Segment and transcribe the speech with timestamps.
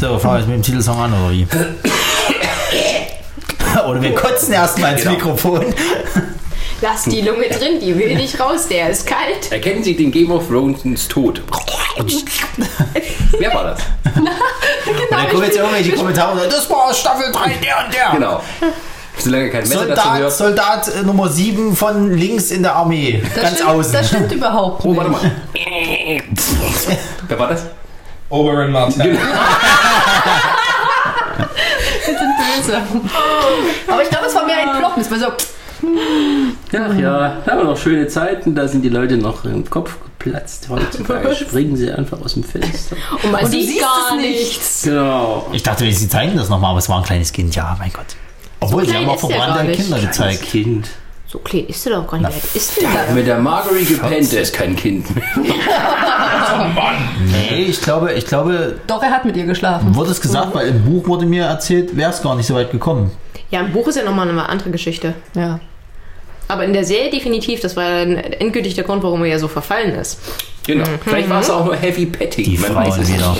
[0.00, 1.46] So, fangen wir jetzt mit dem Titelsong an, oder wie?
[3.86, 5.12] oder wir kotzen erstmal ins Genau.
[5.14, 5.74] Mikrofon.
[6.80, 9.52] Lass die Lunge drin, die will nicht raus, der ist kalt.
[9.52, 11.42] Erkennen Sie den Game of Thrones Tod?
[13.38, 13.80] Wer war das?
[14.16, 14.26] Und
[15.10, 18.10] dann kommen jetzt irgendwelche Kommentare, das war Staffel 3, der und der.
[18.14, 18.42] Genau.
[19.18, 20.32] Solange kein Messer dazu Soldat, hört.
[20.32, 23.22] Soldat äh, Nummer 7 von links in der Armee.
[23.34, 23.92] Das ganz stimmt, außen.
[23.92, 24.96] Das stimmt überhaupt Oh, nicht.
[24.96, 25.30] warte mal.
[27.28, 27.66] Wer war das?
[28.30, 29.12] Oberyn Martell.
[32.06, 32.78] Wir sind böse.
[33.86, 35.02] Aber ich glaube, es war mehr ein Ploppen.
[35.02, 35.26] Es war so,
[36.72, 39.96] Ach ja, da haben wir noch schöne Zeiten, da sind die Leute noch im Kopf
[40.18, 40.68] geplatzt.
[40.68, 42.96] Heutzutage springen sie einfach aus dem Fenster.
[43.22, 44.82] Und man und sieht siehst gar es nichts.
[44.84, 45.46] Genau.
[45.52, 47.54] Ich dachte, sie zeigen das nochmal, aber es war ein kleines Kind.
[47.56, 48.06] Ja, mein Gott.
[48.60, 49.72] Obwohl, sie klein haben auch verbrannte.
[49.72, 50.42] Kinder gezeigt.
[50.42, 50.88] Kind.
[51.30, 52.30] So klein ist der doch gar nicht.
[52.30, 53.12] Wie alt ist der da?
[53.14, 55.24] Mit der Marguerite gepennt, der ist kein Kind mehr.
[57.30, 59.94] Nee, ich glaube, ich glaube, doch, er hat mit ihr geschlafen.
[59.94, 62.70] wurde es gesagt, weil im Buch wurde mir erzählt, wäre es gar nicht so weit
[62.72, 63.10] gekommen.
[63.50, 65.14] Ja, im Buch ist ja nochmal eine andere Geschichte.
[65.34, 65.60] Ja.
[66.48, 69.46] Aber in der Serie definitiv, das war dann endgültig der Grund, warum er ja so
[69.46, 70.18] verfallen ist.
[70.66, 70.84] Genau.
[71.04, 72.44] Vielleicht war es auch nur Heavy Petting.
[72.44, 73.36] Die man weiß Frauen es wieder.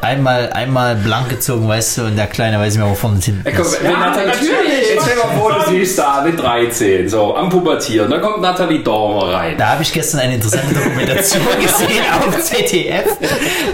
[0.00, 3.24] Einmal, einmal blank gezogen, weißt du, und der Kleine weiß nicht mehr, wo vorne und
[3.24, 3.82] hinten Ja, komm, ist.
[3.84, 4.50] wenn Nathalie, natürlich.
[5.22, 8.10] Mal vor, du siehst da mit 13, so am Pubertieren.
[8.10, 9.58] Dann kommt Nathalie Dormer rein.
[9.58, 13.04] Da habe ich gestern eine interessante Dokumentation gesehen auf ZDF,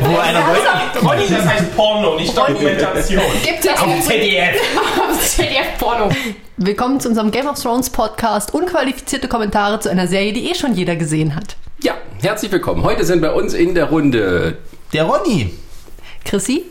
[0.01, 1.07] wo einer wollte.
[1.07, 3.23] Ronny, das heißt Porno, nicht Dokumentation.
[3.45, 4.61] Gibt es Auf ZDF!
[5.21, 6.09] ZDF-Porno.
[6.57, 8.53] Willkommen zu unserem Game of Thrones Podcast.
[8.53, 11.57] Unqualifizierte Kommentare zu einer Serie, die eh schon jeder gesehen hat.
[11.81, 12.83] Ja, herzlich willkommen.
[12.83, 14.59] Heute sind bei uns in der Runde
[14.93, 15.55] Der Ronny.
[16.25, 16.65] Chrissy?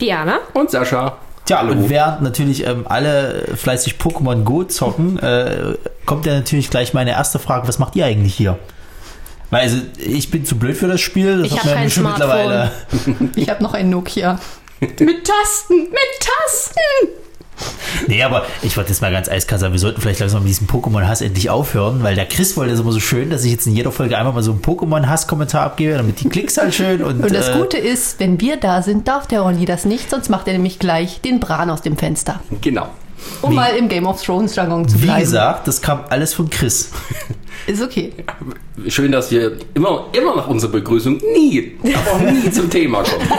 [0.00, 0.40] Diana?
[0.54, 1.18] und Sascha.
[1.48, 6.92] Tja, und während natürlich ähm, alle fleißig Pokémon Go zocken, äh, kommt ja natürlich gleich
[6.92, 8.58] meine erste Frage, was macht ihr eigentlich hier?
[9.48, 11.80] Weil also, ich bin zu blöd für das Spiel, das Ich hat hab man ja
[11.80, 12.70] kein schon mittlerweile.
[13.34, 14.38] Ich habe noch ein Nokia.
[14.80, 17.08] Mit Tasten, mit Tasten.
[18.06, 20.66] Nee, aber ich wollte jetzt mal ganz eiskalt sagen, wir sollten vielleicht langsam mit diesem
[20.66, 23.74] Pokémon-Hass endlich aufhören, weil der Chris wollte das immer so schön, dass ich jetzt in
[23.74, 27.34] jeder Folge einmal mal so einen Pokémon-Hass-Kommentar abgebe, damit die Klicks halt schön und, Und
[27.34, 30.46] das äh, Gute ist, wenn wir da sind, darf der Ronny das nicht, sonst macht
[30.46, 32.40] er nämlich gleich den Bran aus dem Fenster.
[32.60, 32.88] Genau.
[33.42, 35.20] Um mal im Game of Thrones Jargon zu wie bleiben.
[35.20, 36.90] gesagt, das kam alles von Chris.
[37.66, 38.12] Ist okay.
[38.88, 43.28] Schön, dass wir immer, immer nach unserer Begrüßung nie, aber auch nie zum Thema kommen.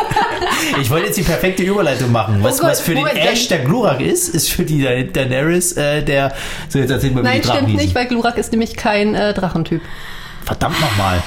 [0.81, 2.39] Ich wollte jetzt die perfekte Überleitung machen.
[2.41, 5.01] Was, Oh Gott, was für Moment, den Ash der Glurak ist, ist für die Da-
[5.03, 6.34] Daenerys äh, der.
[6.68, 9.81] So, jetzt erzähl mal, wie Nein, stimmt nicht, weil Glurak ist nämlich kein äh, Drachentyp.
[10.44, 11.23] Verdammt nochmal.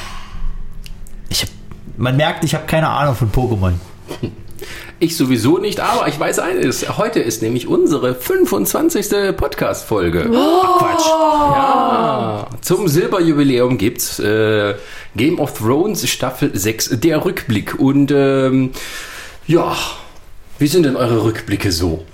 [1.30, 1.48] Ich hab,
[1.96, 3.72] man merkt, ich habe keine Ahnung von Pokémon.
[5.02, 6.96] Ich sowieso nicht, aber ich weiß eines.
[6.96, 9.36] Heute ist nämlich unsere 25.
[9.36, 10.30] Podcast-Folge.
[10.32, 11.06] Ach, Quatsch.
[11.06, 14.76] Ja, zum Silberjubiläum gibt's äh,
[15.16, 17.80] Game of Thrones Staffel 6, der Rückblick.
[17.80, 18.70] Und ähm,
[19.48, 19.76] ja,
[20.60, 22.04] wie sind denn eure Rückblicke so?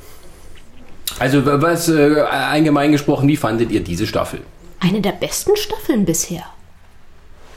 [1.18, 4.40] Also was äh, allgemein gesprochen, wie fandet ihr diese Staffel?
[4.80, 6.44] Eine der besten Staffeln bisher.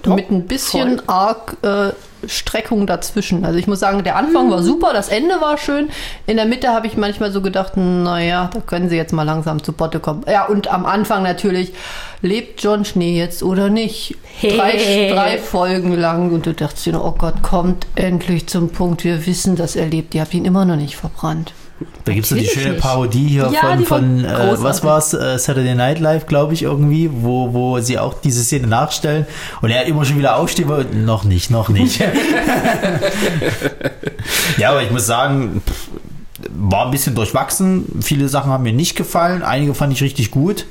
[0.08, 1.92] Mit ein bisschen arg äh,
[2.28, 3.46] Streckung dazwischen.
[3.46, 5.90] Also ich muss sagen, der Anfang war super, das Ende war schön.
[6.28, 9.64] In der Mitte habe ich manchmal so gedacht, naja, da können sie jetzt mal langsam
[9.64, 10.24] zu Potte kommen.
[10.32, 11.74] Ja, und am Anfang natürlich,
[12.22, 14.18] lebt John Schnee jetzt oder nicht?
[14.42, 15.12] Drei, Hey.
[15.12, 19.04] drei Folgen lang und du dachtest dir, oh Gott, kommt endlich zum Punkt.
[19.04, 20.14] Wir wissen, dass er lebt.
[20.14, 21.54] Ihr habt ihn immer noch nicht verbrannt.
[22.06, 22.82] Da gibt es so die schöne nicht.
[22.82, 27.10] Parodie hier Ja, von, von äh, was war's, äh, Saturday Night Live, glaube ich, irgendwie,
[27.12, 29.26] wo, wo sie auch diese Szene nachstellen.
[29.62, 32.00] Und er immer schon wieder aufsteht, aber noch nicht, noch nicht.
[34.58, 35.62] ja, aber ich muss sagen,
[36.50, 38.00] war ein bisschen durchwachsen.
[38.02, 40.66] Viele Sachen haben mir nicht gefallen, einige fand ich richtig gut.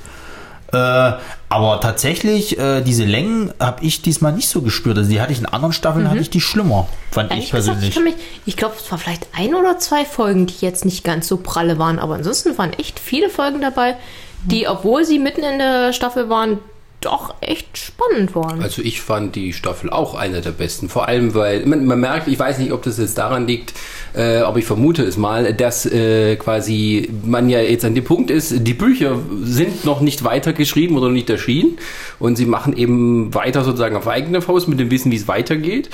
[0.73, 1.13] Äh,
[1.49, 4.97] aber tatsächlich, äh, diese Längen habe ich diesmal nicht so gespürt.
[4.99, 7.81] Also die hatte ich in anderen Staffeln, hatte ich die schlimmer, fand ich Ehrlich gesagt,
[7.81, 7.89] persönlich.
[7.89, 8.15] ich, kann mich-
[8.47, 11.79] ich glaube, es war vielleicht ein oder zwei Folgen, die jetzt nicht ganz so pralle
[11.79, 13.97] waren, aber ansonsten waren echt viele Folgen dabei,
[14.45, 16.59] die, obwohl sie mitten in der Staffel waren,
[17.01, 18.63] doch echt spannend waren.
[18.63, 20.89] Also ich fand die Staffel auch eine der besten.
[20.89, 23.73] Vor allem, weil man, man merkt, ich weiß nicht, ob das jetzt daran liegt,
[24.15, 28.31] äh, aber ich vermute es mal, dass äh, quasi man ja jetzt an dem Punkt
[28.31, 31.79] ist, die Bücher sind noch nicht weitergeschrieben oder nicht erschienen
[32.19, 35.91] und sie machen eben weiter sozusagen auf eigene Faust mit dem Wissen, wie es weitergeht.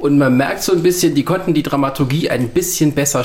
[0.00, 3.24] Und man merkt so ein bisschen, die konnten die Dramaturgie ein bisschen besser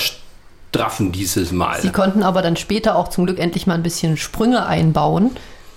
[0.74, 1.82] straffen dieses Mal.
[1.82, 5.32] Sie konnten aber dann später auch zum Glück endlich mal ein bisschen Sprünge einbauen,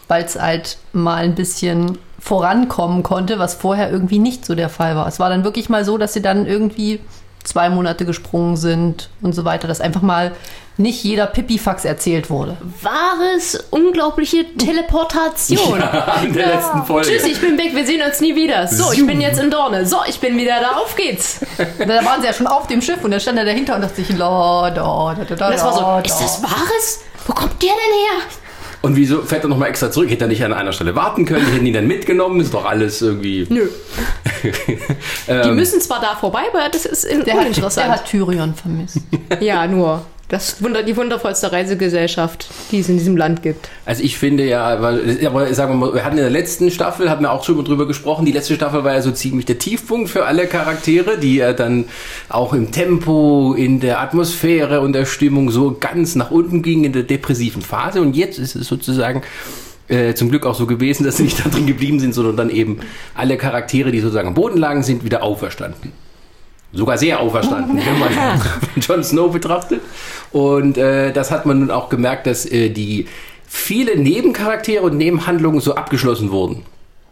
[0.09, 4.97] weil es halt mal ein bisschen vorankommen konnte, was vorher irgendwie nicht so der Fall
[4.97, 5.07] war.
[5.07, 7.01] Es war dann wirklich mal so, dass sie dann irgendwie
[7.45, 10.33] zwei Monate gesprungen sind und so weiter, dass einfach mal
[10.79, 12.57] nicht jeder Pipifax erzählt wurde.
[12.83, 15.83] Wahres, unglaubliche Teleportation.
[16.25, 17.09] In der letzten Folge.
[17.09, 18.67] Tschüss, ich bin weg, wir sehen uns nie wieder.
[18.67, 19.87] So, ich bin jetzt in Dorne.
[19.87, 21.41] So, ich bin wieder da, auf geht's.
[21.79, 23.97] Da waren sie ja schon auf dem Schiff und dann stand er dahinter und dachte
[23.97, 26.25] sich, la, da, da, da, da, Das war so, da, ist da.
[26.25, 27.01] das Wahres?
[27.27, 28.46] Wo kommt der denn her?
[28.83, 30.11] Und wieso fährt er nochmal extra zurück?
[30.11, 31.47] Hätte er nicht an einer Stelle warten können?
[31.47, 32.41] Hätten ihn dann mitgenommen?
[32.41, 33.47] Ist doch alles irgendwie.
[33.49, 33.69] Nö.
[35.29, 35.43] Ähm.
[35.43, 37.89] Die müssen zwar da vorbei, aber das ist in- Der hat, der uninteressant.
[37.89, 38.99] hat Tyrion vermisst.
[39.41, 40.05] ja, nur.
[40.29, 43.69] Das Wunder, die wundervollste Reisegesellschaft, die es in diesem Land gibt.
[43.85, 47.09] Also ich finde ja, weil, aber sagen wir mal, wir hatten in der letzten Staffel,
[47.09, 50.11] hatten wir auch schon drüber gesprochen, die letzte Staffel war ja so ziemlich der Tiefpunkt
[50.11, 51.85] für alle Charaktere, die ja dann
[52.29, 56.93] auch im Tempo, in der Atmosphäre und der Stimmung so ganz nach unten gingen in
[56.93, 58.01] der depressiven Phase.
[58.01, 59.23] Und jetzt ist es sozusagen
[59.87, 62.51] äh, zum Glück auch so gewesen, dass sie nicht da drin geblieben sind, sondern dann
[62.51, 62.81] eben
[63.15, 65.93] alle Charaktere, die sozusagen am Boden lagen, sind wieder auferstanden.
[66.77, 68.13] Sogar sehr auferstanden, wenn man
[68.81, 69.81] Jon Snow betrachtet.
[70.33, 73.07] Und äh, das hat man nun auch gemerkt, dass äh, die
[73.47, 76.63] viele Nebencharaktere und Nebenhandlungen so abgeschlossen wurden.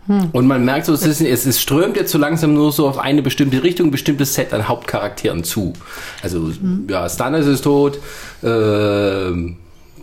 [0.07, 2.99] Und man merkt so, es, ist, es, es strömt jetzt so langsam nur so auf
[2.99, 5.73] eine bestimmte Richtung, ein bestimmtes Set an Hauptcharakteren zu.
[6.23, 6.51] Also,
[6.89, 7.99] ja, Stannis ist tot,
[8.43, 9.57] ähm,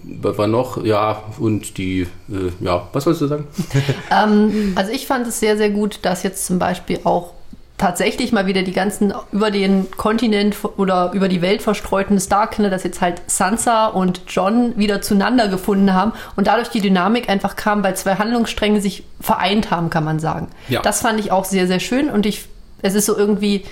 [0.04, 0.84] was war noch?
[0.84, 3.48] Ja, und die, äh, ja, was wolltest du sagen?
[4.12, 7.34] Ähm, also ich fand es sehr, sehr gut, dass jetzt zum Beispiel auch
[7.82, 12.84] tatsächlich mal wieder die ganzen über den Kontinent oder über die Welt verstreuten Starkinder, dass
[12.84, 17.84] jetzt halt Sansa und John wieder zueinander gefunden haben und dadurch die Dynamik einfach kam,
[17.84, 20.50] weil zwei Handlungsstränge sich vereint haben, kann man sagen.
[20.70, 20.84] Ja.
[20.84, 22.46] Das fand ich auch sehr, sehr schön und ich,
[22.84, 23.64] es ist so irgendwie,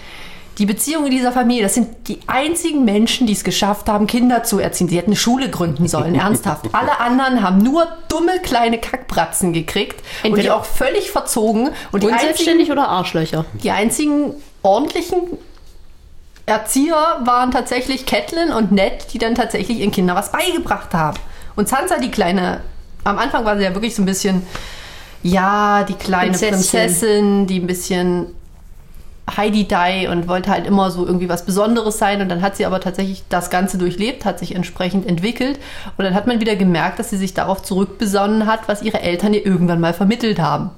[0.59, 4.59] die Beziehungen dieser Familie, das sind die einzigen Menschen, die es geschafft haben, Kinder zu
[4.59, 4.89] erziehen.
[4.89, 6.65] Sie hätten eine Schule gründen sollen, ernsthaft.
[6.73, 11.69] Alle anderen haben nur dumme kleine Kackbratzen gekriegt und die Entweder- auch völlig verzogen.
[11.93, 13.45] Und die einzigen, Unselbstständig oder Arschlöcher?
[13.63, 15.21] die einzigen ordentlichen
[16.45, 21.17] Erzieher waren tatsächlich Catelyn und Ned, die dann tatsächlich ihren Kindern was beigebracht haben.
[21.55, 22.61] Und Sansa, die kleine,
[23.03, 24.41] am Anfang war sie ja wirklich so ein bisschen,
[25.21, 26.55] ja, die kleine Prinzesschen.
[26.57, 28.27] Prinzessin, die ein bisschen
[29.37, 32.21] Heidi Dai und wollte halt immer so irgendwie was Besonderes sein.
[32.21, 35.59] Und dann hat sie aber tatsächlich das Ganze durchlebt, hat sich entsprechend entwickelt.
[35.97, 39.33] Und dann hat man wieder gemerkt, dass sie sich darauf zurückbesonnen hat, was ihre Eltern
[39.33, 40.71] ihr irgendwann mal vermittelt haben.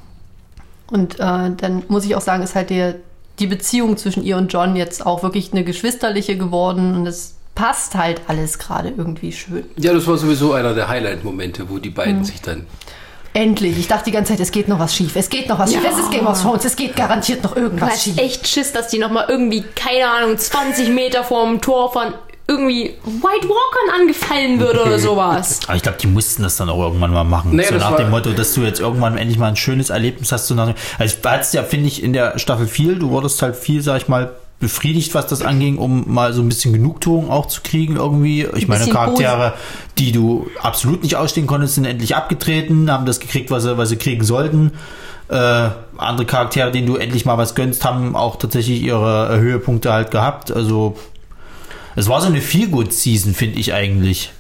[0.89, 2.95] Und äh, dann muss ich auch sagen, ist halt der,
[3.39, 6.95] die Beziehung zwischen ihr und John jetzt auch wirklich eine geschwisterliche geworden.
[6.95, 9.65] Und es passt halt alles gerade irgendwie schön.
[9.77, 12.65] Ja, das war sowieso einer der Highlight-Momente, wo die beiden sich dann
[13.33, 13.77] Endlich.
[13.77, 15.15] Ich dachte die ganze Zeit, es geht noch was schief.
[15.15, 15.81] Es geht noch was schief.
[15.89, 16.65] Es ist Game of Thrones.
[16.65, 18.17] Es geht garantiert noch irgendwas hast schief.
[18.17, 22.13] echt Schiss, dass die nochmal irgendwie, keine Ahnung, 20 Meter vorm Tor von
[22.47, 25.61] irgendwie White Walkern angefallen würde oder sowas.
[25.67, 27.55] Aber ich glaube, die mussten das dann auch irgendwann mal machen.
[27.55, 30.33] Naja, so nach war- dem Motto, dass du jetzt irgendwann endlich mal ein schönes Erlebnis
[30.33, 30.47] hast.
[30.47, 33.55] So nach, also du hattest ja, finde ich, in der Staffel viel, du wurdest halt
[33.55, 37.47] viel, sag ich mal, befriedigt, was das anging, um mal so ein bisschen Genugtuung auch
[37.47, 38.47] zu kriegen irgendwie.
[38.55, 39.55] Ich meine, Charaktere,
[39.97, 43.89] die du absolut nicht ausstehen konntest, sind endlich abgetreten, haben das gekriegt, was sie, was
[43.89, 44.71] sie kriegen sollten.
[45.27, 50.11] Äh, andere Charaktere, denen du endlich mal was gönnst, haben auch tatsächlich ihre Höhepunkte halt
[50.11, 50.51] gehabt.
[50.51, 50.95] Also
[51.95, 54.31] es war so eine Feel-Good-Season, finde ich eigentlich.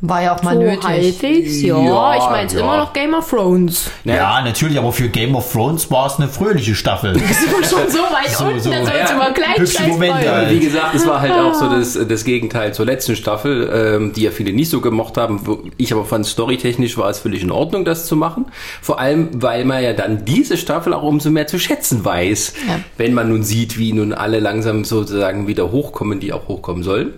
[0.00, 0.84] War ja auch mal So nötig.
[0.84, 1.76] halbwegs, ja.
[1.76, 2.64] Ja, ich meine, es ist ja.
[2.64, 3.90] immer noch Game of Thrones.
[4.04, 7.14] Ja, natürlich, aber für Game of Thrones war es eine fröhliche Staffel.
[7.18, 8.70] Sind wir schon so weit So, unten, so.
[8.70, 10.50] wir uns Ja, immer gleich hübsche Momente halt.
[10.52, 14.22] Wie gesagt, es war halt auch so das, das Gegenteil zur letzten Staffel, ähm, die
[14.22, 15.40] ja viele nicht so gemocht haben.
[15.78, 18.46] Ich aber fand, storytechnisch war es völlig in Ordnung, das zu machen.
[18.80, 22.76] Vor allem, weil man ja dann diese Staffel auch umso mehr zu schätzen weiß, Ja.
[22.98, 27.14] wenn man nun sieht, wie nun alle langsam sozusagen wieder hochkommen, die auch hochkommen sollen.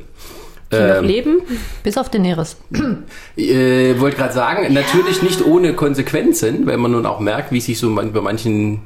[0.73, 1.43] Die noch Ähm, leben.
[1.83, 2.57] Bis auf Daenerys.
[3.37, 7.79] Äh, wollte gerade sagen, natürlich nicht ohne Konsequenzen, weil man nun auch merkt, wie sich
[7.79, 8.83] so man, bei manchen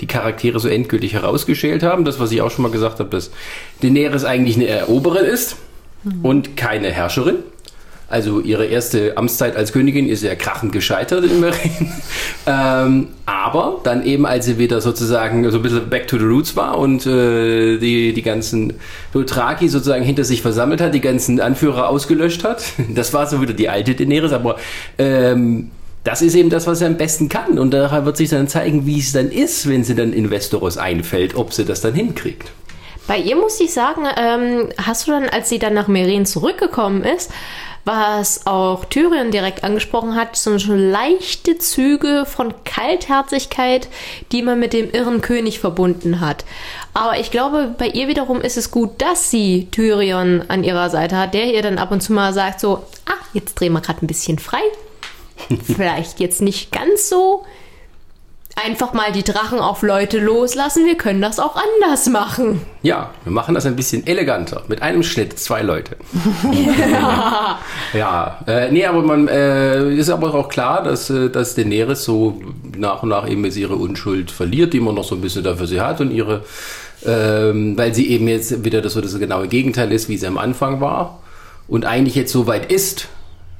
[0.00, 2.04] die Charaktere so endgültig herausgeschält haben.
[2.04, 3.30] Das, was ich auch schon mal gesagt habe, dass
[3.82, 5.56] Daenerys eigentlich eine Eroberin ist
[6.22, 7.36] und keine Herrscherin.
[8.10, 11.92] Also ihre erste Amtszeit als Königin ist ja krachend gescheitert im Reden.
[12.46, 16.56] ähm, aber dann eben, als sie wieder sozusagen so ein bisschen back to the roots
[16.56, 18.74] war und äh, die, die ganzen
[19.12, 22.64] Dothraki sozusagen hinter sich versammelt hat, die ganzen Anführer ausgelöscht hat.
[22.92, 24.56] Das war so wieder die alte Daenerys, aber
[24.98, 25.70] ähm,
[26.02, 27.58] das ist eben das, was sie am besten kann.
[27.58, 30.76] Und daran wird sich dann zeigen, wie es dann ist, wenn sie dann in Westeros
[30.76, 32.50] einfällt, ob sie das dann hinkriegt.
[33.06, 37.02] Bei ihr muss ich sagen, ähm, hast du dann, als sie dann nach Meren zurückgekommen
[37.02, 37.30] ist,
[37.84, 43.88] was auch Tyrion direkt angesprochen hat, so schon leichte Züge von Kaltherzigkeit,
[44.32, 46.44] die man mit dem irren König verbunden hat.
[46.92, 51.16] Aber ich glaube, bei ihr wiederum ist es gut, dass sie Tyrion an ihrer Seite
[51.16, 54.04] hat, der ihr dann ab und zu mal sagt so, ah, jetzt drehen wir gerade
[54.04, 54.62] ein bisschen frei.
[55.64, 57.44] Vielleicht jetzt nicht ganz so
[58.64, 60.86] einfach mal die Drachen auf Leute loslassen.
[60.86, 62.60] Wir können das auch anders machen.
[62.82, 64.62] Ja, wir machen das ein bisschen eleganter.
[64.68, 65.96] Mit einem Schnitt, zwei Leute.
[67.92, 72.40] ja, äh, nee, aber man äh, ist aber auch klar, dass, äh, dass Daenerys so
[72.76, 75.66] nach und nach eben jetzt ihre Unschuld verliert, die man noch so ein bisschen dafür
[75.66, 76.44] sie hat und ihre,
[77.04, 80.38] ähm, weil sie eben jetzt wieder das so das genaue Gegenteil ist, wie sie am
[80.38, 81.20] Anfang war
[81.68, 83.08] und eigentlich jetzt so weit ist,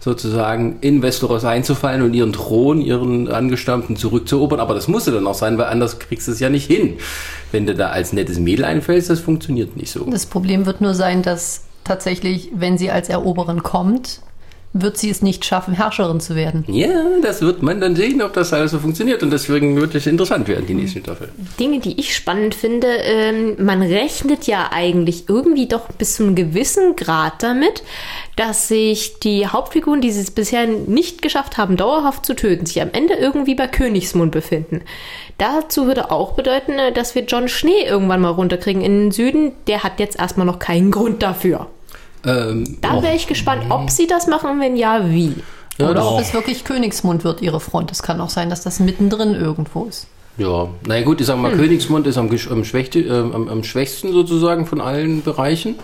[0.00, 4.58] sozusagen in Westeros einzufallen und ihren Thron, ihren Angestammten zurückzuerobern.
[4.58, 6.96] Aber das musste dann auch sein, weil anders kriegst du es ja nicht hin.
[7.52, 10.04] Wenn du da als nettes Mädel einfällst, das funktioniert nicht so.
[10.10, 14.22] Das Problem wird nur sein, dass tatsächlich, wenn sie als Eroberin kommt,
[14.72, 16.64] wird sie es nicht schaffen, Herrscherin zu werden.
[16.68, 19.22] Ja, das wird man dann sehen, ob das alles so funktioniert.
[19.22, 21.30] Und deswegen wird es interessant werden, die nächste Staffel.
[21.58, 26.36] Dinge, die ich spannend finde, ähm, man rechnet ja eigentlich irgendwie doch bis zu einem
[26.36, 27.82] gewissen Grad damit,
[28.36, 32.90] dass sich die Hauptfiguren, die es bisher nicht geschafft haben, dauerhaft zu töten, sich am
[32.92, 34.82] Ende irgendwie bei Königsmund befinden.
[35.38, 39.52] Dazu würde auch bedeuten, äh, dass wir John Schnee irgendwann mal runterkriegen in den Süden.
[39.66, 41.66] Der hat jetzt erstmal noch keinen Grund dafür.
[42.24, 45.34] Ähm, Da wäre ich gespannt, ob sie das machen, wenn ja, wie.
[45.78, 46.12] Oder doch.
[46.12, 47.90] ob es wirklich Königsmund wird, ihre Front.
[47.90, 50.06] Es kann auch sein, dass das mittendrin irgendwo ist.
[50.36, 54.80] ja, naja gut, ich sag mal, Königsmund ist am, äh, am, am schwächsten sozusagen von
[54.80, 55.76] allen Bereichen.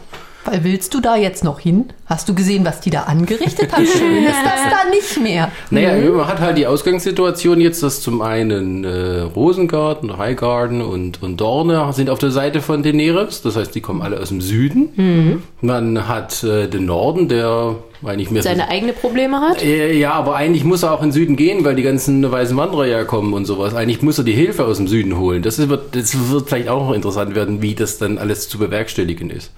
[0.46, 1.86] Weil willst du da jetzt noch hin?
[2.06, 3.84] Hast du gesehen, was die da angerichtet haben?
[3.86, 5.50] Schön ist das da nicht mehr.
[5.70, 11.40] Naja, man hat halt die Ausgangssituation jetzt, dass zum einen äh, Rosengarten, Highgarden und, und
[11.40, 13.42] Dorne sind auf der Seite von Daenerys.
[13.42, 15.42] Das heißt, die kommen alle aus dem Süden.
[15.60, 17.74] Man hat äh, den Norden, der
[18.04, 18.42] eigentlich mehr...
[18.42, 19.62] Seine eigene Probleme hat.
[19.62, 22.56] Äh, Ja, aber eigentlich muss er auch in den Süden gehen, weil die ganzen weißen
[22.56, 23.74] Wanderer ja kommen und sowas.
[23.74, 25.42] Eigentlich muss er die Hilfe aus dem Süden holen.
[25.42, 29.30] Das wird, das wird vielleicht auch noch interessant werden, wie das dann alles zu bewerkstelligen
[29.30, 29.50] ist.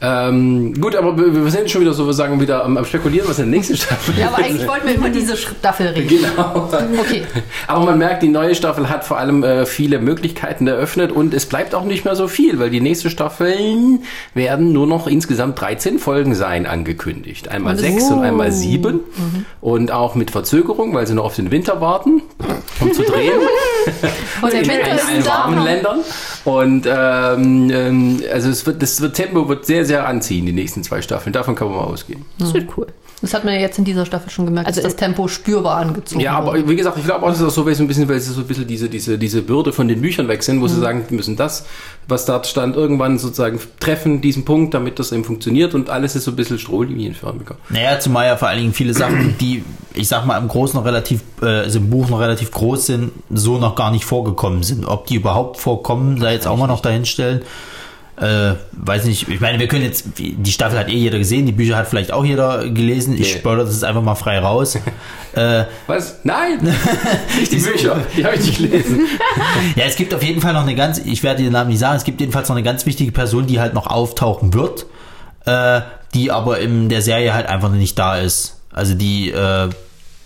[0.00, 3.38] Ähm, gut, aber wir sind schon wieder so, wir sagen, wieder am, am Spekulieren, was
[3.38, 6.08] in der nächsten Staffel Ja, aber eigentlich wollten wir über diese Staffel reden.
[6.08, 6.68] Genau.
[7.00, 7.22] Okay.
[7.66, 11.46] Aber man merkt, die neue Staffel hat vor allem äh, viele Möglichkeiten eröffnet und es
[11.46, 14.00] bleibt auch nicht mehr so viel, weil die nächste Staffeln
[14.34, 17.48] werden nur noch insgesamt 13 Folgen sein angekündigt.
[17.48, 19.00] Einmal sechs und einmal sieben
[19.60, 22.22] und auch mit Verzögerung, weil sie noch auf den Winter warten,
[22.80, 23.32] um zu drehen.
[24.42, 26.00] Und der in, in allen warmen Ländern.
[26.44, 30.82] Und ähm, ähm, also es wird, das wird, Tempo wird sehr, sehr anziehen, die nächsten
[30.82, 31.32] zwei Staffeln.
[31.32, 32.24] Davon kann man mal ausgehen.
[32.38, 32.86] Das wird cool.
[33.24, 35.76] Das hat man ja jetzt in dieser Staffel schon gemerkt, Also dass das Tempo spürbar
[35.78, 36.68] angezogen Ja, aber wurde.
[36.68, 38.66] wie gesagt, ich glaube auch, dass das so ein bisschen, weil es so ein bisschen
[38.66, 41.64] diese, diese, diese Bürde von den Büchern weg sind, wo sie sagen, die müssen das,
[42.06, 46.24] was da stand, irgendwann sozusagen treffen, diesen Punkt, damit das eben funktioniert und alles ist
[46.24, 47.56] so ein bisschen strohlinienförmiger.
[47.70, 49.64] Naja, zumal ja vor allen Dingen viele Sachen, die,
[49.94, 53.10] ich sag mal, im Großen noch relativ, äh, also im Buch noch relativ groß sind,
[53.30, 54.84] so noch gar nicht vorgekommen sind.
[54.86, 57.40] Ob die überhaupt vorkommen, sei jetzt auch mal noch dahinstellen.
[58.16, 61.52] Äh, weiß nicht, ich meine, wir können jetzt, die Staffel hat eh jeder gesehen, die
[61.52, 63.14] Bücher hat vielleicht auch jeder gelesen.
[63.14, 63.38] Ich Nee.
[63.40, 64.76] spoilere das jetzt einfach mal frei raus.
[65.34, 66.20] äh, Was?
[66.22, 66.60] Nein!
[67.40, 69.00] nicht die Bücher, die habe ich nicht gelesen.
[69.76, 71.96] ja, es gibt auf jeden Fall noch eine ganz, ich werde den Namen nicht sagen,
[71.96, 74.86] es gibt jedenfalls noch eine ganz wichtige Person, die halt noch auftauchen wird,
[75.46, 75.80] äh,
[76.14, 78.60] die aber in der Serie halt einfach nicht da ist.
[78.72, 79.68] Also die, äh,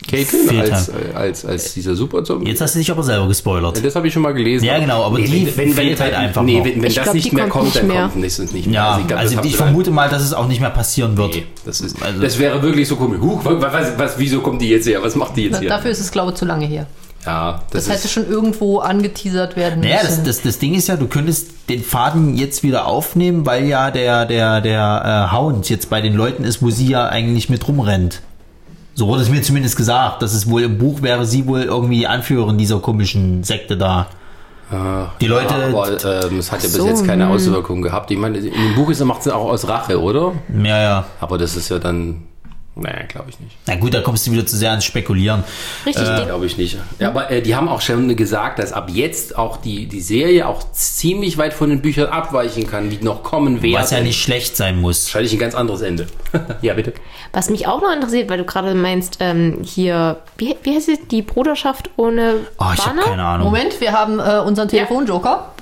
[0.09, 1.15] Caitlin Fehlt als, halt.
[1.15, 2.49] als, als dieser Super-Zombie.
[2.51, 3.85] jetzt hast du dich aber selber gespoilert.
[3.85, 4.65] Das habe ich schon mal gelesen.
[4.65, 6.65] Ja, genau, aber die fehlt halt einfach Nee, noch.
[6.65, 8.09] wenn, wenn Ich das glaub, nicht die mehr kommt nicht dann mehr.
[8.13, 8.75] kommt es nicht mehr.
[8.75, 11.35] Ja, ich glaub, also ich vermute mal, dass es auch nicht mehr passieren wird.
[11.35, 13.21] Nee, das, ist, Also- das wäre wirklich so komisch.
[13.21, 15.03] Huch, was, was, was, wieso kommt die jetzt her?
[15.03, 15.69] Was macht die jetzt Na, hier?
[15.69, 16.87] Dafür ist es, glaube ich, zu lange her.
[17.27, 20.25] ja, das, Das, hätte ist, schon irgendwo angeteasert werden Naja, müssen.
[20.25, 23.91] das, das, das Ding ist ja, du könntest den Faden jetzt wieder aufnehmen, weil ja
[23.91, 27.67] der, der, der äh, Hound jetzt bei den Leuten ist, wo sie ja eigentlich mit
[27.69, 28.23] rumrennt.
[28.99, 31.99] So wurde es mir zumindest gesagt, dass es wohl im Buch wäre sie wohl irgendwie
[31.99, 34.09] die Anführerin dieser komischen Sekte da.
[34.73, 37.31] Ah, Die Leute- Ja, aber ähm, es hat ja bis so, jetzt keine hm.
[37.31, 38.11] Auswirkungen gehabt.
[38.11, 40.33] Ich meine, in dem Buch ist, macht es auch aus Rache, oder?
[40.65, 41.05] Ja, ja.
[41.21, 42.25] Aber das ist ja dann.
[42.81, 43.57] Naja, glaube ich nicht.
[43.67, 45.43] Na gut, da kommst du wieder zu sehr ans Spekulieren.
[45.85, 46.77] Richtig, den- Glaube ich nicht.
[46.99, 50.47] Ja, aber äh, die haben auch schon gesagt, dass ab jetzt auch die, die Serie
[50.47, 53.75] auch ziemlich weit von den Büchern abweichen kann, die noch kommen werden.
[53.83, 55.07] Was ja nicht schlecht sein muss.
[55.07, 56.07] Wahrscheinlich ein ganz anderes Ende.
[56.63, 56.93] ja, bitte.
[57.33, 60.99] Was mich auch noch interessiert, weil du gerade meinst, ähm, hier, wie, wie heißt es,
[61.11, 63.47] die Bruderschaft ohne Oh, ich habe keine Ahnung.
[63.49, 65.53] Moment, wir haben äh, unseren Telefonjoker.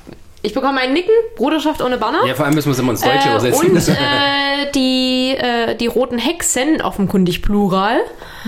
[0.43, 2.25] Ich bekomme einen Nicken, Bruderschaft ohne Banner.
[2.27, 3.71] Ja, vor allem müssen wir es immer ins Deutsche Äh, übersetzen.
[3.71, 7.99] und äh, die, äh, die roten Hexen, offenkundig Plural,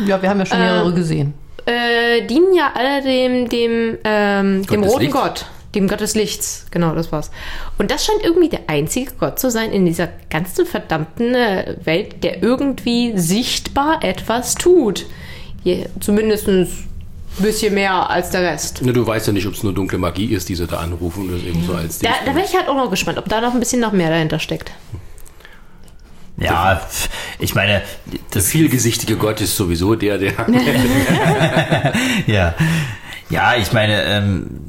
[0.06, 1.34] Ja, wir haben ja schon mehrere gesehen.
[1.66, 5.14] äh, dienen ja alle dem, dem, ähm, dem roten Lichts.
[5.16, 6.66] Gott, dem Gott des Lichts.
[6.70, 7.30] Genau, das war's.
[7.78, 12.22] Und das scheint irgendwie der einzige Gott zu sein in dieser ganzen verdammten äh, Welt,
[12.22, 15.06] der irgendwie sichtbar etwas tut.
[15.64, 16.68] Je, zumindest ein
[17.42, 18.82] bisschen mehr als der Rest.
[18.82, 21.22] Ne, du weißt ja nicht, ob es nur dunkle Magie ist, die sie da anrufen
[21.24, 23.40] und das eben so als Da, da wäre ich halt auch noch gespannt, ob da
[23.40, 24.72] noch ein bisschen noch mehr dahinter steckt.
[26.36, 26.80] Ja,
[27.40, 30.34] ich meine, Der das vielgesichtige Gott ist sowieso der, der.
[32.26, 32.54] Ja.
[33.30, 34.60] Ja, ich meine, ähm,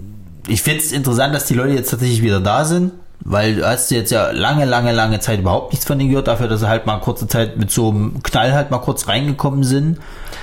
[0.47, 3.91] ich finde es interessant, dass die Leute jetzt tatsächlich wieder da sind, weil du hast
[3.91, 6.85] jetzt ja lange, lange, lange Zeit überhaupt nichts von denen gehört, dafür, dass sie halt
[6.85, 9.99] mal kurze Zeit mit so einem Knall halt mal kurz reingekommen sind.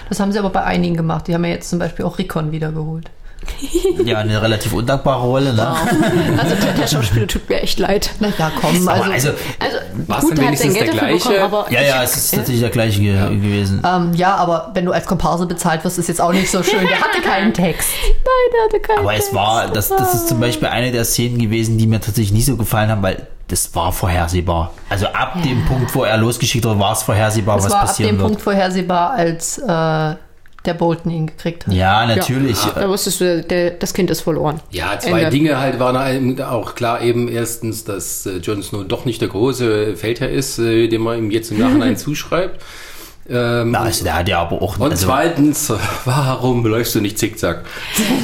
[0.08, 1.26] Das haben sie aber bei einigen gemacht.
[1.26, 3.10] Die haben ja jetzt zum Beispiel auch Rickon wiedergeholt.
[4.04, 5.66] Ja, eine relativ undankbare Rolle, ne?
[6.38, 8.10] Also der, der Schauspieler tut mir echt leid.
[8.20, 11.00] Na ja, komm, Aber also, also, Also gut, denn er hat sein wenigstens Geld dafür
[11.08, 11.42] bekommen, gleiche?
[11.44, 13.82] aber ja, ja, es ist tatsächlich der gleiche ge gewesen.
[13.86, 16.86] ähm, ja, aber wenn du als Komparse bezahlt wirst, ist jetzt auch nicht so schön.
[16.86, 17.88] Der hatte keinen Text.
[18.02, 18.14] nein,
[18.52, 21.78] der hatte keinen Aber es war, das, das ist zum Beispiel eine der Szenen gewesen,
[21.78, 24.72] die mir tatsächlich nicht so gefallen haben, weil das war vorhersehbar.
[24.88, 27.86] Also ab dem Punkt, wo er losgeschickt wurde, war es vorhersehbar, Es was war ab
[27.86, 28.28] passieren dem wird.
[28.28, 30.14] Punkt vorhersehbar, als äh,
[30.66, 31.74] der Bolton ihn gekriegt hat.
[31.74, 32.58] Ja, natürlich.
[32.74, 34.60] Da wusstest du, der, das Kind ist verloren.
[34.70, 35.30] Ja, zwei Ende.
[35.30, 37.00] Dinge halt waren einem auch klar.
[37.02, 41.18] Eben erstens, dass äh, Jon Snow doch nicht der große Feldherr ist, äh, den man
[41.18, 42.60] ihm jetzt im Nachhinein zuschreibt.
[43.28, 44.78] Ähm, Na, also der hat ja aber auch.
[44.78, 45.72] und also, zweitens,
[46.04, 47.64] warum läufst du nicht zickzack?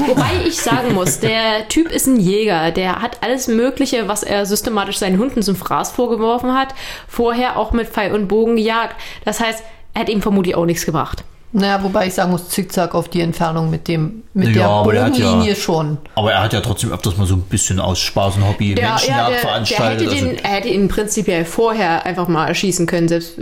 [0.07, 2.71] Wobei ich sagen muss, der Typ ist ein Jäger.
[2.71, 6.75] Der hat alles Mögliche, was er systematisch seinen Hunden zum Fraß vorgeworfen hat,
[7.09, 8.97] vorher auch mit Pfeil und Bogen gejagt.
[9.25, 11.25] Das heißt, er hat ihm vermutlich auch nichts gebracht.
[11.55, 15.19] Naja, wobei ich sagen muss, zickzack auf die Entfernung mit dem mit Ja, der hat
[15.19, 15.99] ja- Bogenlinie schon.
[16.15, 18.89] aber er hat ja trotzdem öfters mal so ein bisschen aus Spaß und Hobby Der,
[18.89, 20.11] Menschenjagd ja, der, der veranstaltet.
[20.11, 23.35] hätte, den, also, er hätte ihn prinzipiell vorher einfach mal erschießen können, selbst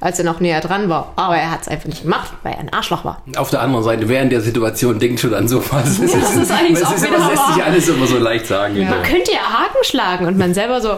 [0.00, 1.12] als er noch näher dran war.
[1.16, 3.22] Aber er hat es einfach nicht gemacht, weil er ein Arschloch war.
[3.36, 5.86] Auf der anderen Seite, während der Situation denkt schon an sowas.
[5.86, 8.78] Es ist, das ist eigentlich auch ist wieder lässt sich alles immer so leicht sagen.
[8.88, 10.96] Man könnte ja Haken schlagen und man selber so,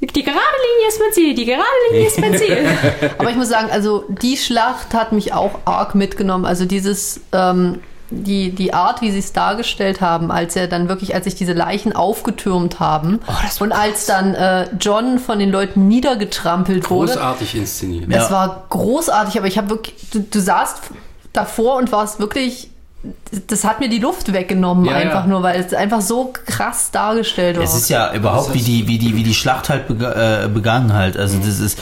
[0.00, 2.66] die gerade Linie ist mein Ziel, die gerade Linie ist mein Ziel.
[3.18, 6.44] Aber ich muss sagen, also die Schlacht hat mich auch arg mitgenommen.
[6.44, 11.14] Also dieses, ähm, die, die Art, wie sie es dargestellt haben, als er dann wirklich,
[11.14, 15.88] als sich diese Leichen aufgetürmt haben war und als dann äh, John von den Leuten
[15.88, 17.12] niedergetrampelt wurde.
[17.12, 18.04] Großartig inszeniert.
[18.10, 18.30] Es Ja.
[18.30, 20.82] war großartig, aber ich habe wirklich, du, du saßt
[21.32, 22.70] davor und warst wirklich,
[23.48, 25.26] das hat mir die Luft weggenommen, Ja, einfach ja.
[25.26, 27.64] nur, weil es einfach so krass dargestellt war.
[27.64, 31.16] es ist ja überhaupt wie die, wie die, wie die Schlacht halt äh, begangen halt.
[31.16, 31.78] Also das ist,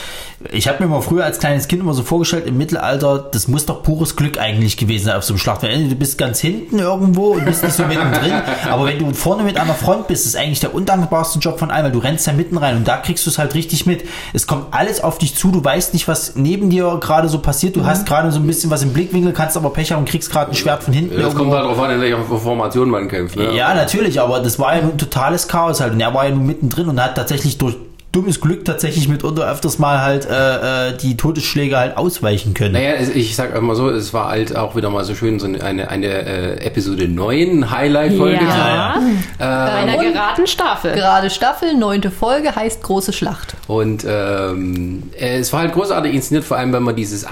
[0.52, 3.66] ich habe mir mal früher als kleines Kind immer so vorgestellt, im Mittelalter, das muss
[3.66, 5.90] doch pures Glück eigentlich gewesen sein auf so einem Schlachtfeld.
[5.90, 8.32] Du bist ganz hinten irgendwo und bist nicht so mittendrin,
[8.70, 11.70] aber wenn du vorne mit an der Front bist, ist eigentlich der undankbarste Job von
[11.70, 14.04] allen, weil du rennst da mitten rein und da kriegst du es halt richtig mit.
[14.33, 17.76] Es kommt alles auf dich zu, du weißt nicht, was neben dir gerade so passiert.
[17.76, 17.87] Du Mhm.
[17.87, 20.50] hast gerade so ein bisschen was im Blickwinkel, kannst aber Pech haben und kriegst gerade
[20.50, 21.14] ein Schwert von hinten.
[21.16, 21.57] Das kommt irgendwo.
[21.57, 23.37] halt darauf an, in welcher Formation man kämpft.
[23.37, 23.54] Ne?
[23.54, 25.92] Ja, natürlich, aber das war ja nun totales Chaos halt.
[25.94, 27.76] Und er war ja nun mittendrin und hat tatsächlich durch
[28.14, 32.72] dummes Glück tatsächlich mitunter öfters mal halt äh, äh, die Todesschläge halt ausweichen können.
[32.74, 35.88] Naja, ich sag mal so, es war halt auch wieder mal so schön, so eine,
[35.90, 38.44] eine äh, Episode 9 Highlight-Folge.
[38.44, 39.00] Ja.
[39.38, 40.92] Bei einer Und- geraden Staffel.
[40.94, 43.57] Gerade Staffel, neunte Folge, heißt große Schlacht.
[43.66, 47.24] Und ähm, äh, es war halt großartig inszeniert, vor allem wenn man dieses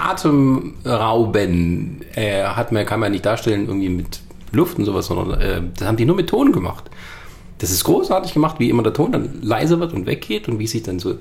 [0.83, 4.19] Atemrauben äh, hat man, kann man nicht darstellen irgendwie mit
[4.51, 6.85] Luft und sowas, sondern äh, das haben die nur mit Ton gemacht.
[7.63, 10.67] Das ist großartig gemacht, wie immer der Ton dann leiser wird und weggeht und wie
[10.67, 11.15] sich dann so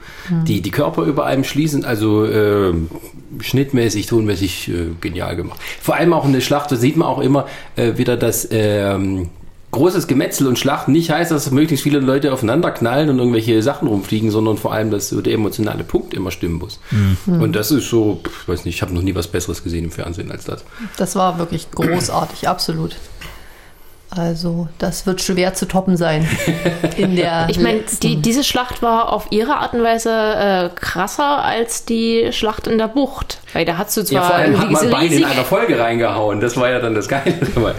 [0.49, 1.85] die, die Körper über einem schließen.
[1.85, 2.73] Also äh,
[3.41, 5.61] schnittmäßig, tonmäßig äh, genial gemacht.
[5.81, 9.29] Vor allem auch in der Schlacht, da sieht man auch immer äh, wieder, dass ähm,
[9.71, 13.87] großes Gemetzel und Schlacht nicht heißt, dass möglichst viele Leute aufeinander knallen und irgendwelche Sachen
[13.87, 16.81] rumfliegen, sondern vor allem, dass so der emotionale Punkt immer stimmen muss.
[17.41, 19.93] Und das ist so, pf, weiß nicht, ich habe noch nie was Besseres gesehen im
[19.93, 20.65] Fernsehen als das.
[20.97, 22.97] Das war wirklich großartig, absolut.
[24.15, 26.29] Also, das wird schwer zu toppen sein.
[26.97, 31.43] In der Ich meine, die, diese Schlacht war auf ihre Art und Weise äh, krasser
[31.43, 33.39] als die Schlacht in der Bucht.
[33.55, 36.41] Weil da hast du zwar Ja, vor allem hat man beide in einer Folge reingehauen.
[36.41, 37.75] Das war ja dann das Geile dabei.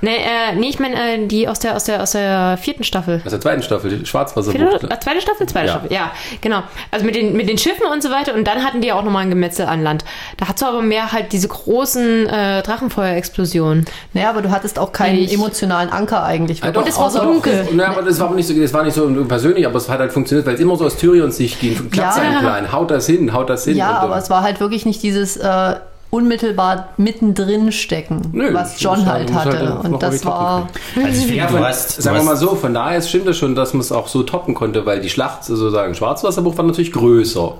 [0.00, 3.22] Nee, äh, nee ich meine äh, die aus der, aus, der, aus der vierten Staffel.
[3.24, 4.84] Aus der zweiten Staffel, Vierte, Schwarzwasserbucht.
[4.84, 5.46] äh, zweite Staffel?
[5.46, 5.72] Zweite Ja.
[5.72, 6.62] Staffel, ja, genau.
[6.90, 9.22] Also mit den, mit den Schiffen und so weiter und dann hatten die auch nochmal
[9.22, 10.04] ein Gemetzel an Land.
[10.38, 13.84] Da hast du aber mehr halt diese großen äh, Drachenfeuerexplosionen.
[14.12, 15.35] Naja, aber du hattest auch keinen.
[15.36, 16.60] Emotionalen Anker eigentlich.
[16.60, 17.68] Ja, doch, Und es war so dunkel.
[17.76, 19.98] Ja, aber das war aber nicht so, das war nicht so persönlich, aber es hat
[20.00, 21.90] halt funktioniert, weil es immer so aus Tyrions Sicht ging.
[21.90, 22.40] Klappt Ja.
[22.40, 23.76] Plan, haut das hin, haut das hin.
[23.76, 25.76] Ja, und, aber äh, es war halt wirklich nicht dieses äh,
[26.10, 29.64] unmittelbar mittendrin stecken, Nö, was John halt halt- halt hatte.
[29.66, 30.68] noch Und das war.
[30.94, 33.26] Also ich finde, Ja, du von, hast, du sagen wir mal so, von daher stimmt
[33.26, 36.64] es schon, dass man es auch so toppen konnte, weil die Schlacht sozusagen Schwarzwasserbuch war
[36.64, 37.54] natürlich größer.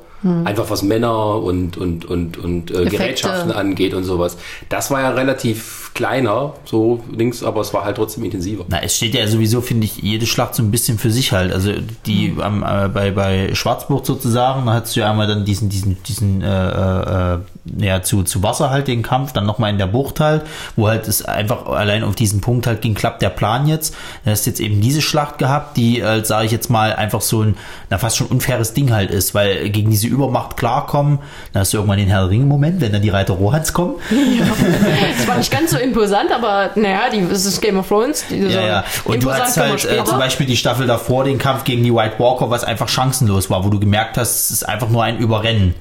[0.44, 2.86] Einfach was Männer und, und, und, und äh.
[2.86, 4.36] Gerätschaften angeht und sowas.
[4.70, 8.64] Das war ja relativ kleiner, so links, aber es war halt trotzdem intensiver.
[8.68, 11.52] Na, es steht ja sowieso, finde ich, jede Schlacht so ein bisschen für sich halt.
[11.52, 11.72] Also
[12.06, 16.02] die am, äh, bei, bei Schwarzbucht sozusagen, da hast du ja einmal dann diesen, diesen,
[16.04, 17.38] diesen, äh, äh,
[17.78, 20.42] ja, zu, zu Wasser halt den Kampf, dann nochmal in der Bucht halt,
[20.76, 23.94] wo halt es einfach allein auf diesen Punkt halt ging, klappt der Plan jetzt.
[24.24, 27.42] Du hast jetzt eben diese Schlacht gehabt, die, äh, sage ich jetzt mal, einfach so
[27.42, 27.56] ein,
[27.88, 31.20] na, fast schon unfaires Ding halt ist, weil gegen diese Übermacht klarkommen,
[31.52, 33.94] dann hast du irgendwann den Herr der Ringe-Moment, wenn dann die Reiter Rohans kommen.
[35.16, 38.24] Das war nicht ganz so imposant, aber naja, die, das ist Game of Thrones.
[38.28, 38.84] Die, so Ja, ja.
[39.04, 41.94] Und du imposant hast halt äh, zum Beispiel die Staffel davor, den Kampf gegen die
[41.94, 45.18] White Walker, was einfach chancenlos war, wo du gemerkt hast, es ist einfach nur ein
[45.18, 45.74] Überrennen.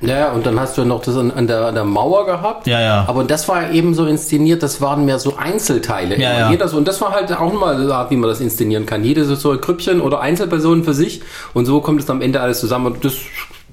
[0.00, 2.66] Ja, und dann hast du noch das an, an, der, an der Mauer gehabt.
[2.66, 3.04] Ja, ja.
[3.06, 6.18] Aber das war eben so inszeniert, das waren mehr so Einzelteile.
[6.18, 6.50] Ja, ja.
[6.50, 9.04] Jeder so, und das war halt auch mal eine Art, wie man das inszenieren kann.
[9.04, 11.22] Jede so, so Krüppchen oder Einzelpersonen für sich.
[11.54, 12.86] Und so kommt es am Ende alles zusammen.
[12.86, 13.14] Und das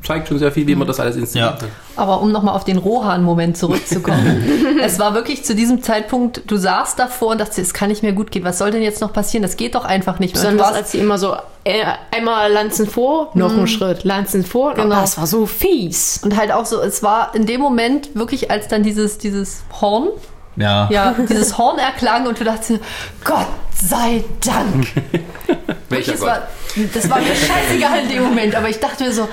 [0.05, 1.61] zeigt schon sehr viel, wie man das alles inszeniert.
[1.61, 1.67] Ja.
[1.67, 1.69] hat.
[1.95, 4.43] Aber um nochmal auf den Rohan-Moment zurückzukommen.
[4.81, 8.13] es war wirklich zu diesem Zeitpunkt, du saßt davor und dachtest, es kann nicht mehr
[8.13, 8.43] gut gehen.
[8.43, 9.41] Was soll denn jetzt noch passieren?
[9.41, 10.43] Das geht doch einfach nicht mehr.
[10.43, 11.83] Besonders als sie immer so äh,
[12.15, 14.73] einmal Lanzen vor, noch einen Schritt, Lanzen vor.
[14.75, 14.89] Genau.
[14.95, 16.19] Das war so fies.
[16.23, 20.09] und halt auch so, es war in dem Moment wirklich, als dann dieses, dieses Horn,
[20.55, 20.87] Ja.
[20.91, 22.81] ja, dieses Horn erklang und du dachtest,
[23.23, 24.87] Gott sei Dank.
[25.95, 26.29] Welcher Das Gott?
[26.29, 26.47] war,
[26.93, 29.27] das war mir scheißegal in dem Moment, aber ich dachte mir so,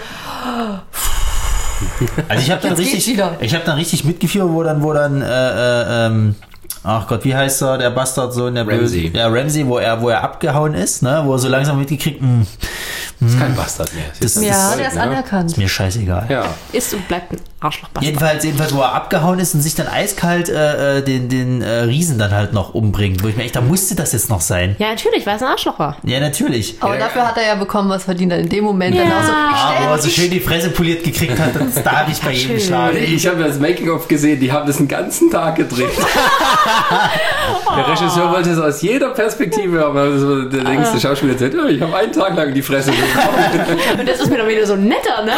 [2.29, 3.37] Also ich habe dann richtig, wieder.
[3.41, 6.35] ich habe dann richtig mitgefiebert, wo dann, wo dann, äh, äh, ähm,
[6.85, 9.09] ach Gott, wie heißt er, der Bastard so in der Ramsey.
[9.11, 12.21] Böse- Ja, Ramsey, wo er, wo er abgehauen ist, ne, wo er so langsam mitgekriegt,
[12.21, 12.45] mh,
[13.21, 14.05] Das ist kein Bastard mehr.
[14.21, 15.03] Das ist- ja, Gold, der ist ne?
[15.03, 15.57] anerkannt.
[15.59, 16.27] mir scheißegal.
[16.29, 16.45] Ja.
[16.73, 18.05] Ist und bleibt ein Arschlochbastard.
[18.05, 21.83] Jedenfalls, jedenfalls, wo er abgehauen ist und sich dann eiskalt äh, äh, den, den äh,
[21.83, 23.23] Riesen dann halt noch umbringt.
[23.23, 24.75] Wo ich mir echt, da musste das jetzt noch sein.
[24.81, 25.97] Ja, natürlich, weil es ein Arschloch war.
[26.03, 26.75] Ja, natürlich.
[26.81, 28.97] Aber dafür hat er ja bekommen, was verdient er in dem Moment.
[28.97, 29.05] Ja.
[29.05, 31.51] Dann auch so, ich Ah, stell- wo er so schön die Fresse poliert gekriegt hat,
[31.55, 32.57] das, da habe ich bei jedem schön.
[32.57, 32.97] geschlagen.
[33.01, 35.91] Ich habe das Making-of gesehen, die haben das einen ganzen Tag gedreht.
[37.77, 39.97] der Regisseur wollte es aus jeder Perspektive haben.
[39.97, 43.99] Also der längste Schauspieler sagt, ja, ich habe einen Tag lang die Fresse bekommen.
[44.01, 45.33] Und das ist mir doch wieder so netter, ne?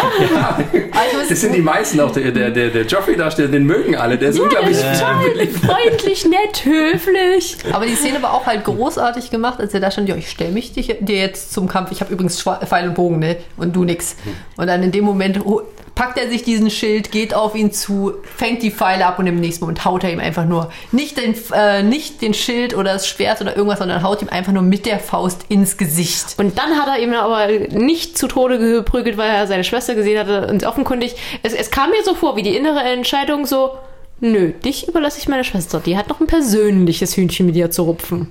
[0.93, 2.11] Also, Das sind die meisten auch.
[2.13, 4.17] Der, der, der, der Joffrey-Darsteller, den mögen alle.
[4.19, 7.57] Der ist unglaublich Toll, freundlich, nett, höflich.
[7.73, 10.53] Aber die Szene war auch halt großartig gemacht, als er da stand, ja, ich stelle
[10.53, 11.91] mich dir jetzt zum Kampf.
[11.93, 13.37] Ich habe übrigens Pfeil und Bogen, ne?
[13.57, 14.17] Und du nix.
[14.57, 15.63] Und dann in dem Moment ho-
[15.95, 19.41] packt er sich diesen Schild, geht auf ihn zu, fängt die Pfeile ab und im
[19.41, 23.07] nächsten Moment haut er ihm einfach nur nicht den, äh, nicht den Schild oder das
[23.07, 26.35] Schwert oder irgendwas, sondern haut ihm einfach nur mit der Faust ins Gesicht.
[26.39, 30.19] Und dann hat er ihm aber nicht zu Tode geprügelt, weil er seine Schwester gesehen
[30.19, 30.49] hatte.
[30.49, 33.73] Und offenkundig, es, es kam mir so vor, wie die innere Entscheidung so,
[34.21, 35.81] nö, dich überlasse ich meiner Schwester.
[35.85, 38.31] Die hat noch ein persönliches Hühnchen mit dir zu rupfen.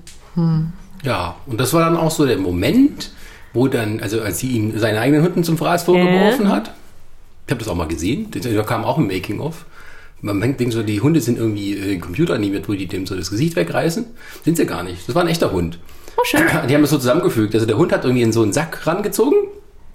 [1.04, 3.12] Ja, und das war dann auch so der Moment,
[3.54, 6.74] wo dann, also als sie ihm seine eigenen Hunden zum Fraß vorgeworfen hat.
[7.46, 8.28] Ich habe das auch mal gesehen.
[8.32, 9.66] Da kam auch ein Making-of.
[10.22, 13.58] Man denkt so, die Hunde sind irgendwie äh, computeranimiert, wo die dem so das Gesicht
[13.58, 14.06] wegreißen.
[14.46, 15.08] Sind sie gar nicht.
[15.08, 15.80] Das war ein echter Hund.
[16.16, 16.42] Oh, schön.
[16.70, 17.54] Die haben das so zusammengefügt.
[17.54, 19.38] Also der Hund hat irgendwie in so einen Sack rangezogen.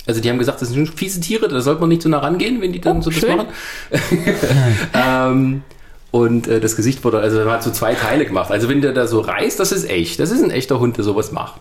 [0.06, 2.62] Also die haben gesagt, das sind fiese Tiere, da sollte man nicht so nah rangehen,
[2.62, 3.37] wenn die dann Oh, so das schön.
[3.37, 3.48] machen.
[4.94, 5.62] ähm,
[6.11, 8.51] und äh, das Gesicht wurde, also man hat so zwei Teile gemacht.
[8.51, 10.18] Also wenn der da so reißt, das ist echt.
[10.18, 11.61] Das ist ein echter Hund, der sowas macht.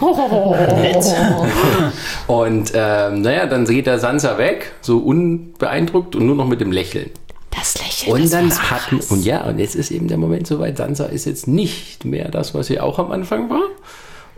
[2.26, 6.72] Und ähm, naja, dann geht der Sansa weg, so unbeeindruckt und nur noch mit dem
[6.72, 7.10] Lächeln.
[7.50, 8.12] Das Lächeln.
[8.12, 11.24] Und das dann hatten, und ja, und jetzt ist eben der Moment soweit, Sansa ist
[11.24, 13.68] jetzt nicht mehr das, was sie auch am Anfang war.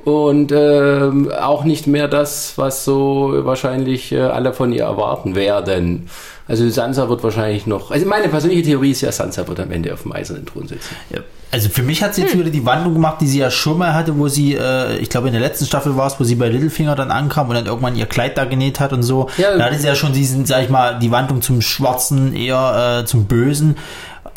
[0.04, 6.08] Und ähm, auch nicht mehr das, was so wahrscheinlich äh, alle von ihr erwarten werden.
[6.48, 7.90] Also Sansa wird wahrscheinlich noch.
[7.90, 10.96] Also meine persönliche Theorie ist ja, Sansa wird am Ende auf dem eisernen Thron sitzen.
[11.10, 11.20] Ja,
[11.52, 12.40] Also für mich hat sie jetzt Hm.
[12.40, 15.26] wieder die Wandlung gemacht, die sie ja schon mal hatte, wo sie, äh, ich glaube
[15.28, 17.96] in der letzten Staffel war es, wo sie bei Littlefinger dann ankam und dann irgendwann
[17.96, 19.28] ihr Kleid da genäht hat und so.
[19.36, 19.56] Ja.
[19.58, 23.04] da hatte sie ja schon diesen, sag ich mal, die Wandlung zum Schwarzen, eher äh,
[23.06, 23.76] zum Bösen.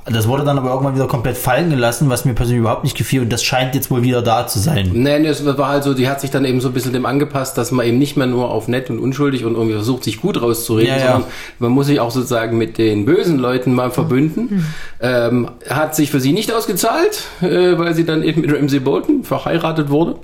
[0.05, 3.21] Das wurde dann aber irgendwann wieder komplett fallen gelassen, was mir persönlich überhaupt nicht gefiel
[3.21, 4.89] und das scheint jetzt wohl wieder da zu sein.
[4.93, 7.05] Nee, nee, es war halt so, die hat sich dann eben so ein bisschen dem
[7.05, 10.19] angepasst, dass man eben nicht mehr nur auf nett und unschuldig und irgendwie versucht, sich
[10.19, 11.11] gut rauszureden, Ja, ja.
[11.11, 14.65] sondern man muss sich auch sozusagen mit den bösen Leuten mal verbünden.
[14.99, 19.23] Ähm, hat sich für sie nicht ausgezahlt, äh, weil sie dann eben mit Ramsey Bolton
[19.23, 20.15] verheiratet wurde.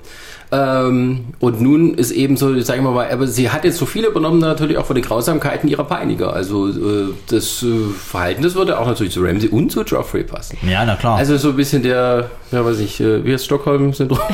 [0.50, 4.04] Ähm, und nun ist eben so, sagen wir mal, aber sie hat jetzt so viel
[4.04, 6.32] übernommen, natürlich auch von den Grausamkeiten ihrer Peiniger.
[6.32, 10.56] Also äh, das äh, Verhalten, das würde auch natürlich zu Ramsey und zu Joffrey passen.
[10.66, 11.18] Ja, na klar.
[11.18, 14.18] Also so ein bisschen der, ja weiß ich, äh, wie heißt Stockholm-Syndrom?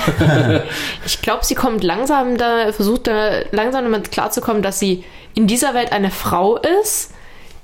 [1.06, 5.74] Ich glaube, sie kommt langsam da, versucht da langsam damit klarzukommen, dass sie in dieser
[5.74, 7.10] Welt eine Frau ist,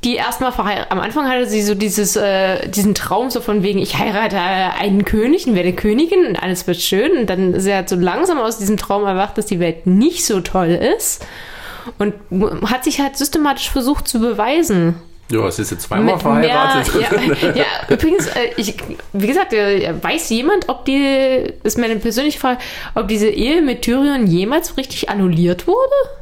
[0.05, 0.91] die erstmal verheiratet.
[0.91, 5.05] Am Anfang hatte sie so dieses, äh, diesen Traum so von wegen, ich heirate einen
[5.05, 7.19] König und werde Königin und alles wird schön.
[7.19, 10.25] Und dann ist sie halt so langsam aus diesem Traum erwacht, dass die Welt nicht
[10.25, 11.27] so toll ist.
[11.99, 12.15] Und
[12.71, 14.95] hat sich halt systematisch versucht zu beweisen.
[15.31, 16.95] Ja, es ist jetzt zweimal Mit verheiratet.
[16.95, 18.75] Mehr, ja, ja, übrigens, äh, ich,
[19.13, 22.59] wie gesagt, äh, weiß jemand, ob die, ist meine persönliche Frage,
[22.95, 26.20] ob diese Ehe mit Tyrion jemals richtig annulliert wurde?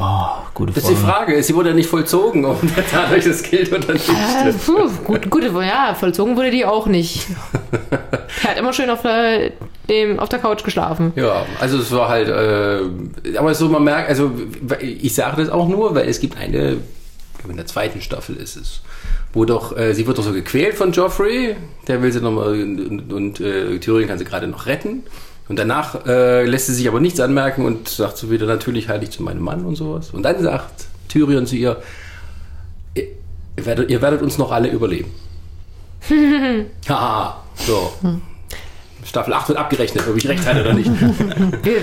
[0.00, 1.32] Oh, gute Das ist die Frage.
[1.32, 1.42] Frage.
[1.42, 2.58] Sie wurde ja nicht vollzogen und
[2.92, 4.08] dadurch das gilt oder nicht.
[4.08, 7.26] Äh, puh, gut, gut, ja, vollzogen wurde die auch nicht.
[8.42, 9.50] Er hat immer schön auf der,
[9.88, 11.12] dem, auf der Couch geschlafen.
[11.16, 14.30] Ja, also es war halt, äh, aber so man merkt, also
[14.80, 16.78] ich sage das auch nur, weil es gibt eine
[17.48, 18.80] in der zweiten Staffel ist es,
[19.32, 21.56] wo doch, äh, sie wird doch so gequält von Joffrey,
[21.88, 25.04] der will sie nochmal, und, und äh, Tyrion kann sie gerade noch retten.
[25.50, 29.02] Und danach äh, lässt sie sich aber nichts anmerken und sagt so wieder, natürlich halte
[29.02, 30.10] ich zu meinem Mann und sowas.
[30.10, 31.82] Und dann sagt Tyrion zu ihr,
[32.94, 33.08] ihr
[33.56, 35.10] ihr werdet, ihr werdet uns noch alle überleben.
[36.88, 37.92] Haha, so.
[39.04, 40.88] Staffel 8 wird abgerechnet, ob ich recht hatte oder nicht.
[41.64, 41.82] Wir,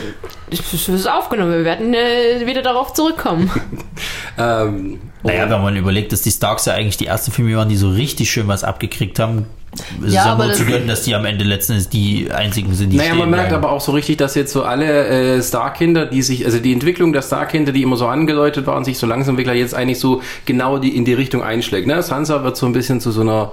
[0.49, 1.51] das ist aufgenommen.
[1.51, 3.51] Wir werden äh, wieder darauf zurückkommen.
[4.37, 7.75] ähm, Naja, wenn man überlegt, dass die Starks ja eigentlich die ersten Filme waren, die
[7.75, 11.03] so richtig schön was abgekriegt haben, ist Ja, es ja aber nur zu gönnen, dass
[11.03, 13.63] die am Ende letzten Endes die einzigen sind, die Naja, stehen man merkt bleiben.
[13.65, 17.13] aber auch so richtig, dass jetzt so alle äh, Star-Kinder, die sich, also die Entwicklung
[17.13, 20.77] der Star-Kinder, die immer so angedeutet waren, sich so langsam entwickelt, jetzt eigentlich so genau
[20.79, 21.85] die, in die Richtung einschlägt.
[21.87, 22.01] Ne?
[22.01, 23.51] Sansa wird so ein bisschen zu so einer,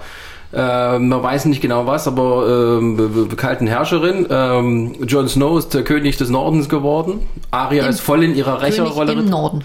[0.53, 4.27] äh, man weiß nicht genau was, aber ähm, kalten Herrscherin.
[4.31, 7.21] Ähm, Jon Snow ist der König des Nordens geworden.
[7.51, 9.13] Arya ist voll in ihrer König Rächerrolle.
[9.15, 9.65] im Norden.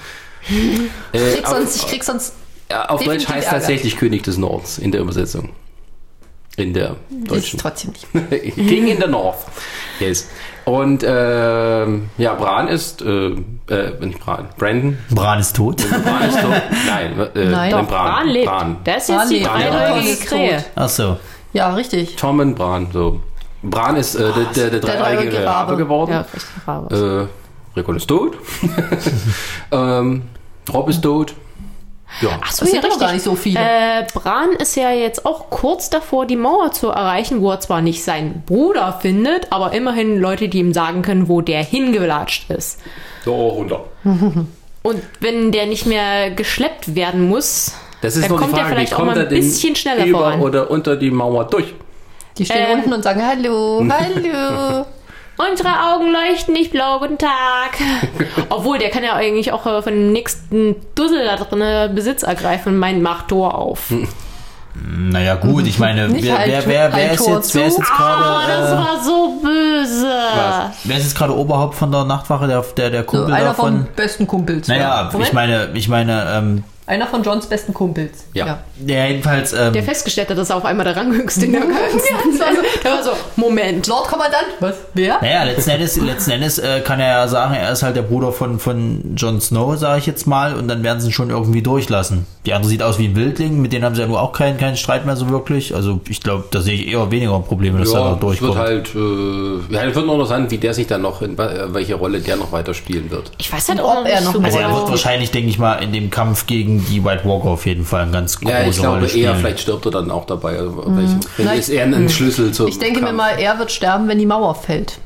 [1.14, 2.34] Äh, Krieg auf- sonst, ich krieg sonst.
[2.72, 3.60] ja, auf Deutsch heißt Ärger.
[3.60, 5.50] tatsächlich König des Nordens in der Übersetzung.
[6.60, 7.60] In der Ist deutschen.
[7.60, 8.56] trotzdem nicht.
[8.56, 9.38] King in the North.
[10.00, 10.28] Yes.
[10.66, 13.30] Und ähm, ja, Bran ist, äh,
[13.70, 14.98] äh, nicht Bran, Brandon.
[15.10, 15.78] Bran ist tot.
[15.90, 16.52] Bran ist tot.
[16.88, 17.72] Nein, äh, Nein.
[17.72, 18.46] Bran, Doch, Bran lebt.
[18.48, 18.78] Bran.
[18.86, 20.26] Der ist Bran jetzt die Ja.
[20.26, 20.64] Krähe.
[20.76, 21.18] Ach so.
[21.54, 22.16] Ja, richtig.
[22.18, 23.20] Tommen Bran, so.
[23.64, 25.78] Bran ist äh, der, der, der der dreijährige dreijährige Rabe Rabe.
[25.84, 26.12] geworden.
[26.12, 26.44] Ja, richtig.
[26.68, 27.28] Rabe.
[27.76, 28.38] Äh, Rickon ist tot.
[29.72, 30.24] ähm,
[30.72, 31.34] Rob ist tot.
[32.22, 32.40] Ja.
[32.42, 33.00] Ach so, Das ja, sind doch richtig.
[33.08, 33.60] gar nicht so viele.
[33.60, 37.82] Äh, Bran ist ja jetzt auch kurz davor, die Mauer zu erreichen, wo er zwar
[37.82, 42.80] nicht seinen Bruder findet, aber immerhin Leute, die ihm sagen können, wo der hingelatscht ist.
[43.26, 43.86] So, runter.
[44.82, 48.60] Und wenn der nicht mehr geschleppt werden muss, Das ist dann noch die kommt er
[48.60, 50.42] Frage, wie vielleicht auch kommt mal er ein denn bisschen schneller über voran.
[50.42, 51.74] oder unter die Mauer durch?
[52.38, 54.86] Die stehen ähm, unten und sagen Hallo, Hallo.
[55.50, 57.78] Unsere Augen leuchten nicht blau, guten Tag.
[58.50, 62.24] Obwohl, der kann ja eigentlich auch äh, von dem nächsten Dussel da drin äh, Besitz
[62.24, 63.92] ergreifen und meint, mach Tor auf.
[64.76, 68.42] Naja, gut, ich meine, wer, halt- wer, wer, wer, ist jetzt, wer ist jetzt Ah,
[68.48, 70.14] das gerade, äh, war so böse.
[70.84, 73.86] wer ist jetzt gerade Oberhaupt von der Nachtwache, der, der, der So, Kumpel einer davon?
[73.86, 74.68] von besten Kumpels.
[74.68, 78.26] Naja, ich meine, ich meine, ähm, Einer von Johns besten Kumpels.
[78.34, 78.64] Ja.
[78.84, 82.42] ja, jedenfalls, ähm, Der festgestellt hat, dass er auf einmal der Ranghöchste in der ganzen.
[82.42, 83.86] also, der war so, Moment.
[83.86, 84.48] Lord Kommandant?
[84.60, 84.74] Was?
[84.96, 85.20] Wer?
[85.22, 88.32] Naja, letzten Endes, letzten Endes äh, kann er ja sagen, er ist halt der Bruder
[88.32, 91.62] von, von Jon Snow, sage ich jetzt mal, und dann werden sie ihn schon irgendwie
[91.62, 92.26] durchlassen.
[92.46, 94.58] Die andere sieht aus wie ein Wildling, mit denen haben sie ja nur auch keinen,
[94.58, 95.76] keinen Streit mehr so wirklich.
[95.76, 98.56] Also ich glaube, da sehe ich eher weniger Probleme, dass er da Ja, es durchkommt.
[98.56, 101.52] wird halt, äh, ja, es wird noch interessant, wie der sich dann noch, in wa-
[101.68, 103.30] welche Rolle der noch weiter spielen wird.
[103.38, 104.90] Ich weiß halt ob noch er noch also er wird genau.
[104.90, 108.12] wahrscheinlich, denke ich mal, in dem Kampf gegen die White Walker auf jeden Fall eine
[108.12, 109.36] ganz große Ja, ich glaube Rolle eher, spielen.
[109.36, 110.58] vielleicht stirbt er dann auch dabei.
[110.60, 113.18] Also, wenn Na, ist eher ein Schlüssel zum Ich denke mir Kampf.
[113.18, 115.00] mal, er wird sterben, wenn die Mauer fällt.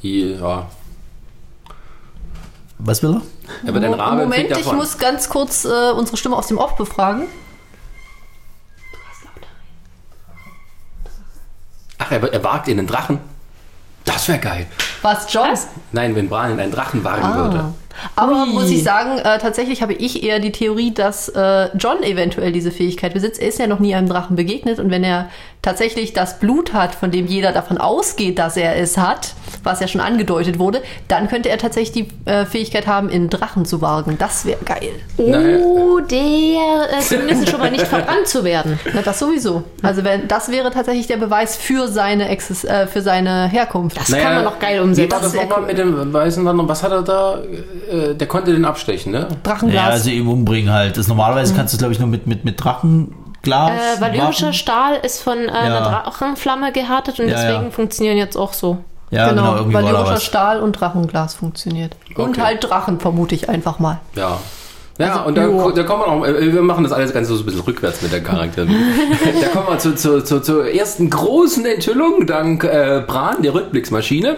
[0.00, 0.66] Ja,
[2.84, 3.68] Was will er?
[3.68, 4.76] aber dein Rabe Moment, ich davon.
[4.76, 7.26] muss ganz kurz äh, unsere Stimme aus dem Off befragen.
[11.98, 13.20] Ach, er, er wagt in den Drachen.
[14.04, 14.66] Das wäre geil.
[15.02, 15.56] Was, John?
[15.92, 17.36] Nein, wenn Bran in einen Drachen wagen Ah.
[17.36, 17.74] würde.
[18.16, 22.52] Aber muss ich sagen, äh, tatsächlich habe ich eher die Theorie, dass äh, John eventuell
[22.52, 23.40] diese Fähigkeit besitzt.
[23.40, 25.28] Er ist ja noch nie einem Drachen begegnet und wenn er
[25.62, 29.86] tatsächlich das Blut hat, von dem jeder davon ausgeht, dass er es hat, was ja
[29.86, 34.16] schon angedeutet wurde, dann könnte er tatsächlich die äh, Fähigkeit haben, in Drachen zu wagen.
[34.18, 34.90] Das wäre geil.
[35.18, 38.80] Oh, der äh, zumindest schon mal nicht verbrannt zu werden.
[38.92, 39.62] Na, das sowieso.
[39.82, 43.96] Also wenn das wäre tatsächlich der Beweis für seine Exis äh, für seine Herkunft.
[43.96, 45.08] Das kann man noch geil umsetzen.
[45.08, 45.66] Wie war das Das nochmal cool.
[45.66, 46.68] mit dem weißen?
[46.68, 47.38] Was hat er da?
[47.90, 49.28] Äh, der konnte den abstechen, ne?
[49.42, 49.74] Drachenglas.
[49.82, 50.96] Ja, also ihn umbringen halt.
[50.96, 54.52] Das, normalerweise kannst du es, glaube ich, nur mit, mit, mit Drachenglas Äh, valyrischer.
[54.52, 57.70] Stahl ist von äh, einer Drachenflamme gehärtet und Ja, deswegen ja.
[57.70, 58.78] funktionieren jetzt auch so.
[59.10, 60.20] Ja, genau, genau, valyrischer.
[60.20, 61.96] Stahl und Drachenglas funktioniert.
[62.16, 62.40] Und Okay.
[62.40, 64.00] halt Drachen, vermute ich einfach mal.
[64.16, 64.38] Ja.
[64.98, 65.42] Ja, Also, und da,
[65.74, 68.12] da kommen wir noch, äh, wir machen das alles ganz so ein bisschen rückwärts mit
[68.12, 68.64] der Charakter.
[69.40, 74.36] da kommen wir zu, zu, zu, zur ersten großen Enthüllung dank äh, Bran, der Rückblicksmaschine.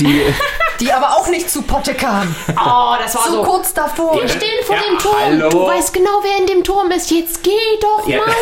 [0.00, 0.20] Die,
[0.80, 2.34] Die aber auch nicht zu Potte kam.
[2.50, 3.42] Oh, das war So so.
[3.44, 4.20] kurz davor.
[4.20, 5.14] Wir stehen vor Ja, dem Turm.
[5.24, 5.48] hallo.
[5.48, 7.10] Du weißt genau, wer in dem Turm ist.
[7.10, 8.18] Jetzt geh doch Ja.
[8.18, 8.34] mal rein.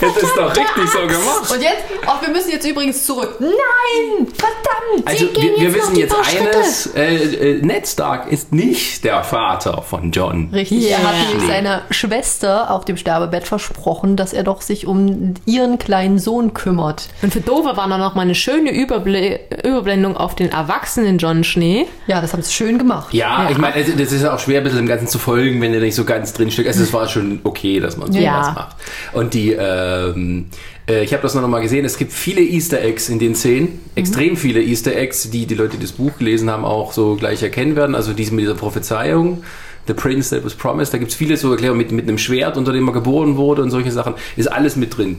[0.00, 1.50] das ist doch richtig so gemacht.
[1.52, 3.36] Und jetzt, ach, wir müssen jetzt übrigens zurück.
[3.38, 5.06] Nein, verdammt.
[5.08, 9.04] Also Sie gehen wir, wir wissen die jetzt eines, äh, äh, Ned Stark ist nicht
[9.04, 10.50] der Vater von John.
[10.52, 11.28] Richtig, er hat Ja.
[11.28, 16.54] nämlich seiner Schwester auf dem Sterbebett versprochen, dass er doch sich um ihren kleinen Sohn
[16.54, 17.08] kümmert.
[17.22, 21.44] Und für Dover war dann noch mal eine schöne Überble Überblendung auf den erwachsenen John
[21.44, 21.86] Schnee.
[22.06, 23.12] Ja, das haben sie schön gemacht.
[23.14, 25.60] Ja, ich meine, also, das ist ja auch schwer, ein bisschen dem Ganzen zu folgen,
[25.60, 26.68] wenn ihr nicht so ganz drinsteckt.
[26.68, 28.52] Also es war schon okay, dass man sowas Ja.
[28.54, 28.76] macht.
[29.12, 30.46] Und die, ähm,
[30.88, 33.80] äh, ich habe das noch mal gesehen, es gibt viele Easter Eggs in den Szenen,
[33.94, 37.42] extrem viele Easter Eggs, die die Leute, die das Buch gelesen haben, auch so gleich
[37.42, 37.94] erkennen werden.
[37.94, 39.42] Also dies mit dieser Prophezeiung,
[39.86, 40.92] The Prince That Was Promised.
[40.94, 43.62] Da gibt es viele so Erklärungen mit, mit einem Schwert, unter dem er geboren wurde
[43.62, 44.14] und solche Sachen.
[44.36, 45.18] Ist alles mit drin.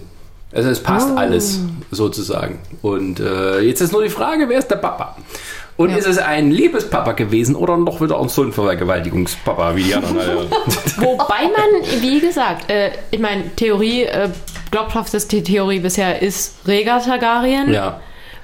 [0.53, 1.17] Also es passt Oh.
[1.17, 1.59] alles
[1.91, 2.59] sozusagen.
[2.81, 5.15] Und äh, jetzt ist nur die Frage, wer ist der Papa?
[5.75, 9.95] Und ist es ein Liebespapa gewesen oder noch wieder ein so ein Vergewaltigungspapa wie die
[9.95, 10.47] anderen?
[10.97, 14.29] Wobei man, wie gesagt, äh, ich meine, Theorie, äh,
[14.69, 17.73] glaubhafteste Theorie bisher ist Rhaegar Targaryen.
[17.73, 17.99] ja.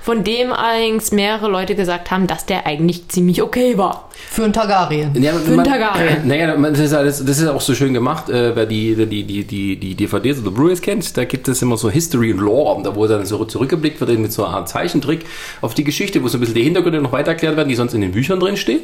[0.10, 4.10] Von dem allerdings mehrere Leute gesagt haben, dass der eigentlich ziemlich okay war.
[4.32, 5.13] Für ein Targaryen.
[5.22, 6.22] Ja, Für man, Targaryen.
[6.28, 9.43] Naja, das ist, alles, das ist auch so schön gemacht, äh, wer die, die, die,
[9.43, 12.95] die, die DVDs oder Blu-rays kennt, da gibt es immer so History und Lore, da
[12.95, 15.26] wo dann so zurückgeblickt wird mit so einer Art Zeichentrick
[15.62, 17.93] auf die Geschichte, wo so ein bisschen die Hintergründe noch weiter erklärt werden, die sonst
[17.93, 18.82] in den Büchern drin stehen.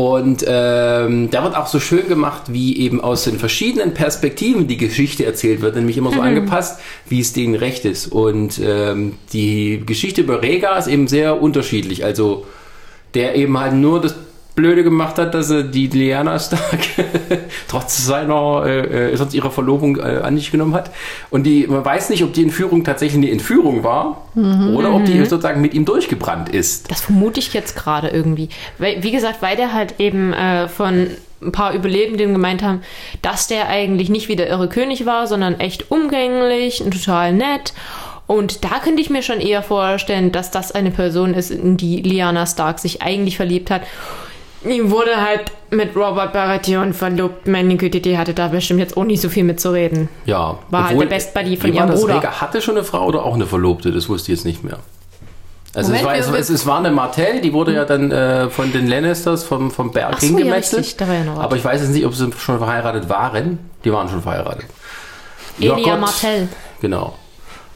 [0.00, 4.78] Und ähm, da wird auch so schön gemacht, wie eben aus den verschiedenen Perspektiven die
[4.78, 8.06] Geschichte erzählt wird, nämlich immer so angepasst, wie es denen recht ist.
[8.06, 12.02] Und ähm, die Geschichte über Rhaegar ist eben sehr unterschiedlich.
[12.02, 12.46] Also
[13.12, 14.14] der eben halt nur das
[14.54, 16.80] Blöde gemacht hat, dass er die Lyanna Stark
[17.68, 20.90] trotz seiner, äh, äh, trotz ihrer Verlobung äh, an sich genommen hat.
[21.30, 25.18] Und die, man weiß nicht, ob die Entführung tatsächlich eine Entführung war oder ob die
[25.24, 26.90] sozusagen mit ihm durchgebrannt ist.
[26.90, 28.48] Das vermute ich jetzt gerade irgendwie.
[28.78, 31.08] Weil, wie gesagt, weil der halt eben äh, von
[31.42, 32.82] ein paar Überlebenden gemeint haben,
[33.22, 37.72] dass der eigentlich nicht wie der irre König war, sondern echt umgänglich und total nett.
[38.26, 42.00] Und da könnte ich mir schon eher vorstellen, dass das eine Person ist, in die
[42.02, 43.82] Lyanna Stark sich eigentlich verliebt hat.
[44.64, 47.46] Ihm wurde halt mit Robert Baratheon verlobt.
[47.46, 50.08] Meine Güte, die hatte da bestimmt jetzt auch nicht so viel mitzureden.
[50.26, 50.58] Ja.
[50.68, 52.00] War halt der Best Buddy von ihrem das?
[52.00, 52.16] Bruder.
[52.16, 53.90] Rhaegar hatte schon eine Frau oder auch eine Verlobte?
[53.90, 54.78] Das wusste ich jetzt nicht mehr.
[55.72, 58.72] Also Moment, es, war, es, es, war eine Martell, die wurde ja dann äh, von
[58.72, 60.96] den Lannisters vom, vom Berg Ach so, ja, hingemetzelt.
[61.00, 61.44] ja noch was.
[61.44, 63.60] aber ich weiß jetzt nicht, ob sie schon verheiratet waren.
[63.84, 64.66] Die waren schon verheiratet.
[65.58, 66.00] Ja, Elia Gott.
[66.00, 66.48] Martell.
[66.80, 67.14] Genau.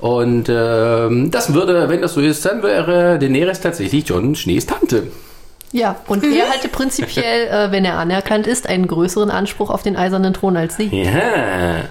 [0.01, 5.05] Und ähm, das würde, wenn das so ist, dann wäre Daenerys tatsächlich John Schnees Tante.
[5.75, 9.97] Ja, und er hatte prinzipiell, äh, wenn er anerkannt ist, einen größeren Anspruch auf den
[9.97, 10.87] eisernen Thron als sie.
[10.87, 11.89] Ja.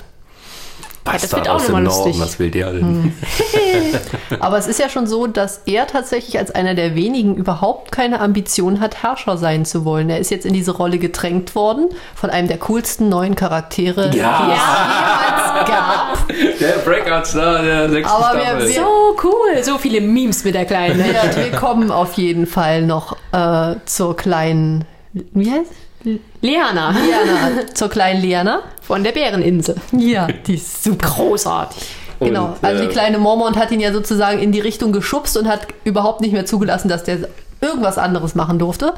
[1.06, 2.22] Das Bastard wird auch aus noch dem mal Norden, lustig.
[2.22, 3.14] was will der denn?
[4.40, 8.20] Aber es ist ja schon so, dass er tatsächlich als einer der wenigen überhaupt keine
[8.22, 10.10] Ambition hat, Herrscher sein zu wollen.
[10.10, 14.20] Er ist jetzt in diese Rolle gedrängt worden von einem der coolsten neuen Charaktere, die
[14.20, 16.28] es jemals gab.
[16.60, 19.64] Der Breakout-Star der sechsten Aber wir- wir- So cool.
[19.64, 21.00] So viele Memes mit der Kleinen.
[21.00, 25.72] Ja, wir kommen auf jeden Fall noch äh, zur kleinen, wie heißt
[26.04, 28.62] Liana Liana, zur kleinen Liana.
[28.82, 29.76] von der Bäreninsel.
[29.92, 31.08] Ja, die ist super.
[31.08, 31.84] Großartig.
[32.20, 35.36] Genau, Und, also die äh, kleine Mormont hat ihn ja sozusagen in die Richtung geschubst
[35.38, 37.28] und hat überhaupt nicht mehr zugelassen, dass der
[37.62, 38.94] irgendwas anderes machen durfte.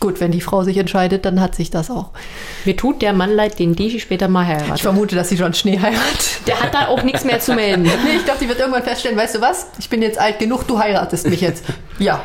[0.00, 2.10] Gut, wenn die Frau sich entscheidet, dann hat sich das auch.
[2.64, 4.80] Mir tut der Mann leid, den die später mal Ich heiratet.
[4.80, 6.40] vermute, dass sie John Schnee heiratet.
[6.46, 7.82] Der hat da auch nichts mehr zu melden.
[8.04, 9.66] Nee, ich glaube, die wird irgendwann feststellen, weißt du was?
[9.80, 11.64] Ich bin jetzt alt genug, du heiratest mich jetzt.
[11.98, 12.20] Ja.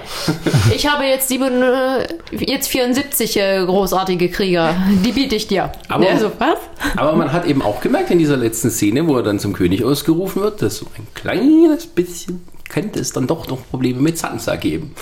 [0.75, 4.75] Ich habe jetzt, sieben, äh, jetzt 74 äh, großartige Krieger.
[5.03, 5.71] Die biete ich dir.
[5.89, 6.57] Aber- Der so, was?
[6.95, 9.83] Aber man hat eben auch gemerkt in dieser letzten Szene, wo er dann zum König
[9.83, 14.55] ausgerufen wird, dass so ein kleines bisschen könnte es dann doch noch Probleme mit Sansa
[14.57, 14.93] geben.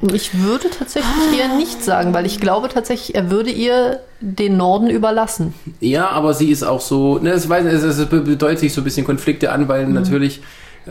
[0.00, 4.90] Ich würde tatsächlich eher nicht sagen, weil ich glaube tatsächlich, er würde ihr den Norden
[4.90, 5.54] überlassen.
[5.80, 8.84] Ja, aber sie ist auch so, ne, es, weiß, es, es bedeutet sich so ein
[8.84, 10.40] bisschen Konflikte an, weil natürlich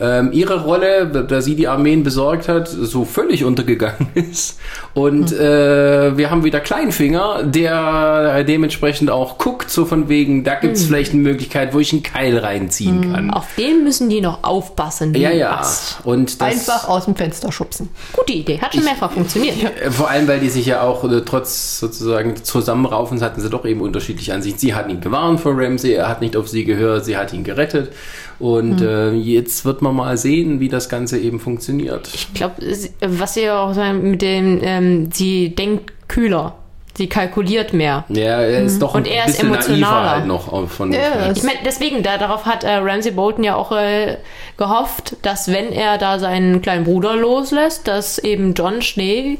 [0.00, 4.58] ähm, ihre Rolle, da sie die Armeen besorgt hat, so völlig untergegangen ist.
[4.94, 10.84] Und äh, wir haben wieder Kleinfinger, der dementsprechend auch guckt, so von wegen, da gibt's
[10.84, 13.30] vielleicht eine Möglichkeit, wo ich einen Keil reinziehen kann.
[13.30, 15.14] Auf den müssen die noch aufpassen.
[15.14, 15.62] Ja, ja.
[16.04, 17.88] Und das, Einfach aus dem Fenster schubsen.
[18.12, 18.60] Gute Idee.
[18.60, 19.54] Hat schon mehrfach funktioniert.
[19.90, 23.80] Vor allem, weil die sich ja auch äh, trotz sozusagen Zusammenraufens hatten sie doch eben
[23.80, 24.58] unterschiedliche Ansichten.
[24.58, 27.44] Sie hat ihn gewarnt vor Ramsey, er hat nicht auf sie gehört, sie hat ihn
[27.44, 27.92] gerettet.
[28.38, 32.08] Und äh, jetzt wird man mal sehen, wie das Ganze eben funktioniert.
[32.14, 32.54] Ich glaube,
[33.00, 36.54] was sie auch sagen mit dem, ähm, sie denkt kühler.
[36.96, 38.04] Sie kalkuliert mehr.
[38.08, 40.10] Ja, er ist doch Und ein er ist emotionaler.
[40.16, 43.70] halt noch von Ja, Ich meine, deswegen, da, darauf hat äh, Ramsey Bolton ja auch
[43.70, 44.16] äh,
[44.56, 49.38] gehofft, dass wenn er da seinen kleinen Bruder loslässt, dass eben John Schnee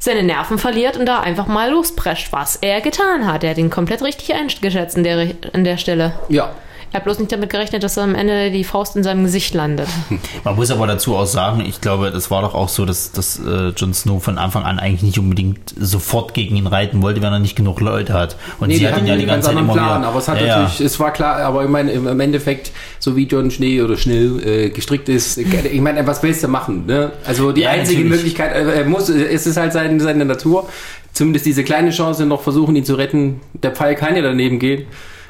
[0.00, 3.44] seine Nerven verliert und da einfach mal losprescht, was er getan hat.
[3.44, 6.14] Er hat ihn komplett richtig eingeschätzt an der, an der Stelle.
[6.28, 6.50] Ja,
[6.92, 9.86] Er hat bloß nicht damit gerechnet, dass am Ende die Faust in seinem Gesicht landet.
[10.44, 13.38] Man muss aber dazu auch sagen, ich glaube, das war doch auch so, dass, dass
[13.38, 17.32] äh, Jon Snow von Anfang an eigentlich nicht unbedingt sofort gegen ihn reiten wollte, wenn
[17.32, 18.36] er nicht genug Leute hat.
[18.58, 20.08] Und Nee, sie die hat ihn hatten ja die ganze Zeit immer Plan, wieder.
[20.08, 23.26] aber es hat ja, natürlich, es war klar, aber ich meine, im, Endeffekt, so wie
[23.28, 26.86] John Schnee oder Schnell äh, gestrickt ist, ich meine, was willst du machen?
[26.86, 27.12] Ne?
[27.24, 28.16] Also die Ja, einzige natürlich.
[28.16, 30.68] Möglichkeit, äh, er muss, es ist halt seine, seine Natur,
[31.12, 33.40] zumindest diese kleine Chance noch versuchen, ihn zu retten.
[33.52, 34.86] Der Pfeil kann ja daneben gehen,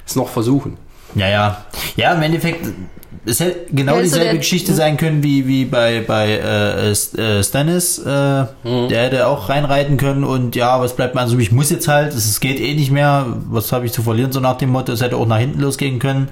[0.06, 0.78] es noch versuchen.
[1.14, 1.64] Ja, ja.
[1.96, 2.66] Ja, im Endeffekt,
[3.26, 6.90] es hätte genau Ja, so dieselbe der- Geschichte sein können wie, wie bei, bei äh,
[6.90, 7.98] äh, Stannis.
[7.98, 8.88] Äh, Mhm.
[8.88, 11.38] Der hätte auch reinreiten können und ja, was bleibt mir also?
[11.38, 13.26] Ich muss jetzt halt, es es geht eh nicht mehr.
[13.50, 14.32] Was habe ich zu verlieren?
[14.32, 16.28] So nach dem Motto, es hätte auch nach hinten losgehen können.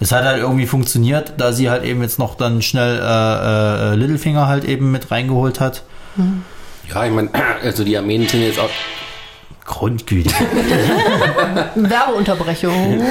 [0.00, 3.94] Es hat halt irgendwie funktioniert, da sie halt eben jetzt noch dann schnell äh, äh,
[3.94, 5.82] Littlefinger halt eben mit reingeholt hat.
[6.92, 7.30] Ja, ich meine,
[7.62, 8.68] also die Armeen sind jetzt auch.
[9.64, 10.30] Grundgüte.
[11.74, 13.02] Werbeunterbrechung.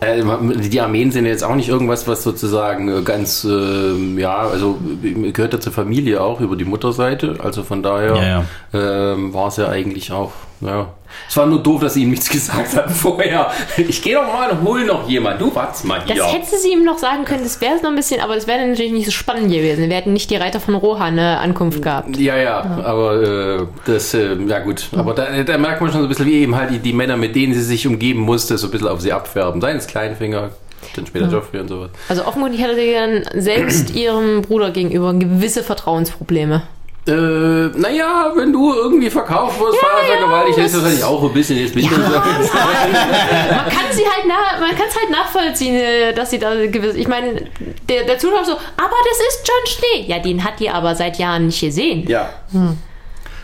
[0.00, 0.22] Äh,
[0.68, 5.32] die Armeen sind jetzt auch nicht irgendwas, was sozusagen äh, ganz, ähm, ja, also äh,
[5.32, 7.36] gehört ja zur Familie auch über die Mutterseite.
[7.42, 10.32] Also von daher Ähm, war es ja eigentlich auch,
[10.64, 10.88] ja.
[11.28, 13.50] Es war nur doof, dass sie ihm nichts gesagt hat vorher.
[13.76, 15.40] Ich gehe doch mal und hol noch jemand.
[15.40, 16.24] Du warte mal Das hier.
[16.24, 18.66] hätte sie ihm noch sagen können, das wäre es noch ein bisschen, aber das wäre
[18.66, 19.88] natürlich nicht so spannend gewesen.
[19.88, 22.16] Wir hätten nicht die Reiter von Rohan eine Ankunft gehabt.
[22.16, 24.88] Ja, ja, aber äh, das, äh, ja gut.
[24.96, 27.16] Aber da, da merkt man schon so ein bisschen, wie eben halt die, die Männer,
[27.16, 29.60] mit denen sie sich umgeben musste, so ein bisschen auf sie abfärben.
[29.60, 30.50] Seien es Kleinfinger,
[30.96, 31.90] dann später Joffrey und sowas.
[32.08, 36.62] Also offenkundig hatte sie dann selbst ihrem Bruder gegenüber gewisse Vertrauensprobleme.
[37.06, 41.74] Äh, naja, wenn du irgendwie verkauft wirst, ja, vergewaltigt, ist das auch ein bisschen jetzt
[41.76, 41.98] Winter.
[41.98, 46.96] Man kann sie halt nach, man kann es halt nachvollziehen, äh, dass sie da gewisse.
[46.96, 47.42] Ich meine,
[47.90, 50.10] der, der Zuschauer so, aber das ist John Schnee.
[50.10, 52.08] Ja, den hat die aber seit Jahren nicht gesehen.
[52.08, 52.30] Ja.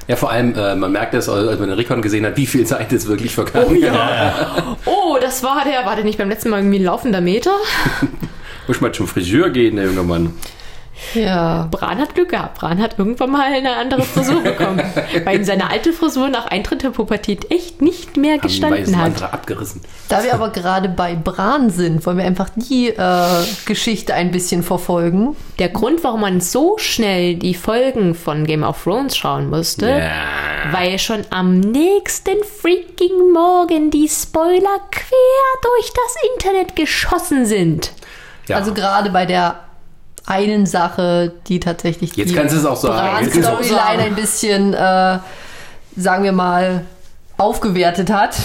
[0.09, 2.65] Ja, vor allem, äh, man merkt das, als man den Recon gesehen hat, wie viel
[2.67, 3.77] Zeit ist wirklich vergangen.
[4.87, 7.53] Oh, das war der, war der nicht beim letzten Mal irgendwie ein laufender Meter?
[8.67, 10.35] Muss mal zum Friseur gehen, der junge Mann.
[11.15, 11.69] Ja.
[11.71, 12.59] Bran hat Glück gehabt.
[12.59, 14.81] Bran hat irgendwann mal eine andere Frisur bekommen.
[15.25, 19.23] weil ihm seine alte Frisur nach Eintritt der Pubertät echt nicht mehr Haben gestanden hat.
[19.23, 19.81] abgerissen.
[20.09, 24.63] Da wir aber gerade bei Bran sind, wollen wir einfach die äh, Geschichte ein bisschen
[24.63, 25.37] verfolgen.
[25.59, 30.73] Der Grund, warum man so schnell die Folgen von Game of Thrones schauen musste, Ja.
[30.73, 37.93] weil schon am nächsten freaking Morgen die Spoiler quer durch das Internet geschossen sind.
[38.49, 38.57] Ja.
[38.57, 39.61] Also gerade bei der
[40.31, 43.25] einen Sache, die tatsächlich Jetzt die kannst du es auch sagen.
[43.25, 44.03] Jetzt kannst du es auch Bran-Storyline sagen.
[44.03, 45.19] ein bisschen, äh,
[45.97, 46.85] sagen wir mal,
[47.37, 48.37] aufgewertet hat.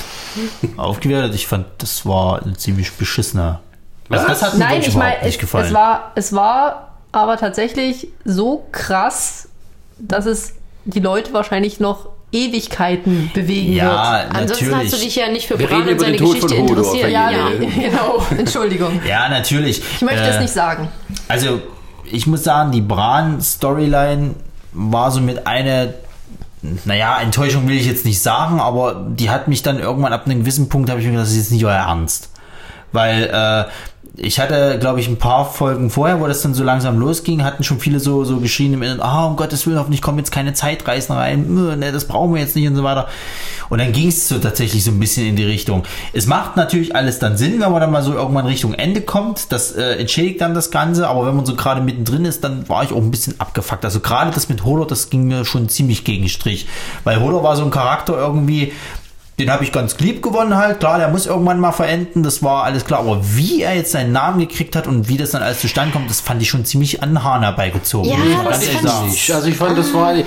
[0.77, 3.61] Aufgewertet, ich fand, das war ein ziemlich beschissener.
[4.09, 5.65] Also das hat mir Nein, ich meine, nicht es, gefallen.
[5.67, 9.47] es, war, es war aber tatsächlich so krass,
[9.99, 10.53] dass es
[10.85, 13.77] die Leute wahrscheinlich noch Ewigkeiten bewegen wird.
[13.83, 14.91] ja, Ansonsten natürlich.
[14.91, 16.49] hast du dich ja nicht für Wir Bran reden und über seine den Tod von
[16.49, 17.11] Geschichte Hodor, interessiert.
[17.11, 17.49] Ja, ja.
[17.59, 19.01] Genau, Entschuldigung.
[19.07, 19.81] Ja, natürlich.
[19.95, 20.89] Ich möchte Äh, es nicht sagen.
[21.27, 21.61] Also,
[22.11, 24.35] ich muss sagen, die Bran-Storyline
[24.73, 25.89] war so mit einer,
[26.85, 30.39] naja, Enttäuschung will ich jetzt nicht sagen, aber die hat mich dann irgendwann ab einem
[30.41, 32.29] gewissen Punkt, habe ich mir gedacht, das ist jetzt nicht euer Ernst.
[32.91, 33.71] Weil, äh,
[34.17, 37.63] ich hatte, glaube ich, ein paar Folgen vorher, wo das dann so langsam losging, hatten
[37.63, 40.53] schon viele so, so geschrien im Inneren, ah, um Gottes Willen, hoffentlich kommen jetzt keine
[40.53, 43.07] Zeitreisen rein, ne, das brauchen wir jetzt nicht und so weiter.
[43.69, 45.83] Und dann ging es so tatsächlich so ein bisschen in die Richtung.
[46.13, 49.51] Es macht natürlich alles dann Sinn, wenn man dann mal so irgendwann Richtung Ende kommt,
[49.51, 52.83] das äh, entschädigt dann das Ganze, aber wenn man so gerade mittendrin ist, dann war
[52.83, 53.83] ich auch ein bisschen abgefuckt.
[53.83, 56.67] Also gerade das mit Hodor, das ging mir schon ziemlich gegen Strich,
[57.03, 58.71] weil Hodor war so ein Charakter irgendwie,
[59.37, 60.79] den habe ich ganz lieb gewonnen halt.
[60.79, 62.99] Klar, der muss irgendwann mal verenden, das war alles klar.
[63.01, 66.09] Aber wie er jetzt seinen Namen gekriegt hat und wie das dann alles zustande kommt,
[66.09, 68.09] das fand ich schon ziemlich an den Hahn herbeigezogen.
[68.09, 69.13] Ja, das ganz ehrlich fand.
[69.13, 70.23] Ich, also ich fand, das war, äh,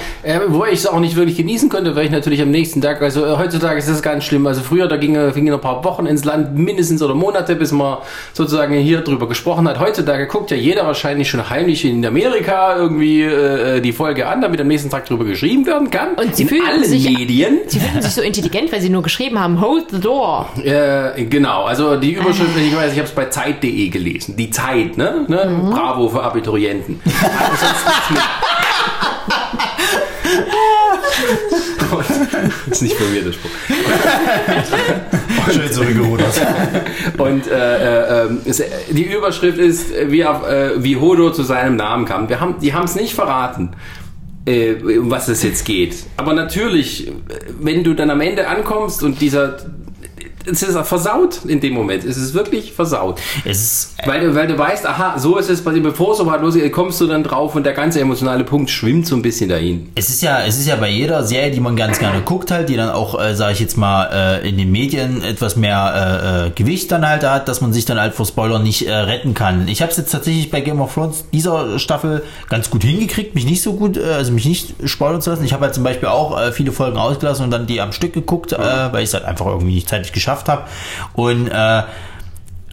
[0.48, 3.24] wo ich es auch nicht wirklich genießen konnte, weil ich natürlich am nächsten Tag, also
[3.24, 4.46] äh, heutzutage ist das ganz schlimm.
[4.46, 7.98] Also früher, da gingen ging ein paar Wochen ins Land, mindestens oder Monate, bis man
[8.34, 9.80] sozusagen hier drüber gesprochen hat.
[9.80, 14.60] Heutzutage guckt ja jeder wahrscheinlich schon heimlich in Amerika irgendwie äh, die Folge an, damit
[14.60, 16.14] am nächsten Tag drüber geschrieben werden kann.
[16.14, 17.58] Und sie in fühlen sich- Medien.
[17.68, 20.48] Sie finden sich so intelligent, weil sie nur geschrieben haben, hold the door.
[20.62, 24.36] Äh, genau, also die Überschrift, ich weiß, ich habe es bei Zeit.de gelesen.
[24.36, 25.24] Die Zeit, ne?
[25.28, 25.60] ne?
[25.70, 27.00] Bravo für Abiturienten.
[27.04, 28.20] Hat sonst nichts mit.
[31.90, 32.28] Und-
[32.70, 33.50] ist nicht von mir der Spruch.
[35.52, 36.40] Schön zurückgerudert.
[37.16, 38.40] Und äh, äh, ähm,
[38.90, 42.28] die Überschrift ist, wie, äh, wie Hodor zu seinem Namen kam.
[42.28, 43.70] Wir haben, die haben es nicht verraten,
[44.48, 45.94] um was es jetzt geht.
[46.16, 47.12] Aber natürlich, äh,
[47.60, 49.58] wenn du dann am Ende ankommst und dieser...
[50.50, 52.04] Es ist versaut in dem Moment.
[52.04, 53.20] Es ist wirklich versaut.
[53.44, 56.26] Es ist, Weil du, weil du weißt, aha, so ist es passiert, bevor es so
[56.26, 59.48] weit losgeht, kommst du dann drauf und der ganze emotionale Punkt schwimmt so ein bisschen
[59.50, 59.90] dahin.
[59.94, 62.68] es ist ja, es ist ja bei jeder Serie, die man ganz gerne guckt halt,
[62.68, 66.46] die dann auch, äh, sage ich jetzt mal, äh, in den Medien etwas mehr äh,
[66.46, 69.34] äh, Gewicht dann halt hat, dass man sich dann halt vor Spoiler nicht äh, retten
[69.34, 69.68] kann.
[69.68, 73.44] Ich habe es jetzt tatsächlich bei Game of Thrones dieser Staffel ganz gut hingekriegt, mich
[73.44, 75.44] nicht so gut, äh, also mich nicht spoilern zu lassen.
[75.44, 78.12] Ich habe halt zum Beispiel auch äh, viele Folgen ausgelassen und dann die am Stück
[78.12, 80.64] geguckt, äh, weil ich es halt einfach irgendwie nicht zeitlich geschafft habe.
[81.14, 81.82] Und äh,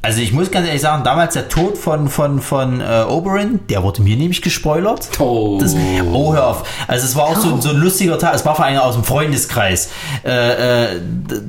[0.05, 3.81] Also ich muss ganz ehrlich sagen, damals der Tod von, von, von äh, Oberyn, der
[3.81, 5.09] wurde mir nämlich gespoilert.
[5.19, 5.57] Oh.
[5.59, 5.75] Das,
[6.13, 6.63] oh, hör auf.
[6.87, 8.35] Also es war auch so, so ein lustiger Tag.
[8.35, 9.89] Es war vor allem aus dem Freundeskreis.
[10.23, 11.01] Äh, äh,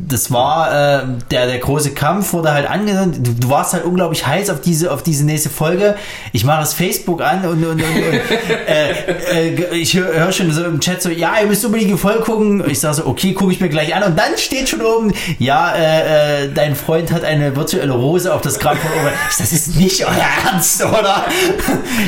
[0.08, 3.26] das war äh, der, der große Kampf, wurde halt angesendet.
[3.26, 5.94] Du, du warst halt unglaublich heiß auf diese, auf diese nächste Folge.
[6.32, 7.82] Ich mache das Facebook an und, und, und, und
[8.68, 11.98] äh, äh, ich höre hör schon so im Chat so, ja, ihr müsst unbedingt die
[11.98, 12.64] Folge gucken.
[12.70, 14.02] Ich sage so, okay, gucke ich mir gleich an.
[14.02, 18.58] Und dann steht schon oben, ja, äh, dein Freund hat eine virtuelle Rose auf das
[18.58, 19.12] Grab von Oberyn.
[19.30, 21.24] Ich, Das ist nicht euer Ernst, oder?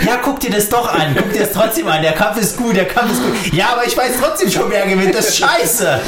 [0.07, 1.14] Ja, guck dir das doch an.
[1.16, 2.03] Guck dir das trotzdem an.
[2.03, 3.53] Der Kampf ist gut, der Kampf ist gut.
[3.53, 5.14] Ja, aber ich weiß trotzdem schon, wer gewinnt.
[5.14, 6.01] Das ist scheiße.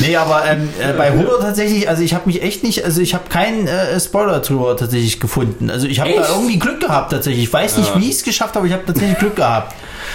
[0.00, 3.14] Nee, aber ähm, äh, bei Hodor tatsächlich, also ich habe mich echt nicht, also ich
[3.14, 5.70] habe keinen äh, Spoiler drüber tatsächlich gefunden.
[5.70, 7.44] Also ich habe da irgendwie Glück gehabt tatsächlich.
[7.44, 9.74] Ich weiß nicht, wie ich es geschafft habe, aber ich habe tatsächlich Glück gehabt.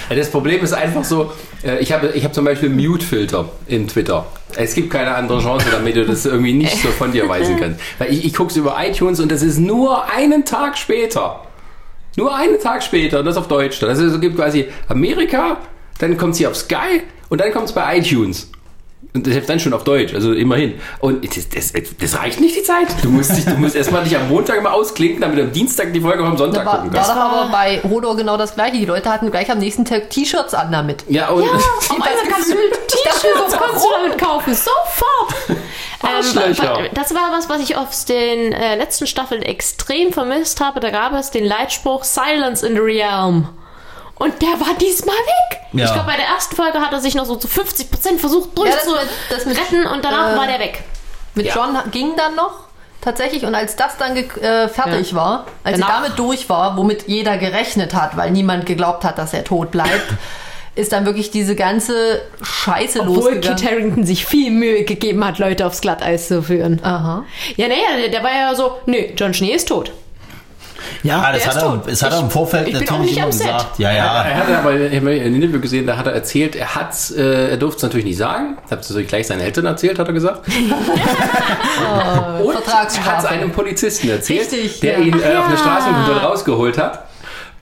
[0.09, 1.31] Ja, Das Problem ist einfach so,
[1.63, 4.25] äh, ich habe ich hab zum Beispiel Mute-Filter in Twitter.
[4.55, 7.79] Es gibt keine andere Chance, damit du das irgendwie nicht so von dir weisen kannst.
[7.99, 11.41] Weil ich, ich gucke es über iTunes und das ist nur einen Tag später.
[12.17, 13.79] Nur einen Tag später und das auf Deutsch.
[13.79, 15.57] Das ist, es gibt quasi Amerika,
[15.99, 18.49] dann kommt sie auf Sky und dann kommt es bei iTunes.
[19.11, 20.75] Und selbst dann schon auf Deutsch, also immerhin.
[20.99, 22.87] Und das, das, das reicht nicht die Zeit.
[23.01, 25.93] Du musst, dich, du musst erstmal dich am Montag mal ausklinken, damit du am Dienstag
[25.93, 27.09] die Folge am Sonntag War, gucken war kannst.
[27.09, 28.77] doch aber bei Hodor genau das gleiche.
[28.77, 31.05] Die Leute hatten gleich am nächsten Tag T-Shirts an damit.
[31.09, 32.55] Ja, und Auf einmal kannst du
[32.87, 33.57] T-Shirts
[33.91, 34.53] damit kaufen.
[34.53, 35.57] Sofort.
[36.01, 40.79] Ähm, das war was, was ich aus den äh, letzten Staffeln extrem vermisst habe.
[40.79, 43.49] Da gab es den Leitspruch Silence in the Realm.
[44.19, 45.59] Und der war diesmal weg.
[45.73, 45.85] Ja.
[45.85, 48.65] Ich glaube, bei der ersten Folge hat er sich noch so zu 50% versucht Ja,
[48.65, 49.09] das durchzuretten
[49.47, 50.83] mit- das mit- und danach äh, war der weg.
[51.35, 51.55] Mit Ja.
[51.55, 52.65] John ging dann noch.
[53.01, 55.17] Tatsächlich, und als das dann ge- äh, fertig Ja.
[55.17, 59.33] war, als Danach- damit durch war, womit jeder gerechnet hat, weil niemand geglaubt hat, dass
[59.33, 60.05] er tot bleibt,
[60.75, 63.65] ist dann wirklich diese ganze Scheiße Obwohl Kit losgegangen.
[63.65, 66.81] Harington sich viel Mühe gegeben hat, Leute aufs Glatteis zu führen.
[66.83, 67.23] Aha.
[67.55, 69.91] Ja, naja, der, der war ja so, nö, John Schnee ist tot.
[71.03, 73.79] Ja, das der hat er, das hat er im Ich- Vorfeld ich natürlich immer gesagt.
[73.79, 74.23] Ja, ja.
[74.23, 77.51] Er hatte aber, ich habe ein Interview gesehen, da hat er erzählt, er hat's, äh,
[77.51, 78.57] er durfte es natürlich nicht sagen.
[78.69, 80.47] Hat es natürlich gleich seinen Eltern erzählt, hat er gesagt.
[80.47, 80.71] Und
[82.55, 83.11] er Vertragsstrafe.
[83.11, 85.05] hat es einem Polizisten erzählt, Richtig, der ja.
[85.05, 85.59] ihn äh, auf eine Ja.
[85.59, 87.05] Straßenkontrolle rausgeholt hat.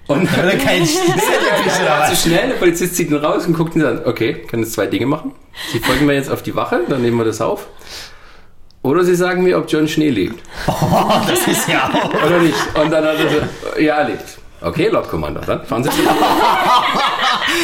[0.07, 3.75] Und Wenn er keinen er oder zu schnell, der Polizist zieht ihn raus und guckt
[3.75, 4.01] ihn an.
[4.05, 5.33] Okay, können jetzt zwei Dinge machen.
[5.71, 7.67] Sie folgen mir jetzt auf die Wache, dann nehmen wir das auf.
[8.83, 10.41] Oder sie sagen mir, ob John Schnee lebt.
[10.67, 12.13] Oh, das ist ja auch.
[12.25, 12.55] Oder nicht.
[12.75, 14.37] Und dann hat er so, ja, er lebt.
[14.61, 16.07] Okay, Lord Commander, dann fahren Sie zurück.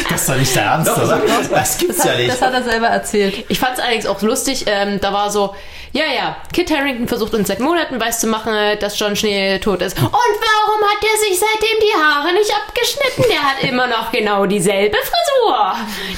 [0.08, 1.20] Das ist doch nicht der Ernst, oder?
[1.50, 2.30] Das gibt's Das ja hat, nicht.
[2.32, 3.44] das hat er selber erzählt.
[3.48, 5.54] Ich fand es allerdings auch lustig, ähm, da war so,
[5.96, 9.96] ja, ja, Kit Harington versucht uns seit Monaten weiszumachen, äh, dass John Schnee tot ist.
[9.96, 13.24] Und warum hat er sich seitdem die Haare nicht abgeschnitten?
[13.30, 15.74] Der hat immer noch genau dieselbe Frisur.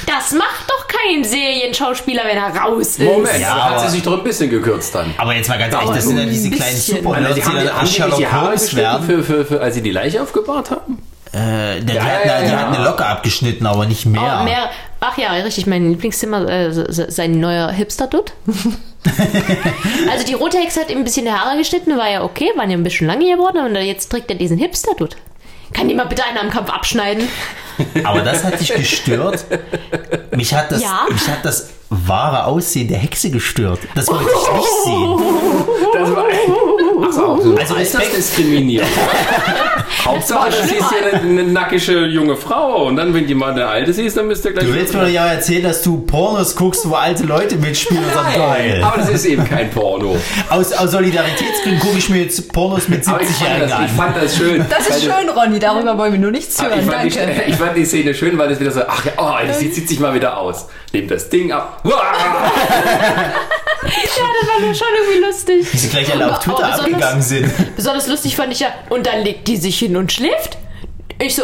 [0.07, 2.99] Das macht doch kein Serienschauspieler, wenn er raus ist.
[3.01, 5.13] Moment, Ja, da hat sie sich doch ein bisschen gekürzt dann.
[5.17, 6.75] Aber jetzt mal ganz ehrlich, das sind ja diese kleinen.
[6.77, 9.05] Superhelden, die dann die, an die Sherlock die Haare Holmes werden.
[9.05, 11.03] für, für, für, als sie die Leiche aufgebahrt haben?
[11.33, 12.59] Äh, der, die Ja, hat, ja, eine, die ja.
[12.59, 14.39] hat eine Locke abgeschnitten, aber nicht mehr.
[14.41, 14.69] Oh, mehr,
[15.01, 18.33] ach ja, richtig, mein Lieblingszimmer, äh, se- se- sein neuer Hipster-Dutt.
[20.11, 22.69] also die rote Hexe hat ihm ein bisschen die Haare geschnitten, war ja okay, waren
[22.69, 25.17] ja ein bisschen lange geworden und jetzt trägt er diesen Hipster-Dutt.
[25.73, 27.27] Kann die mal bitte einer am Kampf abschneiden?
[28.03, 29.45] Aber das hat dich gestört.
[30.35, 31.05] Mich hat das, Ja.
[31.11, 33.79] mich hat das wahre Aussehen der Hexe gestört.
[33.95, 35.19] Das wollte ich nicht sehen.
[35.93, 36.25] Das war
[37.17, 38.85] Achso, also Also ist das diskriminiert.
[40.05, 42.85] Hauptsache, das ist ja eine, eine nackische junge Frau.
[42.85, 44.65] Und dann, wenn die mal eine alte siehst, dann bist du gleich.
[44.65, 48.03] Du willst mir doch ja erzählen, dass du Pornos guckst, wo alte Leute mitspielen
[48.35, 48.81] geil.
[48.83, 50.15] Aber das ist eben kein Porno.
[50.49, 53.89] Aus, aus Solidaritätsgründen gucke ich mir jetzt Pornos mit Aber ich fand, 70-Jährigen das, ich
[53.91, 53.97] an.
[53.97, 54.65] fand das schön.
[54.69, 55.59] Das ist schön, Ronny.
[55.59, 56.79] Darüber wollen wir nur nichts hören.
[56.79, 57.43] Ich fand, die, Danke.
[57.47, 59.89] ich fand die Szene schön, weil das wieder so, ach ja, oh, die sieht, sieht
[59.89, 60.67] sich mal wieder aus.
[60.93, 61.81] Nehmt das Ding ab.
[64.39, 65.73] Das war mir schon irgendwie lustig.
[65.73, 67.75] Wie sie gleich alle auf Oh, Twitter besonders- abgegangen sind.
[67.75, 70.57] Besonders lustig fand ich ja, und dann legt die sich hin und schläft.
[71.21, 71.43] Ich so,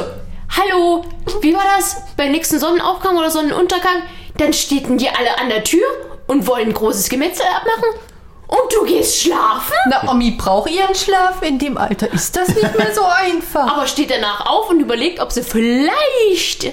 [0.49, 1.03] hallo,
[1.41, 1.97] wie war das?
[2.17, 4.03] Beim nächsten Sonnenaufgang oder Sonnenuntergang?
[4.37, 5.85] Dann stehen die alle an der Tür
[6.27, 7.99] und wollen ein großes Gemetzel abmachen.
[8.47, 9.73] Und du gehst schlafen?
[9.89, 11.41] Na, Omi braucht ihren Schlaf.
[11.41, 13.67] In dem Alter ist das nicht mehr so einfach.
[13.67, 16.67] Aber steht danach auf und überlegt, ob sie vielleicht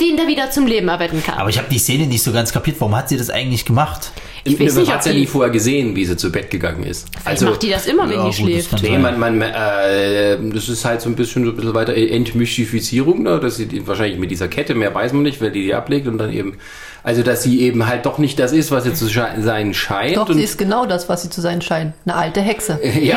[0.00, 1.38] den da wieder zum Leben erwecken kann.
[1.38, 2.76] Aber ich habe die Szene nicht so ganz kapiert.
[2.80, 4.12] Warum hat sie das eigentlich gemacht?
[4.44, 7.08] Ich weiß Man nicht, hat ja nie vorher gesehen, wie sie zu Bett gegangen ist.
[7.22, 8.70] Vielleicht macht die das immer, wenn ja, die gut, das schläft.
[8.70, 11.94] kann Nee, man, man, äh, das ist halt so ein bisschen, so ein bisschen weiter
[11.94, 13.38] Entmystifizierung, ne?
[13.40, 16.06] dass sie die- wahrscheinlich mit dieser Kette, mehr weiß man nicht, weil die die ablegt
[16.08, 16.56] und dann eben,
[17.02, 20.16] also dass sie eben halt doch nicht das ist, was sie zu sein scheint.
[20.16, 21.94] Doch, und, sie ist genau das, was sie zu sein scheint.
[22.04, 22.78] Eine alte Hexe.
[23.00, 23.16] ja,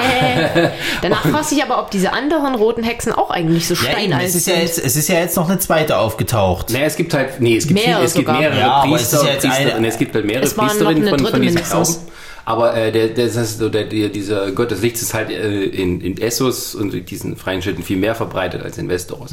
[1.01, 4.27] danach fragst du dich aber, ob diese anderen roten Hexen auch eigentlich so Ja, steinalt
[4.29, 4.63] es, ist ja sind.
[4.63, 6.69] jetzt, es ist ja jetzt noch eine zweite aufgetaucht.
[6.71, 8.39] naja, es gibt halt, nee, es gibt, Mehrere viel, es gibt sogar.
[8.41, 11.07] mehrere Ja, aber es Priester, ist ja jetzt eine- es gibt halt mehrere Es Priesterinnen
[11.09, 11.93] von, von diesem mindestens.
[11.97, 12.11] Glauben.
[12.45, 15.29] Aber äh, der, der, das heißt, so der, der, dieser Gott des Lichts ist halt
[15.29, 19.31] äh, in, in Essos und in diesen freien Städten viel mehr verbreitet als in Westeros.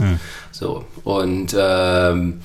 [0.53, 0.85] So.
[1.03, 2.41] Und ähm,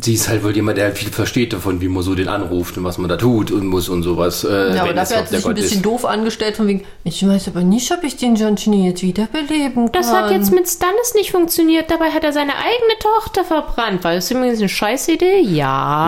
[0.00, 2.76] sie ist halt wohl jemand, der halt viel versteht davon, wie man so den anruft
[2.78, 4.44] und was man da tut und muss und sowas.
[4.44, 5.84] Äh, Ja, aber dafür hat sie sich ein bisschen ist.
[5.86, 9.90] doof angestellt, von wegen, ich weiß aber nicht, ob ich den John Cheney jetzt wiederbeleben
[9.90, 9.92] kann.
[9.92, 11.90] Das hat jetzt mit Stannis nicht funktioniert.
[11.90, 14.04] Dabei hat er seine eigene Tochter verbrannt.
[14.04, 15.40] War das übrigens eine Scheißidee?
[15.40, 15.58] Ja.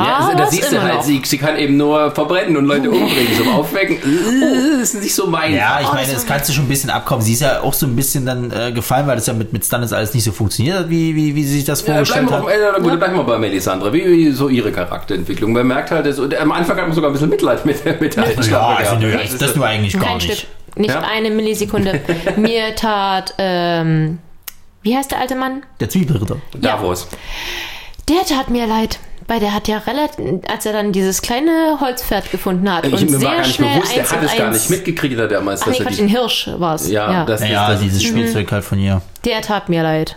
[0.06, 3.32] Ja, also, da siehst du halt, sie, sie kann eben nur verbrennen und Leute umbringen,
[3.36, 3.98] so aufwecken.
[4.40, 5.54] Äh, ist nicht so mein.
[5.54, 7.22] Ja, ich Oh, meine, das kannst du schon ein bisschen abkommen.
[7.22, 9.64] Sie ist ja auch so ein bisschen dann äh, gefallen, weil das ja mit, mit
[9.64, 12.42] Stannis alles nicht so funktioniert hat, wie, wie, wie sie sich das Ja, vorgestellt hat.
[12.42, 13.79] auf, äh, gut, bleiben wir bei Melisandre.
[13.92, 15.52] Wie, wie so ihre Charakterentwicklung.
[15.52, 18.24] Man merkt halt, dass, am Anfang hat man sogar ein bisschen Mitleid mit, mit der
[18.24, 20.38] alten Ja, also nö, Das das, nur eigentlich gar Kein nicht.
[20.38, 20.48] Stück.
[20.76, 21.00] Nicht Ja?
[21.00, 22.00] eine Millisekunde.
[22.36, 24.18] Mir tat, ähm,
[24.82, 25.62] wie heißt der alte Mann?
[25.80, 26.36] Der Zwiebelritter.
[26.60, 27.08] Davos.
[28.08, 28.98] Der tat mir leid.
[29.28, 30.16] Weil der hat ja relativ,
[30.52, 33.58] als er dann dieses kleine Holzpferd gefunden hat Ich und mir sehr war gar nicht
[33.58, 36.02] bewusst, der hat es gar nicht mitgekriegt, hat damals, Ach nee, dass er Quatsch, die.
[36.02, 36.88] ein Hirsch war's.
[36.90, 37.80] Ja, Ja, das Naja, ist das.
[37.80, 39.02] dieses Spielzeug halt von ihr.
[39.24, 40.16] der tat mir leid.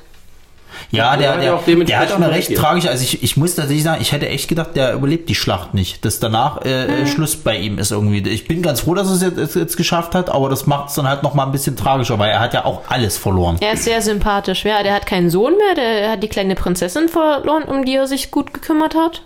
[0.92, 2.60] Ja, Ja, der, der der, hat auch dementsprechend der hat auch recht reagiert.
[2.60, 2.88] tragisch.
[2.88, 6.04] Also ich, ich muss tatsächlich sagen, ich hätte echt gedacht, der überlebt die Schlacht nicht.
[6.06, 8.28] Dass danach äh, äh, Schluss bei ihm ist irgendwie.
[8.30, 10.96] Ich bin ganz froh, dass er es jetzt, jetzt, geschafft hat, aber das macht es
[10.96, 13.58] dann halt noch mal ein bisschen tragischer, weil er hat ja auch alles verloren.
[13.60, 14.66] Er ist sehr sympathisch.
[14.66, 18.08] Ja, der hat keinen Sohn mehr, der hat die kleine Prinzessin verloren, um die er
[18.08, 19.22] sich gut gekümmert hat.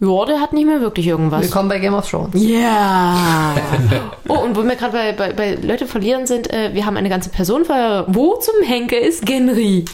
[0.00, 1.42] Ja, der hat nicht mehr wirklich irgendwas.
[1.42, 2.30] Willkommen bei Game of Thrones.
[2.34, 3.54] Ja.
[4.28, 7.08] oh, und wo wir gerade bei, bei, bei Leute verlieren sind, äh, wir haben eine
[7.08, 8.04] ganze Person ver...
[8.08, 9.84] Wo zum Henker ist Genry?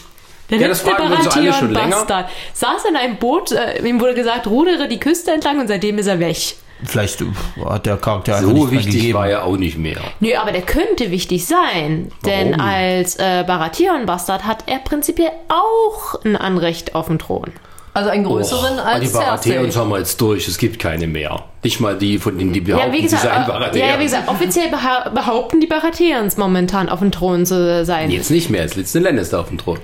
[0.50, 1.88] Der Ja, das letzte fragen wir uns alle schon länger.
[2.04, 2.30] Baratheon-Bastard.
[2.54, 6.06] Saß in einem Boot, äh, ihm wurde gesagt, rudere die Küste entlang und seitdem ist
[6.06, 6.36] er weg.
[6.82, 7.26] Vielleicht äh,
[7.68, 9.18] hat der Charakter einfach So nicht mehr wichtig gegeben.
[9.18, 9.98] war er auch nicht mehr.
[10.20, 12.10] Nö, aber der könnte wichtig sein.
[12.24, 12.60] Denn Warum?
[12.64, 17.52] als äh, Baratheon-Bastard hat er prinzipiell auch ein Anrecht auf den Thron.
[17.92, 21.42] Also einen größeren Och, als Die Baratheons haben wir jetzt durch, es gibt keine mehr.
[21.64, 23.88] Nicht mal die, von denen die behaupten, Ja, wie gesagt, sie seien äh, Baratheons.
[23.90, 28.10] ja, wie gesagt, offiziell beha behaupten die Baratheons momentan auf dem Thron zu sein.
[28.10, 29.78] Jetzt nicht mehr, jetzt sitzt ein Lannister auf dem Thron.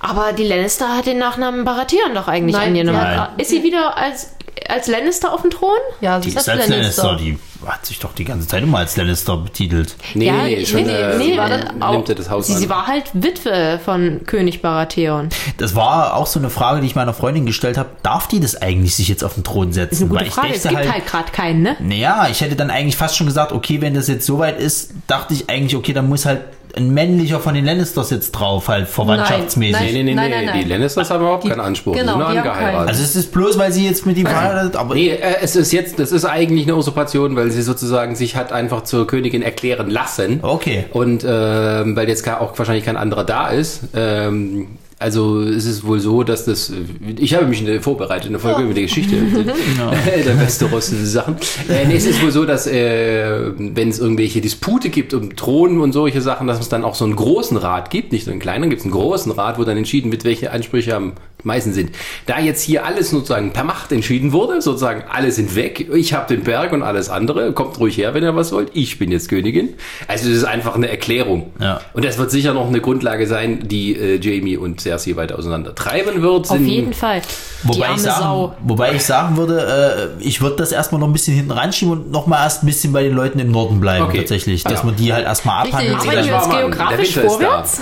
[0.00, 2.98] Aber die Lannister hat den Nachnamen Baratheon doch eigentlich Nein, angenommen.
[3.00, 3.28] Nein.
[3.38, 4.34] Ist sie wieder als,
[4.68, 5.70] als Lannister auf dem Thron?
[6.00, 7.16] Ja, Die sie ist als Lannister.
[7.16, 9.96] Die hat sich doch die ganze Zeit immer als Lannister betitelt.
[10.14, 12.52] Nee, ja, nee, schon äh, nee, war äh, dann, auch- nimmt er das Haus sie,
[12.52, 12.58] an.
[12.60, 15.30] sie war halt Witwe von König Baratheon.
[15.56, 17.88] Das war auch so eine Frage, die ich meiner Freundin gestellt habe.
[18.02, 19.94] Darf die das eigentlich sich jetzt auf den Thron setzen?
[19.94, 20.54] Ist eine gute Weil ich Frage.
[20.54, 21.76] Es gibt halt gerade keinen, ne?
[21.80, 25.32] Naja, ich hätte dann eigentlich fast schon gesagt, okay, wenn das jetzt soweit ist, dachte
[25.34, 26.42] ich eigentlich, okay, dann muss halt
[26.76, 29.72] ein männlicher von den Lannisters jetzt drauf, halt verwandtschaftsmäßig.
[29.80, 30.36] Nein, nee, nee, nee, Nein, nee.
[30.36, 30.62] nein, nein.
[30.64, 31.94] die Lannisters haben überhaupt Die- keinen Anspruch.
[31.94, 32.88] genau, die sind nur die angeheiratet.
[32.90, 35.72] Also es ist bloß, weil sie jetzt mit ihm verheiratet, aber Nee, äh, es ist
[35.72, 39.88] jetzt, das ist eigentlich eine Usurpation, weil sie sozusagen sich hat einfach zur Königin erklären
[39.90, 40.40] lassen.
[40.42, 40.84] Okay.
[40.92, 43.80] Und ähm, weil jetzt gar, auch wahrscheinlich kein anderer da ist.
[43.94, 44.68] Ähm,
[44.98, 46.72] also es ist wohl so, dass das.
[47.18, 49.16] Ich habe mich in- vorbereitet, eine Folge über die Geschichte
[50.24, 51.36] der Westeros-Sachen.
[51.68, 55.80] Äh, nee, es ist wohl so, dass äh, wenn es irgendwelche Dispute gibt um Thronen
[55.80, 58.40] und solche Sachen, dass es dann auch so einen großen Rat gibt, nicht so einen
[58.40, 61.12] kleinen, gibt es einen großen Rat, wo dann entschieden wird, welche Ansprüche am
[61.42, 61.90] meisten sind.
[62.26, 66.34] Da jetzt hier alles sozusagen per Macht entschieden wurde, sozusagen alle sind weg, ich habe
[66.34, 69.28] den Berg und alles andere, kommt ruhig her, wenn ihr was wollt, ich bin jetzt
[69.28, 69.74] Königin.
[70.08, 71.52] Also es ist einfach eine Erklärung.
[71.60, 71.80] Ja.
[71.92, 75.74] Und das wird sicher noch eine Grundlage sein, die äh, Jamie und Cersei weiter auseinander
[75.74, 76.40] treiben wird.
[76.50, 77.22] Auf Sind- jeden Fall.
[77.62, 78.54] die Wobei arme ich, sagen, Sau.
[78.64, 82.10] wobei ich sagen würde, äh, ich würde das erstmal noch ein bisschen hinten reinschieben und
[82.10, 84.18] noch mal erst ein bisschen bei den Leuten im Norden bleiben, Okay.
[84.18, 84.64] tatsächlich.
[84.64, 84.84] Dass Ja.
[84.84, 86.02] man die halt erstmal abhandelt.
[86.26, 87.80] jetzt geografisch vorwärts?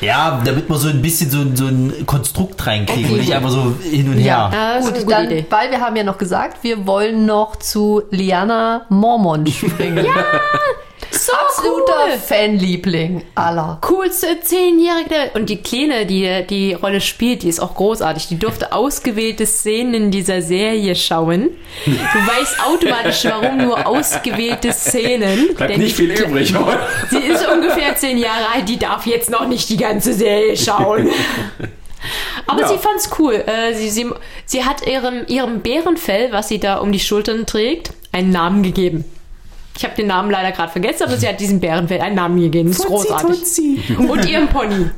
[0.00, 2.58] Ja, damit man so ein bisschen so, so ein Konstrukt
[2.94, 4.50] reinkriegen und nicht einfach so hin und her.
[4.52, 5.46] Ja, das ist eine Gut, gute dann, Idee.
[5.50, 10.06] weil wir haben ja noch gesagt, wir wollen noch zu Liana Mormont springen.
[11.10, 12.18] So Absoluter cool.
[12.18, 13.78] Fanliebling aller.
[13.82, 15.30] Coolste Zehnjährige.
[15.34, 18.26] Und die Kleine, die die Rolle spielt, die ist auch großartig.
[18.28, 21.50] Die durfte ausgewählte Szenen in dieser Serie schauen.
[21.86, 25.54] Du weißt automatisch, warum nur ausgewählte Szenen.
[25.54, 26.54] Bleibt Denn nicht die- viel übrig.
[26.56, 26.78] aber-
[27.10, 31.08] Sie ist ungefähr zehn Jahre alt, die darf jetzt noch nicht die ganze Serie schauen.
[32.46, 32.68] Aber Ja.
[32.68, 33.34] sie fand's cool.
[33.34, 34.06] Äh, sie, sie,
[34.46, 39.04] sie hat ihrem, ihrem Bärenfell, was sie da um die Schultern trägt, einen Namen gegeben.
[39.76, 42.68] Ich habe den Namen leider gerade vergessen, aber sie hat diesem Bärenfell einen Namen gegeben.
[42.68, 43.98] Das ist großartig.
[43.98, 44.88] Und ihrem Pony,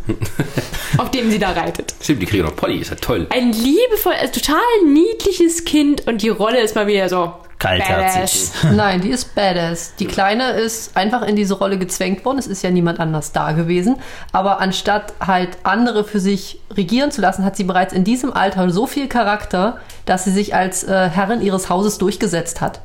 [0.99, 1.95] auf dem sie da reitet.
[2.03, 3.27] Stimmt, die kriegen noch Polly, ist ja toll.
[3.31, 8.51] Ein liebevoll, äh, total niedliches Kind und die Rolle ist mal wieder so Kaltherzig.
[8.53, 8.73] badass.
[8.77, 9.95] Nein, die ist badass.
[9.99, 12.39] Die Kleine ist einfach in diese Rolle gezwängt worden.
[12.39, 13.97] Es ist ja niemand anders da gewesen.
[14.33, 18.69] Aber anstatt halt andere für sich regieren zu lassen, hat sie bereits in diesem Alter
[18.71, 22.81] so viel Charakter, dass sie sich als äh, Herrin ihres Hauses durchgesetzt hat.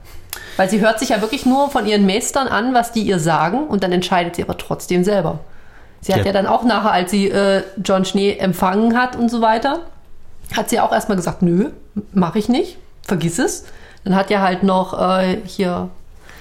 [0.58, 3.68] Weil sie hört sich ja wirklich nur von ihren Meistern an, was die ihr sagen
[3.68, 5.40] und dann entscheidet sie aber trotzdem selber.
[6.02, 6.28] Sie hat Ja.
[6.28, 9.82] ja, dann auch nachher, als sie äh, John Schnee empfangen hat und so weiter,
[10.56, 11.70] hat sie auch erstmal gesagt, nö,
[12.14, 13.66] mache ich nicht, vergiss es.
[14.04, 15.90] Dann hat ja halt noch äh, hier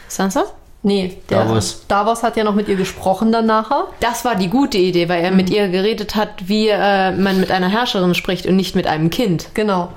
[0.09, 0.45] Sansa?
[0.83, 1.85] Nee, der Davos.
[1.89, 3.85] Davos hat ja noch mit ihr gesprochen dann nachher.
[4.01, 7.51] Das war die gute Idee, weil er mit ihr geredet hat, wie äh, man mit
[7.51, 9.49] einer Herrscherin spricht und nicht mit einem Kind.
[9.53, 9.91] Genau.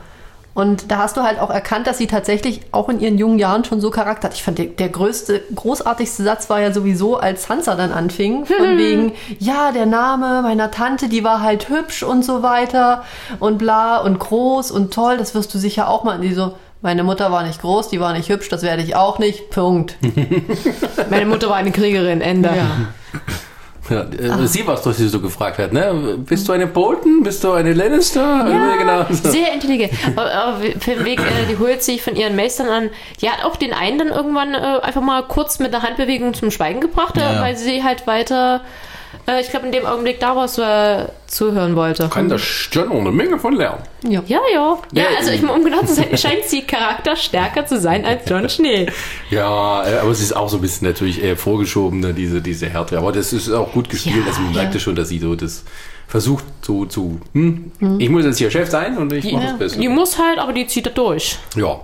[0.56, 3.64] Und da hast du halt auch erkannt, dass sie tatsächlich auch in ihren jungen Jahren
[3.64, 4.36] schon so Charakter hat.
[4.36, 8.78] Ich fand, der, der größte, großartigste Satz war ja sowieso, als Sansa dann anfing, von
[8.78, 13.04] wegen, ja, der Name meiner Tante, die war halt hübsch und so weiter
[13.40, 16.18] und bla und groß und toll, das wirst du sicher auch mal.
[16.18, 16.54] Und die so,
[16.84, 19.96] meine Mutter war nicht groß, die war nicht hübsch, das werde ich auch nicht, Punkt.
[21.10, 22.50] Meine Mutter war eine Kriegerin, Ende.
[23.90, 26.18] Ja, äh, Sie war es doch, die so gefragt hat, ne?
[26.26, 27.22] Bist du eine Bolton?
[27.24, 28.22] Bist du eine Lannister?
[28.22, 29.06] Ja, genau.
[29.12, 29.92] sehr intelligent.
[30.16, 32.90] Aber, aber Weg, äh, die holt sich von ihren Meistern an.
[33.22, 36.50] Die hat auch den einen dann irgendwann äh, einfach mal kurz mit der Handbewegung zum
[36.52, 37.42] Schweigen gebracht, Ja, äh, ja.
[37.42, 38.62] weil sie halt weiter,
[39.28, 42.10] äh, ich glaube, in dem Augenblick daraus äh, zuhören wollte.
[42.10, 43.84] Kann da schon eine Menge von lernen.
[44.04, 44.40] Ja, ja.
[44.54, 48.30] Ja, Ja, also ich, um genau zu sein, scheint sie Charakter stärker zu sein als
[48.30, 48.88] John Schnee.
[49.30, 52.98] Ja, äh, aber es ist auch so ein bisschen natürlich eher vorgeschoben, diese, diese Härte.
[52.98, 54.18] Aber das ist auch gut gespielt.
[54.18, 54.62] Ja, also man ja.
[54.62, 55.64] merkte schon, dass sie so das
[56.14, 59.80] versucht so zu, hm, ich muss jetzt hier Chef sein und ich mache das Beste.
[59.80, 61.40] Die muss halt, aber die zieht er durch.
[61.56, 61.80] Ja.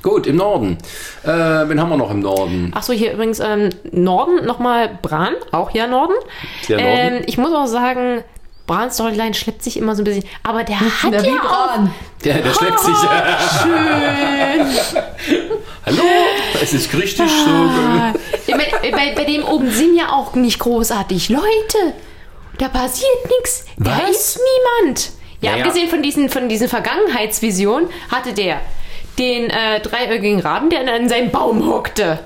[0.00, 0.78] Gut, im Norden.
[1.24, 2.70] Äh, wen haben wir noch im Norden?
[2.72, 6.14] Achso, hier übrigens ähm, Norden nochmal Bran, auch hier Norden.
[6.68, 7.16] Der Norden?
[7.16, 8.22] Ähm, ich muss auch sagen,
[8.68, 10.24] Brans Storyline schleppt sich immer so ein bisschen.
[10.44, 11.92] Aber der hat wie ja auch Bran.
[12.24, 12.94] Der, der schleppt sich.
[13.60, 15.02] schön.
[15.84, 16.02] Hallo?
[16.62, 17.50] Es ist richtig so.
[17.50, 18.12] Ah,
[18.46, 21.94] ich mein, bei, bei dem oben sind ja auch nicht großartig Leute.
[22.58, 23.64] Da passiert nichts.
[23.78, 24.10] Da Was?
[24.10, 24.40] ist
[24.80, 25.10] niemand.
[25.40, 25.64] Ja, Naja.
[25.64, 28.60] abgesehen von diesen, von diesen Vergangenheitsvisionen hatte der
[29.18, 32.20] den äh, dreieugigen Raben, der an seinem Baum hockte.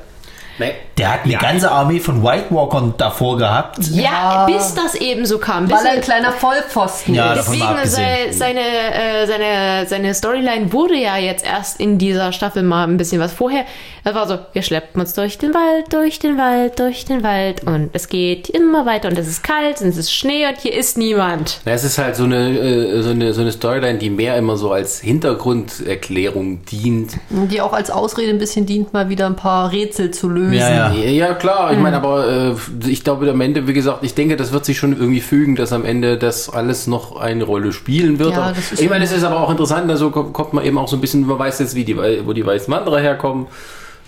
[0.58, 0.72] Nee.
[0.96, 3.78] Der hat eine ganze Armee von White Walkern davor gehabt.
[3.90, 5.66] Ja, bis das eben so kam.
[5.66, 7.46] Bis Weil er ein er- kleiner Vollpfosten Ja, ist.
[7.48, 8.32] Deswegen abgesehen.
[8.32, 12.96] sei, seine, äh, seine, seine Storyline wurde ja jetzt erst in dieser Staffel mal ein
[12.96, 13.64] bisschen was vorher.
[14.04, 17.64] Das war so, wir schleppen uns durch den Wald, durch den Wald, durch den Wald
[17.64, 20.72] und es geht immer weiter und es ist kalt und es ist Schnee und hier
[20.74, 21.60] ist niemand.
[21.66, 24.56] Na, es ist halt so eine, äh, so, eine, so eine Storyline, die mehr immer
[24.56, 27.12] so als Hintergrunderklärung dient.
[27.30, 30.45] Die auch als Ausrede ein bisschen dient, mal wieder ein paar Rätsel zu lösen.
[30.52, 30.92] Ja, ja.
[30.92, 32.54] Ja, klar, ich meine, aber äh,
[32.88, 35.72] ich glaube am Ende, wie gesagt, ich denke, das wird sich schon irgendwie fügen, dass
[35.72, 38.32] am Ende das alles noch eine Rolle spielen wird.
[38.32, 40.88] Ja, ist ich meine, es ist aber auch interessant, also kommt kommt man eben auch
[40.88, 43.46] so ein bisschen, man weiß jetzt, wie die, wo die weißen Wanderer herkommen,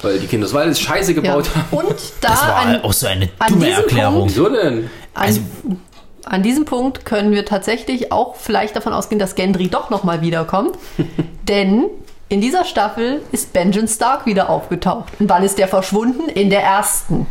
[0.03, 1.77] weil die Kinder des Waldes Scheiße gebaut haben.
[1.77, 4.29] Und da Das war an, auch so eine dumme diesem Erklärung.
[4.29, 4.79] Wieso denn?
[5.15, 5.41] an, Also-
[6.25, 10.73] an diesem Punkt können wir tatsächlich auch vielleicht davon ausgehen, dass Gendry doch nochmal wiederkommt.
[11.49, 11.85] Denn
[12.29, 15.13] in dieser Staffel ist Benjamin Stark wieder aufgetaucht.
[15.19, 16.29] Und wann ist der verschwunden?
[16.29, 17.27] In der ersten.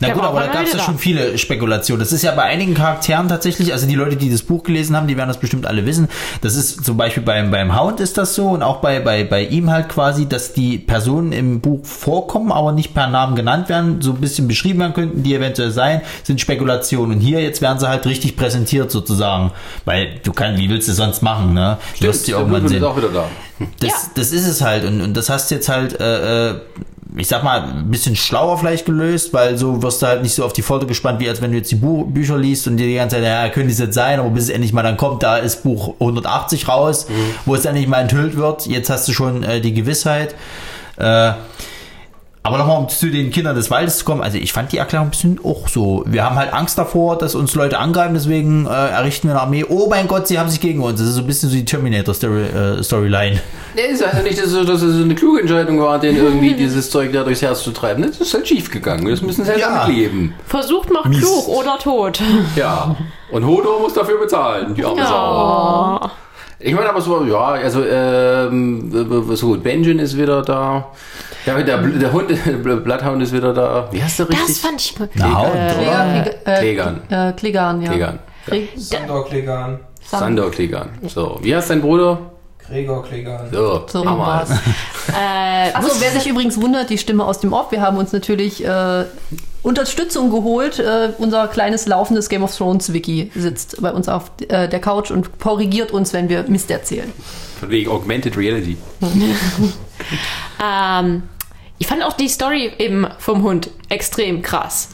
[0.00, 2.00] Na Der gut, aber da gab es ja schon viele Spekulationen.
[2.00, 5.06] Das ist ja bei einigen Charakteren tatsächlich, also die Leute, die das Buch gelesen haben,
[5.08, 6.08] die werden das bestimmt alle wissen.
[6.40, 9.44] Das ist zum Beispiel beim, beim Hound ist das so und auch bei, bei, bei
[9.44, 14.00] ihm halt quasi, dass die Personen im Buch vorkommen, aber nicht per Namen genannt werden,
[14.02, 17.16] so ein bisschen beschrieben werden könnten, die eventuell sein, sind Spekulationen.
[17.16, 19.52] Und hier jetzt werden sie halt richtig präsentiert sozusagen.
[19.84, 21.78] Weil du kannst, wie willst du sonst machen, ne?
[22.00, 22.84] Du wirst sie irgendwann ist sehen.
[22.84, 23.24] auch wieder da.
[23.80, 23.96] Das, Ja.
[24.14, 24.84] das ist es halt.
[24.84, 26.54] Und, und das hast du jetzt halt, äh, äh,
[27.16, 30.44] ich sag mal, ein bisschen schlauer vielleicht gelöst, weil so wirst du halt nicht so
[30.44, 32.86] auf die Folter gespannt, wie als wenn du jetzt die Bu Bücher liest und dir
[32.86, 35.22] die ganze Zeit, ja, könnte es jetzt sein, aber bis es endlich mal dann kommt,
[35.22, 37.06] da ist Buch 180 raus,
[37.44, 38.66] wo es endlich mal enthüllt wird.
[38.66, 40.34] Jetzt hast du schon äh, die Gewissheit.
[40.96, 41.32] Äh,
[42.44, 45.06] aber nochmal, um zu den Kindern des Waldes zu kommen, also ich fand die Erklärung
[45.08, 46.02] ein bisschen auch so.
[46.06, 49.64] Wir haben halt Angst davor, dass uns Leute angreifen, deswegen äh, errichten wir eine Armee.
[49.68, 50.98] Oh mein Gott, sie haben sich gegen uns.
[50.98, 53.40] Das ist so ein bisschen so die Terminator-Storyline.
[53.74, 56.90] Nee, ist also nicht, dass es, dass es eine kluge Entscheidung war, den irgendwie dieses
[56.90, 58.02] Zeug da durchs Herz zu treiben.
[58.02, 59.08] Das ist halt schief gegangen.
[59.08, 59.86] Das müssen sie halt Ja.
[59.86, 60.34] leben.
[60.46, 61.20] Versucht macht Mist.
[61.22, 62.20] klug oder tot.
[62.56, 62.96] Ja.
[63.30, 64.74] Und Hodor muss dafür bezahlen.
[64.74, 66.10] Die arme Sau.
[66.62, 68.90] Ich meine aber so, ja, also ähm,
[69.34, 70.86] so gut, Benjamin ist wieder da.
[71.44, 73.88] Ja, der, Bl- der Hund, der Bloodhound ist wieder da.
[73.90, 74.46] Wie heißt der richtig?
[74.46, 74.94] Das fand ich.
[75.00, 75.08] Oder?
[75.16, 77.00] Klega- äh, Klegan.
[77.10, 77.90] Äh, Klegan, ja.
[77.90, 78.18] Klegan.
[78.48, 79.80] Kle- Sandor Klegan.
[80.04, 80.88] Sandor Klegan.
[81.08, 82.18] So, wie heißt dein Bruder?
[82.68, 83.50] Gregor Klegan.
[83.52, 84.50] So, So war's.
[85.08, 88.64] Äh, Achso, wer sich übrigens wundert, die Stimme aus dem Off, wir haben uns natürlich
[88.64, 89.04] äh,
[89.62, 90.78] Unterstützung geholt.
[90.78, 95.10] Äh, unser kleines laufendes Game of Thrones Wiki sitzt bei uns auf äh, der Couch
[95.10, 97.12] und korrigiert uns, wenn wir Mist erzählen.
[97.58, 98.76] Von wegen Augmented Reality.
[100.64, 101.24] Ähm,
[101.78, 104.88] ich fand auch die Story eben vom Hund extrem krass.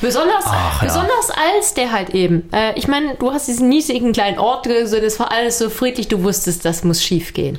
[0.00, 0.86] Besonders, Ach, ja.
[0.88, 2.48] besonders als der halt eben.
[2.52, 6.08] Äh, ich meine, du hast diesen niedrigen kleinen Ort gesehen, es war alles so friedlich,
[6.08, 7.58] du wusstest, das muss schief gehen.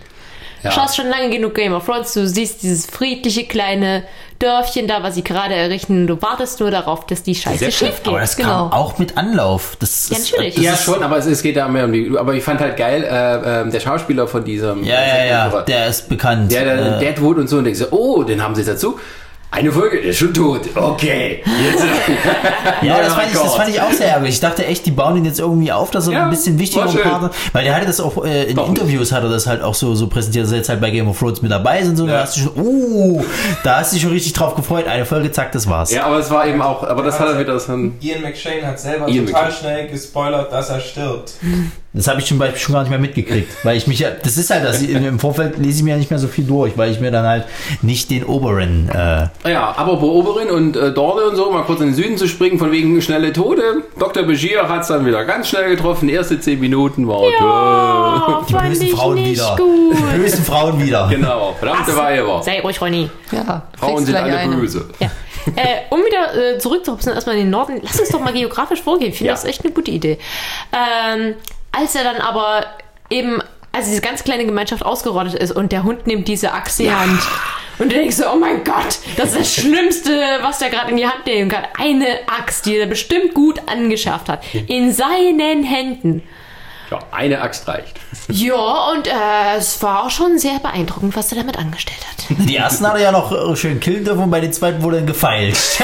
[0.64, 0.70] Ja.
[0.70, 4.04] Du schaust schon lange genug Game of Thrones, du siehst dieses friedliche kleine
[4.40, 7.98] Dörfchen da, was sie gerade errichten, du wartest nur darauf, dass die Scheiße Sehr schief
[8.04, 8.08] geht.
[8.08, 8.70] Aber das Genau.
[8.70, 9.76] kam auch mit Anlauf.
[9.80, 10.56] Das Ja, ist, natürlich.
[10.56, 12.12] Das Ja, ist, schon, aber es, es geht da mehr um die.
[12.18, 14.84] Aber ich fand halt geil, äh, ähm, der Schauspieler von diesem.
[14.84, 16.52] Ja, ja, ja, der ist bekannt.
[16.54, 18.98] Der, der äh, Deadwood und so und denkst so, oh, den haben sie jetzt dazu.
[19.52, 20.62] Eine Folge, der ist schon tot.
[20.76, 21.42] Okay.
[21.44, 21.84] Jetzt,
[22.84, 24.36] Ja, das fand, ich, das fand ich auch sehr ärgerlich.
[24.36, 26.86] Ich dachte echt, die bauen ihn jetzt irgendwie auf, dass er Ja, ein bisschen wichtiger
[26.86, 27.02] war schön.
[27.02, 28.78] Part Weil der hatte das auch äh, in Doch nicht.
[28.80, 31.08] Interviews hat er das halt auch so, so präsentiert, dass er jetzt halt bei Game
[31.10, 31.98] of Thrones mit dabei sind.
[31.98, 32.20] So, da Ja.
[32.22, 33.24] hast du schon, uh,
[33.64, 34.88] da hast du dich schon richtig drauf gefreut.
[34.88, 35.92] Eine Folge, zack, das war's.
[35.92, 37.98] ja, aber es war eben auch, aber das hat er wieder so ein.
[38.02, 39.60] Ian McShane hat selber Ian total McShane.
[39.60, 41.34] schnell gespoilert, dass er stirbt.
[41.92, 44.38] Das habe ich zum Beispiel schon gar nicht mehr mitgekriegt, weil ich mich ja, das
[44.38, 46.92] ist halt das, im Vorfeld lese ich mir ja nicht mehr so viel durch, weil
[46.92, 47.46] ich mir dann halt
[47.82, 51.80] nicht den Oberen, äh, Ja, aber bei Oberin und äh, Dorle und so, mal kurz
[51.80, 53.84] in den Süden zu springen, von wegen schnelle Tode.
[53.98, 54.22] Dr.
[54.24, 56.10] Bashir hat es dann wieder ganz schnell getroffen.
[56.10, 59.56] Erste zehn Minuten war Oh, die bösen Frauen wieder.
[59.58, 59.98] gut.
[60.14, 61.08] Die bösen Frauen wieder.
[61.10, 62.44] Genau, verdammte Weiber.
[62.44, 63.10] Sei ruhig, Ronny.
[63.32, 64.56] Ja, Frauen sind alle eine.
[64.58, 64.86] böse.
[65.00, 65.08] Ja.
[65.56, 69.10] äh, um wieder äh, zurückzuhopsen, erstmal in den Norden, lass uns doch mal geografisch vorgehen.
[69.12, 69.34] Ich finde Ja.
[69.34, 70.20] das echt eine gute Idee.
[70.72, 71.34] Ähm,
[71.72, 72.66] als er dann aber
[73.10, 73.42] eben,
[73.72, 76.92] als diese ganz kleine Gemeinschaft ausgerottet ist und der Hund nimmt diese Axt in die
[76.92, 77.22] Hand.
[77.78, 80.12] Und du denkst so, oh mein Gott, das ist das Schlimmste,
[80.42, 81.64] was der gerade in die Hand nehmen kann.
[81.78, 84.44] Eine Axt, die er bestimmt gut angeschafft hat.
[84.68, 86.24] In seinen Händen.
[86.92, 88.00] Ja, eine Axt reicht.
[88.32, 92.26] Ja, und äh, es war auch schon sehr beeindruckend, was er damit angestellt hat.
[92.48, 94.98] Die ersten hat er ja noch äh, schön killen dürfen und bei den zweiten wurde
[94.98, 95.58] er gefeilt.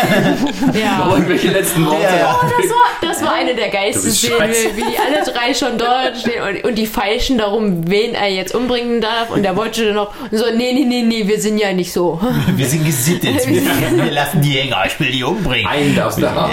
[0.73, 1.09] Ja.
[1.09, 2.03] Irgendwelche letzten Worte.
[2.03, 2.39] Ja, ja.
[2.41, 6.17] Oh, das war, das war eine der geilsten Szenen, wie die alle drei schon dort
[6.17, 9.29] stehen und, und die feilschen darum, wen er jetzt umbringen darf.
[9.31, 12.19] Und der wollte dann noch so, nee, nee, nee, nee, wir sind ja nicht so.
[12.55, 13.47] Wir sind gesittet.
[13.47, 13.61] Wir,
[14.03, 14.83] wir lassen die Hänger.
[14.85, 15.67] Ich will die umbringen.
[15.67, 16.51] Einen darfst du haben.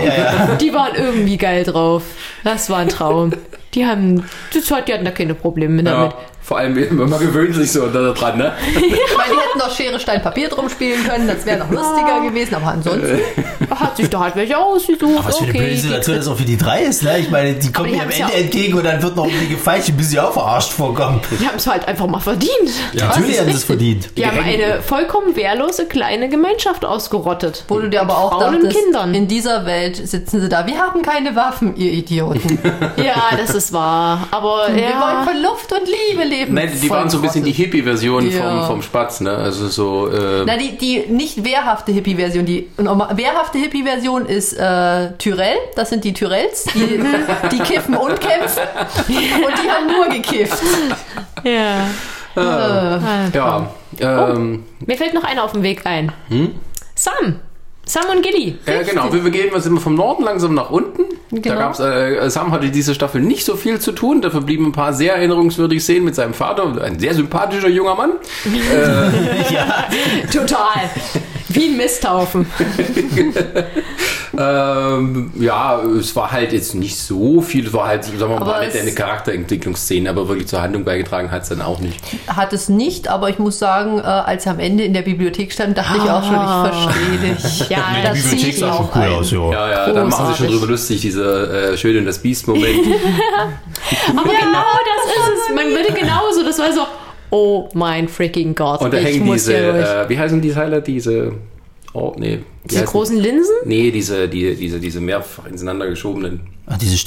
[0.59, 2.03] Die waren irgendwie geil drauf.
[2.45, 3.33] Das war ein Traum.
[3.75, 6.13] Die haben, das hat, die hatten da keine Probleme damit.
[6.13, 6.75] Ja, vor allem,
[7.09, 8.53] man gewöhnt sich so daran, ne?
[8.75, 12.21] Ich meine, die hätten noch Schere, Stein, Papier drum spielen können, das wäre noch lustiger
[12.29, 13.19] gewesen, aber ansonsten.
[13.71, 15.25] Hat sich da halt welche ausgesucht.
[15.25, 17.19] Was für eine okay, die- Situation das auch für die drei ist, ne?
[17.19, 19.49] Ich meine, die kommen die mir am Ende ja entgegen und dann wird noch irgendwie
[19.49, 21.21] gefeilscht, bis sie auch verarscht vorkommen.
[21.41, 22.51] Die haben es halt einfach mal verdient.
[22.93, 24.11] Natürlich haben sie es verdient.
[24.17, 27.65] Die haben eine vollkommen wehrlose kleine Gemeinschaft ausgerottet.
[27.69, 29.15] Wo du dir aber auch Frauen und dachtest, Kindern.
[29.15, 30.67] in dieser Welt sitzen sie da.
[30.67, 32.59] Wir haben keine Waffen, ihr Idioten.
[32.97, 34.27] Ja, das ist wahr.
[34.31, 36.55] Aber Wir wollen ja, von Luft und Liebe leben.
[36.55, 37.53] Nein, die waren so ein bisschen die.
[37.53, 38.41] Hippie-Version Ja.
[38.63, 39.31] vom, vom Spatz, ne?
[39.37, 42.45] Also so, äh, Na, die, die nicht wehrhafte Hippie-Version.
[42.47, 45.57] Die wehrhafte Hippie-Version ist äh, Tyrell.
[45.77, 46.65] Das sind die Tyrells.
[46.75, 47.01] Die,
[47.53, 48.63] die kiffen und kämpfen.
[49.09, 50.63] Und die haben nur gekifft.
[51.45, 51.87] ja.
[53.35, 54.31] ja.
[54.31, 56.13] Ähm, Mir fällt noch einer auf dem Weg ein.
[56.95, 57.41] Sam.
[57.85, 58.57] Sam und Gilly.
[58.67, 59.13] Ja, genau.
[59.13, 61.03] Wir begeben uns immer vom Norden langsam nach unten.
[61.31, 61.57] Da Genau.
[61.57, 64.21] gab's, äh, Sam hatte diese Staffel nicht so viel zu tun.
[64.21, 66.81] Dafür blieben ein paar sehr erinnerungswürdige Szenen mit seinem Vater.
[66.83, 68.13] Ein sehr sympathischer junger Mann.
[69.51, 69.85] ja.
[70.31, 70.91] Total.
[71.53, 72.47] Wie ein Misthaufen.
[74.35, 77.67] Ähm, ja, es war halt jetzt nicht so viel.
[77.67, 81.31] Es war halt, sagen wir mal, nett es- eine Charakterentwicklungsszene, aber wirklich zur Handlung beigetragen
[81.31, 82.01] hat es dann auch nicht.
[82.27, 85.53] Hat es nicht, aber ich muss sagen, äh, als er am Ende in der Bibliothek
[85.53, 87.69] stand, dachte ich auch schon, ich verstehe dich.
[87.69, 89.13] Ja, Die das Bibliothek sieht sah schon auch cool ein.
[89.13, 89.53] aus, jo.
[89.53, 92.87] Ja, ja, da machen sie schon drüber lustig, diese äh, Schön und das Biest-Moment.
[94.17, 95.55] Aber genau das ist es.
[95.55, 96.81] Man würde genauso, das war so,
[97.33, 98.81] oh mein freaking Gott.
[98.83, 100.81] Und da ich hängen diese, äh, wie heißen die Teile?
[100.81, 101.33] Diese,
[101.93, 102.39] oh, nee.
[102.63, 103.55] wie Diese heißen- großen Linsen?
[103.65, 106.99] Nee, diese, die, diese, diese mehrfach ineinander geschobenen Ach, diese Ringe.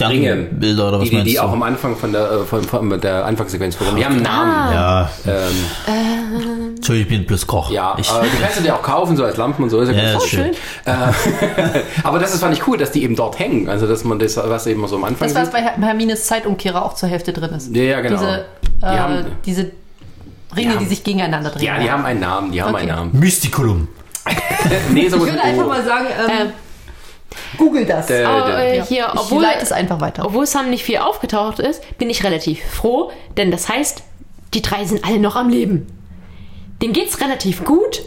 [0.49, 1.41] Sternbilder oder was die, die, meinst die du?
[1.43, 3.97] auch am Anfang von der, äh, von, von der Anfangssequenz vorkommen.
[3.97, 4.69] Die haben einen Ah.
[4.69, 4.73] Namen.
[4.73, 7.71] ja, Ähm, Entschuldigung, ich bin bloß Koch.
[7.71, 9.79] ja, ich, äh, die kannst du dir auch kaufen, so als Lampen und so.
[9.79, 10.51] Ist ja, Ja, ganz ist schön.
[10.85, 10.91] Äh,
[12.03, 13.69] aber das ist, fand ich cool, dass die eben dort hängen.
[13.69, 16.83] Also, dass man das, was eben so am Anfang Das, was bei Her- Hermines Zeitumkehrer
[16.83, 17.73] auch zur Hälfte drin ist.
[17.75, 18.17] Ja, ja, genau.
[18.19, 18.45] Diese,
[18.81, 19.71] Die äh, haben- diese
[20.55, 21.63] Ringe, haben- die sich gegeneinander drehen.
[21.65, 22.83] Ja, die haben einen Namen, die haben Okay.
[22.83, 23.19] einen Namen.
[23.19, 23.87] Mysticulum.
[24.91, 26.49] Nee, so Ich würde einfach mal sagen, ähm,
[27.57, 28.09] Google das.
[28.09, 28.85] Äh, Aber der- äh, Ja.
[28.85, 30.25] hier, ich obwohl, leite es einfach weiter.
[30.25, 34.03] obwohl Sam nicht viel aufgetaucht ist, bin ich relativ froh, denn das heißt,
[34.53, 35.85] die drei sind alle noch am Leben.
[36.81, 38.01] Dem geht's relativ gut.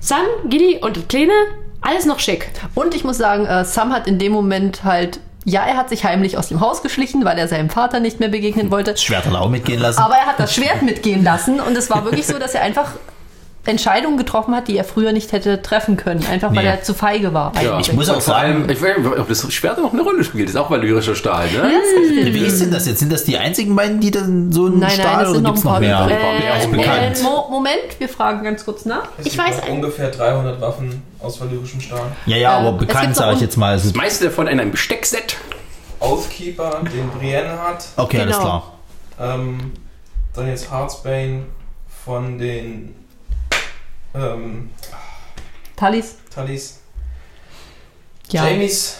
[0.00, 1.32] Sam, Gilly und die Kleine,
[1.80, 2.50] alles noch schick.
[2.74, 6.04] Und ich muss sagen, äh, Sam hat in dem Moment halt, ja, er hat sich
[6.04, 8.92] heimlich aus dem Haus geschlichen, weil er seinem Vater nicht mehr begegnen wollte.
[8.92, 10.00] Das Schwert hat er auch mitgehen lassen.
[10.00, 12.92] Aber er hat das Schwert mitgehen lassen und es war wirklich so, dass er einfach
[13.66, 16.70] Entscheidungen getroffen hat, die er früher nicht hätte treffen können, einfach weil Nee.
[16.70, 17.52] er zu feige war.
[17.62, 17.78] Ja.
[17.78, 20.24] Ich muss auch Vor allem, sagen, ich weiß nicht, ob das Schwert noch eine Rolle
[20.24, 20.48] spielt.
[20.48, 21.70] Das ist auch valyrischer Stahl, ne?
[22.32, 23.00] wie ist denn das jetzt?
[23.00, 25.42] Sind das die einzigen beiden, die dann so einen Nein, nein, Stahl es oder sind
[25.44, 26.06] noch noch mehr?
[26.06, 26.18] mehr.
[26.18, 27.12] Äh?
[27.12, 29.04] Äh, Mo Moment, wir fragen ganz kurz nach.
[29.18, 32.12] Es Ich gibt weiß ungefähr 300 Waffen aus valyrischem Stahl.
[32.24, 33.74] Ja, ja, aber es bekannt gibt sage ich jetzt mal.
[33.74, 35.36] Es ist- Das meiste davon in einem Besteckset.
[36.00, 37.84] Oathkeeper, den Brienne hat.
[37.96, 38.46] Okay, alles Genau.
[39.18, 39.34] klar.
[39.34, 39.72] Ähm,
[40.34, 41.42] dann jetzt Heartsbane
[42.06, 42.94] von den
[44.14, 44.70] ähm,
[45.76, 46.16] Talis?
[46.34, 46.80] Talis.
[48.30, 48.46] Ja.
[48.48, 48.96] Jamies.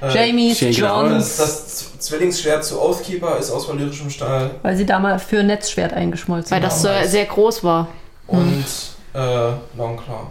[0.00, 4.50] Äh, Jamies, Jane Johns, Das, das Zwillingsschwert zu Oathkeeper ist aus valyrischem Stahl.
[4.62, 7.06] weil sie damals für Netzschwert eingeschmolzen Weil das so Genau.
[7.06, 7.88] sehr groß war.
[8.26, 8.64] Und
[9.14, 9.18] äh,
[9.76, 10.26] Longclaw.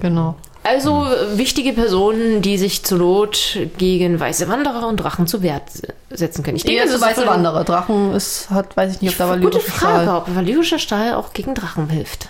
[0.00, 0.34] Genau.
[0.62, 5.62] Also äh, wichtige Personen, die sich zur Not gegen weiße Wanderer und Drachen zu Wehr
[6.10, 6.58] setzen können.
[6.58, 7.64] Ich Eher das so ist weiße Wanderer.
[7.64, 10.16] Drachen ist, hat, weiß ich nicht, ob da Gute valyrische Frage, Stahl.
[10.18, 12.28] ob valyrischer Stahl auch gegen Drachen hilft.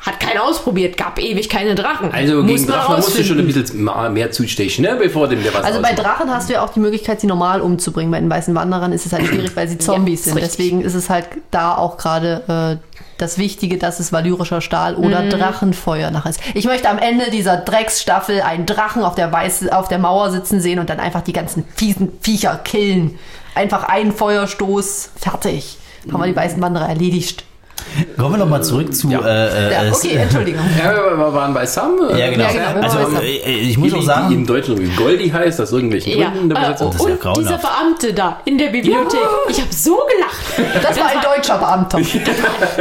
[0.00, 2.10] Hat keiner ausprobiert, gab ewig keine Drachen.
[2.10, 4.96] Also Muss gegen man Drachen musst du schon ein bisschen mehr zustechen, ne?
[4.98, 5.92] bevor dem der was Also bei.
[5.92, 8.10] Drachen hast du ja auch die Möglichkeit, sie normal umzubringen.
[8.10, 10.34] Bei den weißen Wanderern ist es halt schwierig, weil sie Zombies ist sind.
[10.36, 10.56] richtig.
[10.56, 15.28] Deswegen ist es halt da auch gerade äh, das Wichtige, dass es valyrischer Stahl oder
[15.28, 16.40] Drachenfeuer nachher ist.
[16.54, 20.60] Ich möchte am Ende dieser Drecksstaffel einen Drachen auf der, Weiß auf der Mauer sitzen
[20.62, 23.18] sehen und dann einfach die ganzen fiesen Viecher killen.
[23.54, 25.76] Einfach einen Feuerstoß, fertig.
[26.10, 27.44] Haben wir die weißen Wanderer erledigt.
[28.16, 29.08] Kommen wir nochmal zurück zu.
[29.10, 29.20] Ja.
[29.20, 30.60] Äh, Ja, äh, okay, Entschuldigung.
[30.78, 31.92] Ja, wir waren bei Sam.
[32.10, 32.44] äh, Ja, genau.
[32.44, 35.72] Ja, genau, also, bei äh, ich muss auch sagen, im Deutschen irgendwie Goldi heißt, aus
[35.72, 36.92] irgendwelchen Ja, Gründen der äh, Besetzung.
[36.92, 37.46] ist ja und grauenhaft.
[37.48, 39.20] dieser Beamte da in der Bibliothek.
[39.48, 40.82] Ich habe so gelacht.
[40.82, 41.98] Das war ein deutscher Beamter.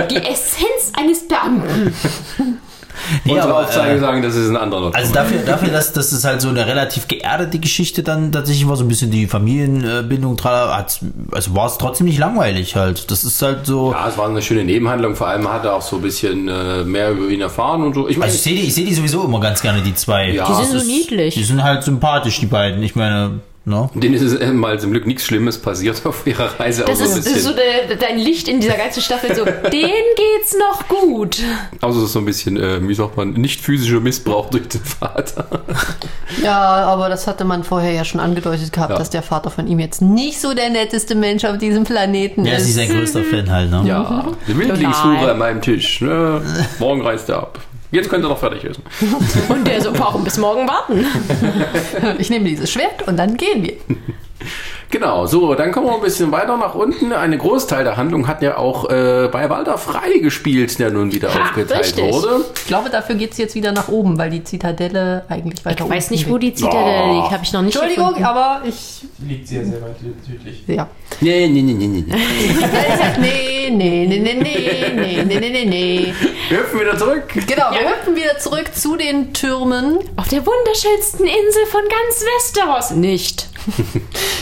[0.10, 1.94] Die Essenz eines Beamten.
[3.26, 4.94] nee, Unsere aber, Aufzeige äh, sagen, das ist ein anderer.
[4.94, 8.76] also dafür, dafür dass, dass es halt so eine relativ geerdete Geschichte dann tatsächlich war,
[8.76, 11.00] so ein bisschen die Familienbindung, hat's-
[11.32, 13.10] also war es trotzdem nicht langweilig halt.
[13.12, 13.92] Das ist halt so.
[13.92, 15.16] ja, es war eine schöne Nebenhandlung.
[15.16, 18.08] Vor allem hat er auch so ein bisschen äh, mehr über ihn erfahren und so.
[18.08, 20.30] Ich meine, Also ich sehe die, ich sehe die sowieso immer ganz gerne, die zwei.
[20.32, 20.48] Ja.
[20.48, 21.34] Die sind so ist- niedlich.
[21.36, 22.84] Die sind halt sympathisch, die beiden.
[22.84, 23.40] Ich meine,
[23.70, 23.90] ne?
[23.94, 26.84] denen ist es mal zum Glück nichts Schlimmes passiert auf ihrer Reise.
[26.86, 29.36] Das ist, das ist so der, dein Licht in dieser ganzen Staffel.
[29.36, 31.38] So, denen geht's noch gut.
[31.82, 35.46] außer so ein bisschen, äh, wie sagt man, nicht physischer Missbrauch durch den Vater.
[36.44, 38.98] Ja, aber das hatte man vorher ja schon angedeutet gehabt, Ja.
[39.00, 42.54] dass der Vater von ihm jetzt nicht so der netteste Mensch auf diesem Planeten Ja,
[42.56, 42.66] ist.
[42.66, 43.82] sie ist sein größter Fan halt, ne?
[43.86, 46.02] Ja, der Wildlingshure an meinem Tisch.
[46.02, 46.42] Ne?
[46.78, 47.60] Morgen reist er ab.
[47.92, 48.84] Jetzt könnt ihr noch fertig essen.
[49.50, 51.06] Und der so, warum bis morgen warten?
[52.20, 53.74] Ich nehme dieses Schwert und dann gehen wir.
[54.92, 57.14] Genau, so, dann kommen wir ein bisschen weiter nach unten.
[57.14, 61.32] Ein Großteil der Handlung hat ja auch äh, bei Walter Frei gespielt, der nun wieder
[61.32, 62.12] Ha, aufgeteilt richtig.
[62.12, 62.44] wurde.
[62.56, 65.92] Ich glaube, dafür geht es jetzt wieder nach oben, weil die Zitadelle eigentlich weiter Ich
[65.92, 66.58] weiß unten nicht, wo liegt.
[66.58, 67.14] die Zitadelle Oh.
[67.22, 67.32] liegt.
[67.32, 68.24] Habe ich noch nicht Entschuldigung, gefunden.
[68.26, 69.02] aber ich.
[69.20, 70.64] Die liegt sehr, sehr weit südlich.
[70.66, 70.88] Ja.
[71.22, 72.04] Nee, nee, nee, nee, nee.
[72.08, 72.16] nee.
[73.20, 76.14] nee, nee, nee, nee, nee, nee, nee, nee, nee, nee.
[76.50, 77.24] Wir hüpfen wieder zurück.
[77.36, 80.00] Genau, wir hüpfen wieder zurück zu den Türmen.
[80.16, 82.92] Auf der wunderschönsten Insel von ganz Westeros.
[82.92, 83.50] Nicht.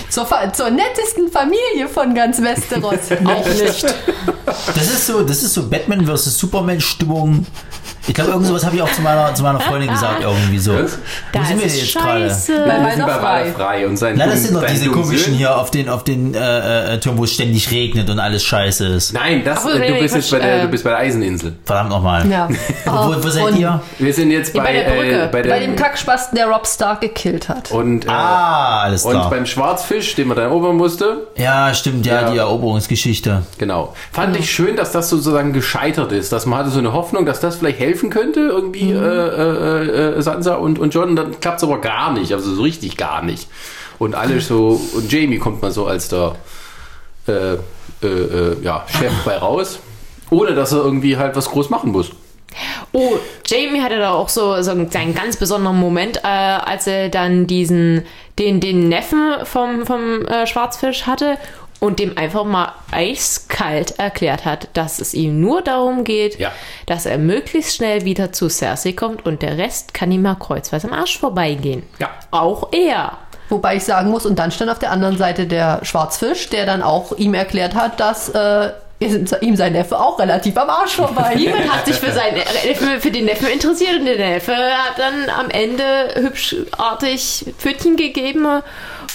[0.09, 3.11] Zur, Fa- zur nettesten Familie von ganz Westeros.
[3.25, 3.83] Auch nicht.
[4.45, 6.37] Das ist so, das ist so Batman vs.
[6.37, 7.45] Superman Stimmung.
[8.07, 10.73] Ich glaube, irgend sowas habe ich auch zu meiner, zu meiner Freundin gesagt, irgendwie so.
[10.73, 10.97] Was?
[11.33, 12.29] Da Wo sind ist wir es jetzt gerade?
[12.29, 12.63] scheiße.
[12.67, 13.21] Nein, wir sind bei Frei.
[13.45, 16.33] Walter Frei und sein Na, das sind doch diese komischen hier auf den, auf den
[16.33, 19.13] äh, äh, Türmen, wo es ständig regnet und alles scheiße ist.
[19.13, 20.99] Nein, das, Ach, äh, du nee, bist jetzt bei der, äh, du bist bei der
[20.99, 21.53] Eiseninsel.
[21.65, 22.25] Verdammt nochmal.
[22.29, 22.47] Ja.
[22.85, 23.81] Wo, wo seid Und ihr?
[23.99, 25.21] Wir sind jetzt bei, bei der Brücke.
[25.23, 27.71] Äh, bei, der, Bei dem Kackspasten, der Rob Stark gekillt hat.
[27.71, 29.29] und, äh, Ah, alles und klar.
[29.29, 31.27] beim Schwarzfisch, den man dann erobern musste.
[31.35, 32.31] Ja, stimmt, ja, Ja.
[32.31, 33.43] die Eroberungsgeschichte.
[33.57, 33.93] Genau.
[34.11, 36.31] Fand ich schön, dass das sozusagen gescheitert ist.
[36.31, 40.21] Dass man hatte so eine Hoffnung, dass das vielleicht helfen könnte, irgendwie äh, äh, äh,
[40.21, 41.15] Sansa und, und John.
[41.15, 42.31] Dann klappt es aber gar nicht.
[42.31, 43.49] Also so richtig gar nicht.
[43.97, 46.35] Und alle so, und Jamie kommt mal so als der
[47.27, 47.53] äh,
[48.03, 49.79] äh, äh, ja, Chef bei raus.
[50.29, 52.11] Ohne dass er irgendwie halt was groß machen muss.
[52.91, 57.09] Oh, Jamie hatte da auch so, so einen seinen ganz besonderen Moment, äh, als er
[57.09, 58.03] dann diesen,
[58.39, 61.37] den, den Neffen vom, vom äh, Schwarzfisch hatte
[61.79, 66.51] und dem einfach mal eiskalt erklärt hat, dass es ihm nur darum geht, Ja.
[66.85, 70.87] dass er möglichst schnell wieder zu Cersei kommt und der Rest kann ihm mal kreuzweise
[70.87, 71.83] am Arsch vorbeigehen.
[71.99, 72.09] Ja.
[72.31, 73.17] Auch er.
[73.49, 76.81] Wobei ich sagen muss, und dann stand auf der anderen Seite der Schwarzfisch, der dann
[76.81, 81.33] auch ihm erklärt hat, dass äh, ihm sein Neffe auch relativ am Arsch vorbei.
[81.37, 82.41] Niemand hat sich für, seinen,
[82.99, 85.83] für, den Neffen interessiert und der Neffe hat dann am Ende
[86.15, 88.47] hübschartig Pfötchen gegeben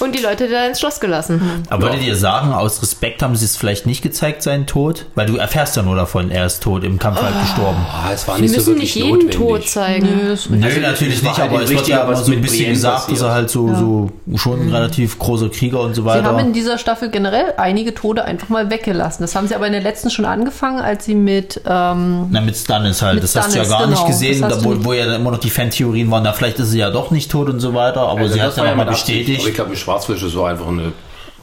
[0.03, 1.41] und die Leute da ins Schloss gelassen.
[1.71, 5.07] Aber würdet ihr sagen, aus Respekt haben sie es vielleicht nicht gezeigt, seinen Tod?
[5.15, 7.79] Weil du erfährst ja nur davon, er ist tot, im Kampf halt gestorben.
[7.91, 9.37] Ah, es war Die nicht so müssen wirklich nicht jeden notwendig.
[9.37, 10.07] Tod zeigen.
[10.07, 10.31] Nö,
[10.65, 12.97] Also, natürlich es nicht, halt aber es wird ja immer so ein bisschen Brienne gesagt,
[12.97, 13.19] passiert.
[13.21, 16.41] dass er halt so, so schon ein relativ großer Krieger und so Sie haben weiter.
[16.41, 19.23] in dieser Staffel generell einige Tode einfach mal weggelassen.
[19.23, 22.57] Das haben sie aber in der letzten schon angefangen, als sie mit ähm, Na, mit
[22.57, 23.15] Stannis halt.
[23.15, 24.07] Mit das hast du ja Stannis, gar nicht genau.
[24.09, 26.59] gesehen, Das hast da, wo, nicht- wo ja immer noch die Fantheorien waren, na, vielleicht
[26.59, 28.65] ist sie ja doch nicht tot und so weiter, aber Also sie hat das ja
[28.65, 28.87] nochmal.
[28.87, 29.55] Aber ich bestätigt.
[29.55, 30.93] glaube, Schwarzfisch ist so einfach eine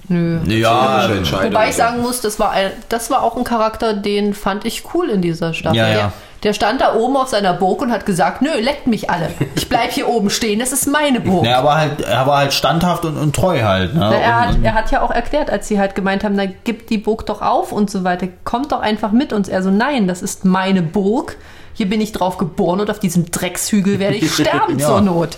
[0.10, 1.52] Ja, politische Entscheidung.
[1.54, 4.84] Wobei ich sagen muss, das war, ein, das war auch ein Charakter, den fand ich
[4.94, 5.78] cool in dieser Staffel.
[5.78, 5.94] Ja, ja.
[5.96, 6.12] Der,
[6.44, 9.30] der stand da oben auf seiner Burg und hat gesagt, nö, leckt mich alle.
[9.56, 11.44] Ich bleib hier oben stehen, das ist meine Burg.
[11.44, 13.94] na, er, war halt, er war halt standhaft und, und treu halt.
[13.94, 14.00] Ne?
[14.00, 16.36] Na, er, und, hat, und, er hat ja auch erklärt, als sie halt gemeint haben,
[16.36, 19.48] na gib die Burg doch auf und so weiter, kommt doch einfach mit uns.
[19.50, 21.38] Er so, nein, das ist meine Burg.
[21.74, 24.88] Hier bin ich drauf geboren und auf diesem Dreckshügel werde ich sterben Ja.
[24.88, 25.38] zur Not.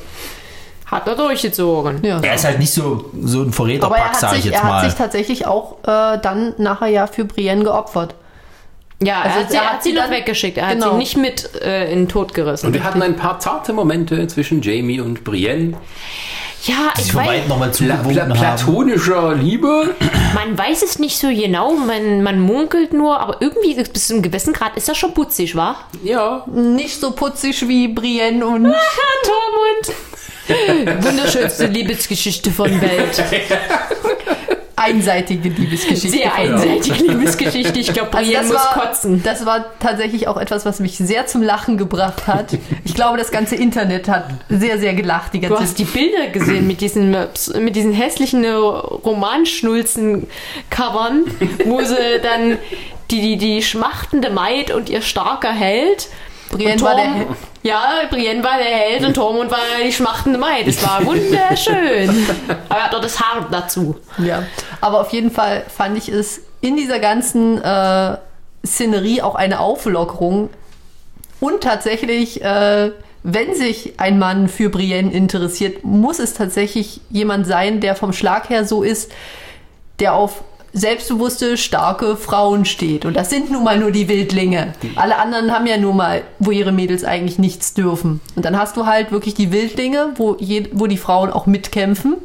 [0.91, 2.03] Hat er durchgezogen.
[2.03, 2.19] Ja.
[2.21, 4.55] er ist halt nicht so, so ein Aber er Verräterpack, hat, sag ich sich, jetzt
[4.55, 4.85] er hat mal.
[4.85, 8.13] sich tatsächlich auch äh, dann nachher ja für Brienne geopfert.
[9.01, 10.57] Ja, er Also hat sie, er er hat hat sie sie noch dann- weggeschickt.
[10.57, 10.91] Er hat Genau.
[10.91, 12.67] sie nicht mit äh, in den Tod gerissen.
[12.67, 15.73] Und wir hatten ein paar zarte Momente zwischen Jamie und Brienne.
[16.65, 18.33] ja, Die ich weiß, nochmal Pla pla haben.
[18.33, 19.95] platonischer Liebe.
[20.35, 24.21] man weiß es nicht so genau, man, man munkelt nur, aber irgendwie bis zu einem
[24.21, 25.77] gewissen Grad ist das schon putzig, wa?
[26.03, 26.43] Ja.
[26.53, 28.63] Nicht so putzig wie Brienne und
[29.23, 29.97] Tormund!
[31.01, 33.23] Wunderschönste Liebesgeschichte von Welt.
[34.81, 36.17] einseitige Liebesgeschichte.
[36.17, 37.77] Sehr einseitige Liebesgeschichte.
[37.79, 39.21] Ich glaube, Also Brienne das muss war, kotzen.
[39.23, 42.57] das war tatsächlich auch etwas, was mich sehr zum Lachen gebracht hat.
[42.83, 46.27] Ich glaube, das ganze Internet hat sehr, sehr gelacht die Du ganze hast die Bilder
[46.27, 47.15] gesehen mit diesen,
[47.59, 51.25] mit diesen hässlichen Romanschnulzen-Covern,
[51.65, 52.57] wo sie dann
[53.11, 56.07] die, die, die schmachtende Maid und ihr starker Held.
[56.49, 57.27] Brienne war der.
[57.63, 60.67] Ja, Brienne war der Held und Tormund war die schmachtende Maid.
[60.67, 62.09] Es war wunderschön.
[62.69, 63.95] Aber er hat doch das Haar dazu.
[64.17, 64.43] Ja,
[64.81, 68.17] aber auf jeden Fall fand ich es in dieser ganzen äh,
[68.65, 70.49] Szenerie auch eine Auflockerung.
[71.39, 72.91] Und tatsächlich, äh,
[73.23, 78.49] wenn sich ein Mann für Brienne interessiert, muss es tatsächlich jemand sein, der vom Schlag
[78.49, 79.11] her so ist,
[79.99, 80.43] der auf
[80.73, 83.05] selbstbewusste, starke Frauen steht.
[83.05, 84.73] Und das sind nun mal nur die Wildlinge.
[84.95, 88.21] Alle anderen haben ja nur mal, wo ihre Mädels eigentlich nichts dürfen.
[88.35, 92.15] Und dann hast du halt wirklich die Wildlinge, wo, je, wo die Frauen auch mitkämpfen.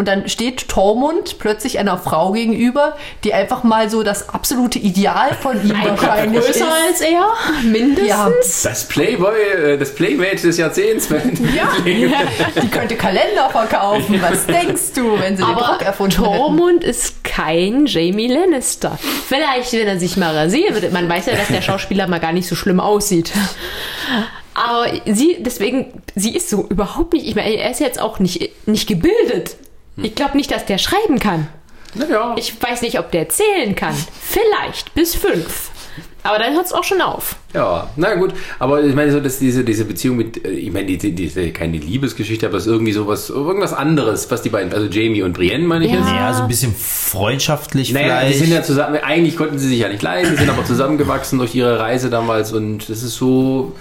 [0.00, 5.34] Und dann steht Tormund plötzlich einer Frau gegenüber, die einfach mal so das absolute Ideal
[5.34, 6.58] von ihm wahrscheinlich ist.
[6.58, 7.28] Größer als er,
[7.64, 8.08] mindestens.
[8.08, 8.70] Ja.
[8.70, 11.10] Das Playboy, äh, das Playmate des Jahrzehnts.
[11.54, 14.22] Ja, die könnte Kalender verkaufen.
[14.22, 16.34] Was denkst du, wenn sie den Aber Rock erfunden hätten?
[16.34, 18.98] Tormund ist kein Jamie Lannister.
[19.28, 20.88] Vielleicht, wenn er sich mal rasieren würde.
[20.88, 23.32] Man weiß ja, dass der Schauspieler mal gar nicht so schlimm aussieht.
[24.54, 27.26] Aber sie, deswegen, sie ist so überhaupt nicht.
[27.26, 29.56] Ich meine, er ist jetzt auch nicht, nicht gebildet.
[29.96, 31.48] Ich glaube nicht, dass der schreiben kann.
[31.94, 32.34] Naja.
[32.38, 33.94] Ich weiß nicht, ob der zählen kann.
[34.22, 35.70] Vielleicht bis fünf.
[36.22, 37.36] Aber dann hört es auch schon auf.
[37.54, 40.86] Ja, na gut, aber ich meine so, dass diese, diese Beziehung mit, äh, ich meine,
[40.86, 44.86] diese, diese keine Liebesgeschichte, aber es ist irgendwie sowas, irgendwas anderes, was die beiden, also
[44.86, 45.98] Jamie und Brienne meine ich Ja.
[45.98, 46.08] jetzt.
[46.08, 48.38] Ja, so ein bisschen freundschaftlich Naja, die vielleicht.
[48.40, 51.78] sind ja zusammen, eigentlich konnten sie sich ja nicht leiden, sind aber zusammengewachsen durch ihre
[51.78, 53.74] Reise damals und das ist so.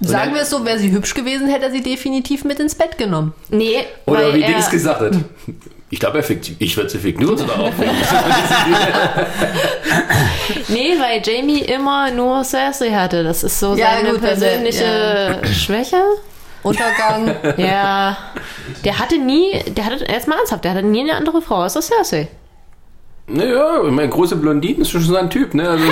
[0.00, 2.98] Sagen wir es so, wäre sie hübsch gewesen, hätte er sie definitiv mit ins Bett
[2.98, 3.32] genommen.
[3.48, 5.14] Nee, Oder weil wie er, Dings gesagt hat.
[5.90, 7.70] Ich glaube, er fickt, ich würde sie ficken, nur oder auch.
[10.68, 13.22] Nee, weil Jamie immer nur Cersei hatte.
[13.22, 16.02] Das ist so Ja, seine gut, also, persönliche Schwäche.
[16.64, 17.36] Untergang.
[17.58, 18.16] Ja.
[18.84, 22.28] Der hatte nie, der hatte, erstmal ernsthaft, der hatte nie eine andere Frau außer Cersei.
[23.26, 25.68] Naja, ich meine, große Blondinen ist schon so ein Typ, ne?
[25.68, 25.84] Also,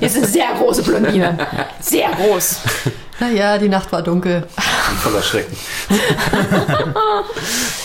[0.00, 1.36] Ist eine sehr große Blondine.
[1.80, 2.60] Sehr groß.
[3.20, 4.44] Naja, die Nacht war dunkel.
[5.02, 5.56] voller Schrecken.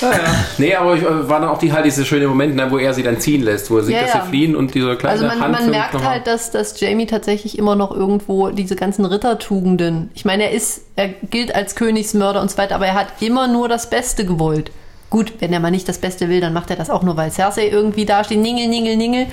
[0.01, 0.17] ja, ja.
[0.57, 2.93] Nee, aber ich, äh, war dann auch die halt diese schöne Moment, ne, wo er
[2.93, 4.21] sie dann ziehen lässt, wo er sieht, Ja, dass ja.
[4.23, 7.57] sie fliehen und dieser kleine Also man, man Handfilm merkt halt, dass, dass Jamie tatsächlich
[7.57, 10.09] immer noch irgendwo diese ganzen Rittertugenden.
[10.15, 13.47] Ich meine, er ist, er gilt als Königsmörder und so weiter, aber er hat immer
[13.47, 14.71] nur das Beste gewollt.
[15.15, 17.31] Gut, wenn er mal nicht das Beste will, dann macht er das auch nur, weil
[17.31, 19.27] Cersei irgendwie dasteht, ningel, ningel, ningel.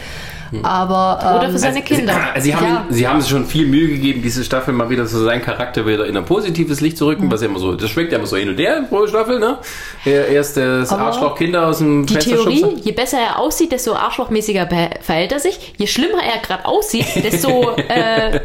[0.62, 2.14] Aber Oder ähm, für seine Kinder.
[2.34, 2.86] Also, sie, haben, Ja.
[2.88, 6.06] sie haben sich schon viel Mühe gegeben, diese Staffel mal wieder so seinen Charakter wieder
[6.06, 8.36] in ein positives Licht zu rücken, was ja immer so, das schwenkt ja immer so
[8.36, 9.58] hin und her pro Staffel, ne?
[10.04, 13.94] Er- Erst das Aber Arschloch Kinder aus dem Die Theorie, je besser er aussieht, desto
[13.94, 14.68] arschlochmäßiger
[15.00, 15.72] verhält er sich.
[15.78, 18.38] Je schlimmer er gerade aussieht, desto äh,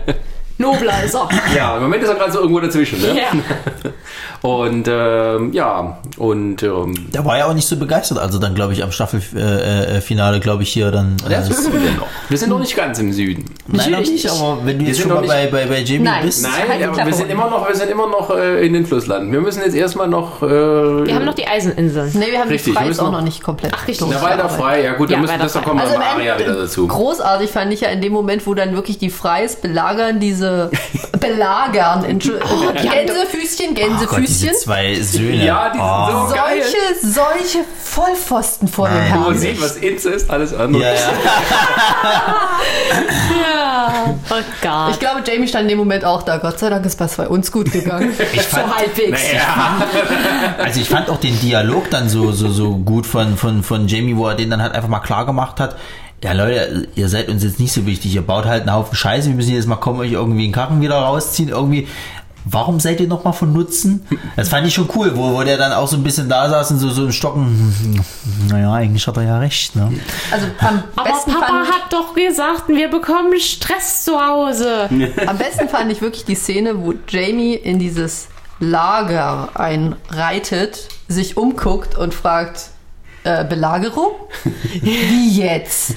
[0.58, 1.30] nobler ist er.
[1.56, 3.08] Ja, im Moment ist er gerade so irgendwo dazwischen, ne?
[3.18, 3.24] Ja.
[4.42, 8.72] Und ähm, ja, und ähm, Der war ja auch nicht so begeistert, also dann glaube
[8.74, 11.18] ich am Staffelfinale, äh, Finale, glaube ich hier dann.
[11.28, 12.08] Äh, im Süden noch.
[12.30, 13.46] Wir sind noch nicht ganz im Süden.
[13.68, 16.04] nein, noch nicht, aber wenn du Wir jetzt sind schon mal bei, bei, bei Jamie
[16.04, 16.26] Nein.
[16.26, 16.44] bist.
[16.44, 18.86] Nein, Halt die aber wir sind immer noch, wir sind immer noch äh, in den
[18.86, 19.32] Flusslanden.
[19.32, 20.42] Wir müssen jetzt erstmal noch.
[20.44, 22.12] Äh, Wir haben noch die Eiseninseln.
[22.14, 23.74] nee, wir haben Richtig, die wir Freis auch noch- noch nicht komplett.
[23.76, 24.08] Ach, richtig.
[24.10, 25.68] Na, weiter frei, ja gut, Ja, dann müssen weiter das da frei.
[25.70, 26.88] kommen wir Also im mal Aria Endeffekt wieder dazu.
[26.88, 30.47] großartig fand ich ja in dem Moment, wo dann wirklich die Freis belagern diese
[31.20, 34.56] belagern Entschuldigung, Gänsefüßchen, Oh Gott, diese Gänsefüßchen.
[34.56, 35.46] zwei Söhne.
[35.46, 36.28] Ja, die sind oh.
[36.30, 36.62] so geil.
[36.62, 38.98] solche, solche Vollpfosten vor dem.
[38.98, 39.38] Wo man Herrn.
[39.38, 40.84] sieht, was Inze ist, alles andere.
[40.84, 40.90] Ja,
[43.42, 44.16] ja.
[44.30, 44.92] Oh Gott.
[44.92, 46.38] Ich glaube, Jamie stand in dem Moment auch da.
[46.38, 48.14] Gott sei Dank ist das bei uns gut gegangen.
[48.34, 49.22] Ich fand, halbwegs.
[49.32, 49.78] Naja,
[50.58, 54.16] also ich fand auch den Dialog dann so, so, so gut von, von, von Jamie,
[54.16, 55.76] wo er den dann halt einfach mal klar gemacht hat.
[56.24, 58.16] Ja, Leute, ihr seid uns jetzt nicht so wichtig.
[58.16, 59.30] Ihr baut halt einen Haufen Scheiße.
[59.30, 61.50] Wir müssen jetzt mal kommen, euch irgendwie einen Karren wieder rausziehen.
[61.50, 61.88] Irgendwie.
[62.50, 64.08] Warum seid ihr noch mal von Nutzen?
[64.38, 66.72] Das fand ich schon cool, wo, wo der dann auch so ein bisschen da saß
[66.72, 68.02] und so, so im Stocken.
[68.48, 69.92] Naja, eigentlich hat er ja recht, ne?
[70.32, 74.88] Also am Aber besten, Papa fand, hat doch gesagt, wir bekommen Stress zu Hause.
[75.28, 78.30] am besten fand ich wirklich die Szene, wo Jamie in dieses
[78.60, 82.70] Lager einreitet, sich umguckt und fragt,
[83.28, 84.12] äh, Belagerung?
[84.82, 85.96] Wie jetzt?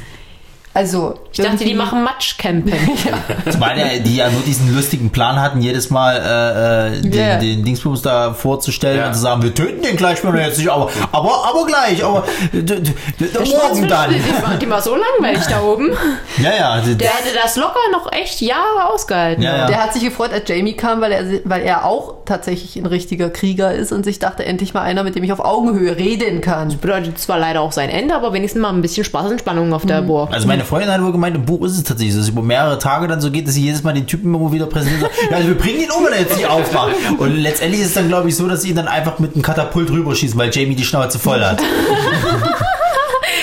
[0.72, 2.78] Also, Ich dachte, die machen Matschcamping.
[3.50, 7.38] Zumal ja, die ja nur diesen lustigen Plan hatten, jedes Mal äh, äh, den, Ja.
[7.38, 9.06] den Dingsbums da vorzustellen Ja.
[9.08, 12.04] und zu sagen, wir töten den gleich, wenn er jetzt nicht, aber, aber, aber gleich,
[12.04, 14.10] aber morgen dann.
[14.14, 15.90] Die war, die war so langweilig da oben.
[16.38, 19.42] Ja, ja, d- Der hätte das locker noch echt Jahre ausgehalten.
[19.42, 19.66] ja, ja.
[19.66, 23.28] Der hat sich gefreut, als Jamie kam, weil er, weil er auch tatsächlich ein richtiger
[23.28, 26.78] Krieger ist und sich dachte, endlich mal einer, mit dem ich auf Augenhöhe reden kann.
[26.80, 29.84] Bedeutet zwar leider auch sein Ende, aber wenigstens mal ein bisschen Spaß und Spannung auf
[29.84, 30.32] der Burg.
[30.32, 32.42] Also meine Freundin hat wohl gemeint, im Buch ist es tatsächlich, so, dass es über
[32.42, 35.08] mehrere Tage dann so geht, dass sie jedes Mal den Typen immer wieder präsentiert und
[35.14, 36.94] sagt, ja, also wir bringen ihn um, wenn er jetzt nicht aufmacht.
[37.18, 39.42] Und letztendlich ist es dann, glaube ich, so, dass sie ihn dann einfach mit einem
[39.42, 41.60] Katapult rüberschießen, weil Jamie die Schnauze voll hat.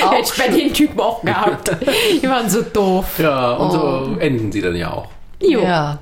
[0.09, 1.71] Hätte ich bei den Typen auch gehabt.
[2.21, 3.05] Die waren so doof.
[3.19, 5.07] Ja, und so enden sie dann ja auch.
[5.41, 5.61] Jo.
[5.61, 5.99] Ja.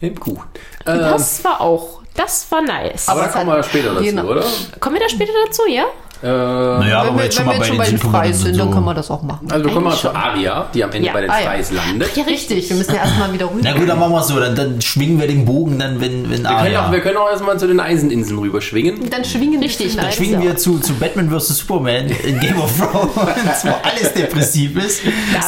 [0.00, 0.44] Im Kuchen.
[0.86, 3.08] Ähm, Das war auch, das war nice.
[3.08, 4.24] aber da kommen wir später dazu, Genau.
[4.24, 4.44] oder?
[4.78, 5.84] Kommen wir da später dazu, ja?
[6.22, 8.70] Äh, Naja, Wenn wir, wenn wir jetzt schon bei den Symptomen Freis sind, so- dann
[8.72, 9.48] können wir das auch machen.
[9.50, 11.12] also wir kommen mal zu Aria, die am Ende Ja.
[11.14, 11.46] bei den Ah, ja.
[11.46, 12.14] Freis landet.
[12.14, 13.60] Ja, Richtig, wir müssen ja erstmal wieder rüber.
[13.62, 16.24] Na gut, dann machen wir es so, dann, dann schwingen wir den Bogen dann, wenn,
[16.24, 19.08] wenn Wir können, Arya- auch, wir können auch erstmal zu den Eiseninseln rüberschwingen.
[19.08, 20.12] Dann schwingen Richtig, wir nein.
[20.12, 21.56] schwingen wir zu, zu Batman vs.
[21.56, 25.00] Superman in Game of Thrones, wo alles depressiv ist.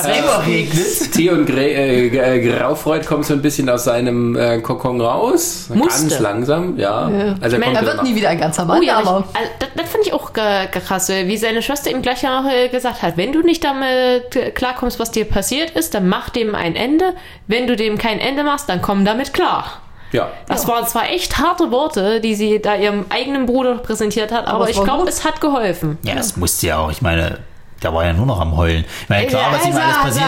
[0.02, 1.12] Da immer regnet.
[1.12, 5.66] Theon Gre äh, äh, Graufreud kommt so ein bisschen aus seinem äh, Kokon raus.
[5.68, 6.00] Musste.
[6.08, 7.10] Ganz langsam, ja.
[7.40, 9.50] Also er meine, Er wird nie wieder ein ganzer Mann, Oh ja, aber ich, also,
[9.58, 13.02] das, das fand ich auch krass, äh, wie seine Schwester ihm gleich auch äh, gesagt
[13.02, 16.76] hat, wenn du nicht damit äh, klarkommst, was dir passiert ist, dann mach dem ein
[16.76, 17.14] Ende.
[17.46, 19.80] Wenn du dem kein Ende machst, dann komm damit klar.
[20.12, 20.30] ja.
[20.48, 24.64] Das waren zwar echt harte Worte, die sie da ihrem eigenen Bruder präsentiert hat, aber,
[24.64, 25.98] es ich glaube, es hat geholfen.
[26.02, 26.90] Ja, das musste ja auch.
[26.90, 27.38] Ich meine,
[27.82, 28.84] der war ja nur noch am Heulen.
[29.02, 30.26] Ich meine, klar, was ihm alles passiert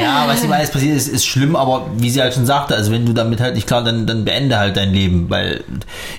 [0.00, 2.92] Ja, was ihm alles passiert ist, ist schlimm, aber wie sie halt schon sagte, also
[2.92, 5.64] wenn du damit halt nicht klar, dann, dann beende halt dein Leben, weil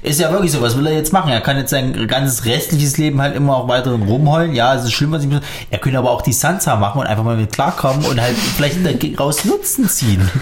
[0.01, 1.31] ist ja wirklich so, was will er jetzt machen?
[1.31, 4.53] Er kann jetzt sein ganzes restliches Leben halt immer auch weiter rumheulen.
[4.53, 5.49] Ja, es ist schlimm, was ihm passiert.
[5.71, 8.77] Er könnte aber auch die Sansa machen und einfach mal mit klarkommen und halt vielleicht
[9.17, 10.29] daraus Nutzen ziehen.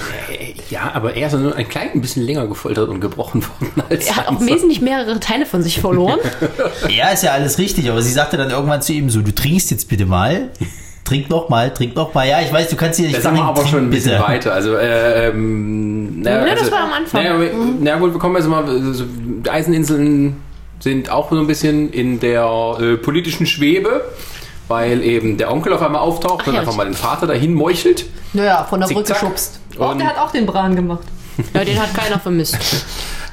[0.72, 4.16] Ja, aber er ist nur ein klein bisschen länger gefoltert und gebrochen worden als Er
[4.16, 6.20] hat auch wesentlich mehrere Teile von sich verloren.
[6.90, 9.70] Ja, ist ja alles richtig, aber sie sagte dann irgendwann zu ihm so, du trinkst
[9.72, 10.50] jetzt bitte mal.
[11.04, 12.28] Trink noch mal, trink noch mal.
[12.28, 14.12] Ja, ich weiß, du kannst hier nicht Das sind wir sagen, aber schon ein bisschen
[14.12, 14.24] bitte.
[14.24, 14.54] weiter.
[14.54, 17.24] Also, äh, ähm, naja, Ja, das also, war am Anfang.
[17.24, 18.64] Naja, wir- naja gut, wir kommen jetzt mal.
[18.64, 19.04] also,
[19.46, 20.38] Die Eiseninseln
[20.80, 22.46] sind auch so ein bisschen in der
[22.80, 24.06] äh, politischen Schwebe,
[24.68, 27.54] weil eben der Onkel auf einmal auftaucht Ach und ja, einfach mal den Vater dahin
[27.54, 28.06] meuchelt.
[28.34, 29.20] naja, von der Brücke Zickzack.
[29.28, 29.60] schubst.
[29.78, 31.04] Und- Oh, der hat auch den Bran gemacht.
[31.54, 32.58] ja, den hat keiner vermisst.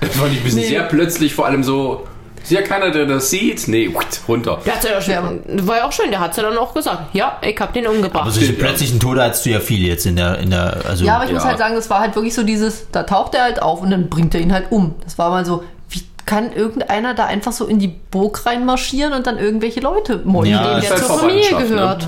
[0.01, 2.07] Das fand ich ein bisschen sehr plötzlich, vor allem so.
[2.41, 3.67] Ist ja keiner, der das sieht?
[3.67, 3.91] Nee,
[4.29, 4.61] runter.
[4.65, 7.15] Der hat's ja schon, war ja auch schön, der hat ja dann auch gesagt.
[7.15, 8.23] Ja, ich hab den umgebracht.
[8.23, 8.59] Aber solche ja.
[8.61, 11.05] plötzlichen Tode hattest du ja viel jetzt in der, in der, also.
[11.05, 11.49] Ja, aber ich muss Ja.
[11.49, 14.09] halt sagen, das war halt wirklich so dieses, da taucht er halt auf und dann
[14.09, 14.95] bringt er ihn halt um.
[15.03, 19.27] Das war mal so, wie kann irgendeiner da einfach so in die Burg reinmarschieren und
[19.27, 20.55] dann irgendwelche Leute meucheln?
[20.55, 21.59] Ja, der halt zur Familie ne?
[21.65, 22.07] gehört.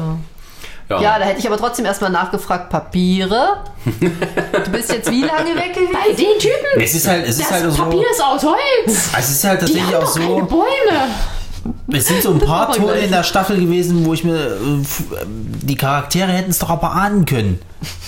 [0.90, 1.00] Ja.
[1.00, 3.62] Ja, da hätte ich aber trotzdem erstmal nachgefragt, Papiere?
[3.84, 6.16] Du bist jetzt wie lange weg Bei gewesen?
[6.16, 7.84] den Typen, es ist halt, es ist das halt so.
[7.84, 9.08] Papier ist aus Holz.
[9.16, 10.20] Es ist halt Die tatsächlich haben auch so.
[10.46, 11.08] Bäume.
[11.93, 13.05] Es sind so ein paar aber Tode gleich.
[13.05, 14.35] in der Staffel gewesen, wo ich mir.
[14.37, 15.05] äh, f-
[15.62, 17.59] Die Charaktere hätten es doch aber ahnen können,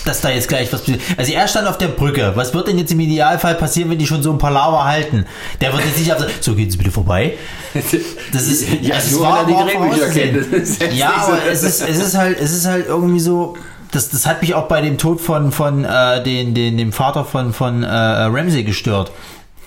[0.04, 1.00] dass da jetzt gleich was passiert.
[1.16, 2.32] Also er stand auf der Brücke.
[2.34, 5.26] Was wird denn jetzt im Idealfall passieren, wenn die schon so ein Palaver halten?
[5.60, 6.24] Der wird jetzt nicht auf.
[6.40, 7.34] So, gehen Sie bitte vorbei.
[8.32, 8.66] Das ist.
[8.80, 10.92] Ja, also es nur war- er die Drehbücher kennt.
[10.94, 13.56] Ja, nicht so- aber es ist, es ist halt, es ist halt irgendwie so.
[13.90, 17.26] Das, das hat mich auch bei dem Tod von, von äh, den, den, dem Vater
[17.26, 19.12] von, von äh, Ramsey gestört.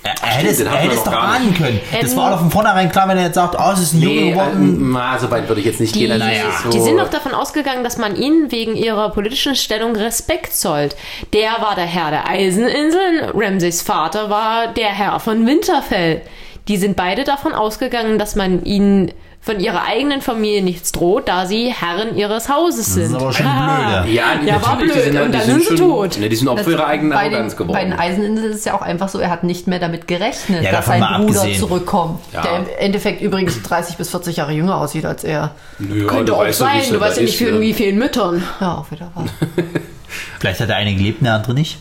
[0.05, 1.79] Er, er hätte es, er hätte es noch doch ahnen können.
[1.99, 4.01] Das Ähm, war doch von vornherein klar, wenn er jetzt sagt, oh, es ist ein
[4.03, 4.95] Junge Nee, geworden.
[4.95, 6.21] äh, so weit würde ich jetzt nicht Die, gehen.
[6.21, 6.25] Also
[6.65, 10.95] so, die sind doch davon ausgegangen, dass man ihnen wegen ihrer politischen Stellung Respekt zollt.
[11.33, 16.21] Der war der Herr der Eiseninseln, Ramsays Vater war der Herr von Winterfell.
[16.67, 19.11] Die sind beide davon ausgegangen, dass man ihnen
[19.45, 23.03] von ihrer eigenen Familie nichts droht, da sie Herren ihres Hauses sind.
[23.05, 24.01] ist aber schon Ah.
[24.01, 24.15] blöde.
[24.15, 25.15] Ja, die, Ja, war natürlich, die blöd.
[25.17, 26.17] halt- Und die dann sind sie schon, tot.
[26.19, 27.99] Ne, die sind auch für ihre eigene Arroganz den, bei den geworden.
[27.99, 30.87] Eiseninseln ist es ja auch einfach so, er hat nicht mehr damit gerechnet, Ja, dass
[30.87, 31.59] sein Bruder abgesehen.
[31.59, 32.19] zurückkommt.
[32.33, 32.41] Ja.
[32.41, 35.51] Der im Endeffekt übrigens 30 bis 40 Jahre jünger aussieht als er.
[35.77, 37.61] Nö, Könnte du auch weißt ja, wie sein, du weißt ja nicht ist, für ne?
[37.61, 38.43] wie vielen Müttern.
[38.59, 39.25] Ja, auch wieder wahr.
[40.39, 41.77] Vielleicht hat der eine gelebt, der andere nicht.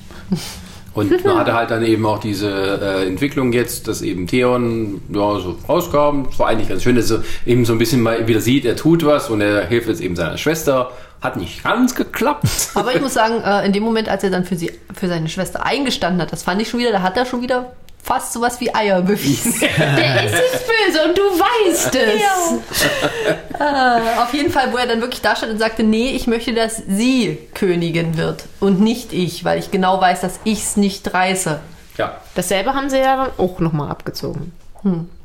[0.95, 5.41] Und man hatte halt dann eben auch diese äh, Entwicklung jetzt, dass eben Theon ja,
[5.41, 6.29] so rauskam.
[6.31, 8.77] Es war eigentlich ganz schön, dass er eben so ein bisschen mal wieder sieht, er
[8.77, 10.93] tut was und er hilft jetzt eben seiner Schwester.
[11.21, 12.47] Hat nicht ganz geklappt.
[12.75, 15.29] Aber ich muss sagen, äh, in dem Moment, als er dann für, sie, für seine
[15.29, 17.73] Schwester eingestanden hat, das fand ich schon wieder, da hat er schon wieder
[18.05, 19.55] fast sowas wie Eier bewiesen.
[19.61, 23.59] Der ist jetzt böse und du weißt es.
[23.59, 26.53] Äh, auf jeden Fall, wo er dann wirklich da stand und sagte, nee, ich möchte,
[26.53, 31.13] dass sie Königin wird und nicht ich, weil ich genau weiß, dass ich es nicht
[31.15, 31.61] reiße.
[31.97, 32.21] Ja.
[32.35, 34.53] Dasselbe haben sie ja dann auch nochmal abgezogen.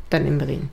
[0.10, 0.70] Dann im Ring.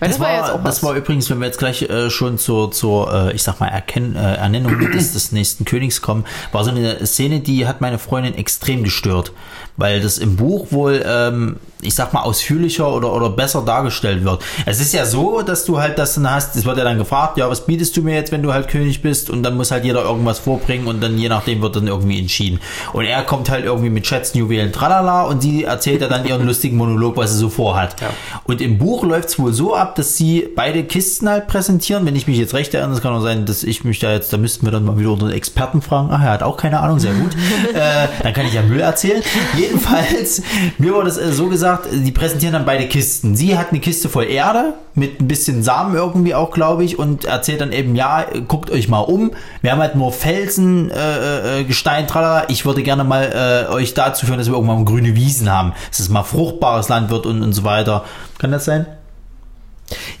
[0.00, 0.82] Weil Das, das, war, war, jetzt auch das was.
[0.82, 4.16] war übrigens, wenn wir jetzt gleich äh, schon zur, zur äh, ich sag mal, Erkenn,
[4.16, 8.34] äh, Ernennung des, des nächsten Königs kommen, war so eine Szene, die hat meine Freundin
[8.34, 9.32] extrem gestört.
[9.80, 14.42] Weil das im Buch wohl, ähm, ich sag mal, ausführlicher oder, oder besser dargestellt wird.
[14.66, 17.38] Es ist ja so, dass du halt das dann hast, es wird ja dann gefragt,
[17.38, 19.30] ja, was bietest du mir jetzt, wenn du halt König bist?
[19.30, 22.60] Und dann muss halt jeder irgendwas vorbringen und dann je nachdem wird dann irgendwie entschieden.
[22.92, 26.46] Und er kommt halt irgendwie mit Schätzen, Juwelen, tralala und sie erzählt ja dann ihren
[26.46, 27.96] lustigen Monolog, was sie so vorhat.
[28.44, 32.04] Und im Buch läuft es wohl so ab, dass sie beide Kisten halt präsentieren.
[32.04, 34.30] Wenn ich mich jetzt recht erinnere, es kann auch sein, dass ich mich da jetzt,
[34.30, 36.10] da müssten wir dann mal wieder unseren Experten fragen.
[36.12, 37.34] Ach, er hat auch keine Ahnung, sehr gut.
[37.74, 39.22] äh, dann kann ich ja Müll erzählen.
[39.70, 40.42] Jedenfalls,
[40.78, 43.36] mir wurde es äh, so gesagt, die präsentieren dann beide Kisten.
[43.36, 47.24] Sie hat eine Kiste voll Erde mit ein bisschen Samen irgendwie auch, glaube ich, und
[47.24, 49.30] erzählt dann eben, ja, guckt euch mal um.
[49.62, 52.44] Wir haben halt nur Felsen, äh, äh, Gestein, tralala.
[52.48, 56.00] Ich würde gerne mal äh, euch dazu führen, dass wir irgendwann grüne Wiesen haben, dass
[56.00, 58.04] es mal fruchtbares Land wird und, und so weiter.
[58.38, 58.86] Kann das sein?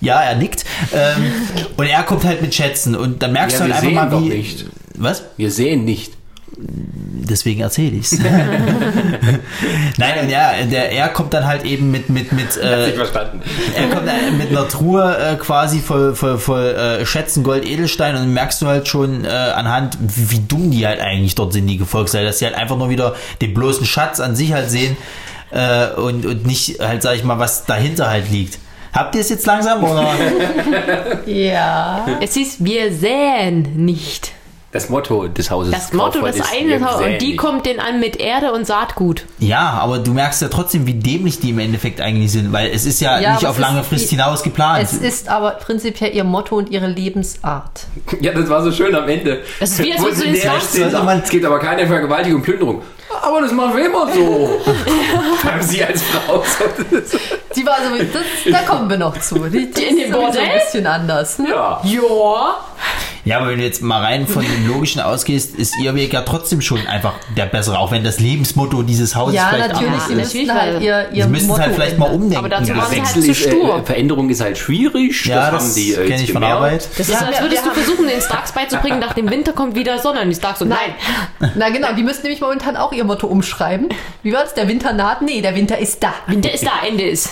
[0.00, 0.64] Ja, er nickt.
[0.92, 1.32] Ähm,
[1.76, 4.24] und er kommt halt mit Schätzen und dann merkst Ja, du halt wir einfach mal,
[4.24, 4.28] wie.
[4.36, 4.66] nicht.
[4.96, 5.24] Was?
[5.36, 6.12] Wir sehen nicht.
[6.56, 8.18] Deswegen erzähle ich's.
[9.96, 13.40] Nein, und ja, der, er kommt dann halt eben mit, mit, mit, äh, verstanden.
[13.74, 18.14] er kommt dann mit einer Truhe äh, quasi voll, voll, voll äh, Schätzen, Gold, Edelstein
[18.14, 21.52] und dann merkst du halt schon äh, anhand, wie, wie dumm die halt eigentlich dort
[21.52, 24.68] sind, die Gefolgsleute, dass sie halt einfach nur wieder den bloßen Schatz an sich halt
[24.70, 24.96] sehen
[25.52, 28.58] äh, und, und nicht halt, sag ich mal, was dahinter halt liegt.
[28.92, 30.14] Habt ihr es jetzt langsam oder?
[31.26, 32.06] Ja.
[32.20, 34.32] Es hieß, wir säen nicht.
[34.72, 35.72] Das Motto des Hauses.
[35.72, 37.04] Das Motto des wir Hauses.
[37.06, 39.24] Und die kommt den an mit Erde und Saatgut.
[39.40, 42.86] Ja, aber du merkst ja trotzdem, wie dämlich die im Endeffekt eigentlich sind, weil es
[42.86, 44.80] ist ja, Ja, nicht auf lange ist Frist die- hinaus geplant.
[44.84, 47.86] Es ist aber prinzipiell ihr Motto und ihre Lebensart.
[48.20, 49.40] Ja, das war so schön am Ende.
[49.58, 50.34] Das ist wie, als würdest du den
[51.04, 52.82] man- Es geht aber keine Vergewaltigung und Plünderung.
[53.22, 54.60] Aber das machen wir immer so.
[55.48, 57.18] Haben sie als Frau so.
[57.50, 59.34] Sie war so, das, da kommen wir noch zu.
[59.48, 60.42] Die, die In dem Bordell?
[60.42, 61.38] ein bisschen anders.
[61.40, 61.48] Ne?
[61.48, 61.80] Ja.
[61.82, 62.56] Ja.
[63.24, 66.22] Ja, aber wenn du jetzt mal rein von dem Logischen ausgehst, ist ihr Weg ja
[66.22, 69.88] trotzdem schon einfach der bessere, auch wenn das Lebensmotto dieses Hauses Ja, vielleicht natürlich.
[69.92, 70.16] anders ist.
[70.16, 72.36] natürlich, müssen halt ihr, ihr Sie müssen es Motto halt vielleicht mal umdenken.
[72.36, 73.82] Aber dazu Ja, waren sie halt zu ist, äh, stur.
[73.84, 75.26] Veränderung ist halt schwierig.
[75.26, 76.42] ja, das, das, haben die äh, kenne ich von.
[76.44, 76.88] Arbeit.
[76.96, 79.74] Das Ja, ist, als wir- würdest du versuchen, den Starks beizubringen, nach dem Winter kommt
[79.74, 80.22] wieder Sonne.
[80.22, 80.94] Und die Starks so, nein.
[81.56, 83.88] Na genau, die müssen nämlich momentan auch ihr Motto umschreiben.
[84.22, 84.54] Wie war es?
[84.54, 85.22] Der Winter naht?
[85.22, 86.14] Nee, der Winter ist da.
[86.26, 87.28] Winter ist da, Ende ist.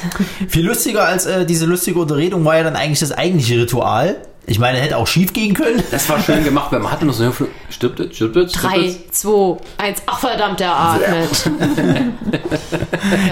[0.49, 4.17] Viel lustiger als äh, diese lustige Unterredung war ja dann eigentlich das eigentliche Ritual.
[4.51, 5.83] Ich meine, hätte auch schief gehen können.
[5.91, 8.75] Das war schön gemacht, weil man hatte noch so Hoffnung, stirbt jetzt, stirbt jetzt, stirbt
[8.75, 10.03] Drei, zwei, eins.
[10.07, 11.51] Ach verdammt, er atmet.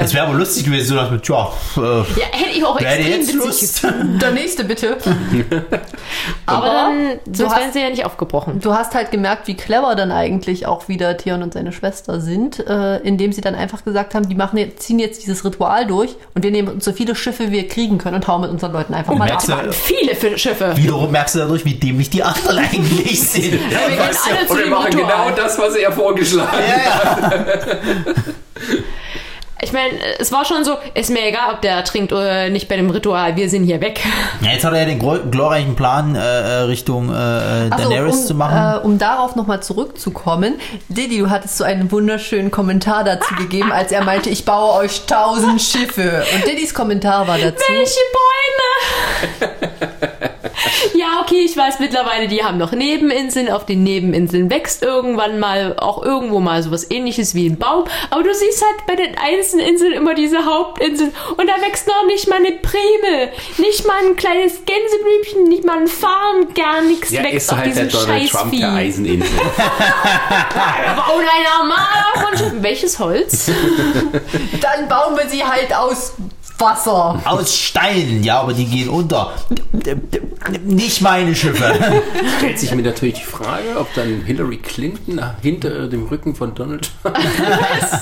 [0.03, 2.89] Es wäre aber lustig gewesen, so nach mit, tja, äh, Ja, hätte ich auch wer
[2.91, 3.87] hätte extrem jetzt witzig Lust?
[4.23, 4.97] Der nächste bitte.
[6.47, 8.61] Aber dann, du sonst hast- wären sie ja nicht aufgebrochen.
[8.61, 12.65] Du hast halt gemerkt, wie clever dann eigentlich auch wieder Theon und seine Schwester sind,
[12.67, 16.15] äh, indem sie dann einfach gesagt haben, die machen jetzt, ziehen jetzt dieses Ritual durch
[16.35, 18.73] und wir nehmen uns so viele Schiffe, wie wir kriegen können und hauen mit unseren
[18.73, 19.47] Leuten einfach mal ab.
[19.47, 20.77] merkst du, Viele Schiffe.
[20.77, 23.53] wiederum merkst du dadurch, wie dämlich die anderen eigentlich sind.
[23.53, 25.27] wir gehen alle zu Und wir dem machen Ritual.
[25.27, 27.35] genau das, was er vorgeschlagen hat.
[29.63, 32.77] Ich meine, es war schon so, ist mir egal, ob der trinkt oder nicht bei
[32.77, 34.01] dem Ritual, wir sind hier weg.
[34.43, 38.27] Ja, jetzt hat er ja den glorreichen Plan, äh, äh, Richtung äh, so, Daenerys um,
[38.27, 38.83] zu machen.
[38.83, 43.93] Äh, um darauf nochmal zurückzukommen, Didi, du hattest so einen wunderschönen Kommentar dazu gegeben, als
[43.93, 46.23] er meinte, ich baue euch tausend Schiffe.
[46.35, 47.65] Und Didis Kommentar war dazu.
[47.67, 48.01] Welche
[49.41, 49.53] Bäume?
[50.95, 53.51] ja, okay, ich weiß mittlerweile, die haben noch Nebeninseln.
[53.51, 57.85] Auf den Nebeninseln wächst irgendwann mal auch irgendwo mal sowas ähnliches wie ein Baum.
[58.11, 61.13] Aber du siehst halt bei den einzelnen Inseln immer diese Hauptinseln.
[61.37, 63.31] Und da wächst noch nicht mal eine Primel.
[63.59, 67.59] Nicht mal ein kleines Gänseblümchen, nicht mal ein Farn, gar nichts Ja, wächst ist auf
[67.59, 68.59] halt der diesem Donald Trump Scheißvieh.
[68.61, 69.41] der Eiseninsel.
[70.89, 72.63] Aber ohne ein normaler von Schiffen.
[72.63, 73.47] Welches Holz?
[74.61, 76.15] Dann bauen wir sie halt aus
[76.59, 77.21] Wasser.
[77.25, 79.33] Aus Stein, ja, aber die gehen unter.
[80.65, 81.75] Nicht meine Schiffe.
[82.39, 86.91] Stellt sich mir natürlich die Frage, ob dann Hillary Clinton hinter dem Rücken von Donald
[87.03, 87.19] Trump.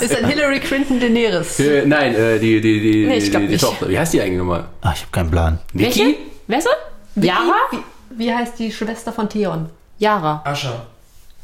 [0.01, 1.59] Ist ein Hillary Clinton Daenerys.
[1.59, 3.57] Äh, nein, äh, die, die, die, Nee, ich die, die.
[3.57, 3.89] Tochter.
[3.89, 4.65] Wie heißt die eigentlich nochmal?
[4.83, 5.59] Ach, ich habe keinen Plan.
[5.73, 6.01] Welche?
[6.01, 6.19] Vicky?
[6.47, 6.69] Wer ist
[7.17, 7.27] sie?
[7.27, 7.55] Yara?
[7.71, 7.79] Wie,
[8.19, 9.69] wie heißt die Schwester von Theon?
[9.99, 10.43] Yara.
[10.45, 10.87] Ascha.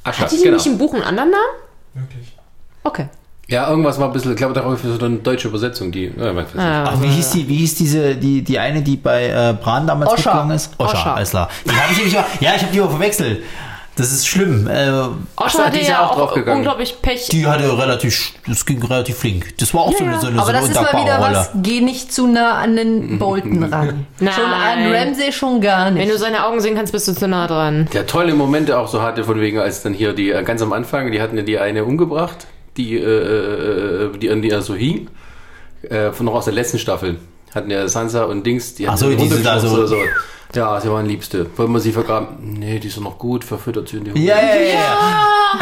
[0.05, 0.57] Ascha, Hat die genau.
[0.57, 1.45] nicht im Buch einen anderen Namen?
[1.95, 2.33] Wirklich.
[2.83, 3.07] Okay.
[3.51, 6.13] Ja, irgendwas war ein bisschen, ich glaube, darauf ist so eine deutsche Übersetzung, die.
[6.17, 6.59] Ja, weiß nicht.
[6.59, 6.85] Ah.
[6.87, 10.13] Ach, wie hieß die, wie hieß diese, die, die eine, die bei äh, Bran damals
[10.13, 10.17] Osha.
[10.31, 10.73] mitgegangen ist?
[10.79, 11.15] Osha, Osha.
[11.15, 11.49] alles klar.
[11.65, 13.43] Die habe ich nämlich mal, ja, ich habe die aber verwechselt.
[13.97, 14.69] Das ist schlimm.
[14.69, 14.89] Äh,
[15.37, 16.59] Osha so, hatte ja ja auch auch draufgegangen.
[16.59, 17.29] unglaublich Pech.
[17.29, 19.59] die hatte relativ, das ging relativ flink.
[19.59, 21.35] Das war auch so eine, so eine, so Aber eine das ist mal wieder Rolle.
[21.35, 24.07] was, geh nicht zu nah an den Bolton ran.
[24.21, 24.33] Nein.
[24.35, 26.03] Schon an Ramsay schon gar nicht.
[26.03, 27.89] Wenn du seine Augen sehen kannst, bist du zu nah dran.
[27.93, 30.73] Der tolle Momente auch so hatte, von wegen, als dann hier die, äh, ganz am
[30.73, 32.47] Anfang, die hatten ja die eine umgebracht,
[32.77, 35.09] die, äh, äh, die an die er so hing,
[35.83, 37.17] äh, von noch aus der letzten Staffel.
[37.55, 39.87] Hatten ja Sansa und Dings, die Ach hatten so, ja diese da runtergeschossen so- oder
[39.89, 39.97] so.
[40.55, 41.47] Ja, sie waren Liebste.
[41.57, 42.29] Wollen wir sie vergraben?
[42.59, 44.23] Nee, die ist doch noch gut, verfüttert sie in die Hunde.
[44.27, 45.61] Ja, ja, ja.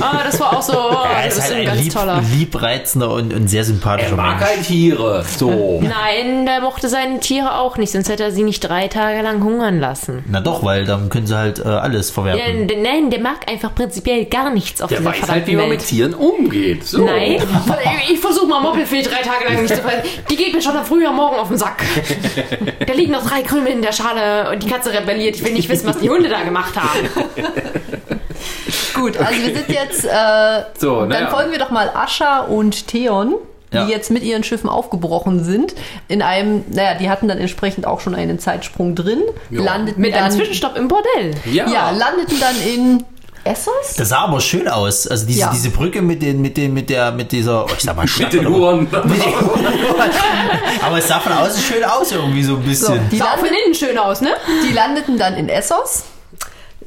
[0.00, 2.20] Ah, das war auch so, oh, Er ist halt ein ein ganz lieb, toller.
[2.32, 4.50] liebreizender und, und sehr sympathischer Er mag Mensch.
[4.50, 5.24] halt Tiere.
[5.36, 5.80] So.
[5.82, 9.42] Nein, der mochte seine Tiere auch nicht, sonst hätte er sie nicht drei Tage lang
[9.44, 10.24] hungern lassen.
[10.28, 12.66] Na doch, weil dann können sie halt äh, alles Ja, verwerten.
[12.68, 15.68] d- nein, der mag einfach prinzipiell gar nichts auf Der dieser weiß halt, wie man
[15.70, 15.80] Welt.
[15.80, 16.84] mit Tieren umgeht.
[16.84, 17.04] So.
[17.04, 20.62] Nein, ich, ich versuche mal Moppelfee drei Tage lang nicht zu ver- Die geht mir
[20.62, 21.82] schon am früher Morgen auf den Sack.
[22.86, 24.15] Da liegen noch drei Krümel in der Schale
[24.52, 25.36] und die Katze rebelliert.
[25.36, 27.08] Ich will nicht wissen, was die Hunde da gemacht haben.
[28.94, 31.28] Gut, also wir sind jetzt, äh, So, dann naja.
[31.28, 33.34] folgen wir doch mal Ascha und Theon,
[33.72, 33.86] die Ja.
[33.86, 35.74] jetzt mit ihren Schiffen aufgebrochen sind.
[36.08, 39.62] In einem, naja, die hatten dann entsprechend auch schon einen Zeitsprung drin, Ja.
[39.62, 41.32] landeten Mit einem dann, Zwischenstopp im Bordell.
[41.44, 41.66] Ja.
[41.68, 43.04] ja, landeten dann in
[43.46, 43.94] Essos?
[43.96, 45.06] Das sah aber schön aus.
[45.06, 45.50] Also diese, Ja.
[45.54, 48.10] diese Brücke mit den, mit den, mit der, mit dieser, oh, ich sag mal, Mit
[48.10, 48.88] Stadt den oder- Huren.
[50.82, 53.08] Aber es sah von außen schön aus irgendwie so ein So, bisschen.
[53.10, 54.30] die, Sah auch von innen schön aus, ne?
[54.68, 56.04] die landeten dann in Essos.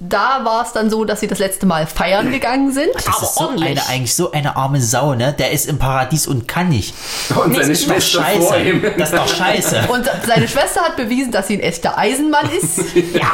[0.01, 2.88] Da war es dann so, dass sie das letzte Mal feiern gegangen sind.
[2.95, 3.69] das aber ist so ordentlich.
[3.71, 5.34] eine, eigentlich so eine arme Sau, ne?
[5.38, 6.93] Der ist im Paradies und kann nicht.
[7.35, 8.59] Und seine Das ist doch Schwester vor scheiße.
[8.69, 8.81] ihm.
[8.97, 9.84] Das ist doch scheiße.
[9.91, 12.80] Und seine Schwester hat bewiesen, dass sie ein echter Eisenmann ist.
[13.13, 13.31] Ja.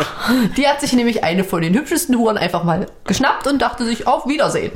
[0.58, 4.08] Die hat sich nämlich eine von den hübschesten Huren einfach mal geschnappt und dachte sich,
[4.08, 4.72] auf Wiedersehen.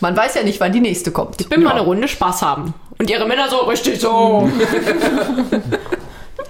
[0.00, 1.48] Man weiß ja nicht, wann die nächste kommt.
[1.48, 2.74] Bin mal eine Runde Spaß haben.
[2.98, 4.50] Und ihre Männer so, richtig so.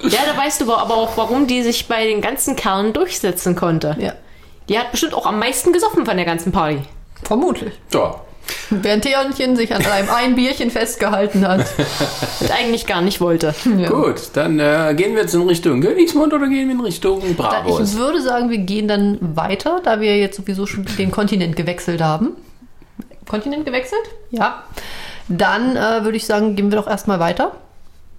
[0.03, 3.97] ja, da weißt du aber auch, warum die sich bei den ganzen Kerlen durchsetzen konnte.
[4.01, 4.13] Ja,
[4.69, 6.79] Die hat bestimmt auch am meisten gesoffen von der ganzen Party.
[7.23, 7.73] vermutlich.
[7.93, 8.17] Ja.
[8.69, 11.61] Während Theonchen sich an einem ein Bierchen festgehalten hat.
[12.41, 13.55] Und eigentlich gar nicht wollte.
[13.79, 13.89] Ja.
[13.89, 17.37] Gut, dann äh, gehen wir jetzt in Richtung Königsmund oder gehen wir in Richtung Dann,
[17.37, 17.93] Bravos?
[17.93, 22.03] ich würde sagen, wir gehen dann weiter, da wir jetzt sowieso schon den Kontinent gewechselt
[22.03, 22.33] haben.
[23.29, 24.03] Kontinent gewechselt?
[24.31, 24.63] Ja.
[25.29, 27.53] Dann äh, würde ich sagen, gehen wir doch erstmal weiter.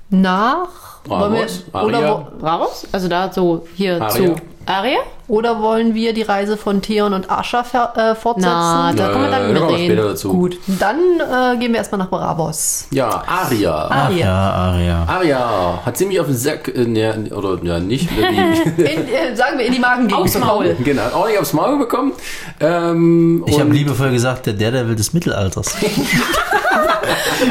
[0.09, 0.69] Nach.
[1.03, 2.27] wir, Bravos, oder, Aria.
[2.33, 2.87] wo- Bravos?
[2.91, 4.09] Also da so hier Aria.
[4.09, 4.35] zu
[4.65, 4.99] Aria?
[5.27, 8.49] oder wollen wir die Reise von Theon und Ascha äh, fortsetzen?
[8.51, 10.31] Na, da kommen wir dann mit da später dazu.
[10.31, 12.87] Gut, dann äh, gehen wir erstmal nach Bravos.
[12.91, 13.73] Ja, Aria.
[13.73, 14.17] Aria.
[14.17, 15.03] ja, Aria.
[15.07, 18.21] Aria hat ziemlich auf den Sack, äh, ne, oder ja, nicht, wie,
[18.83, 20.21] In, äh, sagen wir in die Magengegend.
[20.21, 20.75] Aufs Maul.
[20.83, 22.13] genau, auch nicht aufs Maul bekommen.
[22.59, 25.75] Ähm, Ich habe liebevoll gesagt, der Daredevil des Mittelalters.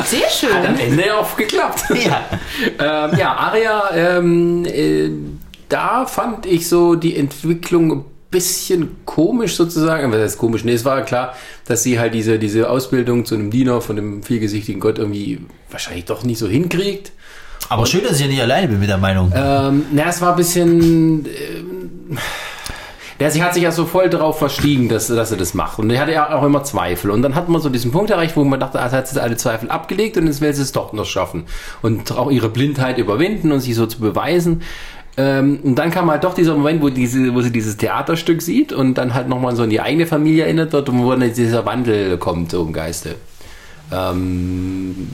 [0.07, 0.66] Sehr schön.
[0.66, 1.85] am Ende auch geklappt.
[1.91, 2.23] ja.
[2.78, 5.11] ähm, ja, Aria, ähm, äh,
[5.74, 10.12] da fand ich so die Entwicklung ein bisschen komisch sozusagen.
[10.12, 10.62] Was heißt komisch?
[10.62, 11.34] Nee, es war klar,
[11.66, 15.40] dass sie halt diese, diese Ausbildung zu einem Diener von dem vielgesichtigen Gott irgendwie
[15.72, 17.10] wahrscheinlich doch nicht so hinkriegt.
[17.68, 19.32] Aber schön, dass ich ja nicht alleine bin mit der Meinung.
[19.34, 21.26] Ähm, na, es war ein bisschen.
[21.26, 22.18] Ähm,
[23.20, 25.78] ja, sie hat sich ja so voll darauf verstiegen, dass, dass sie das macht.
[25.78, 27.10] Und sie hatte ja auch immer Zweifel.
[27.12, 29.36] Und dann hat man so diesen Punkt erreicht, wo man dachte, ah, hat sie alle
[29.36, 31.44] Zweifel abgelegt und jetzt will sie es doch noch schaffen.
[31.80, 34.62] Und auch ihre Blindheit überwinden und sich so zu beweisen.
[35.16, 38.73] Ähm, und dann kam halt doch dieser Moment, wo, diese, wo sie dieses Theaterstück sieht
[38.73, 41.65] und dann halt nochmal so in die eigene Familie erinnert wird und wo dann dieser
[41.66, 43.15] Wandel kommt, so im Geiste.
[43.93, 45.09] Ähm,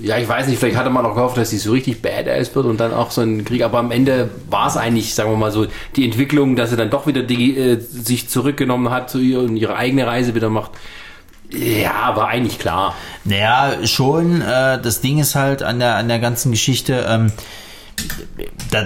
[0.00, 2.66] ja, ich weiß nicht, vielleicht hatte man auch gehofft, dass sie so richtig badass wird
[2.66, 5.50] und dann auch so ein Krieg, aber am Ende war es eigentlich, sagen wir mal
[5.50, 9.40] so, die Entwicklung, dass sie dann doch wieder die, äh, sich zurückgenommen hat zu ihr
[9.40, 10.72] und ihre eigene Reise wieder macht.
[11.50, 12.94] Ja, war eigentlich klar.
[13.24, 14.42] Naja, schon.
[14.42, 17.32] Äh, das Ding ist halt an der, an der ganzen Geschichte, ähm,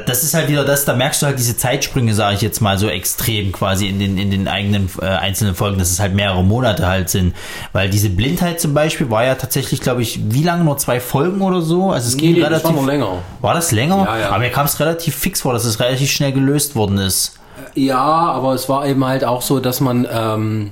[0.06, 2.78] das ist halt wieder das, da merkst du halt diese Zeitsprünge, sage ich jetzt mal,
[2.78, 6.44] so extrem quasi in den, in den eigenen äh, einzelnen Folgen, dass es halt mehrere
[6.44, 7.34] Monate halt sind.
[7.72, 10.64] Weil diese Blindheit zum Beispiel war ja tatsächlich, glaube ich, wie lange?
[10.64, 11.90] Nur zwei Folgen oder so?
[11.90, 12.64] Also es Nee, ging nee, das relativ.
[12.66, 13.18] war noch länger.
[13.40, 14.04] War das länger?
[14.06, 14.28] Ja, ja.
[14.30, 17.38] Aber mir kam es relativ fix vor, dass es relativ schnell gelöst worden ist.
[17.74, 20.70] Ja, aber es war eben halt auch so, dass man, ähm,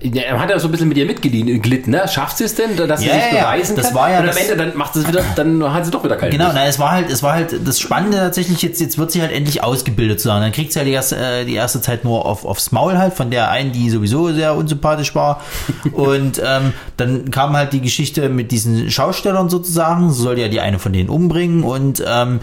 [0.00, 2.06] er hat ja so ein bisschen mit ihr mitgelitten, ne?
[2.08, 3.94] Schafft sie es denn, dass sie Ja, sich beweisen Das kann?
[3.94, 6.16] war ja und am Ende dann macht sie es wieder, dann hat sie doch wieder
[6.16, 9.10] keine Genau, na, es war halt, es war halt das Spannende tatsächlich, jetzt, jetzt wird
[9.10, 10.42] sie halt endlich ausgebildet zu sein.
[10.42, 13.14] Dann kriegt sie halt die erste, äh, die erste Zeit nur auf, aufs Maul halt,
[13.14, 15.42] von der einen, die sowieso sehr unsympathisch war.
[15.92, 20.60] Und ähm, dann kam halt die Geschichte mit diesen Schaustellern sozusagen, sie sollte ja die
[20.60, 22.40] eine von denen umbringen und ähm,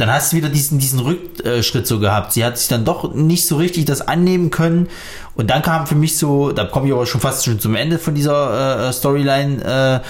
[0.00, 2.32] dann hast du wieder diesen, diesen Rückschritt so gehabt.
[2.32, 4.88] Sie hat sich dann doch nicht so richtig das annehmen können.
[5.34, 7.98] Und dann kam für mich so, da komme ich aber schon fast schon zum Ende
[7.98, 10.06] von dieser äh, Storyline, äh,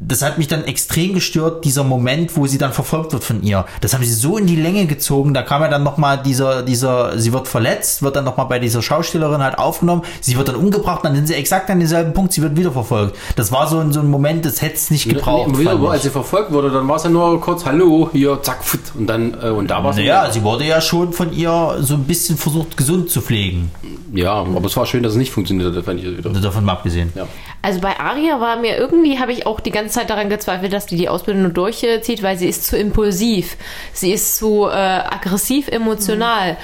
[0.00, 3.66] das hat mich dann extrem gestört, dieser Moment, wo sie dann verfolgt wird von ihr.
[3.80, 5.34] Das haben sie so in die Länge gezogen.
[5.34, 8.80] Da kam ja dann nochmal dieser, dieser, sie wird verletzt, wird dann nochmal bei dieser
[8.82, 10.02] Schaustellerin halt aufgenommen.
[10.20, 13.16] Sie wird dann umgebracht, dann sind sie exakt an denselben Punkt, sie wird wieder verfolgt.
[13.36, 15.50] Das war so, ein- so ein Moment, das hätte es nicht gebraucht.
[15.52, 18.64] Nee, wieder, als sie verfolgt wurde, dann war es ja nur kurz Hallo, hier, zack,
[18.64, 21.76] pft, und dann, äh, und da war es Naja, sie wurde ja schon von ihr
[21.80, 23.70] so ein bisschen versucht, gesund zu pflegen.
[24.14, 26.30] Ja, aber es war schön, dass es nicht funktioniert hat, fand ich wieder.
[26.30, 27.12] Davon mal abgesehen.
[27.14, 27.26] Ja.
[27.60, 30.86] Also bei Aria war mir irgendwie, habe ich auch die ganze Zeit daran gezweifelt, dass
[30.86, 33.56] die die Ausbildung nur durchzieht, weil sie ist zu impulsiv.
[33.92, 36.56] Sie ist zu äh, aggressiv emotional.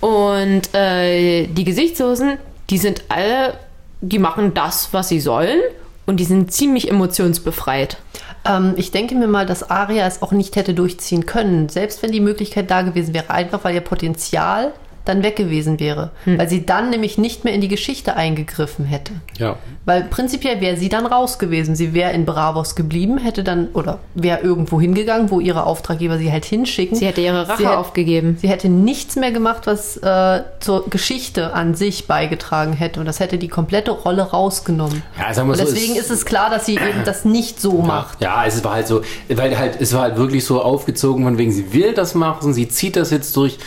[0.00, 2.38] Und äh, die Gesichtslosen,
[2.70, 3.54] die sind alle,
[4.00, 5.60] die machen das, was sie sollen.
[6.06, 7.98] Und die sind ziemlich emotionsbefreit.
[8.46, 12.12] Ähm, ich denke mir mal, dass Aria es auch nicht hätte durchziehen können, selbst wenn
[12.12, 14.72] die Möglichkeit da gewesen wäre, einfach weil ihr Potenzial
[15.08, 16.10] dann weg gewesen wäre.
[16.24, 19.12] Weil sie dann nämlich nicht mehr in die Geschichte eingegriffen hätte.
[19.38, 19.56] Ja.
[19.84, 21.74] Weil prinzipiell wäre sie dann raus gewesen.
[21.76, 26.30] Sie wäre in Bravos geblieben, hätte dann oder wäre irgendwo hingegangen, wo ihre Auftraggeber sie
[26.30, 26.96] halt hinschicken.
[26.96, 28.36] Sie hätte ihre Rache Sie hätte- aufgegeben.
[28.40, 33.00] Sie hätte nichts mehr gemacht, was äh, zur Geschichte an sich beigetragen hätte.
[33.00, 35.02] Und das hätte die komplette Rolle rausgenommen.
[35.18, 37.60] Ja, sagen wir Und so, deswegen es- ist es klar, dass sie eben das nicht
[37.60, 38.20] so macht.
[38.20, 41.52] Ja, es war halt so, weil halt, es war halt wirklich so aufgezogen, von wegen,
[41.52, 43.58] sie will das machen, sie zieht das jetzt durch,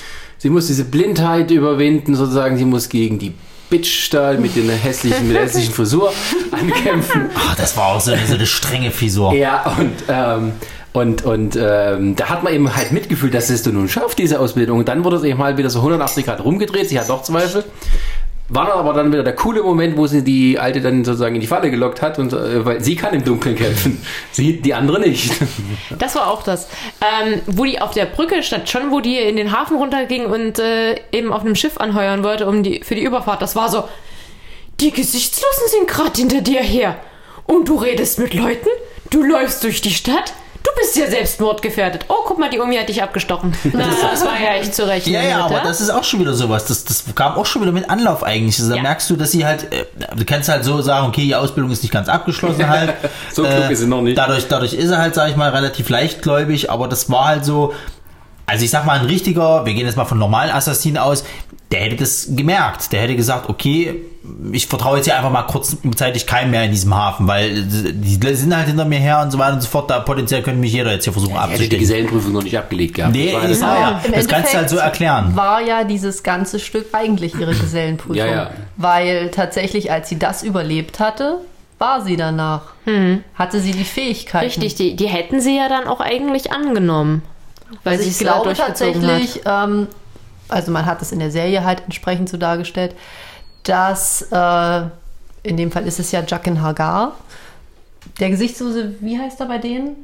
[0.42, 3.32] sie muss diese Blindheit überwinden, sozusagen, sie muss gegen die
[3.70, 6.12] Bitch da mit, den hässlichen, mit der hässlichen Frisur
[6.52, 7.30] ankämpfen.
[7.36, 9.34] Ah, das war auch so eine, so eine strenge Frisur.
[9.34, 10.54] Ja, und, ähm,
[10.94, 14.40] und, und ähm, da hat man eben halt mitgefühlt, dass es du nun schafft, diese
[14.40, 14.80] Ausbildung.
[14.80, 17.64] Und dann wurde es eben mal wieder so 180 Grad rumgedreht, sie hat doch Zweifel.
[18.53, 21.41] War dann aber dann wieder der coole Moment, wo sie die Alte dann sozusagen in
[21.41, 24.03] die Falle gelockt hat, und, äh, weil sie kann im Dunkeln kämpfen,
[24.34, 25.32] sie, die andere nicht.
[25.98, 26.68] Das war auch das.
[26.99, 30.60] Ähm, wo die auf der Brücke stand, schon wo die in den Hafen runterging und
[30.60, 33.41] äh, eben auf einem Schiff anheuern wollte um die, für die Überfahrt.
[33.41, 33.84] Das war so,
[34.82, 36.98] die Gesichtslosen sind gerade hinter dir her.
[37.45, 38.68] Und du redest mit Leuten?
[39.10, 40.34] Du läufst durch die Stadt?
[40.64, 42.06] Du bist ja selbstmordgefährdet.
[42.08, 43.56] Oh, guck mal, die Omi hat dich abgestochen.
[43.74, 45.16] Na, das war ja echt zu rechnen.
[45.16, 46.66] Ja, ja, mit, aber das ist auch schon wieder sowas.
[46.66, 48.60] Das, das kam auch schon wieder mit Anlauf eigentlich.
[48.60, 48.84] Also, da Ja.
[48.84, 49.86] merkst du, dass sie halt, äh,
[50.16, 52.94] du kannst halt so sagen, okay, die Ausbildung ist nicht ganz abgeschlossen halt.
[53.34, 54.18] So klug ist sie noch nicht.
[54.18, 57.74] Dadurch, dadurch ist er halt, sag ich mal, relativ leichtgläubig, aber das war halt so,
[58.46, 61.24] also ich sag mal, ein richtiger, wir gehen jetzt mal von normalen Assassinen aus,
[61.72, 62.92] der hätte das gemerkt.
[62.92, 64.02] Der hätte gesagt, okay,
[64.52, 68.56] ich vertraue jetzt hier einfach mal kurzzeitig keinem mehr in diesem Hafen, weil die sind
[68.56, 69.89] halt hinter mir her und so weiter und so fort.
[69.89, 71.80] Da potenziell könnte mich jeder jetzt hier versuchen Er hätte die abzustecken.
[71.80, 73.14] Gesellenprüfung noch nicht abgelegt gehabt.
[73.15, 74.02] Nee, das- ja.
[74.03, 75.35] Im Das kannst du halt so Endeffekt erklären.
[75.35, 78.15] War ja dieses ganze Stück eigentlich ihre Gesellenprüfung.
[78.15, 78.49] Ja, ja.
[78.77, 81.38] Weil tatsächlich, als sie das überlebt hatte,
[81.80, 82.61] war sie danach.
[83.34, 84.45] Hatte sie die Fähigkeiten.
[84.45, 87.23] Richtig, die, die hätten sie ja dann auch eigentlich angenommen.
[87.84, 89.88] Weil Also sie ich es ja glaube tatsächlich, ähm,
[90.49, 92.93] also man hat es in der Serie halt entsprechend so dargestellt,
[93.64, 94.82] dass äh,
[95.44, 97.16] in dem Fall ist es ja Jacken Hagar.
[98.20, 99.96] Der Gesichtslose, wie heißt er bei denen?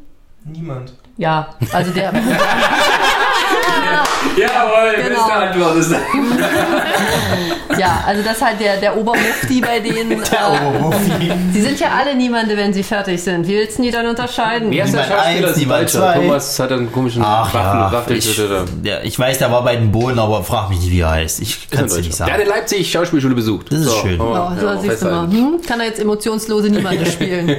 [0.44, 0.94] Niemand.
[1.18, 2.14] Ja, also der.
[4.38, 5.10] Jawohl, Genau.
[5.26, 6.00] beste Antwort ist das.
[7.80, 10.22] ja, also das ist halt der, der Obermufti bei denen.
[10.38, 13.48] Äh, sie sind ja alle Niemande, wenn sie fertig sind.
[13.48, 14.70] Wie willst du die dann unterscheiden?
[14.72, 15.48] Wer ist der Schauspieler?
[15.50, 16.14] eins, niemand zwei.
[16.16, 18.38] Thomas hat einen komischen Ach Waffen, ja, Waffen, ich,
[18.84, 21.42] ja, ich weiß, der war bei den Bohlen, aber frag mich nicht, wie er heißt.
[21.42, 22.42] Ich kann es dir nicht Der hat sagen.
[22.44, 23.72] in Leipzig Schauspielschule besucht.
[23.72, 24.20] Das ist schön.
[24.20, 25.28] oh, Ja, so ja, siehst du mal.
[25.28, 27.56] Hm, kann er jetzt emotionslose Niemande spielen?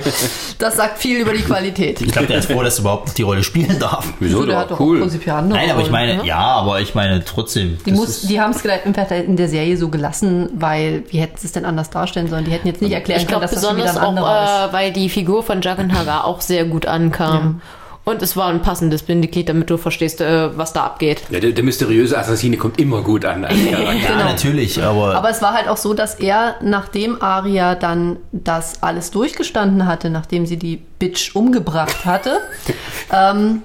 [0.59, 2.01] Das sagt viel über die Qualität.
[2.01, 4.07] Ich glaube, der ist froh, dass er überhaupt noch die Rolle spielen darf.
[4.21, 4.39] Wieso?
[4.41, 5.01] der Der hat war doch cool.
[5.01, 6.27] prinzipiell andere Nein, aber ich meine, ne?
[6.27, 7.79] ja, aber ich meine trotzdem.
[7.85, 11.37] Die, das muss, die haben es vielleicht in der Serie so gelassen, weil wie hätten
[11.39, 12.45] sie es denn anders darstellen sollen?
[12.45, 14.69] Die hätten jetzt nicht erklären Ich können, glaube dass das schon wieder besonders ein auch,
[14.69, 17.61] äh, weil die Figur von Jagan Hagar auch sehr gut ankam.
[18.09, 21.25] Und es war ein passendes Bindeglied, damit du verstehst, äh, was da abgeht.
[21.29, 23.45] Ja, der, der mysteriöse Assassine kommt immer gut an.
[23.45, 23.85] Als Charakter.
[23.85, 24.25] ja, genau.
[24.25, 29.11] natürlich, aber, Aber es war halt auch so, dass er, nachdem Aria dann das alles
[29.11, 32.41] durchgestanden hatte, nachdem sie die Bitch umgebracht hatte,
[33.13, 33.61] ähm,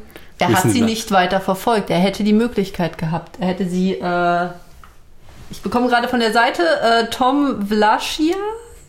[0.50, 1.90] er hat sie nicht weiter verfolgt.
[1.90, 3.38] Er hätte die Möglichkeit gehabt.
[3.40, 4.48] Er hätte sie, äh,
[5.50, 8.36] ich bekomme gerade von der Seite, äh, Tom Vlaschia?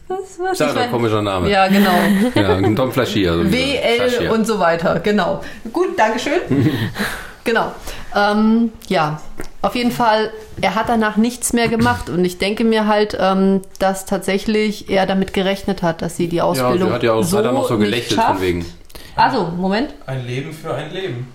[0.09, 0.59] Was, was?
[0.59, 1.51] Sehr Ich mein- komischer Name.
[1.51, 1.90] Ja, genau.
[2.35, 3.32] Ja, Tom Flaschier.
[3.32, 4.32] Also WL Flaschier.
[4.32, 5.43] und so weiter, genau.
[5.72, 6.40] Gut, Dankeschön.
[7.44, 7.72] genau.
[8.14, 9.20] Ähm, ja,
[9.62, 13.62] auf jeden Fall, er hat danach nichts mehr gemacht und ich denke mir halt, ähm,
[13.78, 17.22] dass tatsächlich er damit gerechnet hat, dass sie die Ja, Ausbildung sie hat ja auch
[17.24, 18.28] so hat er noch so nicht gelächelt schafft.
[18.35, 18.66] von wegen.
[19.16, 19.94] Also, Moment.
[20.06, 21.34] Ein Leben für ein Leben.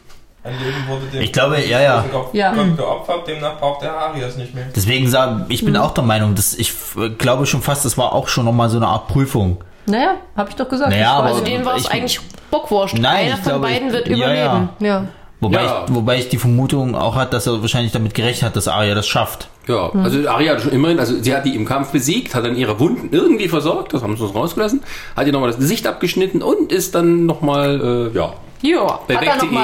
[0.50, 2.06] Ein Leben wurde dem Ich glaube, ja, ja.
[2.12, 2.54] Gott Ja.
[2.54, 4.66] Gott geopfert, demnach braucht der Arias nicht mehr.
[4.76, 5.68] deswegen sage ich Mhm.
[5.68, 8.70] bin auch der Meinung, dass ich äh, glaube schon fast, das war auch schon nochmal
[8.70, 9.58] so eine Art Prüfung.
[9.86, 10.90] Naja, habe ich doch gesagt.
[10.92, 12.20] Naja, Ich aber- Also denen war es ich- eigentlich
[12.52, 12.98] bockwurscht.
[12.98, 14.70] Nein, Einer ich von glaube, beiden ich- wird ja, überleben.
[14.80, 15.06] ja.
[15.42, 15.86] Wobei, Ja.
[15.88, 18.94] ich, wobei ich die Vermutung auch hat, dass er wahrscheinlich damit gerechnet hat, dass Arya
[18.94, 19.48] das schafft.
[19.70, 22.56] Ja, also Aria hat schon immerhin, also sie hat die im Kampf besiegt, hat dann
[22.58, 24.82] ihre Wunden irgendwie versorgt, das haben sie uns rausgelassen,
[25.16, 29.00] hat ihr nochmal das Gesicht abgeschnitten und ist dann nochmal, äh, ja, Ja.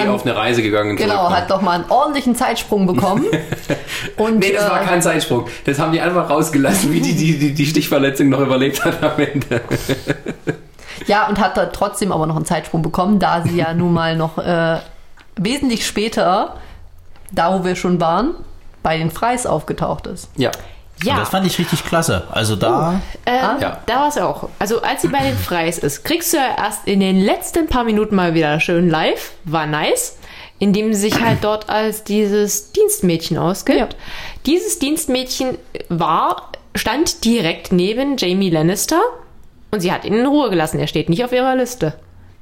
[0.01, 0.95] einen- auf eine Reise gegangen.
[0.95, 3.25] Genau, hat doch mal einen ordentlichen Zeitsprung bekommen.
[4.17, 5.47] Und, Nee, das war äh, kein Zeitsprung.
[5.65, 9.19] Das haben die einfach rausgelassen, wie die die, die, die Stichverletzung noch überlebt hat am
[9.19, 9.61] Ende.
[11.07, 14.15] Ja, und hat da trotzdem aber noch einen Zeitsprung bekommen, da sie ja nun mal
[14.15, 14.77] noch äh,
[15.35, 16.55] wesentlich später,
[17.33, 18.33] da wo wir schon waren,
[18.81, 20.29] bei den Freis aufgetaucht ist.
[20.37, 20.51] Ja.
[20.99, 22.23] Und Ja, das fand ich richtig klasse.
[22.31, 23.79] Also da, ähm, Ja.
[23.85, 24.49] da war es auch.
[24.59, 27.83] Also als sie bei den Freis ist, kriegst du ja erst in den letzten paar
[27.83, 29.31] Minuten mal wieder schön live.
[29.43, 30.17] War nice.
[30.57, 33.77] Indem sie sich halt dort als dieses Dienstmädchen ausgibt.
[33.77, 33.89] Ja.
[34.45, 35.57] Dieses Dienstmädchen
[35.89, 39.01] war, stand direkt neben Jamie Lannister
[39.71, 40.79] und sie hat ihn in Ruhe gelassen.
[40.79, 41.99] Er steht nicht auf ihrer Liste.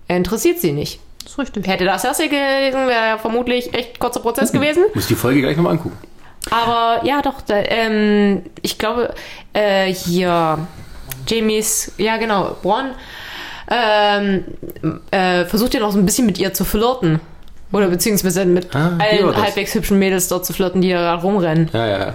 [0.07, 0.99] Er interessiert sie nicht.
[1.23, 1.65] Das ist richtig.
[1.67, 4.83] Hätte das Cersei gelesen, wäre ja vermutlich echt kurzer Prozess gewesen.
[4.93, 5.97] Muss die Folge gleich nochmal angucken.
[6.51, 9.13] Aber ja, doch, da, ähm, ich glaube,
[9.53, 10.59] äh, hier
[11.27, 12.91] Jamies, ja genau, Bronn
[13.69, 14.43] ähm,
[15.11, 17.19] äh, versucht ja noch so ein bisschen mit ihr zu flirten.
[17.71, 21.71] Oder beziehungsweise mit Ah, allen halbwegs hübschen Mädels dort zu flirten, die da rumrennen.
[21.73, 22.13] Ja, ja, ja.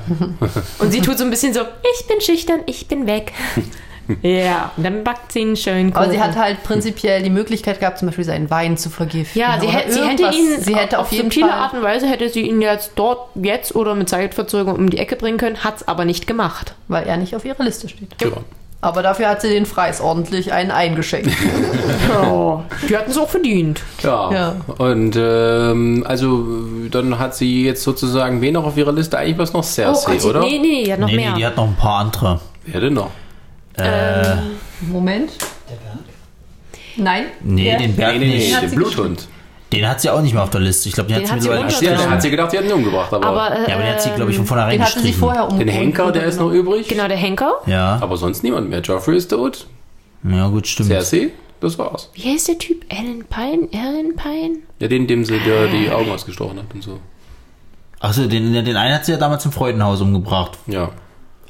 [0.78, 3.32] Und sie tut so ein bisschen so, ich bin schüchtern, ich bin weg.
[4.22, 6.28] ja, und dann backt sie einen schönen Aber sie Kuchen.
[6.28, 9.40] hat halt prinzipiell die Möglichkeit gehabt, zum Beispiel seinen Wein zu vergiften.
[9.40, 11.58] Ja, sie, hätte, sie hätte ihn sie hätte auf, jeden subtile Fall.
[11.58, 15.16] Art und Weise hätte sie ihn jetzt dort jetzt oder mit Zeitverzögerung um die Ecke
[15.16, 16.74] bringen können, hat's aber nicht gemacht.
[16.88, 18.08] weil er nicht auf ihrer Liste steht.
[18.22, 18.28] ja.
[18.80, 21.30] Aber dafür hat sie den Freis ordentlich einen eingeschenkt.
[22.22, 23.82] Oh, die hatten es auch verdient.
[24.02, 24.32] Ja.
[24.32, 24.56] Ja.
[24.78, 26.46] Und ähm, also
[26.90, 29.18] dann hat sie jetzt sozusagen wen noch auf ihrer Liste?
[29.18, 30.40] Eigentlich was noch Cersei, oh Gott, oder?
[30.40, 31.32] nee, nee, die hat noch nee, mehr.
[31.32, 32.40] nee, die hat noch ein paar andere.
[32.64, 33.10] Wer denn noch?
[33.78, 34.36] Äh,
[34.82, 35.30] Moment.
[36.96, 37.26] Nein.
[37.42, 38.62] nee, Der- den Berg nee, nee, nicht.
[38.62, 39.28] den Bluthund.
[39.72, 40.88] Den hat sie auch nicht mehr auf der Liste.
[40.88, 41.96] Ich glaube, den, Den hat sie mittlerweile gestrichen.
[41.98, 44.02] der hat sie gedacht, die hat ihn umgebracht, aber, aber äh, Ja, aber den hat
[44.02, 45.20] sie, glaube ich, von vornherein Den hatte sie gestrichen.
[45.20, 45.58] vorher um.
[45.58, 46.88] den Henker, der ist noch übrig.
[46.88, 47.52] genau, der Henker.
[47.66, 48.80] Ja, Aber sonst niemand mehr.
[48.80, 49.66] Joffrey ist tot.
[50.24, 50.88] ja, gut, stimmt.
[50.88, 51.30] Cersei,
[51.60, 52.08] das war's.
[52.14, 52.84] Wie heißt der Typ?
[52.90, 53.68] Alan Pine?
[53.74, 54.58] Alan Pine?
[54.80, 56.98] Ja, den, dem sie der die Augen ausgestochen hat und so.
[58.00, 60.52] Achso, den, den einen hat sie ja damals im Freudenhaus umgebracht.
[60.66, 60.92] Ja.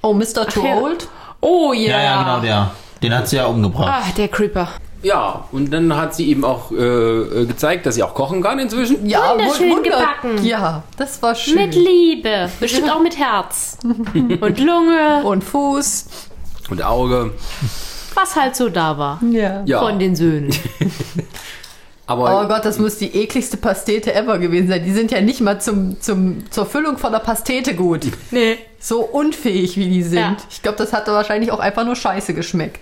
[0.02, 0.46] Oh, Mr.
[0.48, 0.76] Too ja.
[0.76, 1.06] Old?
[1.40, 1.90] Oh ja.
[1.90, 2.70] Ja, ja, genau, der.
[3.02, 4.02] Den hat sie ja umgebracht.
[4.08, 4.68] Ah, der Creeper.
[5.04, 9.06] Ja, und dann hat sie eben auch äh, gezeigt, dass sie auch kochen kann inzwischen.
[9.06, 10.44] Ja, Wunderschön wunder- gebacken.
[10.44, 11.54] Ja, das war schön.
[11.54, 12.50] Mit Liebe.
[12.58, 13.78] Bestimmt auch mit Herz.
[13.84, 15.22] Und Lunge.
[15.22, 16.06] Und Fuß.
[16.70, 17.30] Und Auge.
[18.14, 19.20] Was halt so da war.
[19.30, 19.62] Ja.
[19.64, 19.78] Ja.
[19.78, 20.50] Von den Söhnen.
[22.08, 24.82] aber Oh Gott, das muss die ekligste Pastete ever gewesen sein.
[24.82, 28.06] Die sind ja nicht mal zum, zum, zur Füllung von der Pastete gut.
[28.30, 28.56] Nee.
[28.80, 30.18] So unfähig, wie die sind.
[30.18, 30.36] Ja.
[30.50, 32.80] Ich glaube, das hatte wahrscheinlich auch einfach nur scheiße geschmeckt.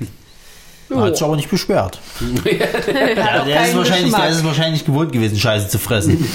[0.95, 1.99] Hat sich aber nicht beschwert.
[2.45, 4.23] ja, der, ist wahrscheinlich, Geschmack.
[4.23, 6.25] der ist wahrscheinlich gewohnt gewesen, Scheiße zu fressen.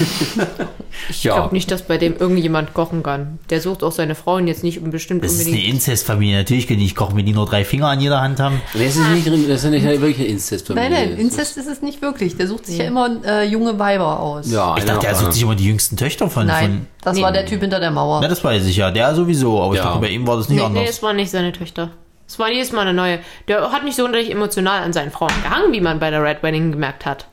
[1.08, 1.34] Ich Ja.
[1.36, 3.38] glaube nicht, dass bei dem irgendjemand kochen kann.
[3.50, 5.74] Der sucht auch seine Frauen jetzt nicht bestimmt Das ist eine unbedingt.
[5.74, 6.36] Inzestfamilie.
[6.36, 8.60] Natürlich können die nicht kochen, wenn die nur drei Finger an jeder Hand haben.
[8.74, 10.90] das ist nicht, das ist nicht wirklich eine Inzestfamilie.
[10.90, 12.36] Nein, nein, Das Inzest ist es nicht wirklich.
[12.36, 14.50] Der sucht sich ja immer äh, junge Weiber aus.
[14.52, 16.46] Ja, Ich dachte, er sucht sich immer die jüngsten Töchter von.
[16.46, 17.22] Nein, das Nee.
[17.22, 18.16] war der Typ hinter der Mauer.
[18.18, 18.90] von ja, das weiß ich ja.
[18.90, 19.60] Der sowieso.
[19.62, 19.86] Aber ich Ja.
[19.86, 20.90] dachte, bei ihm war das nicht Nee, nee, anders.
[20.96, 21.90] es war nicht seine Töchter.
[22.32, 23.18] Es war jedes Mal eine neue.
[23.46, 26.42] Der hat nicht so sonderlich emotional an seinen Frauen gehangen, wie man bei der Red
[26.42, 27.26] Wedding gemerkt hat.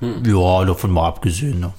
[0.00, 1.60] Ja, davon mal abgesehen.
[1.60, 1.74] Ne?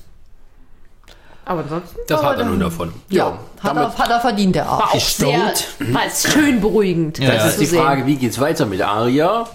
[1.44, 2.94] Aber ansonsten Das war hat er nun davon.
[3.10, 4.94] Ja, hat, er, hat er verdient, der war Arsch.
[4.94, 5.54] auch sehr,
[5.92, 7.18] war es schön beruhigend.
[7.18, 7.82] Ja, Das das ist die sehen.
[7.84, 9.48] Frage, wie geht's weiter mit Arya?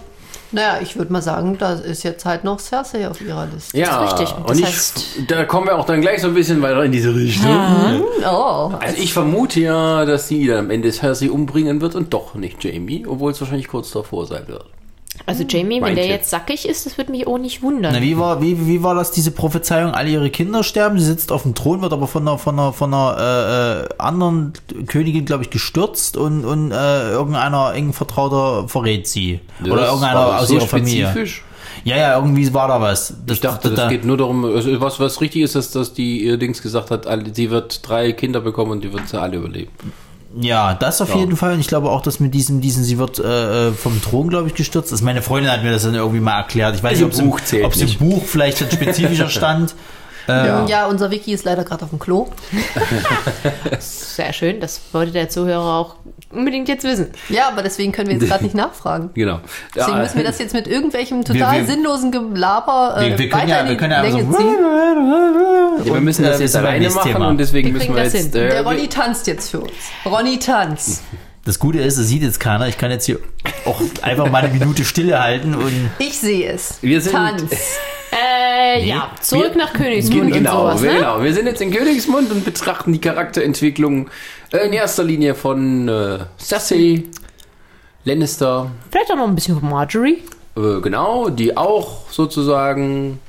[0.53, 3.77] Naja, ich würde mal sagen, da ist jetzt halt noch Cersei auf ihrer Liste.
[3.77, 4.29] Ja, richtig.
[4.29, 6.91] Das und ich, heißt- da kommen wir auch dann gleich so ein bisschen weiter in
[6.91, 7.49] diese Richtung.
[8.25, 12.35] Oh, Also ich vermute ja, dass sie dann am Ende Cersei umbringen wird und doch
[12.35, 14.65] nicht Jamie, obwohl es wahrscheinlich kurz davor sein wird.
[15.25, 16.13] Also Jamie, wenn Mein der Tipp.
[16.13, 17.93] jetzt sackig ist, das würde mich auch nicht wundern.
[17.93, 19.91] Na, wie war, wie, wie war das, diese Prophezeiung?
[19.91, 22.73] Alle ihre Kinder sterben, sie sitzt auf dem Thron, wird aber von einer, von einer,
[22.73, 24.53] von einer äh, äh, anderen
[24.87, 29.39] Königin, glaube ich, gestürzt und, und äh, irgendeiner eng Vertrauter verrät sie.
[29.63, 31.05] Oder Das irgendeiner war aus so ihrer Familie.
[31.07, 31.43] spezifisch.
[31.85, 33.13] Ja, ja, irgendwie war da was.
[33.25, 36.23] Das, Ich dachte, das da, geht nur darum, was, was richtig ist, ist, dass die
[36.23, 39.71] ihr Dings gesagt hat, sie wird drei Kinder bekommen und die wird sie alle überleben.
[40.35, 41.17] Ja, das auf Ja.
[41.17, 41.53] jeden Fall.
[41.53, 44.55] Und ich glaube auch, dass mit diesem, diesem sie wird äh, vom Thron, glaube ich,
[44.55, 44.91] gestürzt.
[44.91, 46.75] Also meine Freundin hat mir das dann irgendwie mal erklärt.
[46.75, 47.19] Ich weiß Im nicht, ob es
[47.81, 47.97] im.
[47.99, 49.75] Buch vielleicht ein spezifischer stand.
[50.27, 50.65] Ja.
[50.67, 52.27] ja, unser Wiki ist leider gerade auf dem Klo.
[53.79, 55.95] Sehr schön, das wollte der Zuhörer auch
[56.31, 57.11] unbedingt jetzt wissen.
[57.29, 59.09] Ja, aber deswegen können wir jetzt gerade nicht nachfragen.
[59.13, 59.39] Genau.
[59.75, 63.29] Deswegen Ja, müssen wir das jetzt mit irgendwelchem total wir- sinnlosen Gelaber äh, Wir, wir
[63.29, 64.37] können weiter ja, wir können ja Länge so.
[64.37, 64.55] ziehen.
[65.85, 67.27] ja, wir müssen Und, das äh, jetzt wir alleine machen Thema.
[67.29, 68.33] und deswegen Wir müssen wir das jetzt.
[68.33, 68.43] hin.
[68.43, 69.71] Äh, Der Ronny tanzt jetzt für uns.
[70.05, 71.01] Ronny tanz.
[71.45, 72.67] Das Gute ist, es sieht jetzt keiner.
[72.67, 73.19] Ich kann jetzt hier
[73.65, 76.77] auch einfach mal eine Minute Stille halten und Ich sehe es.
[76.81, 77.43] Wir sind- Tanz.
[78.15, 80.97] Äh, ja, zurück nach Königsmund und genau, sowas, wir, ne?
[80.99, 81.23] genau.
[81.23, 84.07] Wir sind jetzt in Königsmund und betrachten die Charakterentwicklung
[84.51, 87.05] äh, in erster Linie von äh, Cersei,
[88.05, 90.19] Lannister, Vielleicht auch noch ein bisschen von Marjorie.
[90.55, 93.19] äh, genau, die auch sozusagen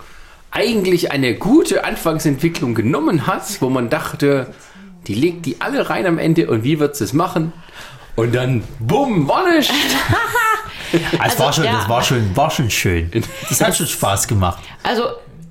[0.51, 4.49] eigentlich eine gute Anfangsentwicklung genommen hat, wo man dachte,
[5.07, 7.55] die legt die alle rein am Ende und wie wird sie es machen?
[8.17, 9.73] Und dann, bumm, war nicht.
[11.27, 11.79] es war schon, ja.
[11.79, 13.11] das war schon, war schon schön.
[13.49, 14.63] Das hat schon Spaß gemacht.
[14.83, 15.05] Also,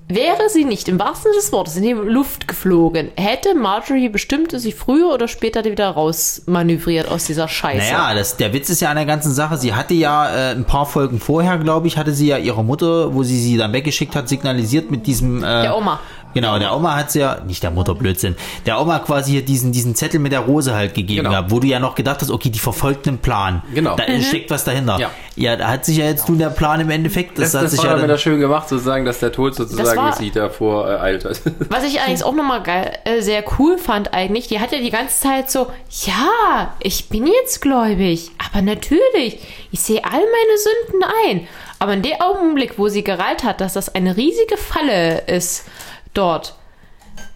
[0.10, 4.52] Wäre sie nicht im wahrsten Sinne des Wortes in die Luft geflogen, hätte Marjorie bestimmt
[4.52, 7.92] sich früher oder später wieder rausmanövriert aus dieser Scheiße.
[7.92, 10.66] Naja, das, der Witz ist ja an der ganzen Sache, sie hatte ja äh, ein
[10.66, 14.14] paar Folgen vorher, glaube ich, hatte sie ja ihrer Mutter, wo sie sie dann weggeschickt
[14.14, 15.42] hat, signalisiert mit diesem...
[15.42, 16.02] Äh, Der Oma.
[16.34, 18.36] Genau, der Oma hat ja, nicht der Mutter Blödsinn,
[18.66, 21.30] der Oma quasi hier diesen, diesen Zettel mit der Rose halt gegeben Genau.
[21.32, 23.62] gehabt, wo du ja noch gedacht hast, okay, die verfolgt einen Plan.
[23.74, 23.96] Genau.
[23.96, 24.98] Da steckt was dahinter.
[25.00, 25.12] Ja.
[25.36, 27.72] ja, da hat sich ja jetzt nun der Plan im Endeffekt, das, Das, hat das
[27.72, 30.88] sich war ja dann wieder schön gemacht, sozusagen, dass der Tod sozusagen war- sie davor
[30.88, 31.42] ereilt hat.
[31.70, 34.90] Was ich allerdings auch nochmal geil, äh, sehr cool fand eigentlich, die hat ja die
[34.90, 35.68] ganze Zeit so,
[36.06, 39.40] ja, ich bin jetzt gläubig, aber natürlich,
[39.72, 41.48] ich sehe all meine Sünden ein.
[41.80, 45.66] Aber in dem Augenblick, wo sie gereilt hat, dass das eine riesige Falle ist
[46.14, 46.56] dort,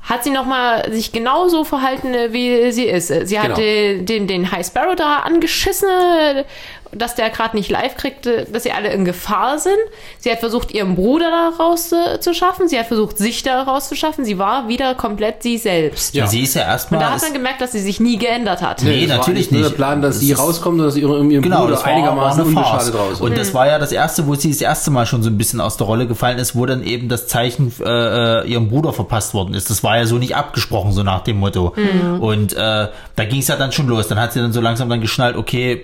[0.03, 3.07] hat sie nochmal sich genauso verhalten, äh, wie sie ist.
[3.27, 3.59] Sie hat Genau.
[3.59, 6.43] äh, den, den High Sparrow da angeschissen, äh,
[6.91, 9.77] dass der gerade nicht live kriegte, dass sie alle in Gefahr sind.
[10.19, 12.67] Sie hat versucht, ihren Bruder da rauszuschaffen.
[12.67, 14.25] Sie hat versucht, sich da rauszuschaffen.
[14.25, 16.13] Sie war wieder komplett sie selbst.
[16.15, 16.27] Ja.
[16.27, 18.81] sie ist ja Und erstmal, da hat man gemerkt, dass sie sich nie geändert hat.
[18.83, 19.63] Nee, war natürlich nicht.
[19.63, 22.41] der Plan, dass Das sie rauskommt und dass ihre, ihrem Genau, Bruder das war, einigermaßen
[22.41, 23.21] eine unbeschadet raus.
[23.21, 25.61] Und das war ja das erste, wo sie das erste Mal schon so ein bisschen
[25.61, 29.33] aus der Rolle gefallen ist, wo dann eben das Zeichen äh, äh, ihrem Bruder verpasst
[29.33, 29.69] worden ist.
[29.69, 31.73] Das war ja so nicht abgesprochen, so nach dem Motto.
[32.19, 34.07] Und äh, da ging es ja dann schon los.
[34.07, 35.81] Dann hat sie dann so langsam dann geschnallt, okay,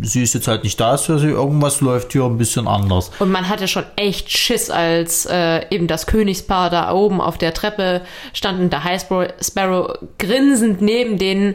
[0.00, 3.10] sie ist jetzt halt nicht da, ist für sie irgendwas läuft hier ein bisschen anders.
[3.18, 7.54] Und man hatte schon echt Schiss, als äh, eben das Königspaar da oben auf der
[7.54, 8.02] Treppe
[8.32, 11.54] stand und der High Sparrow, Sparrow grinsend neben denen.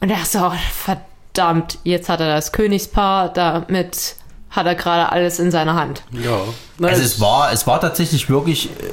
[0.00, 4.16] Und er so, oh, verdammt, jetzt hat er das Königspaar, damit
[4.50, 6.02] hat er gerade alles in seiner Hand.
[6.12, 6.40] ja.
[6.80, 8.92] Also es war, es war tatsächlich wirklich äh,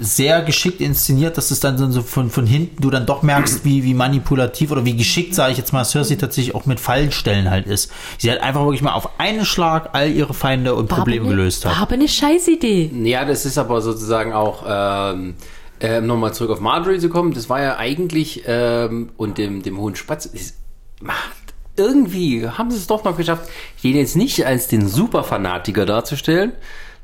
[0.00, 3.84] sehr geschickt inszeniert, dass es dann so von, von hinten du dann doch merkst, wie,
[3.84, 7.66] wie manipulativ oder wie geschickt, sage ich jetzt mal, Cersei tatsächlich auch mit Fallenstellen halt
[7.66, 7.90] ist.
[8.18, 11.36] Sie hat einfach wirklich mal auf einen Schlag all ihre Feinde und Probleme aber ne-
[11.36, 11.82] gelöst War hat.
[11.82, 12.90] aber eine Scheißidee.
[13.04, 15.34] Ja, das ist aber sozusagen auch, ähm,
[15.80, 19.78] ähm, nochmal zurück auf Marjorie zu kommen, das war ja eigentlich, ähm, und dem, dem
[19.78, 20.56] Hohen Spatz, ist,
[21.00, 21.36] macht,
[21.76, 23.50] irgendwie haben sie es doch noch geschafft,
[23.84, 26.52] den jetzt nicht als den Superfanatiker darzustellen,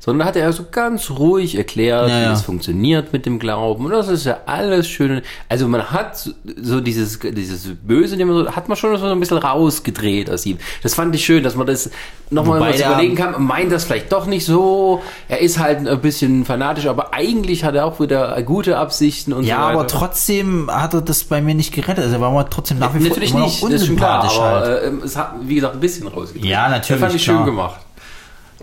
[0.05, 2.29] sondern hat er so ganz ruhig erklärt, Ja, wie ja.
[2.31, 3.85] das funktioniert mit dem Glauben.
[3.85, 5.21] Und das ist ja alles schön.
[5.47, 6.17] Also man hat
[6.57, 10.45] so- dieses, dieses Böse, den man so, hat man schon so ein bisschen rausgedreht aus
[10.45, 10.57] ihm.
[10.81, 11.89] Das fand ich schön, dass man das
[12.29, 15.01] nochmal überlegen kann, meint das vielleicht doch nicht so.
[15.29, 19.43] Er ist halt ein bisschen fanatisch, aber eigentlich hat er auch wieder gute Absichten und
[19.45, 19.79] Ja, so weiter.
[19.79, 22.03] aber trotzdem hat er das bei mir nicht gerettet.
[22.03, 24.37] Also er war mal trotzdem nach wie vor Natürlich nicht, das ist schon klar, unsympathisch
[24.39, 24.83] aber halt.
[25.01, 26.49] äh, es hat, wie gesagt, ein bisschen rausgedreht.
[26.49, 27.37] Ja, natürlich, Das fand ich klar.
[27.37, 27.79] schön gemacht.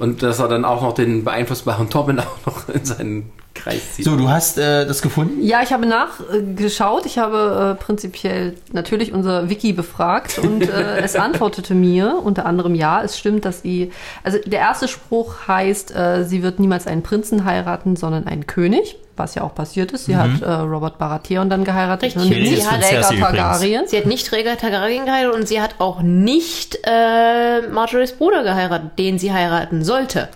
[0.01, 4.05] Und dass er dann auch noch den beeinflussbaren Torben auch noch in seinen Kreis zieht.
[4.05, 5.43] So, du hast äh, das gefunden?
[5.43, 7.05] Ja, ich habe nachgeschaut.
[7.05, 12.75] Ich habe äh, prinzipiell natürlich unser Wiki befragt und äh, es antwortete mir unter anderem
[12.75, 13.93] ja, es stimmt, dass sie,
[14.25, 18.97] also der erste Spruch heißt, äh, sie wird niemals einen Prinzen heiraten, sondern einen König,
[19.21, 20.07] was ja auch passiert ist.
[20.07, 22.23] Sie hat äh, Robert Baratheon dann geheiratet Richtig.
[22.23, 23.19] und Rede nicht Rhaegar.
[23.19, 23.87] Targaryen.
[23.87, 28.99] Sie hat nicht Rhaegar Targaryen geheiratet und sie hat auch nicht äh, Marjorie's Bruder geheiratet,
[28.99, 30.29] den sie heiraten sollte.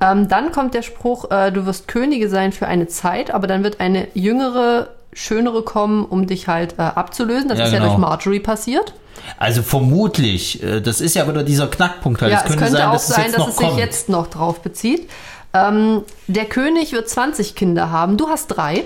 [0.00, 3.62] Ähm, dann kommt der Spruch, äh, du wirst Könige sein für eine Zeit, aber dann
[3.62, 7.48] wird eine jüngere, schönere kommen, um dich halt äh, abzulösen.
[7.48, 7.90] Das Ja, ist ja genau.
[7.90, 8.94] durch Marjorie passiert.
[9.38, 12.32] Also vermutlich, äh, das ist ja wieder dieser Knackpunkt halt.
[12.32, 14.08] Ja, es es könnte könnte sein, auch dass es sein, dass noch es sich jetzt
[14.08, 15.08] noch drauf bezieht.
[15.54, 18.16] Ähm, der König wird 20 Kinder haben.
[18.16, 18.84] Du hast drei.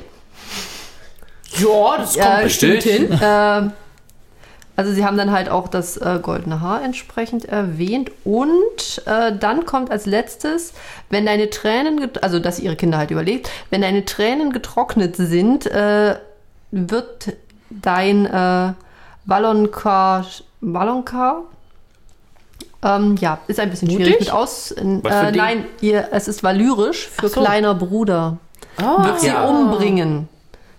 [1.59, 3.13] Ja, das kommt bestimmt hin.
[3.13, 3.71] Äh,
[4.77, 8.11] also sie haben dann halt auch das äh, goldene Haar entsprechend erwähnt.
[8.25, 10.75] Und äh, dann kommt als letztes,
[11.09, 15.67] wenn deine Tränen, also dass sie ihre Kinder halt überlegt, wenn deine Tränen getrocknet sind,
[15.67, 16.17] äh,
[16.73, 17.37] wird
[17.71, 18.73] dein äh,
[19.25, 20.27] Valonqar,
[20.61, 21.45] Valonqar
[22.87, 24.21] ähm, ja, ist ein bisschen schwierig Mutig?
[24.27, 24.71] mit aus.
[24.73, 24.85] Äh,
[25.33, 27.41] nein, ihr, es ist valyrisch für so.
[27.43, 28.39] kleiner Bruder.
[28.81, 29.05] Oh.
[29.05, 29.45] Wird sie Ja.
[29.49, 30.29] umbringen.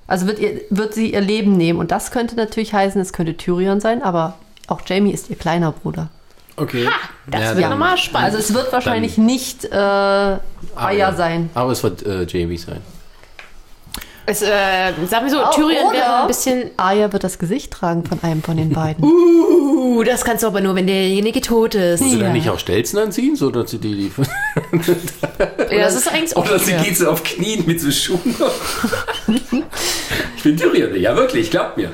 [0.08, 1.80] Also wird, ihr, wird sie ihr Leben nehmen.
[1.80, 4.36] Und das könnte natürlich heißen, es könnte Tyrion sein, aber
[4.68, 6.10] auch Jamie ist ihr kleiner Bruder.
[6.56, 6.88] Okay.
[7.28, 8.26] das Ja, wird dann- nochmal spannend.
[8.34, 10.40] Also es wird wahrscheinlich nicht äh, Arya
[10.76, 11.14] Arya.
[11.14, 11.50] sein.
[11.54, 12.82] Aber es wird äh, Jamie sein.
[14.28, 14.48] Es, äh,
[15.10, 16.70] sagen wir so, Oh, Tyrion wäre ein bisschen.
[16.76, 19.04] Arya wird das Gesicht tragen von einem von den beiden.
[19.04, 22.02] Uh, das kannst du aber nur, wenn derjenige tot ist.
[22.02, 22.26] Muss sie Ja.
[22.26, 24.12] dann nicht auch Stelzen anziehen, so dass sie die, die
[25.72, 28.36] Ja, das ist eigentlich auch Oder sie geht so auf Knien mit so Schuhen.
[30.36, 30.96] ich bin Tyrion.
[31.00, 31.90] Ja, wirklich, glaubt mir.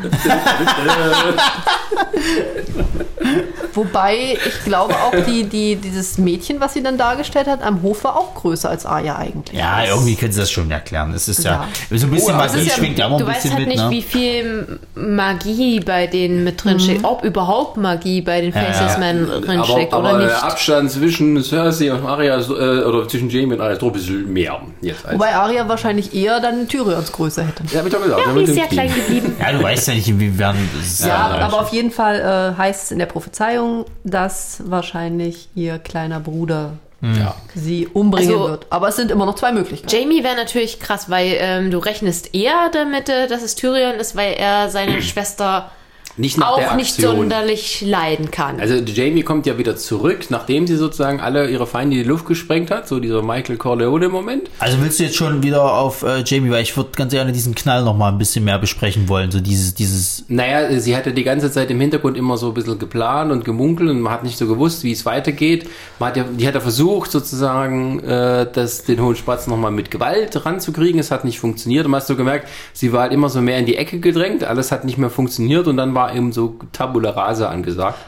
[3.74, 8.04] Wobei ich glaube auch, die, die, dieses Mädchen, was sie dann dargestellt hat, am Hof
[8.04, 9.58] war auch größer als Arya eigentlich.
[9.58, 11.14] Ja, irgendwie können sie das schon erklären.
[11.14, 13.16] Es ist ja, so ein bisschen Oh, aber es Magie ist ja- schwingt ja Du
[13.16, 13.90] ein weißt bisschen halt mit, nicht, ne?
[13.92, 17.04] wie viel Magie bei denen mit drin steckt.
[17.04, 20.44] Ob überhaupt Magie bei den Faceless Men drin aber, steckt aber oder der nicht.
[20.44, 24.32] Abstand zwischen Cersei und Arya äh, oder zwischen Jamie und Arya ist doch ein bisschen
[24.32, 25.06] mehr jetzt.
[25.06, 27.64] Als, Wobei Arya wahrscheinlich eher dann Tyrions Größe hätte.
[27.72, 28.22] ja, hab ich doch gesagt.
[28.26, 29.36] Ja, die ist sehr klein geblieben.
[29.40, 30.56] Ja, du weißt ja nicht, inwiefern.
[31.02, 32.20] Ja, ja, aber auf jeden Fall
[32.56, 36.72] äh, heißt es in der Prophezeiung, dass wahrscheinlich ihr kleiner Bruder
[37.04, 37.36] Ja.
[37.54, 38.68] sie umbringen Also- wird.
[38.70, 39.94] Aber es sind immer noch zwei Möglichkeiten.
[39.94, 44.16] Jamie wäre natürlich krass, weil ähm, du rechnest eher damit, äh, dass es Tyrion ist,
[44.16, 45.70] weil er seine Schwester
[46.16, 48.60] Nicht nach der auch nicht sonderlich leiden kann.
[48.60, 52.28] Also Jamie kommt ja wieder zurück, nachdem sie sozusagen alle ihre Feinde in die Luft
[52.28, 54.50] gesprengt hat, so dieser Michael Corleone-Moment.
[54.60, 57.56] Also willst du jetzt schon wieder auf äh, Jamie, weil ich würde ganz gerne diesen
[57.56, 59.32] Knall noch mal ein bisschen mehr besprechen wollen.
[59.32, 60.26] So dieses, dieses.
[60.28, 63.90] Naja, sie hatte die ganze Zeit im Hintergrund immer so ein bisschen geplant und gemunkelt
[63.90, 65.68] und man hat nicht so gewusst, wie es weitergeht.
[65.98, 69.90] Man hat ja, die hat ja versucht, sozusagen, äh, das, den hohen Spatz nochmal mit
[69.90, 71.00] Gewalt ranzukriegen.
[71.00, 71.86] Es hat nicht funktioniert.
[71.86, 74.44] Und man hast so gemerkt, sie war halt immer so mehr in die Ecke gedrängt.
[74.44, 78.00] Alles hat nicht mehr funktioniert und dann war eben so Tabula Rasa angesagt.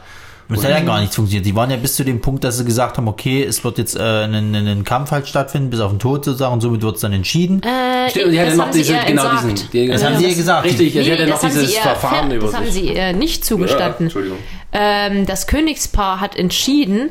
[0.48, 1.44] Das hat ja gar nichts funktioniert.
[1.44, 3.96] Die waren ja bis zu dem Punkt, dass sie gesagt haben, okay, es wird jetzt
[3.96, 6.94] äh, ein, ein, ein Kampf halt stattfinden, bis auf den Tod sozusagen, und somit wird
[6.94, 7.60] es dann entschieden.
[7.64, 9.88] äh, Stimmt, und die hat ja das noch haben sie diese, ihr genau diesen, die,
[9.88, 10.64] Das haben sie ihr gesagt.
[10.64, 12.70] Richtig, sie hat ja noch das haben dieses sie ihr Verfahren ver- über Das haben
[12.70, 14.06] sie ihr nicht Ja, zugestanden.
[14.06, 14.38] Entschuldigung.
[14.72, 17.10] Ähm, das Königspaar hat entschieden,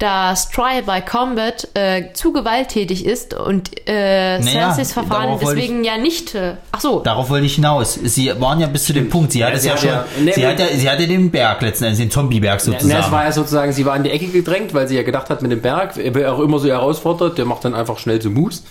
[0.00, 5.96] dass Trial by Combat äh, zu gewalttätig ist und äh, Naja, Cerseis Verfahren deswegen ja
[5.98, 6.34] nicht.
[6.34, 7.94] Äh, ach so, Darauf wollte ich hinaus.
[8.02, 9.30] Sie waren ja bis zu dem Punkt.
[9.32, 9.88] Sie hat Ja, es ja schon.
[9.90, 13.00] ja- nee, sie, aber- hat ja, sie hatte den Berg letzten Endes, den Zombieberg sozusagen.
[13.04, 15.42] es war ja sozusagen, sie war in die Ecke gedrängt, weil sie ja gedacht hat,
[15.42, 18.64] mit dem Berg, wer auch immer so herausfordert, der macht dann einfach schnell so Moves.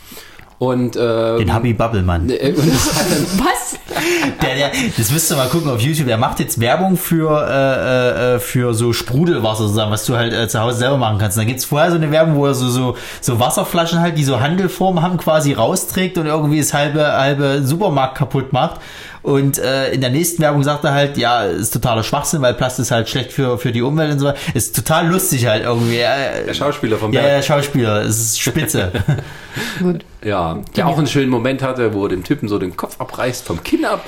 [0.60, 2.30] Und, äh, den Hubby Bubblemann.
[2.30, 3.80] äh, und das hat dann, was?
[4.42, 6.08] Der, der, das müsst ihr mal gucken auf YouTube.
[6.08, 10.48] Der macht jetzt Werbung für, äh, äh, für so Sprudelwasser sozusagen, was du halt äh,
[10.48, 11.38] zu Hause selber machen kannst.
[11.38, 14.24] Und da gibt's vorher so eine Werbung, wo er so, so, so Wasserflaschen halt, die
[14.24, 18.80] so Handelform haben, quasi rausträgt und irgendwie das halbe, halbe Supermarkt kaputt macht.
[19.24, 22.78] Und äh, in der nächsten Werbung sagt er halt, ja, ist totaler Schwachsinn, weil Plast
[22.80, 24.38] ist halt schlecht für, für die Umwelt und so weiter.
[24.54, 26.00] Ist total lustig halt irgendwie.
[26.00, 27.36] Äh, der Schauspieler vom ja, Berg.
[27.38, 28.91] der Schauspieler, es ist spitze.
[29.80, 30.04] Gut.
[30.24, 33.45] Ja, der auch einen schönen Moment hatte, wo er dem Typen so den Kopf abreißt
[33.45, 34.06] vom Kinn ab.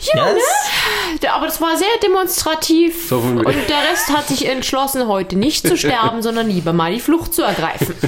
[0.00, 3.08] ja, das, Ja, Aber das war sehr demonstrativ.
[3.08, 6.92] So von- und der Rest hat sich entschlossen, heute nicht zu sterben, sondern lieber mal
[6.92, 7.94] die Flucht zu ergreifen.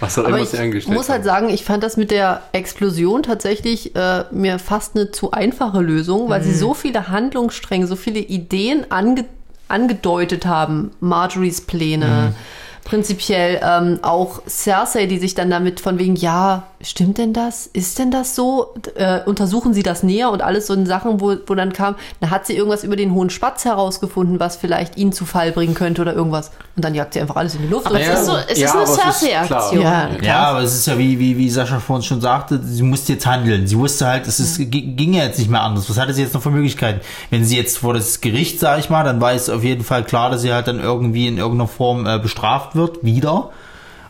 [0.00, 1.24] Was er Aber immer ich sie angestellt muss halt hat.
[1.26, 6.28] sagen, ich fand das mit der Explosion tatsächlich äh, mir fast eine zu einfache Lösung,
[6.30, 6.44] weil Mhm.
[6.44, 9.24] sie so viele Handlungsstränge, so viele Ideen ange
[9.68, 10.90] angedeutet haben.
[11.00, 12.32] Marjories Pläne.
[12.32, 12.34] Mhm.
[12.84, 17.66] Prinzipiell ähm, auch Cersei, die sich dann damit von wegen, ja, stimmt denn das?
[17.66, 18.74] Ist denn das so?
[18.96, 22.30] Äh, untersuchen Sie das näher und alles so in Sachen, wo, wo dann kam, da
[22.30, 26.00] hat sie irgendwas über den hohen Spatz herausgefunden, was vielleicht ihn zu Fall bringen könnte
[26.02, 26.50] oder irgendwas.
[26.74, 27.86] Und dann jagt sie einfach alles in die Luft.
[27.86, 29.82] Aber und es Ja, ist so, es ja, ist eine Cersei-Aktion.
[29.82, 30.08] Ja.
[30.22, 33.26] Ja, aber es ist ja wie, wie, wie Sascha vorhin schon sagte, sie musste jetzt
[33.26, 33.66] handeln.
[33.66, 35.88] Sie wusste halt, es ist, gi- ging ja jetzt nicht mehr anders.
[35.90, 37.00] Was hatte sie jetzt noch für Möglichkeiten?
[37.28, 40.02] Wenn sie jetzt vor das Gericht, sag ich mal, dann war es auf jeden Fall
[40.02, 43.50] klar, dass sie halt dann irgendwie in irgendeiner Form äh, bestraft wird, wieder.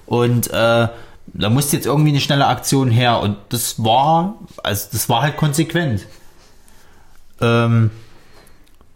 [0.07, 0.89] Und äh,
[1.33, 3.21] da musste jetzt irgendwie eine schnelle Aktion her.
[3.21, 6.07] Und das war, also das war halt konsequent.
[7.41, 7.91] Ähm,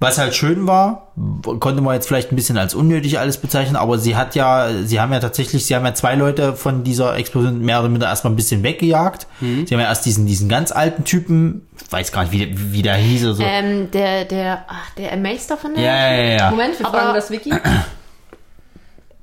[0.01, 1.12] was halt schön war,
[1.61, 5.01] konnte man jetzt vielleicht ein bisschen als unnötig alles bezeichnen, aber sie hat ja, sie
[5.01, 8.32] haben ja tatsächlich, sie haben ja zwei Leute von dieser Explosion mehr oder minder erstmal
[8.32, 9.27] ein bisschen weggejagt.
[9.41, 9.66] Mhm.
[9.66, 12.97] Sie haben ja erst diesen, diesen ganz alten Typen, weiß gar nicht, wie, wie der
[12.97, 13.43] hieß oder so.
[13.45, 15.82] Ähm, der, der, ach, der Meister von der?
[15.85, 16.51] ja, ja, ja.
[16.51, 17.55] Moment, wir Aber- fragen das Wiki.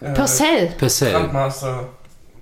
[0.02, 0.68] Äh, Purcell.
[0.78, 1.12] Purcell.
[1.14, 1.90] Grandmaster.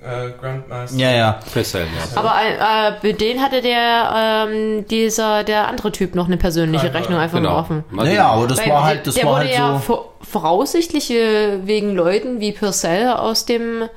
[0.02, 0.98] Äh, Grandmaster.
[0.98, 1.40] Ja, ja.
[1.53, 2.18] Purcell, ja.
[2.18, 6.99] Aber äh, für den hatte der, ähm, dieser, der andere Typ noch eine persönliche Alter,
[6.99, 7.57] Rechnung einfach Genau.
[7.57, 7.84] offen.
[7.91, 9.80] Naja, aber das Weil war halt, das der war wurde halt ja so.
[9.80, 13.90] vor- voraussichtlich äh, wegen Leuten wie Purcell aus dem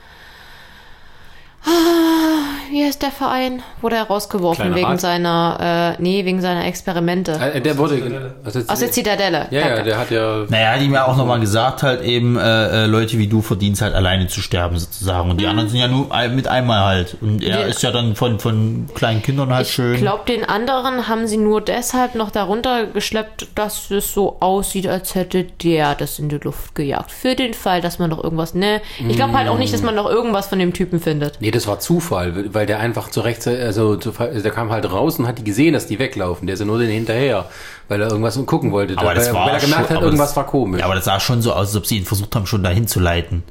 [2.71, 3.63] wie heißt der Verein?
[3.81, 5.01] Wurde er rausgeworfen Kleiner wegen Rat?
[5.01, 7.33] seiner, äh, nee, wegen seiner Experimente.
[7.33, 7.97] Äh, der wurde.
[7.97, 8.35] Zitadelle.
[8.45, 9.47] Also, Aus der Zitadelle.
[9.51, 9.83] ja, ja, Danke.
[9.85, 10.45] der hat ja.
[10.49, 13.83] Naja, hat ihm ja auch nochmal gesagt, halt eben, äh, äh, Leute wie du verdienst
[13.83, 15.31] halt alleine zu sterben sozusagen.
[15.31, 17.17] Und die anderen sind ja nur mit einmal halt.
[17.21, 17.67] Und er Ja.
[17.67, 19.97] ist ja dann von, von kleinen Kindern halt Ich schön.
[19.99, 25.15] glaube, den anderen haben sie nur deshalb noch darunter geschleppt, dass es so aussieht, als
[25.15, 27.13] hätte der das in die Luft gejagt.
[27.13, 28.81] Für den Fall, dass man noch irgendwas, ne?
[29.09, 31.41] Ich glaube halt auch nicht, dass man noch irgendwas von dem Typen findet.
[31.41, 35.27] Nee, das war Zufall, weil der einfach zurecht, also zu- der kam halt raus und
[35.29, 36.47] hat die gesehen, dass die weglaufen.
[36.47, 37.47] Der ist ja nur den hinterher,
[37.89, 38.99] weil er irgendwas gucken wollte.
[38.99, 40.81] Aber das weil, war weil er gemerkt schon- hat, aber irgendwas das- war komisch.
[40.81, 42.87] Ja, aber das sah schon so aus, als ob sie ihn versucht haben, schon dahin
[42.89, 43.45] zu leiten.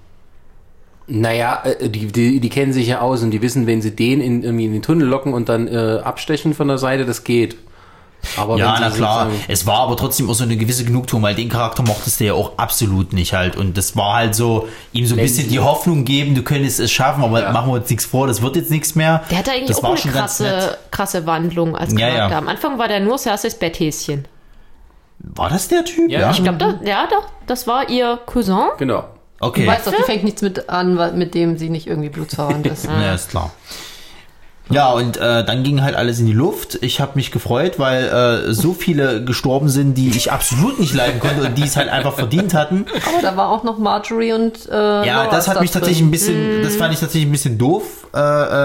[1.08, 4.22] Naja, äh, die, die, die kennen sich ja aus und die wissen, wenn sie den
[4.22, 7.58] in, irgendwie in den Tunnel locken und dann äh, abstechen von der Seite, das geht.
[8.38, 9.28] Aber Ja, na klar.
[9.48, 12.34] Es war aber trotzdem auch so eine gewisse Genugtuung, weil den Charakter mochtest du ja
[12.34, 13.56] auch absolut nicht halt.
[13.56, 16.92] Und das war halt so, ihm so ein bisschen die Hoffnung geben, du könntest es
[16.92, 17.52] schaffen, aber Ja.
[17.52, 19.24] machen wir uns nichts vor, das wird jetzt nichts mehr.
[19.32, 22.30] Der hatte eigentlich das auch war eine krasse, krasse Wandlung als Ja, Charakter.
[22.32, 22.38] ja.
[22.38, 24.26] Am Anfang war der nur Cerseis Betthäschen.
[25.20, 26.10] War das der Typ?
[26.10, 28.70] Ja, Ich glaube, das, ja doch, das war ihr Cousin.
[28.78, 29.04] Genau.
[29.40, 29.66] Okay.
[29.66, 32.86] Du weißt doch, die fängt nichts mit an, mit dem sie nicht irgendwie blutsverwandt ist.
[32.86, 33.52] Ja, ist klar.
[34.70, 36.80] Ja, und äh, dann ging halt alles in die Luft.
[36.82, 41.20] Ich habe mich gefreut, weil äh, so viele gestorben sind, die ich absolut nicht leiden
[41.20, 42.86] konnte und die es halt einfach verdient hatten.
[43.06, 46.64] Aber da war auch noch Marjorie und äh, Ja, das hat mich tatsächlich ein bisschen,
[46.64, 47.84] das fand ich tatsächlich ein bisschen doof,
[48.14, 48.20] äh,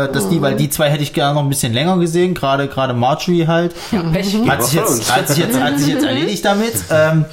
[0.05, 2.69] äh, dass die, weil die zwei hätte ich gerne noch ein bisschen länger gesehen, gerade
[2.69, 3.75] gerade Marjorie halt.
[4.13, 4.37] Pech.
[4.47, 6.75] Hat sich jetzt, hat sich jetzt, hat sich jetzt erledigt damit.
[6.91, 7.25] Ähm,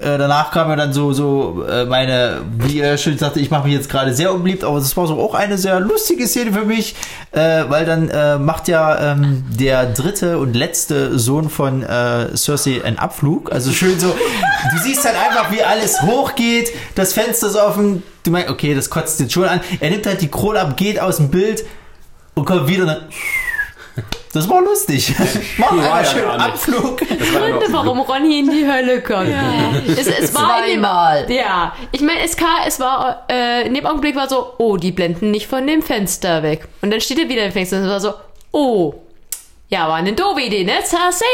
[0.00, 3.64] äh, danach kam ja dann so, so äh, meine, wie ihr schön sagte, ich mache
[3.64, 6.64] mich jetzt gerade sehr unbeliebt, aber das war so auch eine sehr lustige Szene für
[6.64, 6.94] mich,
[7.32, 12.82] äh, weil dann äh, macht ja ähm, der dritte und letzte Sohn von äh, Cersei
[12.82, 13.52] einen Abflug.
[13.52, 18.30] Also schön so, du siehst halt einfach, wie alles hochgeht, das Fenster ist offen, du
[18.30, 19.60] meinst, okay, das kotzt jetzt schon an.
[19.80, 21.64] Er nimmt halt die Krone ab, geht aus dem Bild
[22.34, 23.02] und kommt wieder und dann.
[24.32, 25.12] Das war lustig.
[25.58, 26.28] Mach war einen ja schönen.
[26.40, 26.98] Abflug.
[26.98, 29.28] Gründe, warum Ronny in die Hölle kommt.
[29.88, 31.30] Es, es war in dem, Zweimal.
[31.32, 34.92] ja, ich meine, es, kam- es war, äh, in dem Augenblick war so, oh, die
[34.92, 36.68] blenden nicht von dem Fenster weg.
[36.80, 38.14] Und dann steht er wieder im Fenster und es war so,
[38.52, 38.94] oh,
[39.68, 41.24] ja, war eine doofe Idee, ne, Cersei?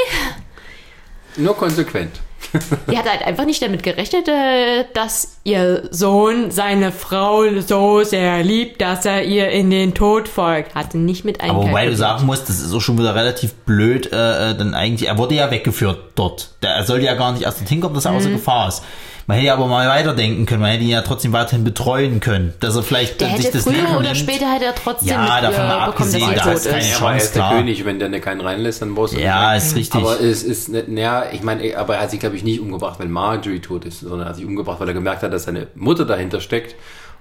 [1.37, 2.21] Nur konsequent.
[2.91, 8.43] Die hat halt einfach nicht damit gerechnet, äh, dass ihr Sohn seine Frau so sehr
[8.43, 10.75] liebt, dass er ihr in den Tod folgt.
[10.75, 14.13] Hatte nicht mit Aber wobei du sagen musst, das ist auch schon wieder relativ blöd,
[14.13, 16.51] äh, äh, dann eigentlich, er wurde ja weggeführt dort.
[16.63, 18.19] Der, er sollte ja gar nicht erst dorthin kommen, dass er Mhm.
[18.19, 18.83] außer Gefahr ist.
[19.29, 22.55] Man hätte ja aber mal weiterdenken können, man hätte ihn ja trotzdem weiterhin betreuen können,
[22.61, 25.41] dass er vielleicht Der dann sich hätte das früher oder später hätte er trotzdem Ja,
[25.41, 26.91] davon äh, mal bekommen, dass abgesehen, er da tot ist keine ist.
[26.91, 27.57] Ja, aber er Chance, ist der klar.
[27.57, 29.65] König, wenn der keinen reinlässt, dann brauchst du Ja, nicht.
[29.65, 30.01] ist richtig.
[30.01, 33.01] Aber es ist, nicht- naja, ich meine, aber er hat sich, glaube ich, nicht umgebracht,
[33.01, 35.67] weil Marjorie tot ist, sondern er hat sich umgebracht, weil er gemerkt hat, dass seine
[35.75, 36.77] Mutter dahinter steckt.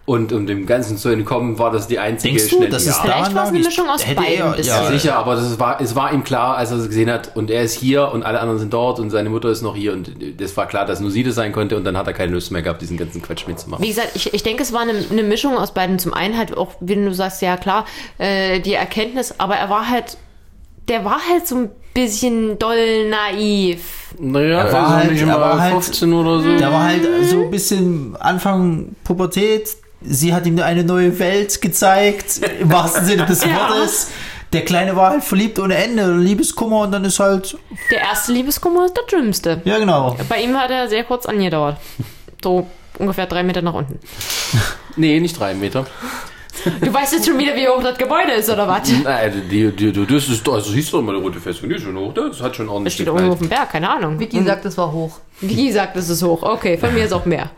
[0.07, 2.91] Und um dem Ganzen zu entkommen, war das die einzige Denkst du, schnelle- das ja.
[2.91, 3.57] ist Vielleicht war es eine?
[3.59, 6.57] Mischung aus hätte beiden er- ja, Ja, sicher, aber das war, es war ihm klar,
[6.57, 9.09] als er es gesehen hat und er ist hier und alle anderen sind dort und
[9.09, 11.75] seine Mutter ist noch hier und das war klar, dass nur sie das sein konnte
[11.75, 13.83] und dann hat er keine Lust mehr gehabt, diesen ganzen Quatsch mitzumachen.
[13.83, 15.97] Wie gesagt, ich, ich denke, es war eine, eine Mischung aus beiden.
[15.97, 17.85] Zum einen halt auch, wie du sagst, ja klar,
[18.19, 20.17] äh, die Erkenntnis, aber er war halt,
[20.87, 24.13] der war halt so ein bisschen doll naiv.
[24.19, 26.57] Naja, Er war also halt- nicht er war halt- 15 oder so.
[26.59, 29.67] Da war halt so ein bisschen Anfang Pubertät.
[30.01, 33.69] Sie hat ihm eine neue Welt gezeigt, im wahrsten Sinne des Ja.
[33.69, 34.09] Wortes.
[34.53, 37.57] Der Kleine war halt verliebt ohne Ende, Liebeskummer und dann ist halt,
[37.91, 39.61] Der erste Liebeskummer ist der dümmste.
[39.65, 40.15] ja genau.
[40.29, 41.77] Bei ihm hat er sehr kurz angedauert.
[42.43, 42.67] So
[42.99, 43.99] ungefähr drei Meter nach unten.
[44.95, 45.85] Nee, nicht drei Meter.
[46.81, 48.89] Du weißt jetzt schon wieder, wie hoch das Gebäude ist, oder was?
[49.03, 51.75] Nein, die, die, die, das ist, also siehst du doch mal eine rote Festung, die
[51.75, 54.19] ist schon hoch, das hat schon Das ordentlich steht irgendwo auf dem Berg, keine Ahnung.
[54.19, 55.19] Vicky sagt, es war hoch.
[55.41, 56.41] Wie sagt, es ist hoch.
[56.43, 57.49] Okay, von mir ist auch mehr.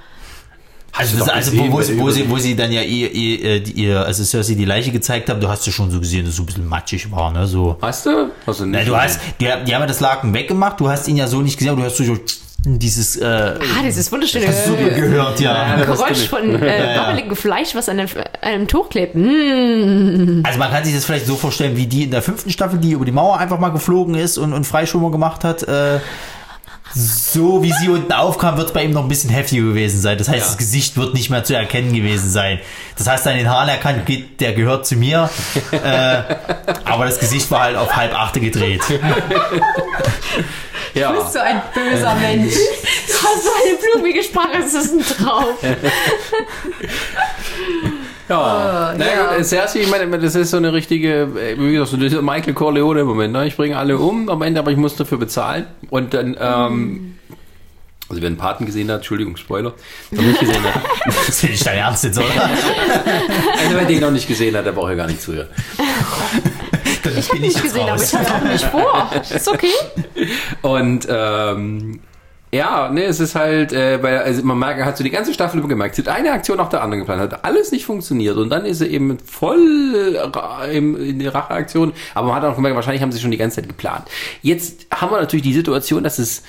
[0.97, 3.43] Also, das, also gesehen, wo, bei sie, wo, sie, wo sie dann ja ihr, ihr,
[3.43, 6.21] äh, die- ihr also Cersei die Leiche gezeigt haben, du hast ja schon so gesehen,
[6.25, 7.45] dass es so ein bisschen matschig war, ne?
[7.47, 7.77] So.
[7.81, 8.31] Hast du?
[8.45, 8.79] Hast du nicht?
[8.79, 11.41] Na, du hast, die, die haben ja das Laken weggemacht, du hast ihn ja so
[11.41, 12.17] nicht gesehen, aber du hast so
[12.65, 15.75] dieses äh, Ah, dieses wunderschöne hast du äh, gehört, ja.
[15.75, 17.35] Geräusch von äh, ja.
[17.35, 18.09] Fleisch, was an einem,
[18.41, 19.15] einem Tuch klebt.
[19.15, 20.41] Mm.
[20.43, 22.91] Also man kann sich das vielleicht so vorstellen, wie die in der fünften Staffel, die
[22.91, 25.63] über die Mauer einfach mal geflogen ist und, und Freischwimmer gemacht hat.
[25.63, 25.99] Äh,
[26.93, 30.17] so wie sie unten aufkam, wird es bei ihm noch ein bisschen heftiger gewesen sein.
[30.17, 32.59] Das heißt, das Gesicht wird nicht mehr zu erkennen gewesen sein.
[32.97, 35.29] Das heißt, an den Haaren erkannt, geht, der gehört zu mir.
[35.71, 36.21] äh,
[36.85, 38.81] aber das Gesicht war halt auf halb achte gedreht.
[40.93, 41.29] ja.
[41.29, 42.53] So ein böser Mensch.
[42.53, 45.45] Du hast so eine blumige Sprache, es ist ein Traum.
[48.29, 49.35] Ja, Äh, Na ja.
[49.35, 52.53] gut, Cersei, ich meine, das ist so eine richtige, äh, wie gesagt, so dieser Michael
[52.53, 53.33] Corleone im Moment.
[53.33, 53.47] Ne?
[53.47, 55.65] Ich bringe alle um am Ende, aber ich muss dafür bezahlen.
[55.89, 57.15] Und dann, ähm,
[58.09, 59.73] also wer einen Paten gesehen hat, Entschuldigung, Spoiler,
[60.11, 60.81] noch nicht gesehen hat.
[61.27, 62.25] Das finde ich dein Ernst jetzt, oder?
[63.63, 65.47] Also wer den noch nicht gesehen hat, der braucht ja gar nicht zuhören.
[67.17, 68.13] Ich habe nicht gesehen, aber raus.
[68.13, 69.09] ich habe auch nicht vor.
[69.33, 69.71] Ist okay.
[70.61, 72.01] Und ähm,
[72.51, 75.33] ja, ne, es ist halt, äh, weil, also man merkt, er hat so die ganze
[75.33, 78.37] Staffel über gemerkt, sie hat eine Aktion nach der anderen geplant, hat alles nicht funktioniert
[78.37, 80.17] und dann ist er eben voll
[80.71, 83.57] im- in die Racheaktion, aber man hat auch gemerkt, wahrscheinlich haben sie schon die ganze
[83.57, 84.03] Zeit geplant.
[84.41, 86.43] Jetzt haben wir natürlich die Situation, dass es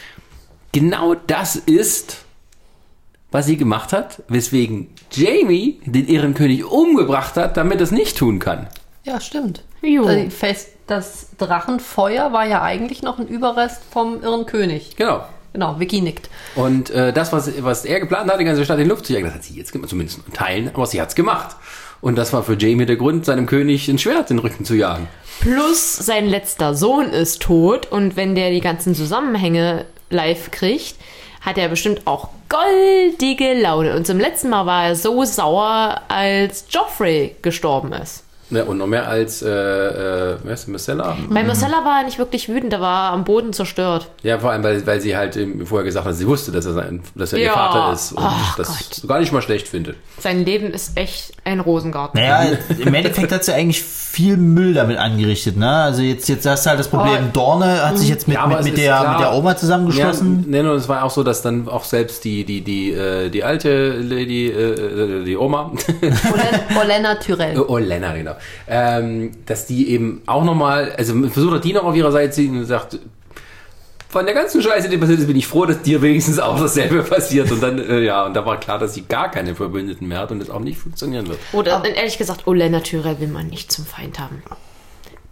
[0.73, 2.19] genau das ist,
[3.31, 8.39] was sie gemacht hat, weswegen Jamie den Ehrenkönig umgebracht hat, damit er es nicht tun
[8.39, 8.69] kann.
[9.05, 9.65] Ja, stimmt.
[9.83, 10.07] Jo.
[10.07, 14.97] Also Fest, das Drachenfeuer war ja eigentlich noch ein Überrest vom Irren König.
[14.97, 15.25] Genau.
[15.53, 16.29] Genau, Vicky nickt.
[16.55, 19.13] Und äh, das, was, was er geplant hat, die ganze Stadt in die Luft zu
[19.13, 21.57] jagen, das hat sie jetzt gemacht, zumindest in Teilen, aber sie hat's gemacht.
[22.01, 24.75] Und das war für Jamie der Grund, seinem König ein Schwert in den Rücken zu
[24.75, 25.09] jagen.
[25.41, 30.97] Plus sein letzter Sohn ist tot und wenn der die ganzen Zusammenhänge live kriegt,
[31.41, 33.97] hat er bestimmt auch goldige Laune.
[33.97, 38.25] Und zum letzten Mal war er so sauer, als Joffrey gestorben ist.
[38.51, 41.17] Ja, und noch mehr als, äh, äh, wer ist denn, Marcella?
[41.29, 44.09] Bei Marcella war er nicht wirklich wütend, er war am Boden zerstört.
[44.23, 47.03] Ja, vor allem, weil, weil sie halt vorher gesagt hat, sie wusste, dass er, sein,
[47.15, 47.53] dass er ihr Ja.
[47.53, 49.97] Vater ist und Ach das gar nicht mal schlecht findet.
[50.19, 52.19] Sein Leben ist echt ein Rosengarten.
[52.21, 55.69] Naja, im Endeffekt hat sie eigentlich viel Müll damit angerichtet, ne?
[55.71, 57.31] Also jetzt, jetzt hast du halt das Problem, Oh.
[57.33, 59.11] Dorne hat sich jetzt mit, Ja, mit, mit, der, klar.
[59.13, 60.45] mit der Oma zusammengeschlossen.
[60.51, 63.29] Ja, nee, und es war auch so, dass dann auch selbst die, die, die, äh,
[63.29, 65.73] die alte Lady, äh, äh, die Oma,
[66.03, 67.59] Olen- Olena Tyrell.
[67.69, 68.33] oh, Lena, genau,
[68.69, 72.41] ähm, dass die eben auch nochmal, also versucht hat, die noch auf ihrer Seite zu
[72.43, 72.99] ziehen und sagt,
[74.11, 77.03] von der ganzen Scheiße, die passiert ist, bin ich froh, dass dir wenigstens auch dasselbe
[77.03, 77.53] passiert.
[77.53, 80.33] Und dann, äh, ja, und da war klar, dass sie gar keine Verbündeten mehr hat
[80.33, 81.39] und es auch nicht funktionieren wird.
[81.53, 84.43] Oder ehrlich gesagt, Olenna Tyrell will man nicht zum Feind haben.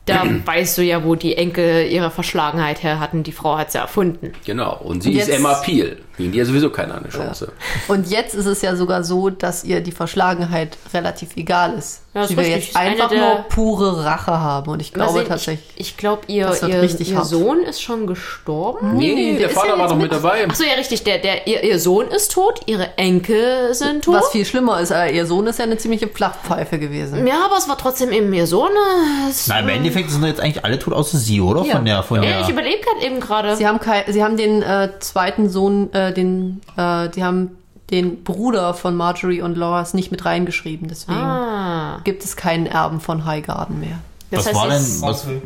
[0.05, 3.23] Da weißt du ja, wo die Enkel ihre Verschlagenheit her hatten.
[3.23, 4.33] Die Frau hat sie erfunden.
[4.45, 4.77] Genau.
[4.77, 5.97] Und sie Und ist Emma Peel.
[6.19, 7.53] Gegen die hat sowieso keiner eine Chance.
[7.89, 12.01] Und jetzt ist es ja sogar so, dass ihr die Verschlagenheit relativ egal ist.
[12.15, 12.69] Ja, Sie will richtig.
[12.69, 14.71] jetzt einfach der- nur pure Rache haben.
[14.71, 15.69] Und ich glaube sehen, tatsächlich.
[15.77, 17.23] Ich, ich glaube, ihr, Das ihr, richtig ihr.
[17.25, 18.97] Sohn ist schon gestorben.
[18.97, 20.49] Nee, nee, der ist Vater ja war doch mit mit- dabei.
[20.49, 21.05] Achso, ja, richtig.
[21.05, 24.15] Der, der, ihr, ihr Sohn ist tot, ihre Enkel sind tot.
[24.15, 27.27] Was viel schlimmer ist, äh, ihr Sohn ist ja eine ziemliche Flachpfeife gewesen.
[27.27, 28.71] ja, aber es war trotzdem eben ihr Sohn.
[28.71, 31.65] äh, Na, im Endeffekt sind jetzt eigentlich alle tot, außer sie, oder?
[31.67, 31.77] Ja.
[31.77, 32.41] Von der, von ja, der.
[32.41, 33.57] ich überlebe gerade eben gerade.
[33.57, 33.79] Sie haben,
[34.09, 37.59] sie haben den äh, zweiten Sohn, äh, den, äh, die haben
[37.91, 40.89] den Bruder von Marjorie und Loras nicht mit reingeschrieben.
[40.89, 43.99] Deswegen Ah, gibt es keinen Erben von Highgarden mehr.
[44.31, 45.43] das Was heißt war denn- Was- Onkel.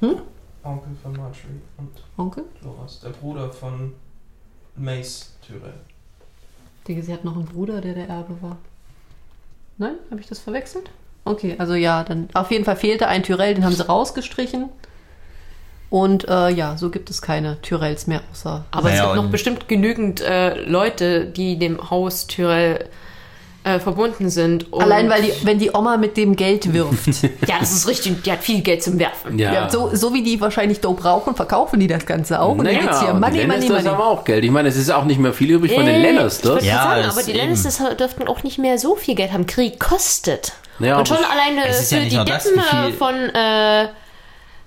[0.00, 0.16] Hm?
[0.62, 2.44] Onkel von Marjorie und Onkel?
[2.62, 3.00] Loras.
[3.00, 3.92] Der Bruder von
[4.76, 5.74] Mace Tyrell.
[6.80, 8.56] Ich denke, sie hat noch einen Bruder, der der Erbe war.
[9.78, 9.94] Nein?
[10.10, 10.90] Habe ich das verwechselt?
[11.24, 14.68] Okay, also ja, dann auf jeden Fall fehlte ein Tyrell, den haben sie rausgestrichen.
[15.90, 18.64] Und äh, ja, so gibt es keine Tyrells mehr, außer.
[18.70, 22.86] aber es Naja, gibt noch bestimmt genügend äh, Leute, die dem Haus Tyrell
[23.64, 24.72] äh, verbunden sind.
[24.72, 27.24] Und Allein weil die, wenn die Oma mit dem Geld wirft.
[27.46, 28.22] Ja, das ist richtig.
[28.22, 29.38] Die hat viel Geld zum Werfen.
[29.38, 29.52] Ja.
[29.52, 32.56] ja, so, so wie die wahrscheinlich Dope rauchen, verkaufen die das Ganze auch.
[32.56, 33.84] Und dann geht's hier Money, die Money, Money.
[33.84, 34.44] haben auch Geld.
[34.44, 36.62] Ich meine, es ist auch nicht mehr viel übrig von den Lannisters.
[36.62, 37.40] Ich Ja, sagen, aber die eben.
[37.40, 39.46] Lannisters dürften auch nicht mehr so viel Geld haben.
[39.46, 40.52] Krieg kostet.
[40.78, 43.88] Ja, und schon alleine es für ja die Deppen äh, von, äh,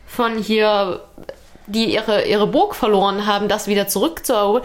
[0.06, 1.02] von hier,
[1.68, 4.64] die ihre, ihre Burg verloren haben, das wieder zurückzuerobern.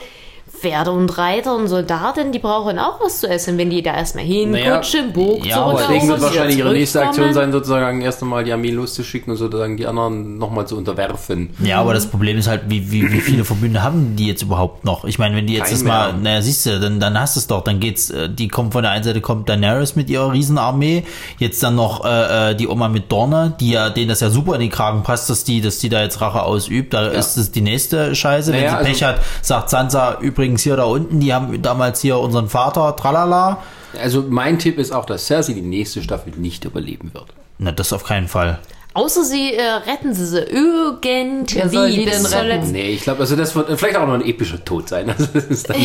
[0.60, 4.24] Pferde und Reiter und Soldaten, die brauchen auch was zu essen, wenn die da erstmal
[4.24, 8.22] hinkutschen, Naja, Burg ja, aber zurückerobern, Deswegen wird wahrscheinlich ihre nächste Aktion sein, sozusagen erst
[8.22, 11.51] einmal die Armee loszuschicken und sozusagen die anderen nochmal zu unterwerfen.
[11.62, 14.85] Ja, aber das Problem ist halt, wie, wie, wie viele Verbünde haben die jetzt überhaupt
[14.85, 15.05] noch?
[15.05, 16.22] Ich meine, wenn die jetzt erstmal, mehr.
[16.22, 18.82] naja, siehst du, dann, dann hast du es doch, dann geht's, äh, die kommt von
[18.82, 21.05] der einen Seite kommt Daenerys mit ihrer Riesenarmee,
[21.39, 24.55] jetzt dann noch äh, äh, die Oma mit Dorne, die ja, denen das ja super
[24.55, 27.52] in den Kragen passt, dass die, dass die da jetzt Rache ausübt, da ist es
[27.52, 28.52] die nächste Scheiße.
[28.52, 32.01] Wenn Naja, sie also- Pech hat, sagt Sansa übrigens hier da unten, die haben damals
[32.01, 33.62] hier unseren Vater, tralala.
[34.01, 37.27] Also mein Tipp ist auch, dass Cersei die nächste Staffel nicht überleben wird.
[37.59, 38.59] Na, das auf keinen Fall.
[38.94, 42.48] Außer sie äh, retten sie sie irgendwie Wer soll die bis denn zur retten?
[42.48, 45.09] letzten Nee, ich glaube, also das wird vielleicht auch noch ein epischer Tod sein.
[45.10, 45.77] Also das ist, dann,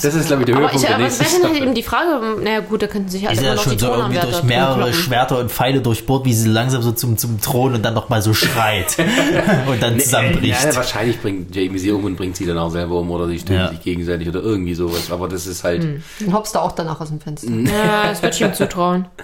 [0.00, 1.62] das ist glaube ich, der Aber, Höhepunkt ich, der aber nächsten wenn halt Staffel.
[1.62, 3.78] eben die Frage, naja gut, da könnten sich halt sind immer ja noch schon die
[3.78, 4.94] so irgendwie Thronanwärter durch mehrere kloppen.
[4.94, 8.22] Schwerter und Pfeile durchbohrt, wie sie langsam so zum, zum Thron und dann noch mal
[8.22, 8.96] so schreit
[9.66, 10.64] und dann zusammenbricht.
[10.64, 13.38] Ja, wahrscheinlich bringt Jamie sie um und bringt sie dann auch selber um oder sie
[13.40, 13.68] stören Ja.
[13.70, 15.10] sich gegenseitig oder irgendwie sowas.
[15.10, 16.02] Aber das ist halt, Hm.
[16.20, 17.50] Dann hoppst du auch danach aus dem Fenster.
[17.50, 19.06] Ja, das würde ich ihm zutrauen.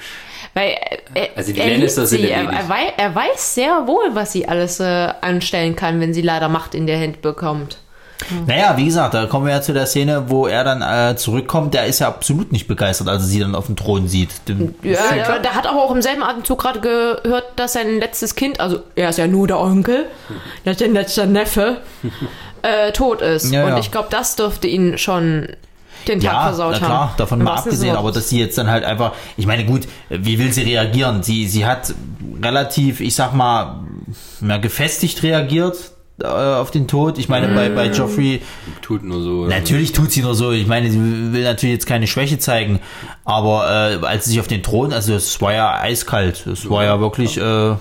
[0.54, 0.76] Weil
[1.14, 4.10] er, Also die er, liebt Lannisters sind sie, er, er, wei- er weiß sehr wohl,
[4.14, 7.78] was sie alles äh, anstellen kann, wenn sie leider Macht in der Hand bekommt.
[8.48, 11.72] Naja, wie gesagt, da kommen wir ja zu der Szene, wo er dann äh, zurückkommt.
[11.74, 14.30] Der ist ja absolut nicht begeistert, als er sie dann auf dem Thron sieht.
[14.48, 18.34] Dem, Ja, der, der hat aber auch im selben Atemzug gerade gehört, dass sein letztes
[18.34, 20.06] Kind, also er ist ja nur der Onkel,
[20.64, 21.76] der ist sein letzter Neffe,
[22.62, 23.52] äh, tot ist.
[23.52, 23.78] Ja, Und ja.
[23.78, 25.50] ich glaube, das dürfte ihn schon
[26.06, 27.16] den Tag ja, versaut na klar, haben.
[27.16, 30.52] davon mal abgesehen, aber dass sie jetzt dann halt einfach, ich meine, gut, wie will
[30.52, 31.22] sie reagieren?
[31.22, 31.94] Sie, sie hat
[32.42, 33.80] relativ, ich sag mal,
[34.40, 35.76] mehr gefestigt reagiert
[36.22, 37.18] äh, auf den Tod.
[37.18, 37.74] Ich meine, bei, Mm.
[37.74, 38.42] bei Joffrey,
[38.82, 39.46] tut nur so.
[39.46, 40.52] Natürlich tut sie nur so.
[40.52, 42.80] Ich meine, sie will natürlich jetzt keine Schwäche zeigen,
[43.24, 46.46] aber äh, als sie sich auf den Thron, also es war ja eiskalt.
[46.46, 47.36] Es war ja wirklich.
[47.38, 47.74] Äh,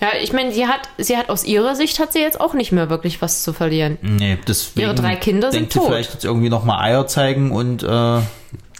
[0.00, 2.70] Ja, ich meine, sie hat, sie hat aus ihrer Sicht hat sie jetzt auch nicht
[2.70, 3.96] mehr wirklich was zu verlieren.
[4.02, 5.86] nee, deswegen Ihre drei Kinder sind tot.
[5.86, 8.20] vielleicht jetzt irgendwie noch mal Eier zeigen und äh,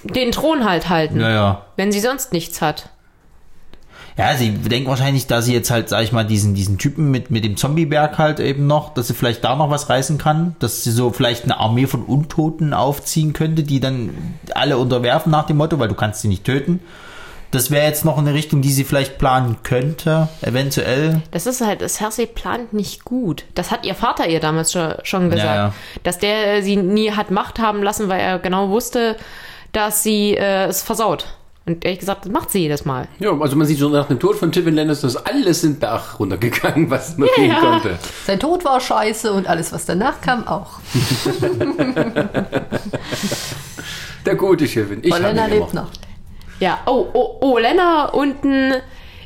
[0.02, 1.64] Den Thron halt halten, ja.
[1.76, 2.90] wenn sie sonst nichts hat.
[4.18, 7.30] Ja, sie denkt wahrscheinlich, da sie jetzt halt, sag ich mal, diesen, diesen Typen mit,
[7.30, 10.84] mit dem Zombieberg halt eben noch, dass sie vielleicht da noch was reißen kann, dass
[10.84, 15.58] sie so vielleicht eine Armee von Untoten aufziehen könnte, die dann alle unterwerfen nach dem
[15.58, 16.80] Motto, weil du kannst sie nicht töten.
[17.52, 21.22] Das wäre jetzt noch eine Richtung, die sie vielleicht planen könnte, eventuell.
[21.30, 23.44] Das ist halt, das Cersei plant nicht gut.
[23.54, 25.54] Das hat ihr Vater ihr damals schon, schon gesagt.
[25.54, 25.72] ja.
[26.02, 29.16] Dass der sie nie hat Macht haben lassen, weil er genau wusste,
[29.72, 31.26] dass sie äh, es versaut.
[31.68, 33.08] Und ehrlich gesagt, das macht sie jedes Mal.
[33.18, 35.80] Ja, also man sieht schon nach dem Tod von Tywin Lannister ist alles in den
[35.80, 37.58] Berg runtergegangen, was nur gehen Ja.
[37.58, 37.98] konnte.
[38.24, 40.78] Sein Tod war scheiße und alles, was danach kam, auch.
[44.24, 45.00] Der gute Tywin.
[45.02, 45.88] Ich Weil habe Lena ihn lebt noch.
[46.60, 48.74] Ja, oh, oh, oh, Lena unten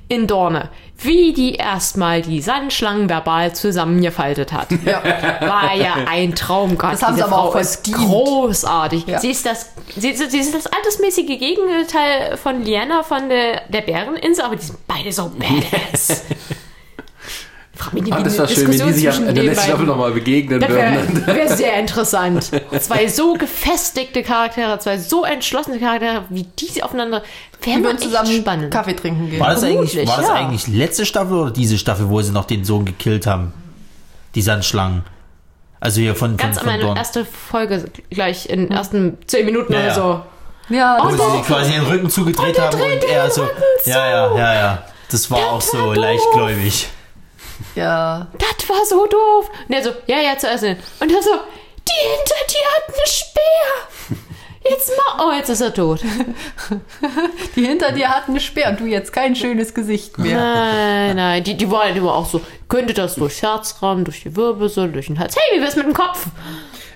[0.09, 0.69] in Dorne.
[1.03, 4.69] Wie die erstmal die Sandschlangen verbal zusammengefaltet hat.
[4.85, 6.77] War ja ein Traum.
[6.77, 7.97] Gott, Das haben diese sie aber Frau auch verdient.
[7.97, 9.07] großartig.
[9.07, 9.19] Ja.
[9.19, 14.45] Sie, ist das, sie, sie ist das altersmäßige Gegenteil von Liana von der, der Bäreninsel,
[14.45, 16.25] aber die sind beide so badass.
[17.81, 20.13] Frag mich Ah, wie das war schön, wenn die sich in der letzten Staffel nochmal
[20.13, 21.27] begegnen das würden.
[21.27, 22.51] wäre wär sehr interessant.
[22.81, 27.23] Zwei so gefestigte Charaktere, zwei so entschlossene Charaktere, wie diese aufeinander,
[27.63, 28.71] wäre Die echt zusammen spannend.
[28.71, 29.41] Kaffee trinken gehen.
[29.41, 30.35] War das, eigentlich, war das ja.
[30.35, 33.55] eigentlich letzte Staffel oder diese Staffel, wo sie noch den Sohn gekillt haben?
[34.35, 35.05] Die Sandschlangen.
[35.81, 36.97] Also hier von, von, Ganz am von Ende, Dorn.
[36.99, 39.95] erste Folge, gleich in den ersten zehn Minuten Ja, oder ja.
[39.95, 40.23] so.
[40.69, 43.49] Ja, Wo das sie war, quasi den Rücken zugedreht der haben und er so.
[43.87, 44.85] Ja, ja, ja, ja.
[45.11, 46.89] Das war auch so leichtgläubig.
[47.75, 48.27] Ja.
[48.39, 49.51] Das war so doof.
[49.69, 50.65] Und er so, ja, ja, zuerst.
[50.65, 50.77] hin.
[51.01, 54.21] Und er so, die hinter dir hat einen Speer.
[54.69, 56.01] Jetzt mal, oh, jetzt ist er tot.
[57.57, 60.39] Die hinter dir hatten eine Speer und du jetzt kein schönes Gesicht mehr.
[60.39, 64.37] Nein, nein, die, die war, die war auch so, könnte das durch Herzraum, durch die
[64.37, 65.35] Wirbelsäule, durch den Hals.
[65.35, 66.27] Hey, wie wär's mit dem Kopf?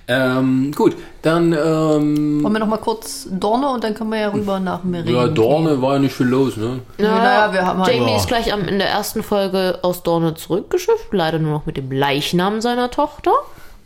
[0.06, 4.28] Ähm, gut, dann, ähm, Wollen wir noch mal kurz Dorne und dann können wir ja
[4.32, 5.08] rüber nach Meren.
[5.08, 6.80] ja, Dorne war ja nicht viel los, ne?
[6.98, 8.16] Ja, naja, wir haben halt- Jamie Ja.
[8.18, 11.90] ist gleich am, in der ersten Folge aus Dorne zurückgeschifft, leider nur noch mit dem
[11.90, 13.32] Leichnam seiner Tochter,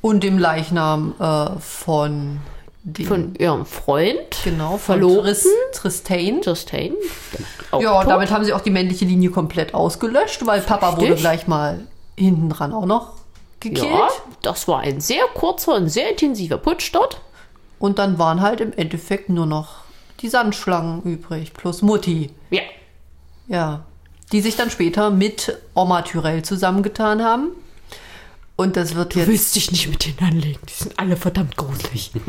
[0.01, 2.39] Und dem Leichnam äh, von
[2.83, 5.25] dem, von ihrem Freund, genau, von Verlobten.
[5.73, 6.41] Tris, Tristain.
[7.71, 8.11] Auch Ja, tot.
[8.11, 11.21] damit haben sie auch die männliche Linie komplett ausgelöscht, weil Papa wurde Richtig.
[11.21, 11.81] gleich mal
[12.17, 13.13] hinten dran auch noch
[13.61, 13.91] gekillt.
[13.91, 14.09] Ja,
[14.43, 17.21] das war ein sehr kurzer und sehr intensiver Putsch dort.
[17.79, 19.85] Und dann waren halt im Endeffekt nur noch
[20.21, 22.31] die Sandschlangen übrig, plus Mutti.
[22.51, 22.63] Ja.
[23.47, 23.85] Ja.
[24.33, 27.53] Die sich dann später mit Oma Tyrell zusammengetan haben.
[28.61, 29.29] Und das wird jetzt.
[29.29, 32.11] Willst dich nicht mit denen anlegen, die sind alle verdammt gruselig.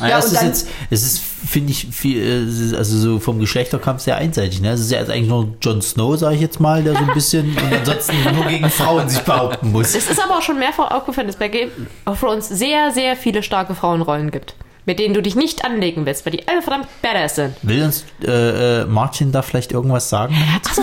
[0.00, 2.74] Naja, Ja, es und ist dann- jetzt, es ist, finde ich, viel, äh, es ist
[2.74, 4.60] also so vom Geschlechterkampf sehr einseitig.
[4.60, 4.70] Ne?
[4.70, 7.12] Es ist ja jetzt eigentlich nur Jon Snow, sage ich jetzt mal, der so ein
[7.14, 9.96] bisschen und ansonsten nur gegen Frauen sich behaupten muss.
[9.96, 11.70] Es ist aber auch schon mehrfach aufgefallen, dass bei Game
[12.06, 14.54] of Thrones sehr, sehr viele starke Frauenrollen gibt,
[14.88, 17.54] mit denen du dich nicht anlegen willst, weil die alle verdammt badass sind.
[17.60, 20.34] Will uns äh, äh, Martin da vielleicht irgendwas sagen?
[20.56, 20.80] Achso,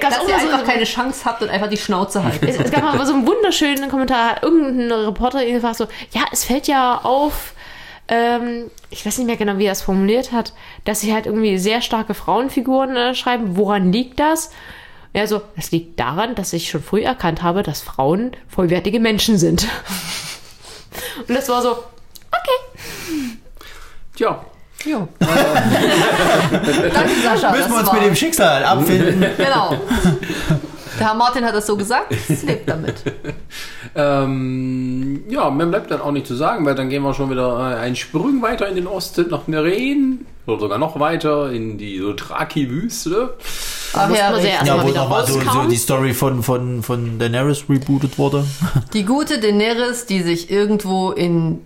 [0.00, 2.46] ganz Dass ihr einfach keine Chance habt und einfach die Schnauze halten.
[2.46, 6.44] es, es gab mal so einen wunderschönen Kommentar, hat irgendein Reporter gefragt so, ja, es
[6.44, 7.52] fällt ja auf,
[8.08, 10.54] ähm, ich weiß nicht mehr genau, wie er es formuliert hat,
[10.86, 13.58] dass sie halt irgendwie sehr starke Frauenfiguren äh, schreiben.
[13.58, 14.52] Woran liegt das?
[15.12, 19.36] Ja, so, das liegt daran, dass ich schon früh erkannt habe, dass Frauen vollwertige Menschen
[19.36, 19.68] sind.
[21.28, 21.76] Und das war so,
[24.16, 24.44] Tja,
[24.84, 25.08] Jo.
[25.18, 27.50] Danke, Sascha.
[27.52, 29.24] Müssen das wir uns war- mit dem Schicksal abfinden.
[29.36, 29.76] Genau.
[30.96, 32.94] Der Herr Martin hat das so gesagt, es lebt damit.
[33.96, 37.58] ähm, ja, mehr bleibt dann auch nicht zu sagen, weil dann gehen wir schon wieder
[37.58, 41.98] äh, einen Sprung weiter in den Osten nach Meren oder sogar noch weiter in die
[41.98, 43.34] so Traki-Wüste.
[43.94, 44.38] Ach muss ja.
[44.64, 48.44] Ja, wo nochmal so, so die Story von, von, von Daenerys rebootet wurde.
[48.92, 51.62] Die gute Daenerys, die sich irgendwo in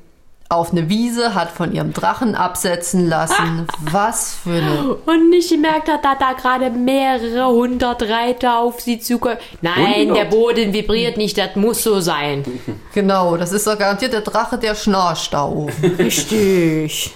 [0.51, 3.67] auf eine Wiese hat von ihrem Drachen absetzen lassen.
[3.81, 4.95] Was für eine.
[4.95, 9.37] Und nicht gemerkt hat, dass da gerade mehrere hundert Reiter auf sie zukommen.
[9.61, 10.17] Nein, Hundert?
[10.17, 12.45] der Boden vibriert nicht, das muss so sein.
[12.95, 15.73] Genau, das ist doch garantiert der Drache, der schnarcht da oben.
[15.99, 17.13] Richtig.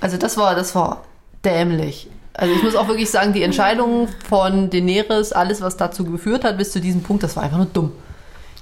[0.00, 1.04] Also das war, das war
[1.44, 2.08] dämlich.
[2.34, 6.58] Also ich muss auch wirklich sagen, die Entscheidung von Daenerys, alles was dazu geführt hat
[6.58, 7.92] bis zu diesem Punkt, das war einfach nur dumm.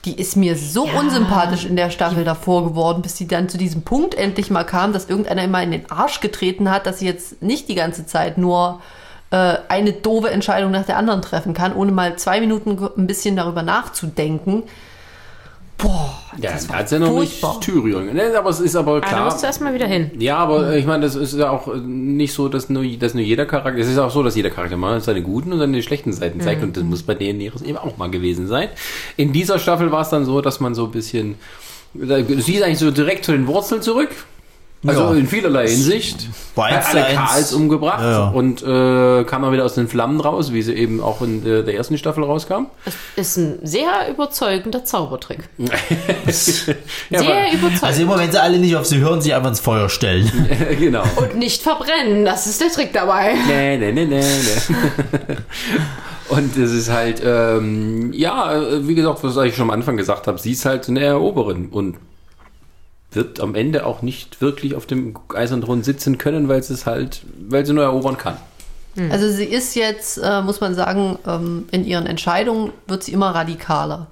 [0.06, 0.98] Die ist mir so Ja.
[0.98, 4.92] unsympathisch in der Staffel davor geworden, bis sie dann zu diesem Punkt endlich mal kam,
[4.92, 8.38] dass irgendeiner immer in den Arsch getreten hat, dass sie jetzt nicht die ganze Zeit
[8.38, 8.80] nur
[9.30, 13.36] äh, eine doofe Entscheidung nach der anderen treffen kann, ohne mal zwei Minuten ein bisschen
[13.36, 14.62] darüber nachzudenken.
[15.82, 17.54] Boah, Ja, das da war hat ja noch furchtbar.
[17.56, 18.12] nicht Tyrion.
[18.14, 19.24] Ne, aber es ist aber Aber da klar.
[19.26, 20.10] musst du erstmal wieder hin.
[20.18, 23.14] Ja, aber äh, ich meine, das ist ja auch äh, nicht so, dass nur, dass
[23.14, 25.82] nur jeder Charakter, es ist auch so, dass jeder Charakter mal seine guten und seine
[25.82, 28.68] schlechten Seiten zeigt und das muss bei Daenerys eben auch mal gewesen sein.
[29.16, 31.36] In dieser Staffel war es dann so, dass man so ein bisschen,
[31.94, 34.10] da- sie ist eigentlich so direkt zu den Wurzeln zurück.
[34.86, 35.12] Also Ja.
[35.12, 36.26] in vielerlei Hinsicht.
[36.54, 37.14] War Hat alle.
[37.14, 38.28] Karls umgebracht Ja, ja.
[38.30, 41.62] und äh, kam dann wieder aus den Flammen raus, wie sie eben auch in äh,
[41.62, 42.66] der ersten Staffel rauskam.
[42.86, 42.94] Das
[43.28, 45.50] ist ein sehr überzeugender Zaubertrick.
[45.58, 45.72] ja,
[46.34, 46.76] sehr
[47.20, 47.82] aber, überzeugend.
[47.82, 50.30] Also immer wenn sie alle nicht auf sie hören, sie einfach ins Feuer stellen.
[50.78, 51.04] genau.
[51.16, 53.34] Und nicht verbrennen, das ist der Trick dabei.
[53.48, 55.36] Nee, nee, nee, nee, nee.
[56.28, 60.26] Und es ist halt, ähm, ja, äh, wie gesagt, was ich schon am Anfang gesagt
[60.28, 61.96] habe, sie ist halt eine Eroberin und
[63.12, 66.86] wird am Ende auch nicht wirklich auf dem eisernen Thron sitzen können, weil sie es
[66.86, 68.36] halt, weil sie nur erobern kann.
[69.10, 73.34] Also sie ist jetzt, äh, muss man sagen, ähm, in ihren Entscheidungen wird sie immer
[73.34, 74.08] radikaler.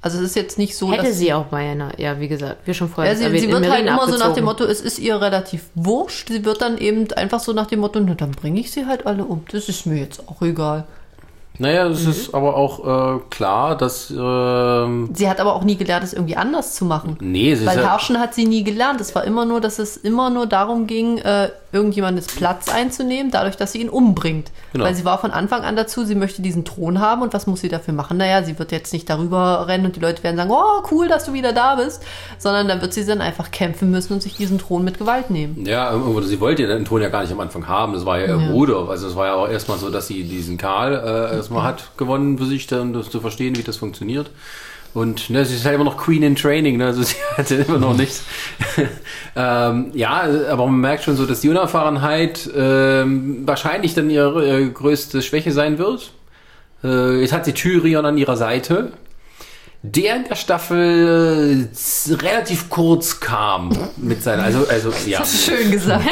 [0.00, 2.58] Also es ist jetzt nicht so, Hätte dass sie auch bei einer, ja, wie gesagt,
[2.66, 4.34] wie schon vorher Ja, sie, erwähnt, sie wird halt immer so nach abgezogen.
[4.36, 6.28] dem Motto, es ist ihr relativ wurscht.
[6.28, 9.06] Sie wird dann eben einfach so nach dem Motto, na, dann bringe ich sie halt
[9.06, 9.44] alle um.
[9.50, 10.84] Das ist mir jetzt auch egal.
[11.58, 16.04] Naja, es ist aber auch äh, klar, dass, ähm, Sie hat aber auch nie gelernt,
[16.04, 17.16] es irgendwie anders zu machen.
[17.20, 19.00] nee, ist Weil ja, Herrschen hat sie nie gelernt.
[19.00, 23.56] Es war immer nur, dass es immer nur darum ging, äh, irgendjemandes Platz einzunehmen, dadurch,
[23.56, 24.50] dass sie ihn umbringt.
[24.72, 24.84] Genau.
[24.84, 27.60] Weil sie war von Anfang an dazu, sie möchte diesen Thron haben und was muss
[27.60, 28.16] sie dafür machen?
[28.16, 31.26] Naja, sie wird jetzt nicht darüber rennen und die Leute werden sagen, oh, cool, dass
[31.26, 32.02] du wieder da bist,
[32.38, 35.66] sondern dann wird sie dann einfach kämpfen müssen und sich diesen Thron mit Gewalt nehmen.
[35.66, 37.92] Ja, oder sie wollte den Thron ja gar nicht am Anfang haben.
[37.92, 38.50] Das war ja ihr Ja.
[38.50, 38.88] Bruder.
[38.88, 42.38] Also es war ja auch erstmal so, dass sie diesen Karl äh, erstmal hat gewonnen
[42.38, 44.30] für sich, dann das zu verstehen, wie das funktioniert.
[44.94, 46.86] Und ne, sie ist halt immer noch Queen in Training, ne?
[46.86, 48.24] also sie hatte immer noch nichts.
[49.36, 54.68] ähm, ja, aber man merkt schon so, dass die Unerfahrenheit ähm, wahrscheinlich dann ihre äh,
[54.68, 56.12] größte Schwäche sein wird.
[56.82, 58.92] Äh, jetzt hat sie Tyrion an ihrer Seite,
[59.82, 61.68] der in der Staffel
[62.10, 65.24] äh, relativ kurz kam mit seiner, also, also ja.
[65.24, 66.04] Schön gesagt.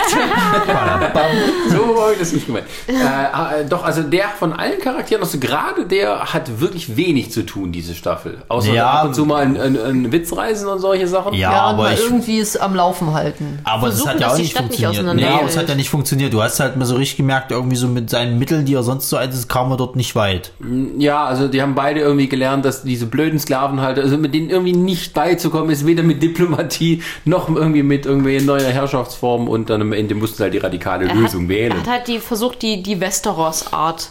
[1.71, 2.67] So habe ich das nicht gemeint.
[2.87, 7.45] Äh, äh, doch, also der von allen Charakteren, also gerade der hat wirklich wenig zu
[7.45, 8.39] tun, diese Staffel.
[8.49, 8.91] Außer Ja.
[8.91, 11.35] ab und zu mal ein, ein, ein Witzreisen und solche Sachen.
[11.35, 12.01] Ja, Ja, und aber ich.
[12.05, 13.59] irgendwie es am Laufen halten.
[13.65, 15.05] Aber das versuchen, hat ja auch nicht Stadt nicht funktioniert.
[15.17, 15.49] nee, auseinanderfällt.
[15.51, 16.33] das hat ja nicht funktioniert.
[16.33, 19.09] Du hast halt mal so richtig gemerkt, irgendwie so mit seinen Mitteln, die er sonst
[19.09, 20.53] so einsetzt, kam er dort nicht weit.
[20.99, 24.73] Ja, also die haben beide irgendwie gelernt, dass diese blöden Sklavenhalter, also mit denen irgendwie
[24.73, 29.93] nicht beizukommen ist, weder mit Diplomatie noch irgendwie mit irgendwie neuer Herrschaftsform und dann am
[29.93, 31.73] Ende mussten sie halt die radikale er Lösung hat, wählen.
[31.73, 34.11] Er hat halt die, versucht, die, die Westeros-Art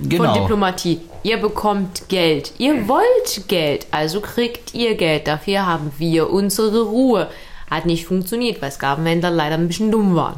[0.00, 0.34] von Genau.
[0.34, 1.00] Diplomatie.
[1.22, 2.52] Ihr bekommt Geld.
[2.58, 5.26] Ihr wollt Geld, also kriegt ihr Geld.
[5.26, 7.28] Dafür haben wir unsere Ruhe.
[7.70, 10.36] Hat nicht funktioniert, weil Sklavenhändler leider ein bisschen dumm waren.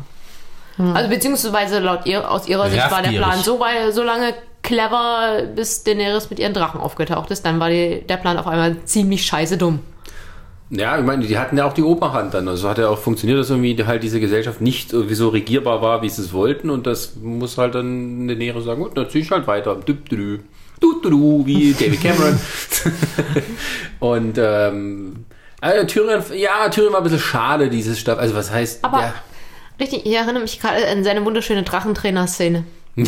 [0.78, 3.10] Also beziehungsweise laut ihr, aus ihrer Sicht war der.
[3.10, 4.34] Plan so, weil so lange
[4.66, 8.76] clever, bis Daenerys mit ihren Drachen aufgetaucht ist, dann war die, der Plan auf einmal
[8.84, 9.78] ziemlich scheiße dumm.
[10.68, 12.48] Ja, ich meine, die hatten ja auch die Oberhand dann.
[12.48, 16.08] Also hat ja auch funktioniert, dass irgendwie halt diese Gesellschaft nicht sowieso regierbar war, wie
[16.08, 16.70] sie es wollten.
[16.70, 19.76] Und das muss halt dann Nähere sagen, gut, dann zieh ich halt weiter.
[19.76, 20.38] Du, du, du,
[20.80, 22.40] du, du, wie David Cameron.
[24.00, 25.24] und ähm,
[25.60, 28.18] also Tyrion, ja, Tyrion war ein bisschen schade, dieses Stadt.
[28.18, 29.14] Also was heißt, Aber ja,
[29.78, 32.64] richtig, ich erinnere mich gerade an seine wunderschöne Drachentrainer-Szene.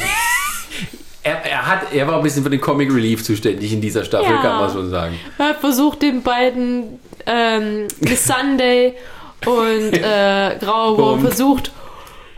[1.28, 4.30] er, er, hat, er war ein bisschen für den Comic Relief zuständig in dieser Staffel,
[4.34, 4.42] Ja.
[4.42, 5.18] kann man schon sagen.
[5.38, 8.94] Er hat versucht, den beiden ähm, Miss Sunday
[9.46, 11.70] und äh, Grauer Wurm versucht,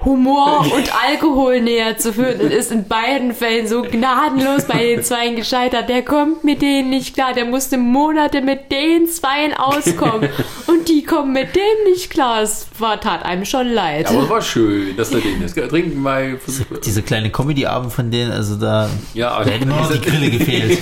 [0.04, 5.02] Humor und Alkohol näher zu führen und ist in beiden Fällen so gnadenlos bei den
[5.02, 5.88] Zweien gescheitert.
[5.90, 7.34] Der kommt mit denen nicht klar.
[7.34, 10.30] Der musste Monate mit den Zweien auskommen.
[10.66, 12.40] Und die kommen mit dem nicht klar.
[12.42, 14.08] Es war, tat einem schon leid.
[14.08, 16.38] Aber es war schön, dass er den das trinken mal.
[16.84, 20.30] Diese kleine Comedy-Abend von denen, also da, Ja, aber da hätte nur noch die Grille
[20.38, 20.78] gefehlt.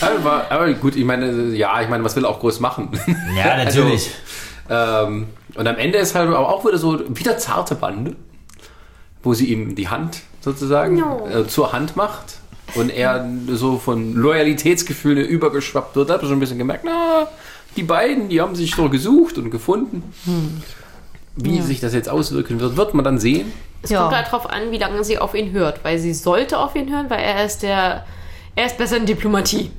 [0.00, 2.88] Aber, war- aber gut, ich meine, ja, ich meine, was will er auch groß machen?
[3.36, 4.10] Ja, natürlich.
[4.68, 8.14] Also, ähm, und am Ende ist halt aber auch wieder so, wieder zarte Bande,
[9.22, 11.26] wo sie ihm die Hand sozusagen No.
[11.28, 12.38] äh, zur Hand macht
[12.74, 16.08] und er so von Loyalitätsgefühle übergeschwappt wird.
[16.10, 17.26] Da habe ich schon ein bisschen gemerkt, na,
[17.76, 20.02] die beiden, die haben sich doch gesucht und gefunden.
[21.36, 23.52] Wie sich das jetzt auswirken wird, wird man dann sehen.
[23.82, 24.02] Es Ja.
[24.02, 26.90] kommt halt drauf an, wie lange sie auf ihn hört, weil sie sollte auf ihn
[26.90, 28.06] hören, weil er ist der,
[28.54, 29.70] er ist besser in Diplomatie.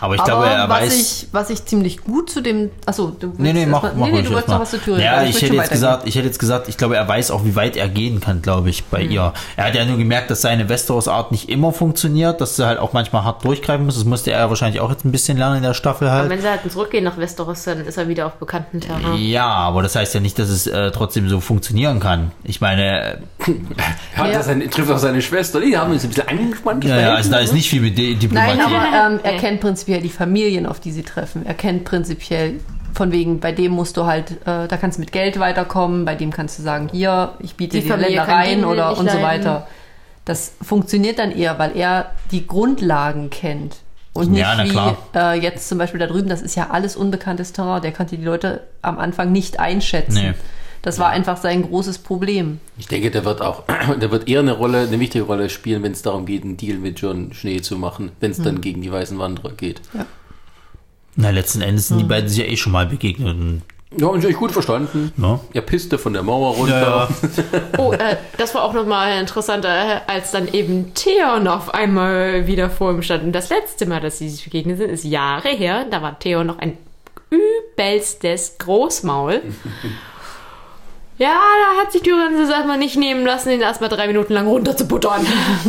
[0.00, 0.94] Aber ich Aber glaube, er was, weiß.
[1.22, 2.70] ich, was ich ziemlich gut zu dem.
[2.86, 4.78] Achso, du willst Nee, nee, mach, mal, mach nee, nee, du wolltest noch was zu
[4.78, 5.04] Thüringen.
[5.04, 7.44] Ja, aber ich hätte jetzt gesagt, ich hätte jetzt gesagt, ich glaube, er weiß auch,
[7.44, 9.10] wie weit er gehen kann, glaube ich, bei Hm.
[9.10, 9.32] ihr.
[9.56, 12.92] Er hat ja nur gemerkt, dass seine Westeros-Art nicht immer funktioniert, dass sie halt auch
[12.92, 13.96] manchmal hart durchgreifen muss.
[13.96, 16.30] Das musste er wahrscheinlich auch jetzt ein bisschen lernen in der Staffel Und halt.
[16.30, 19.16] wenn sie halt zurückgehen nach Westeros, dann ist er wieder auf bekannten Terrain.
[19.16, 22.32] Ja, aber das heißt ja nicht, dass es äh, trotzdem so funktionieren kann.
[22.44, 23.16] Ich meine, äh,
[24.16, 24.32] Hat Ja.
[24.32, 26.84] er seine, trifft auch seine Schwester, die haben uns ein bisschen angespannt.
[26.84, 28.56] ja, ja, also da ist nicht viel mit Di- Diplomatie.
[28.56, 31.46] Nein, aber ähm, er kennt prinzipiell die Familien, auf die sie treffen.
[31.46, 32.60] Er kennt prinzipiell
[32.94, 36.14] von wegen, bei dem musst du halt, äh, da kannst du mit Geld weiterkommen, bei
[36.14, 39.66] dem kannst du sagen, hier, ich biete Die dir Familie Ländereien oder und so weiter.
[40.24, 43.76] Das funktioniert dann eher, weil er die Grundlagen kennt
[44.12, 44.98] Und nicht Ja, na wie klar.
[45.14, 47.80] äh, jetzt zum Beispiel da drüben, das ist ja alles unbekanntes Terrain.
[47.82, 50.14] Der konnte die Leute am Anfang nicht einschätzen.
[50.14, 50.34] Nee.
[50.82, 52.60] Das war einfach sein großes Problem.
[52.78, 53.64] Ich denke, der wird auch,
[54.00, 56.78] der wird eher eine Rolle, eine wichtige Rolle spielen, wenn es darum geht, einen Deal
[56.78, 59.80] mit John Schnee zu machen, wenn es dann gegen die weißen Wanderer geht.
[61.16, 63.62] Na, letzten Endes sind die beiden sich ja eh schon mal begegnet.
[63.96, 65.12] Ja, und ich gut verstanden.
[65.16, 65.40] ne?
[65.54, 66.80] Er pisste von der Mauer runter.
[66.80, 67.08] Ja,
[67.78, 72.92] Oh, äh, das war auch nochmal interessanter, als dann eben Theon auf einmal wieder vor
[72.92, 73.24] ihm stand.
[73.24, 75.86] Und das letzte Mal, dass sie sich begegnet sind, ist Jahre her.
[75.90, 76.76] Da war Theon noch ein
[77.30, 79.40] übelstes Großmaul.
[81.18, 85.26] Ja, da hat sich das erstmal nicht nehmen lassen, ihn erstmal drei Minuten lang runterzubuttern.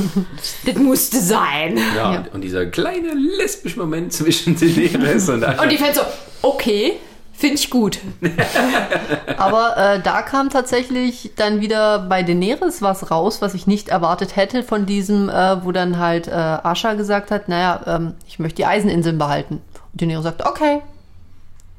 [0.66, 1.80] das musste sein.
[1.96, 2.24] Ja, Ja.
[2.34, 5.64] und dieser kleine lesbische Moment zwischen Daenerys und Asha.
[5.64, 6.02] Und die Fans so,
[6.44, 6.94] okay,
[7.34, 7.98] finde ich gut.
[9.38, 14.36] Aber äh, da kam tatsächlich dann wieder bei Daenerys was raus, was ich nicht erwartet
[14.36, 18.58] hätte von diesem, äh, wo dann halt äh, Asha gesagt hat, naja, ähm, ich möchte
[18.58, 19.62] die Eiseninseln behalten.
[19.94, 20.82] Und Daenerys sagt, okay.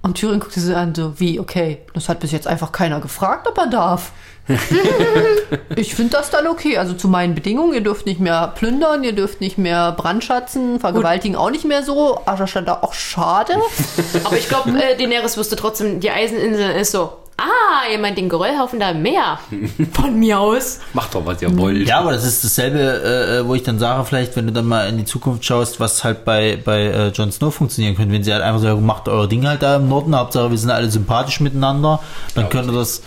[0.02, 3.46] Und Tyrion guckte sie an, so, wie, okay, das hat bis jetzt einfach keiner gefragt,
[3.46, 4.12] ob er darf.
[5.76, 6.78] ich finde das dann okay.
[6.78, 11.36] Also zu meinen Bedingungen, ihr dürft nicht mehr plündern, ihr dürft nicht mehr brandschatzen, vergewaltigen
[11.36, 12.20] auch nicht mehr so.
[12.24, 13.54] Asha stand da auch schade.
[14.24, 18.28] Aber ich glaube, äh, Daenerys wusste trotzdem, die Eiseninsel ist so, ah, ihr meint den
[18.28, 19.38] Geröllhaufen da im Meer.
[19.92, 20.80] Von mir aus.
[20.92, 21.86] Macht doch, was ihr wollt.
[21.88, 24.66] Ja, aber das ist dasselbe, äh, äh, wo ich dann sage, vielleicht, wenn du dann
[24.66, 28.22] mal in die Zukunft schaust, was halt bei, bei äh, Jon Snow funktionieren könnte, wenn
[28.22, 30.90] sie halt einfach sagen, macht eure Dinge halt da im Norden, Hauptsache wir sind alle
[30.90, 32.00] sympathisch miteinander,
[32.34, 33.02] dann könnte das,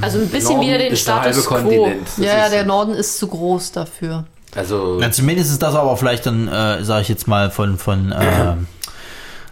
[0.00, 1.88] Also ein bisschen Norden wieder den ist der halbe Status quo.
[2.18, 4.24] Ja, ja, ist- der Norden ist zu groß dafür.
[4.56, 8.10] Also, na, zumindest ist das aber vielleicht dann, äh, sage ich jetzt mal, von, von,
[8.12, 8.54] äh,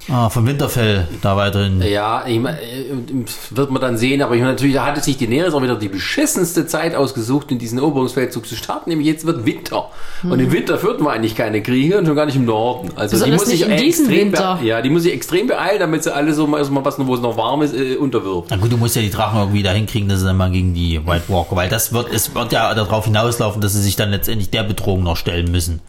[0.09, 1.83] ah, von Winterfell da weiterhin.
[1.83, 5.19] ja, ich mein, äh, wird man dann sehen, aber ich meine, natürlich, da hatte sich
[5.19, 9.47] Daenerys auch wieder die beschissenste Zeit ausgesucht, in diesen Eroberungsfeldzug zu starten, nämlich jetzt wird
[9.47, 9.91] Winter.
[10.23, 12.91] Und im Winter führten wir eigentlich keine Kriege und schon gar nicht im Norden.
[12.97, 16.03] Also die muss sich nicht in diesem extrem, ja, die muss sich extrem beeilen, damit
[16.03, 18.49] sie alle so mal, also mal was, wo es noch warm ist, äh, unterwirft.
[18.51, 20.75] Na gut, du musst ja die Drachen irgendwie da hinkriegen, dass sie dann mal gegen
[20.75, 24.11] die White Walker, weil das wird, es wird ja darauf hinauslaufen, dass sie sich dann
[24.11, 25.81] letztendlich der Bedrohung noch stellen müssen.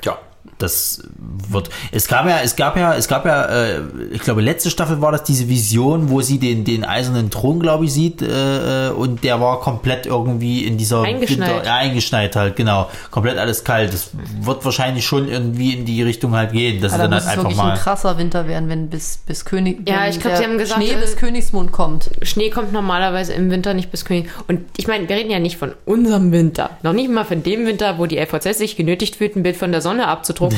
[0.00, 0.18] Tja.
[0.62, 1.02] Das
[1.48, 1.70] wird.
[1.92, 3.80] Es gab ja, es gab ja, es gab ja, äh,
[4.12, 7.84] ich glaube, letzte Staffel war das diese Vision, wo sie den, den eisernen Thron, glaube
[7.86, 11.64] ich, sieht, äh, äh, und der war komplett irgendwie in dieser Eingeschneit.
[11.64, 12.88] ja, eingeschneit halt, genau.
[13.10, 13.92] Komplett alles kalt.
[13.92, 14.10] Das
[14.40, 17.30] wird wahrscheinlich schon irgendwie in die Richtung halt gehen, dass Aber sie da dann halt
[17.30, 17.76] einfach wirklich ein mal.
[17.76, 19.88] krasser Winter werden, wenn bis, bis König.
[19.88, 22.10] Ja, ich glaub, der sie haben gesagt, Schnee äh, bis Königsmond kommt.
[22.22, 24.28] Schnee kommt normalerweise im Winter nicht bis König.
[24.48, 26.70] Und ich meine, wir reden ja nicht von unserem Winter.
[26.82, 29.72] Noch nicht mal von dem Winter, wo die LVZ sich genötigt fühlt, ein Bild von
[29.72, 30.49] der Sonne abzudrucken,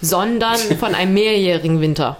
[0.00, 2.16] sondern von einem mehrjährigen Winter.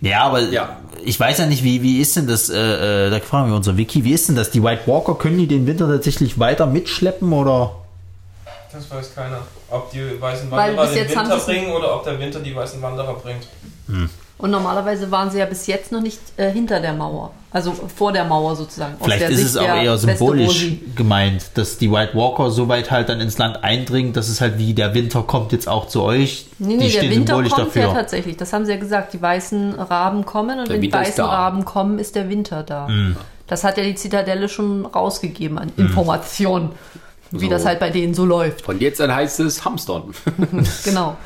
[0.00, 0.76] Ja, aber Ja.
[1.04, 3.76] ich weiß ja nicht, wie, wie ist denn das, äh, äh, da fragen wir unser
[3.76, 4.50] Wiki, wie ist denn das?
[4.50, 7.76] Die White Walker, können die den Winter tatsächlich weiter mitschleppen oder?
[8.72, 9.38] Das weiß keiner.
[9.70, 12.80] Ob die weißen Weil Wanderer bis den Winter bringen oder ob der Winter die weißen
[12.82, 13.46] Wanderer bringt.
[14.38, 17.30] Und normalerweise waren sie ja bis jetzt noch nicht äh, hinter der Mauer.
[17.52, 18.94] Also vor der Mauer sozusagen.
[18.98, 22.50] Aus Vielleicht der ist Sicht es auch der eher symbolisch gemeint, dass die White Walker
[22.50, 25.68] so weit halt dann ins Land eindringen, dass es halt wie der Winter kommt jetzt
[25.68, 26.46] auch zu euch.
[26.58, 27.92] Nee, die nee, der stehen Winter kommt ja dafür.
[27.94, 28.36] tatsächlich.
[28.36, 29.12] Das haben sie ja gesagt.
[29.12, 31.24] Die weißen Raben kommen und Der wenn die Winter ist weißen.
[31.24, 32.88] Raben kommen, ist der Winter da.
[32.88, 33.16] Mhm.
[33.46, 36.70] Das hat ja die Zitadelle schon rausgegeben an Informationen,
[37.32, 38.62] wie das halt bei denen so läuft.
[38.62, 40.14] Von jetzt an heißt es Hamstern.
[40.84, 41.16] Genau.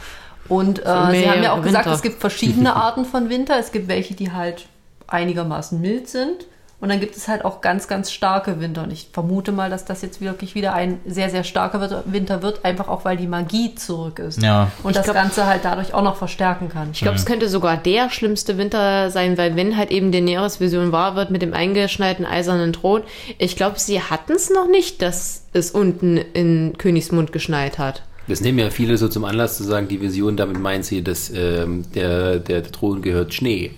[0.49, 1.97] Und äh, sie mehrere haben ja auch gesagt, Winter.
[1.97, 3.59] es gibt verschiedene Arten von Winter.
[3.59, 4.67] Es gibt welche, die halt
[5.07, 6.47] einigermaßen mild sind.
[6.79, 8.83] Und dann gibt es halt auch ganz, ganz starke Winter.
[8.83, 12.67] Und ich vermute mal, dass das jetzt wirklich wieder ein sehr, sehr starker Winter wird,
[12.67, 14.43] einfach auch weil die Magie zurück ist.
[14.43, 14.71] Ja.
[14.83, 16.91] Und das glaub- Ganze halt dadurch auch noch verstärken kann.
[16.93, 20.93] Ich glaube, es könnte sogar der schlimmste Winter sein, weil wenn halt eben Daenerys Vision
[20.93, 23.03] wahr wird mit dem eingeschneiten eisernen Thron,
[23.39, 28.03] ich glaube, sie hatten es noch nicht, dass es unten in Königsmund geschneit hat.
[28.29, 31.31] Das nehmen ja viele so zum Anlass zu sagen, die Vision, damit meint sie, dass
[31.31, 33.71] ähm, der, der, der Thron gehört Schnee.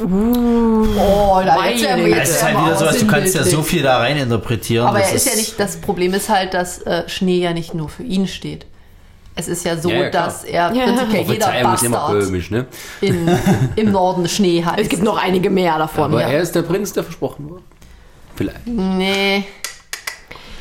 [0.00, 1.82] Oh, da jetzt.
[1.84, 4.86] Es jetzt ist halt aber wieder sowas, du kannst ja so viel da rein interpretieren.
[4.86, 7.74] Aber das er ist ja nicht, das Problem ist halt, dass äh, Schnee ja nicht
[7.74, 8.66] nur für ihn steht.
[9.34, 10.84] Es ist ja so, Ja, ja, dass er Ja.
[10.84, 12.66] prinzipiell jeder ist immer Bastard komisch, ne?
[13.00, 13.30] in,
[13.76, 14.78] im Norden Schnee heißt.
[14.78, 16.10] Es gibt noch einige mehr davon.
[16.12, 16.28] Aber ja.
[16.28, 17.62] er ist der Prinz, der versprochen wurde.
[18.34, 18.66] Vielleicht.
[18.66, 19.44] Nee.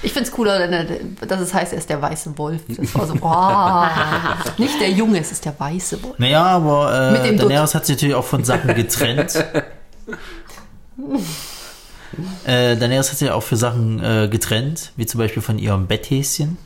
[0.03, 0.85] Ich find's cooler, wenn er-
[1.27, 2.61] dass es heißt, er ist der weiße Wolf.
[2.67, 4.61] Das war so, oh.
[4.61, 6.17] Nicht der Junge, es ist der weiße Wolf.
[6.17, 7.49] Naja, aber Mit äh, dem Dutt.
[7.51, 9.35] Daenerys hat sich natürlich auch von Sachen getrennt.
[12.45, 16.57] äh, Daenerys hat sich auch für Sachen äh, getrennt, wie zum Beispiel von ihrem Betthäschen.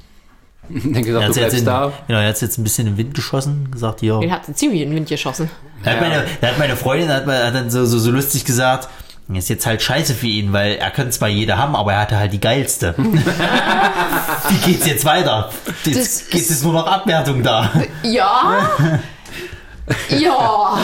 [0.68, 1.92] Dann Er gesagt, hat du sie jetzt, in, da.
[2.08, 4.20] genau, er hat jetzt ein bisschen in den Wind geschossen, gesagt, hier.
[4.20, 5.50] Den hat sie ziemlich in den Wind geschossen.
[5.84, 8.90] Da hat, meine, da hat meine Freundin hat, hat dann so, so, so lustig gesagt,
[9.34, 12.18] ist jetzt halt scheiße für ihn, weil er könnte zwar jeder haben, aber er hatte
[12.18, 12.94] halt die geilste.
[12.98, 15.50] Wie geht's jetzt weiter?
[15.84, 17.72] Das Jetzt geht's jetzt nur noch Abwertung da.
[18.04, 18.58] Ja,
[20.10, 20.80] Ja,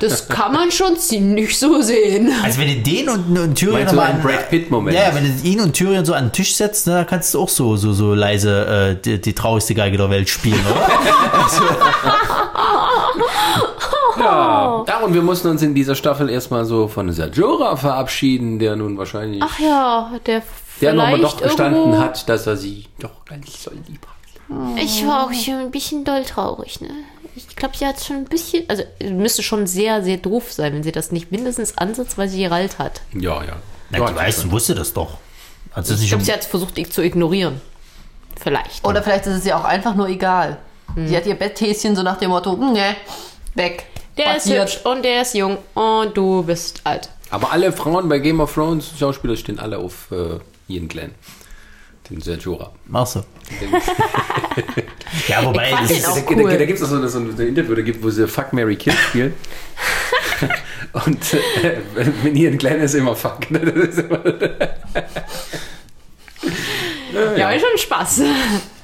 [0.00, 2.32] das kann man schon ziemlich so sehen.
[2.42, 4.96] Also wenn du den und, und Tyrion Meinst mal einen an- Brad Pitt-Moment?
[4.96, 7.42] Ja, wenn du ihn und Tyrion so an den Tisch setzt, ne, dann kannst du
[7.42, 10.88] auch so, so, so leise äh, die, die traurigste Geige der Welt spielen, oder?
[14.24, 14.84] Ja.
[14.86, 18.98] ja, und wir mussten uns in dieser Staffel erstmal so von Sajora verabschieden, der nun
[18.98, 20.42] wahrscheinlich, Ach ja, der
[20.80, 24.78] der nochmal doch gestanden irgendwo- hat, dass er sie doch ganz so lieb hat.
[24.82, 26.88] Ich war auch schon ein bisschen doll traurig, ne?
[27.36, 30.82] Ich glaube, sie hat schon ein bisschen, also müsste schon sehr, sehr doof sein, wenn
[30.82, 33.00] sie das nicht mindestens ansatzweise Geralt hat.
[33.12, 33.56] Ja, ja.
[33.90, 35.18] Na, ja, die meisten wusste das doch.
[35.72, 37.60] Also Ich glaube, um, sie hat versucht, ich zu ignorieren.
[38.40, 38.84] Vielleicht.
[38.86, 40.58] Oder vielleicht ist es ihr auch einfach nur egal.
[40.96, 42.96] Sie hat ihr Betthäschen so nach dem Motto, "Hm, ne,
[43.54, 43.84] weg.
[44.18, 44.62] Der ist Passiert.
[44.68, 47.08] hübsch und der ist jung und du bist alt.
[47.30, 50.38] Aber alle Frauen bei Game of Thrones Schauspieler stehen alle auf äh,
[50.72, 51.14] Ian Glenn.
[52.10, 52.72] Den Sajora.
[52.92, 53.22] Ach so.
[55.28, 56.50] ja, wobei, Ich fand das den ist, auch Da, cool.
[56.50, 58.76] da, da gibt es so, eine- so ein Interview, da gibt, wo sie Fuck Mary
[58.76, 59.34] Kill spielen.
[60.92, 63.50] Und äh, wenn Ian Glenn ist immer Fuck.
[63.50, 63.60] ne?
[63.60, 64.20] Das ist immer,
[67.36, 68.20] Ja, ist schon Spaß.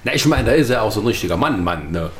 [0.05, 1.91] na, ich meine, da ist er auch so ein richtiger Mann, Mann.
[1.93, 2.11] Ne?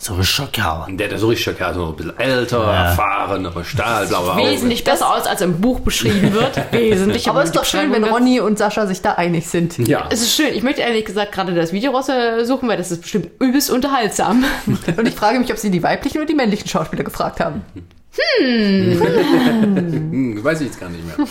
[0.00, 0.86] So ein Schocker.
[0.88, 2.84] Und der, der so richtig Kerl, so ein bisschen älter, Ja.
[2.90, 4.46] erfahren, aber stahlblaue Augen.
[4.46, 6.56] Wesentlich besser aus, als im Buch beschrieben wird.
[6.72, 7.28] Wesentlich.
[7.28, 9.76] Aber es ist doch schön, wenn Ronny und Sascha sich da einig sind.
[9.88, 10.06] Ja.
[10.10, 10.54] Es ist schön.
[10.54, 14.44] Ich möchte ehrlich gesagt gerade das Video raussuchen, weil das ist bestimmt übelst unterhaltsam.
[14.96, 17.62] Und ich frage mich, ob sie die weiblichen oder die männlichen Schauspieler gefragt haben.
[18.40, 21.16] Hm, weiß ich jetzt gar nicht mehr.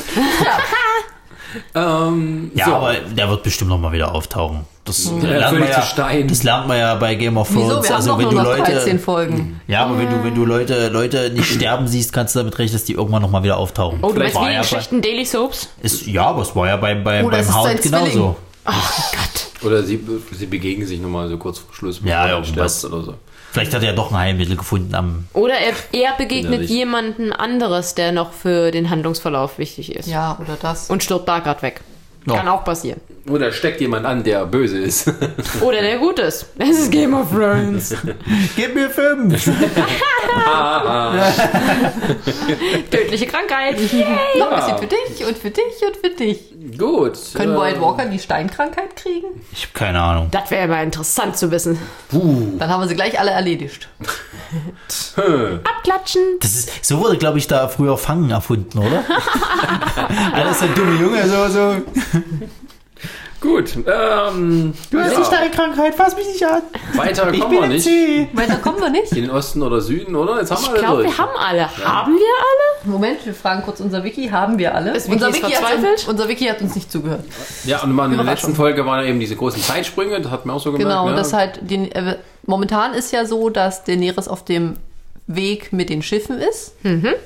[1.76, 2.74] ähm, Ja, so.
[2.76, 4.62] aber der wird bestimmt noch mal wieder auftauchen.
[4.86, 6.28] Das, Ja, lernt man ja, Stein.
[6.30, 7.70] das lernt man ja bei Game of Thrones.
[7.70, 7.84] Wieso?
[7.84, 9.60] Wir also wenn nur du Leute, 13 Folgen.
[9.68, 12.74] ja, aber wenn du wenn du Leute Leute nicht sterben siehst, kannst du damit rechnen,
[12.74, 14.00] dass die irgendwann noch mal wieder auftauchen.
[14.02, 15.70] Oh, du meinst wie ja bei, schlechten Daily Soaps?
[15.82, 18.36] ist, ja, aber es war ja bei, bei, Oh, beim ist Hound genauso.
[18.66, 19.64] Oh Gott.
[19.66, 20.00] Oder sie,
[20.32, 22.00] sie begegnen sich nochmal so kurz vor Schluss.
[22.04, 22.80] Ja, irgendwas.
[22.80, 23.14] stirbt Oder so.
[23.52, 25.28] Vielleicht hat er ja doch ein Heilmittel gefunden am.
[25.34, 30.08] Oder er, er begegnet jemanden anderes, der noch für den Handlungsverlauf wichtig ist.
[30.08, 30.90] Ja, oder das.
[30.90, 31.82] Und stirbt da gerade weg.
[32.28, 32.36] Ja.
[32.36, 33.00] Kann auch passieren.
[33.30, 35.12] Oder steckt jemand an, der böse ist.
[35.62, 36.46] Oder der gut ist.
[36.58, 37.96] Es ist Game of Thrones.
[38.56, 39.46] Gib mir fünf!
[42.92, 43.78] Tödliche Krankheit.
[44.38, 46.54] Noch ein bisschen für dich und für dich und für dich.
[46.78, 47.18] Gut.
[47.34, 49.28] Können äh, White Walker die Steinkrankheit kriegen?
[49.52, 50.28] Ich habe keine Ahnung.
[50.32, 51.78] Das wäre mal interessant zu wissen.
[52.12, 53.90] Dann haben wir sie gleich alle erledigt.
[55.64, 56.22] Abklatschen.
[56.40, 59.04] Das ist, so wurde, glaube ich, da früher Fangen erfunden, oder?
[60.34, 61.76] Alles der dumme Junge, so, so.
[63.40, 63.76] Gut.
[63.86, 65.38] Ähm, Das ist ja.
[65.38, 66.64] deine Krankheit, fass mich nicht an.
[66.96, 67.84] Weiter Ich kommen bin wir nicht.
[67.84, 68.28] C.
[68.34, 69.12] Weiter kommen wir nicht.
[69.12, 70.40] In den Osten oder Süden, oder?
[70.40, 71.16] Jetzt haben Ich wir alle glaube, durch.
[71.16, 71.86] wir haben alle.
[71.86, 72.92] Haben wir alle?
[72.92, 74.30] Moment, wir fragen kurz unser Wiki.
[74.30, 74.96] Haben wir alle?
[74.96, 75.92] Ist Wiki unser, Wiki hat verzweifelt?
[75.92, 77.24] uns, unser Wiki hat uns nicht zugehört.
[77.66, 80.56] Ja, und in der letzten Folge waren ja eben diese großen Zeitsprünge, das hat man
[80.56, 80.90] auch so gemerkt.
[80.90, 81.16] Genau, ne?
[81.16, 82.18] das halt den, äh,
[82.48, 84.78] momentan ist ja so, dass Daenerys auf dem
[85.28, 86.74] Weg mit den Schiffen ist.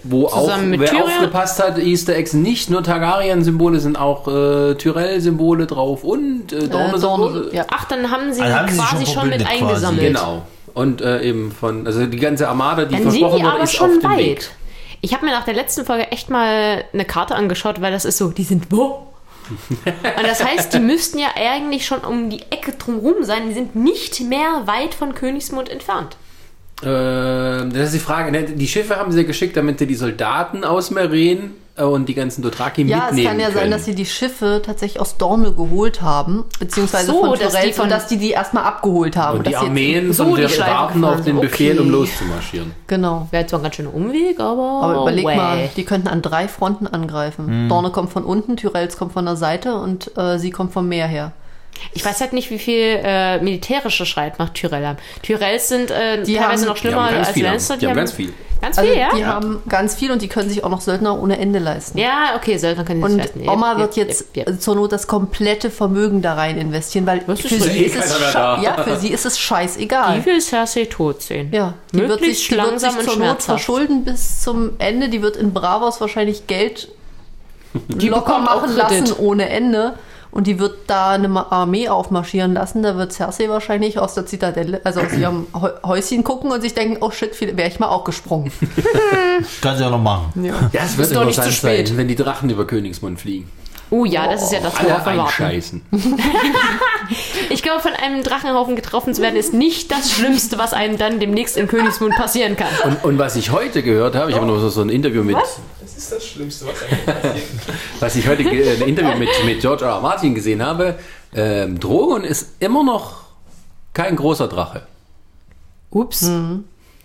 [0.03, 1.07] Wo auch, Zusammen mit wer Tyrion.
[1.09, 6.67] aufgepasst hat, Easter Eggs, nicht nur Targaryen-Symbole, sind auch äh, Tyrell-Symbole drauf und äh, Äh,
[6.67, 7.33] Dorne-Symbole.
[7.43, 7.65] Dorne- ja.
[7.71, 9.61] Ach, dann haben sie Also haben sie quasi schon schon, mit quasi.
[9.63, 10.01] eingesammelt.
[10.07, 10.41] Genau.
[10.73, 13.73] Und äh, eben von, also die ganze Armada, die Dann sind versprochen die wurde, ist
[13.73, 14.17] schon auf dem weit.
[14.19, 14.51] Weg.
[15.01, 18.17] Ich habe mir nach der letzten Folge echt mal eine Karte angeschaut, weil das ist
[18.17, 19.07] so, die sind wo?
[19.85, 23.47] Und das heißt, die müssten ja eigentlich schon um die Ecke drumherum sein.
[23.49, 26.15] Die sind nicht mehr weit von Königsmund entfernt.
[26.83, 28.31] Äh, das ist die Frage.
[28.31, 32.13] ne, Die Schiffe haben sie geschickt, damit sie die Soldaten aus Meren äh, und die
[32.15, 33.57] ganzen Dothraki Ja, es mitnehmen kann ja können.
[33.59, 37.71] sein, dass sie die Schiffe tatsächlich aus Dorne geholt haben, beziehungsweise so, von dass die
[37.71, 39.37] von- und dass die die erstmal abgeholt haben.
[39.39, 41.41] und die dass jetzt- Armeen so von die der warten auf den sind.
[41.41, 41.91] Befehl, um Okay.
[41.97, 42.71] loszumarschieren.
[42.87, 43.27] Genau.
[43.31, 44.81] Wäre zwar ein ganz schöner Umweg, aber.
[44.83, 45.35] Aber überleg way.
[45.37, 47.69] mal, die könnten an drei Fronten angreifen.
[47.69, 51.07] Dorne kommt von unten, Tyrells kommt von der Seite und äh, sie kommt vom Meer
[51.07, 51.31] her.
[51.93, 54.97] Ich weiß halt nicht, wie viel äh, militärische Streitmacht Tyrell haben.
[55.23, 57.43] Tyrells sind äh, Die teilweise haben- noch Die schlimmer haben ganz als viel.
[57.43, 57.77] Lannister.
[57.77, 58.33] Die haben ganz viel.
[58.61, 59.09] Ganz Also viel, ja?
[59.17, 61.97] die haben ganz viel und die können sich auch noch Söldner ohne Ende leisten.
[61.97, 63.49] Ja, okay, Söldner können die Und leisten.
[63.49, 64.61] Oma Yep, wird yep, jetzt yep, yep.
[64.61, 68.83] zur Not das komplette Vermögen da rein investieren, weil für sie, Eh ist es ja,
[68.83, 70.23] für sie ist es Die scheißegal.
[70.27, 71.49] will Cersei tot sehen.
[71.51, 75.09] Ja, die wird sich, die wird langsam sich und zur Not verschulden bis zum Ende.
[75.09, 76.89] Die wird in Bravos wahrscheinlich Geld
[77.73, 79.93] locker bekommt auch machen lassen ohne Ende.
[80.31, 82.83] Und die wird da eine Armee aufmarschieren lassen.
[82.83, 86.73] Da wird Cersei wahrscheinlich aus der Zitadelle, also aus ihrem Häu- Häuschen gucken und sich
[86.73, 88.49] denken, oh shit, wäre ich mal auch gesprungen.
[89.61, 90.31] Kann sie ja noch machen.
[90.43, 90.53] Ja.
[90.71, 91.89] Ja, es wird noch nicht zu spät.
[91.89, 93.49] sein, wenn die Drachen über Königsmund fliegen.
[93.89, 95.81] Oh ja, das ist ja das, Alle einscheißen.
[97.49, 101.19] Ich glaube, von einem Drachenhaufen getroffen zu werden, ist nicht das Schlimmste, was einem dann
[101.19, 102.69] demnächst in Königsmund passieren kann.
[102.85, 105.35] Und, und was ich heute gehört habe, ich habe noch so- so ein Interview mit,
[105.35, 105.59] Das
[106.03, 107.43] ist das Schlimmste, was eigentlich passiert.
[107.99, 109.91] was ich heute ge- ein Interview mit, mit George R.
[109.91, 110.01] R.
[110.01, 110.95] Martin gesehen habe,
[111.35, 113.21] ähm, Drogon ist immer noch
[113.93, 114.83] kein großer Drache.
[115.91, 116.29] Ups.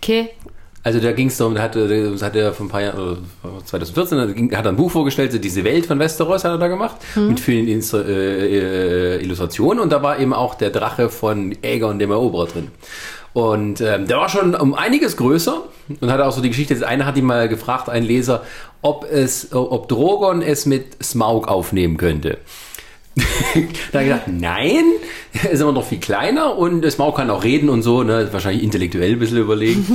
[0.01, 0.29] Okay.
[0.83, 3.63] Also da ging es darum, da hatte, das hat er vor ein paar Jahren, äh,
[3.65, 6.57] 2014, da ging- hat er ein Buch vorgestellt, so diese Welt von Westeros hat er
[6.57, 11.09] da gemacht, mit vielen Insta äh, äh, Illustrationen und da war eben auch der Drache
[11.09, 12.69] von Aegon dem Eroberer drin.
[13.33, 15.63] Und ähm, der war schon um einiges größer
[16.01, 18.43] und hatte auch so die Geschichte, das eine hat ihn mal gefragt, ein Leser,
[18.81, 22.37] ob es, ob Drogon es mit Smaug aufnehmen könnte.
[23.91, 24.83] da habe ich gedacht, nein,
[25.33, 28.63] er ist immer noch viel kleiner und Smaug kann auch reden und so, ne, wahrscheinlich
[28.63, 29.85] intellektuell ein bisschen überlegen.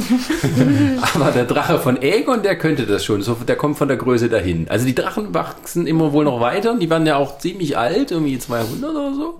[1.14, 4.28] Aber der Drache von Aegon, der könnte das schon, so, der kommt von der Größe
[4.28, 4.66] dahin.
[4.68, 8.38] Also die Drachen wachsen immer wohl noch weiter, die werden ja auch ziemlich alt, irgendwie
[8.38, 9.36] 200 oder so.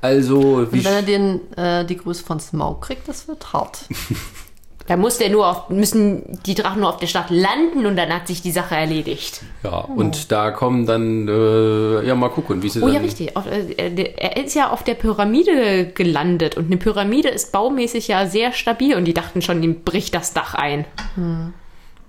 [0.00, 3.84] Also, wie Und wenn er den, äh, die Größe von Smaug kriegt, das wird hart.
[4.86, 8.12] Da muss der nur auf, müssen die Drachen nur auf der Stadt landen und dann
[8.12, 9.42] hat sich die Sache erledigt.
[9.62, 12.94] ja, und da kommen dann, äh, ja, mal gucken, wie sie Oh dann...
[12.94, 13.36] ja, richtig.
[13.36, 18.26] Auf, äh, er ist ja auf der Pyramide gelandet und eine Pyramide ist baumäßig ja
[18.26, 20.84] sehr stabil und die dachten schon, ihm bricht das Dach ein.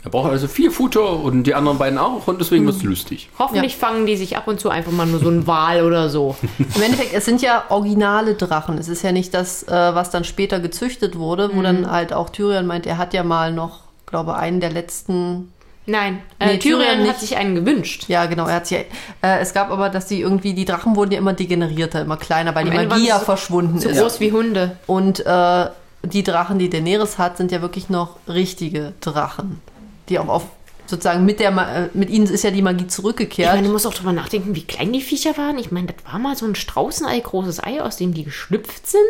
[0.03, 3.30] Er braucht also vier Futter und die anderen beiden auch und deswegen wird's lustig.
[3.39, 6.35] Hoffentlich fangen die sich ab und zu einfach mal nur so einen Wal oder so.
[6.59, 8.77] Im Endeffekt, es sind ja originale Drachen.
[8.77, 12.30] Es ist ja nicht das, äh, was dann später gezüchtet wurde, wo dann halt auch
[12.30, 15.53] Tyrion meint, er hat ja mal noch, glaube einen der letzten.
[15.85, 17.09] Nein, äh, Nee, Tyrion Tyrion nicht.
[17.09, 18.05] hat sich einen gewünscht.
[18.09, 18.80] Ja, genau, er hat ja.
[19.21, 22.53] Äh, es gab aber, dass die irgendwie, die Drachen wurden ja immer degenerierter, immer kleiner,
[22.55, 23.99] weil Am die Ende Magie ja sie so- verschwunden So ist.
[23.99, 24.77] groß wie Hunde.
[24.85, 25.67] Und äh,
[26.03, 29.61] die Drachen, die Daenerys hat, sind ja wirklich noch richtige Drachen.
[30.09, 30.43] Die auch auf
[30.85, 33.53] sozusagen mit der äh, mit ihnen ist ja die Magie Ich zurückgekehrt.
[33.55, 35.57] meine, du musst auch drüber nachdenken, wie klein die Viecher waren.
[35.57, 39.01] Ich meine, das war mal so ein Straußenei, großes Ei, aus dem die geschlüpft sind.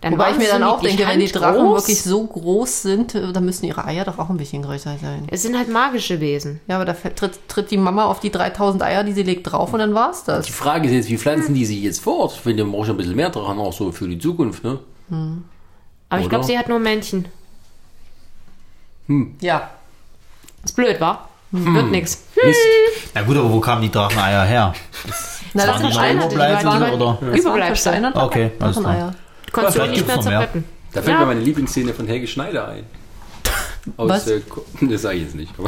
[0.00, 1.82] Dann Wobei ich mir dann auch denke, wenn die Drachen handgroß.
[1.84, 5.26] wirklich so groß sind, äh, dann müssen ihre Eier doch auch ein bisschen größer sein.
[5.30, 6.60] Es sind halt magische Wesen.
[6.66, 9.72] Ja, aber da tritt, tritt die Mama auf die 3000 Eier, die sie legt, drauf
[9.72, 10.44] und dann war's das.
[10.44, 12.38] Die Frage ist jetzt, wie pflanzen die sich jetzt fort?
[12.44, 14.78] Wenn du brauchst ein bisschen mehr Drachen auch so für die Zukunft, ne?
[15.08, 16.28] Aber ich Oder?
[16.28, 17.26] glaube, sie hat nur Männchen.
[19.40, 19.70] Ja.
[20.64, 21.28] Ist blöd, wa?
[21.50, 22.24] Wird nix.
[23.14, 24.74] Na gut, aber wo kamen die Dracheneier her?
[25.52, 27.18] Na, Waren noch versteinert, die Überbleibsel waren- oder?
[27.20, 28.12] Das waren Überbleibsel.
[28.14, 28.84] Okay, alles klar.
[28.92, 29.14] Dracheneier.
[29.52, 30.64] Konntest du Vielleicht nicht mehr zerretten.
[30.92, 31.20] Da fällt Ja.
[31.20, 32.84] mir meine Lieblingsszene von Helge Schneider ein.
[33.96, 34.26] Aus, Was?
[34.28, 34.40] Äh,
[34.80, 35.52] das sage ich jetzt nicht.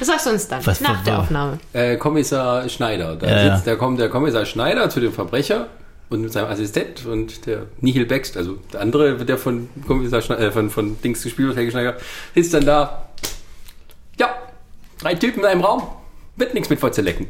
[0.00, 1.58] Das sagst du uns dann, Was- nach was- der was- Aufnahme.
[1.72, 3.14] äh, Kommissar Schneider.
[3.14, 3.72] Da, Ja, sitzt, ja.
[3.74, 5.66] da kommt der Kommissar Schneider zu dem Verbrecher
[6.10, 10.42] und mit seinem Assistent und der Nihil Bext, also der andere, der von Kommissar Schneider,
[10.42, 11.96] äh, von, von Dings gespielt wird, Helge Schneider,
[12.34, 13.06] sitzt dann da.
[15.02, 15.82] Drei Typen in einem Raum.
[16.36, 17.28] Wird nichts mit Fotze lecken.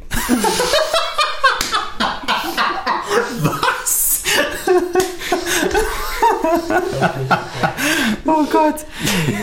[8.27, 8.77] Oh Gott.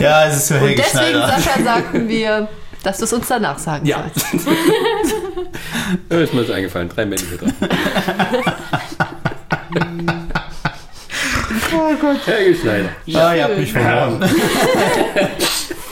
[0.00, 1.28] Ja, es ist für Und deswegen, Schneider.
[1.28, 2.48] Sascha, sagten wir,
[2.82, 4.04] dass du es uns danach sagen Ja.
[4.14, 4.46] sollst.
[6.08, 6.88] Ist mir so eingefallen.
[6.88, 7.54] Drei männliche dran.
[11.74, 12.26] oh Gott.
[12.26, 12.88] Helge Schneider.
[13.14, 14.20] Ah, ihr habt mich verloren.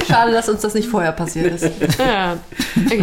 [0.09, 1.71] Schade, dass uns das nicht vorher passiert ist.
[1.99, 2.39] Ja.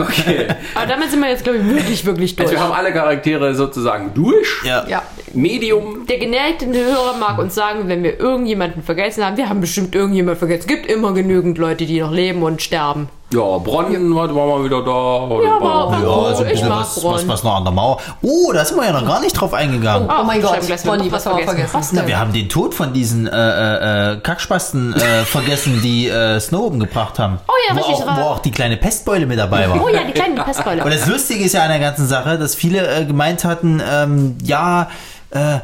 [0.02, 0.48] Okay.
[0.74, 2.48] Aber damit sind wir jetzt, glaube ich, wirklich, wirklich durch.
[2.50, 4.48] Also wir haben alle Charaktere sozusagen durch.
[4.66, 4.88] Ja.
[4.88, 5.04] Ja.
[5.34, 6.08] Medium.
[6.08, 9.38] Der geneigte Hörer mag uns sagen, wenn wir irgendjemanden vergessen haben.
[9.38, 10.62] Wir haben bestimmt irgendjemanden vergessen.
[10.62, 13.08] Es gibt immer genügend Leute, die noch leben und sterben.
[13.34, 15.26] Ja, Bronnen war, war mal wieder da.
[15.36, 17.16] Oder Ja, aber- Ja, Oh, also ich mag was, Bronn.
[17.16, 18.00] was, was noch an der Mauer.
[18.22, 20.08] Oh, da sind wir ja noch gar nicht drauf eingegangen.
[20.10, 21.70] Oh mein Gott, Bonnie, was haben wir vergessen?
[21.74, 22.08] Was Na, denn?
[22.08, 26.66] wir haben den Tod von diesen äh, äh, äh, Kackspasten äh, vergessen, die äh, Snow
[26.68, 27.40] umgebracht haben.
[27.48, 29.84] Oh ja, wo richtig, Auch, war- wo auch die kleine Pestbeule mit dabei war.
[29.84, 30.84] Oh ja, die kleine Pestbeule.
[30.84, 34.38] Und das Lustige ist ja an der ganzen Sache, dass viele äh, gemeint hatten, ähm,
[34.44, 34.90] ja,
[35.32, 35.60] äh,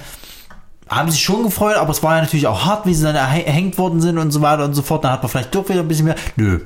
[0.89, 3.77] haben sich schon gefreut, aber es war ja natürlich auch hart, wie sie dann erhängt
[3.77, 5.03] worden sind und so weiter und so fort.
[5.05, 6.15] Dann hat man vielleicht doch wieder ein bisschen mehr.
[6.35, 6.59] Nö.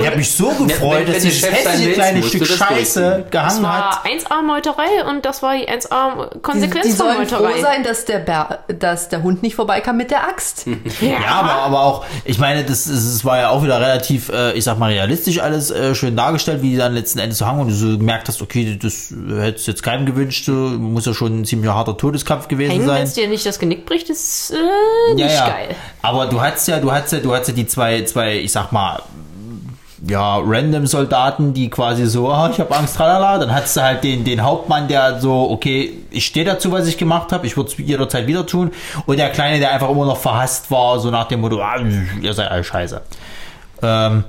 [0.00, 2.48] Ich habe mich so gefreut, wenn- wenn dass der dieses hässliche willst, kleine Stück das
[2.56, 3.24] Scheiße.
[3.30, 4.04] Das gehangen hat.
[4.04, 7.60] war 1A Meuterei und das war die 1A Die, Konsequenz die von sollen froh Meuterei.
[7.60, 10.66] sein, dass der, Bär, dass der Hund nicht vorbeikam mit der Axt.
[11.00, 14.52] Ja, aber, aber auch, ich meine, das, das, das war ja auch wieder relativ, äh,
[14.52, 17.60] ich sag mal, realistisch alles äh, schön dargestellt, wie die dann letzten Endes so hangen
[17.60, 21.14] und du so gemerkt hast, okay, das hättest du jetzt keinem gewünscht, so, muss ja
[21.14, 23.02] schon ein ziemlich harter Todeskampf gewesen Hängen, wenn sein.
[23.04, 25.74] es dir nicht das Genick bricht, ist äh, nicht geil.
[26.02, 28.72] Aber du hattest ja, du hattest ja, du hattest ja die zwei, zwei, ich sag
[28.72, 29.02] mal,
[30.08, 33.38] ja, random Soldaten, die quasi so, ah, ich habe Angst, tralala.
[33.38, 36.98] Dann hattest du halt den, den Hauptmann, der so, okay, ich stehe dazu, was ich
[36.98, 38.72] gemacht habe, ich würde es jederzeit wieder tun.
[39.06, 41.78] Und der Kleine, der einfach immer noch verhasst war, so nach dem Motto, ah,
[42.20, 43.00] ihr seid alle scheiße.
[43.82, 44.24] Ähm,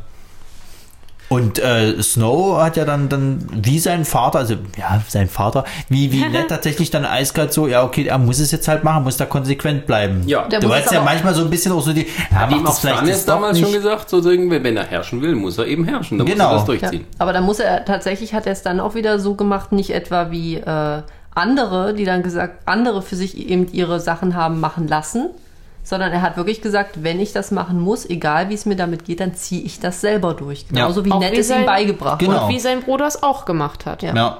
[1.30, 6.11] und äh, Snow hat ja dann, dann wie sein Vater, also ja, sein Vater, wie,
[6.11, 9.17] wie nett tatsächlich dann eiskalt so, ja, okay, er muss es jetzt halt machen, muss
[9.17, 10.23] da konsequent bleiben.
[10.25, 10.47] Ja.
[10.47, 12.57] Der du muss hast ja manchmal so ein bisschen auch so die, ja, Hat ihm
[12.57, 13.64] macht auch das vielleicht jetzt damals nicht.
[13.65, 16.17] schon gesagt, so irgendwie, wenn er herrschen will, muss er eben herrschen.
[16.17, 16.53] Dann Genau.
[16.53, 16.89] muss er das Ja.
[16.89, 17.06] durchziehen.
[17.17, 20.31] Aber dann muss er, tatsächlich hat er es dann auch wieder so gemacht, nicht etwa
[20.31, 21.01] wie äh,
[21.35, 25.30] andere, die dann gesagt, andere für sich eben ihre Sachen haben machen lassen,
[25.88, 29.06] sondern er hat wirklich gesagt, wenn ich das machen muss, egal wie es mir damit
[29.06, 30.67] geht, dann ziehe ich das selber durch.
[30.67, 32.33] Genauso wie Auch Ned wie es ihm beigebracht Genau.
[32.33, 32.43] hat.
[32.43, 34.03] Und wie sein Bruder es auch gemacht hat.
[34.03, 34.14] Ja.
[34.16, 34.38] Ja.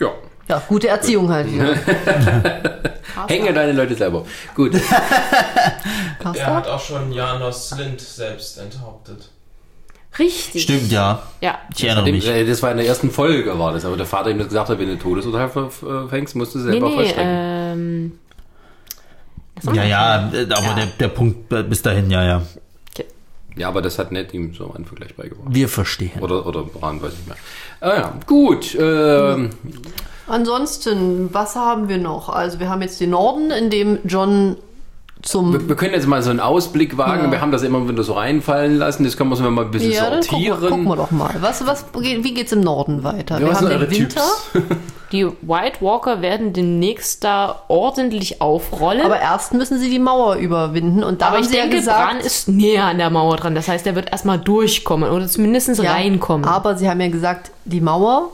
[0.00, 0.08] Ja.
[0.48, 1.46] Ja, gute Erziehung halt.
[3.28, 4.24] Hänge deine Leute selber.
[4.54, 4.72] Gut.
[6.34, 9.28] Er hat auch schon Janos Lind selbst enthauptet.
[10.18, 10.62] Richtig.
[10.62, 11.22] Stimmt, ja.
[11.40, 11.58] Ja.
[11.76, 12.26] Ich erinnere mich.
[12.26, 13.84] äh, das war in der ersten Folge, war das.
[13.84, 16.88] Aber der Vater ihm das gesagt hat, wenn du Todesurteil verfängst, musst du Nee, selber
[16.88, 17.30] nee, vollstrecken.
[17.32, 18.18] ähm,
[19.62, 22.42] Ja, ja, äh, aber Der, der Punkt äh, bis dahin, ja, ja.
[23.56, 25.46] Ja, aber das hat Ned ihm so am Anfang gleich beigebracht.
[25.48, 26.20] Wir verstehen.
[26.20, 27.36] Oder, oder Bran, weiß ich mehr.
[27.80, 28.76] Ah ja, gut.
[28.78, 29.50] Ähm,
[30.26, 32.28] Ansonsten, was haben wir noch?
[32.30, 34.56] Also wir haben jetzt den Norden, in dem John
[35.24, 35.52] zum...
[35.52, 37.24] wir, wir können jetzt mal so einen Ausblick wagen.
[37.24, 37.30] Ja.
[37.32, 39.04] Wir haben das immer wieder so reinfallen lassen.
[39.04, 40.70] Das können wir so mal ein bisschen ja, dann gucken sortieren.
[40.70, 41.34] gucken wir doch mal.
[41.40, 43.40] Was, was, wie geht's im Norden weiter?
[43.40, 44.22] Ja, wir haben den eure Winter,
[45.12, 49.02] die White Walker werden demnächst da ordentlich aufrollen.
[49.02, 51.02] aber erst müssen sie die Mauer überwinden.
[51.02, 52.26] Und da Aber haben ich sie denke, ja Bran gesagt...
[52.26, 53.54] ist näher an der Mauer dran.
[53.54, 56.46] Das heißt, er wird erstmal durchkommen oder zumindest Ja, reinkommen.
[56.46, 58.30] Aber sie haben ja gesagt, die Mauer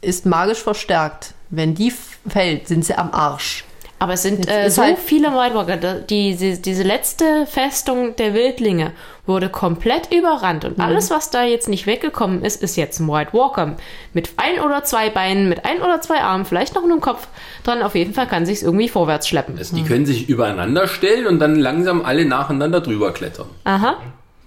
[0.00, 1.34] ist magisch verstärkt.
[1.50, 1.92] Wenn die
[2.28, 3.64] fällt, sind sie am Arsch.
[4.02, 5.76] Aber es sind äh, so halt- viele White Walker.
[5.76, 8.92] Da- Die, die, diese letzte Festung der Wildlinge
[9.26, 10.64] wurde komplett überrannt.
[10.64, 10.70] Mhm.
[10.70, 13.76] Und alles, was da jetzt nicht weggekommen ist, ist jetzt ein White Walker.
[14.14, 17.28] Mit ein oder zwei Beinen, mit ein oder zwei Armen, vielleicht noch einem Kopf
[17.62, 17.82] dran.
[17.82, 19.58] Auf jeden Fall kann sich irgendwie vorwärts schleppen.
[19.58, 23.48] Also die können sich übereinander stellen und dann langsam alle nacheinander drüber klettern.
[23.64, 23.98] Aha.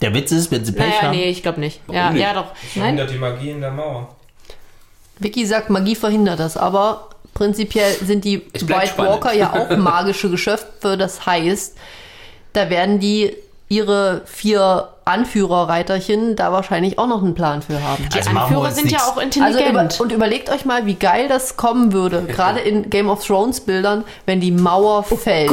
[0.01, 1.11] Der Witz ist, wenn sie Pech Naja, haben.
[1.15, 1.79] nee, ich glaube nicht.
[1.85, 2.21] Warum Ja, nicht?
[2.23, 2.55] ja, doch.
[2.55, 4.15] Verhindert die Magie in der Mauer.
[5.19, 9.11] Vicky sagt, Magie verhindert das, aber prinzipiell sind die White spannend.
[9.23, 10.97] Walker ja auch magische Geschöpfe.
[10.97, 11.75] Das heißt,
[12.53, 13.35] da werden die
[13.69, 18.07] ihre vier Anführerreiterchen da wahrscheinlich auch noch einen Plan für haben.
[18.13, 19.07] Die Also Anführer sind ja nix.
[19.09, 19.77] auch intelligent.
[19.77, 23.25] Also über, und überlegt euch mal, wie geil das kommen würde, gerade in Game of
[23.25, 25.51] Thrones Bildern, wenn die Mauer Oh fällt.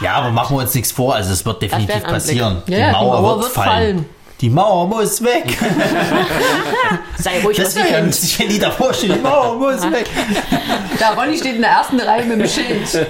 [0.00, 1.14] Ja, aber machen wir uns nichts vor.
[1.14, 2.62] Also es wird definitiv passieren.
[2.66, 4.04] Ja, die Mauer wird fallen.
[4.42, 5.56] Die Mauer muss weg.
[7.16, 9.14] Sei ruhig, Das was wäre lustig, wenn die davor stehen.
[9.14, 10.06] Die Mauer muss weg.
[10.98, 13.06] Da Ronny steht in der ersten Reihe mit dem Schild.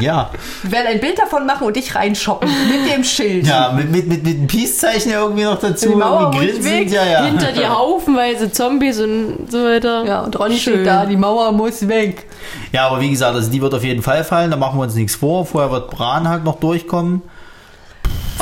[0.00, 0.30] Ja,
[0.62, 3.46] Wir werden ein Bild davon machen und dich reinshoppen mit dem Schild.
[3.46, 5.90] ja mit, mit, mit, mit einem Peace-Zeichen irgendwie noch dazu.
[5.90, 6.90] Die Mauer irgendwie muss weg.
[6.90, 7.24] Ja, ja.
[7.24, 10.04] Hinter dir haufenweise Zombies und so weiter.
[10.06, 10.74] Ja, und Ronny Schön.
[10.74, 12.26] steht da, die Mauer muss weg.
[12.72, 14.50] ja, aber wie gesagt, also die wird auf jeden Fall fallen.
[14.52, 15.44] Da machen wir uns nichts vor.
[15.46, 17.22] Vorher wird Bran halt noch durchkommen.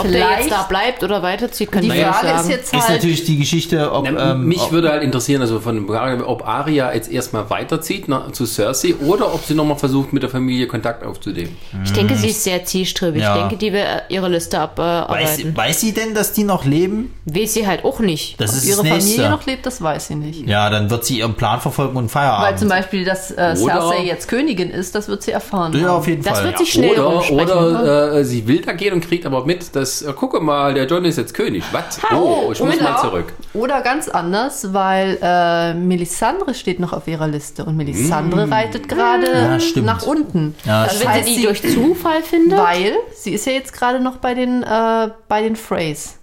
[0.01, 2.41] Ob der jetzt da bleibt oder weiterzieht, kann Die ich nicht Frage sagen.
[2.41, 4.09] ist jetzt Ist halt, natürlich die Geschichte, ob.
[4.11, 5.89] Na, ähm, mich ob, würde halt interessieren, also von
[6.25, 10.31] ob Arya jetzt erstmal weiterzieht nach, zu Cersei oder ob sie nochmal versucht, mit der
[10.31, 11.57] Familie Kontakt aufzunehmen.
[11.85, 13.23] Ich denke, sie ist sehr zielstrebig.
[13.23, 13.35] Ja.
[13.35, 15.57] Ich denke, die will äh, ihre Liste weiß, abarbeiten.
[15.57, 17.15] weiß sie denn, dass die noch leben?
[17.25, 18.41] Weiß sie halt auch nicht.
[18.41, 19.11] Das ob ist ihre das nächste.
[19.13, 20.47] Familie noch lebt, das weiß sie nicht.
[20.49, 22.49] Ja, dann wird sie ihren Plan verfolgen und Feierabend.
[22.53, 25.73] Weil zum Beispiel, dass äh, Cersei jetzt Königin ist, das wird sie erfahren.
[25.75, 25.91] ja, haben.
[25.99, 26.47] auf jeden Das Fall.
[26.49, 29.90] wird sich schnell Oder, oder äh, sie will da gehen und kriegt aber mit, dass,
[30.03, 31.65] äh, gucke mal, der John ist jetzt König.
[31.73, 31.99] Was?
[32.15, 33.33] Oh, ich muss Oder- mal zurück.
[33.55, 39.27] Oder ganz anders, weil äh, Melisandre steht noch auf ihrer Liste und Melisandre reitet gerade
[39.75, 40.55] Ja, nach unten.
[40.65, 42.59] Ja, das Also wenn heißt, sie die durch Zufall findet.
[42.59, 46.17] weil sie ist ja jetzt gerade noch bei den äh, bei den Freys.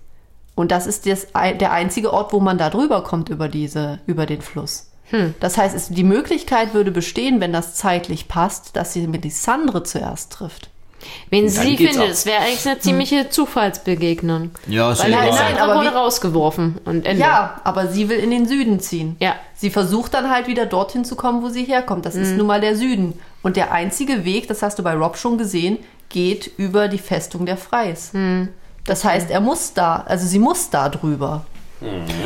[0.55, 1.27] Und das ist das,
[1.59, 4.89] der einzige Ort, wo man da drüber kommt über diese über den Fluss.
[5.09, 5.35] Hm.
[5.39, 10.33] Das heißt, es, die Möglichkeit würde bestehen, wenn das zeitlich passt, dass sie Melisandre zuerst
[10.33, 10.69] trifft.
[11.29, 12.07] Wenn sie findet, ab.
[12.09, 14.51] es wäre eigentlich eine ziemliche Zufallsbegegnung.
[14.67, 17.21] Ja, ist Weil er nein, einfach aber wurde rausgeworfen und Ende.
[17.21, 19.15] Ja, aber sie will in den Süden ziehen.
[19.19, 19.35] Ja.
[19.55, 22.05] Sie versucht dann halt wieder dorthin zu kommen, wo sie herkommt.
[22.05, 22.21] Das Mhm.
[22.23, 23.13] ist nun mal der Süden.
[23.43, 25.77] Und der einzige Weg, das hast du bei Rob schon gesehen,
[26.09, 28.11] geht über die Festung der Freis.
[28.13, 28.49] Mhm.
[28.85, 31.45] Das heißt, er muss da, also sie muss da drüber.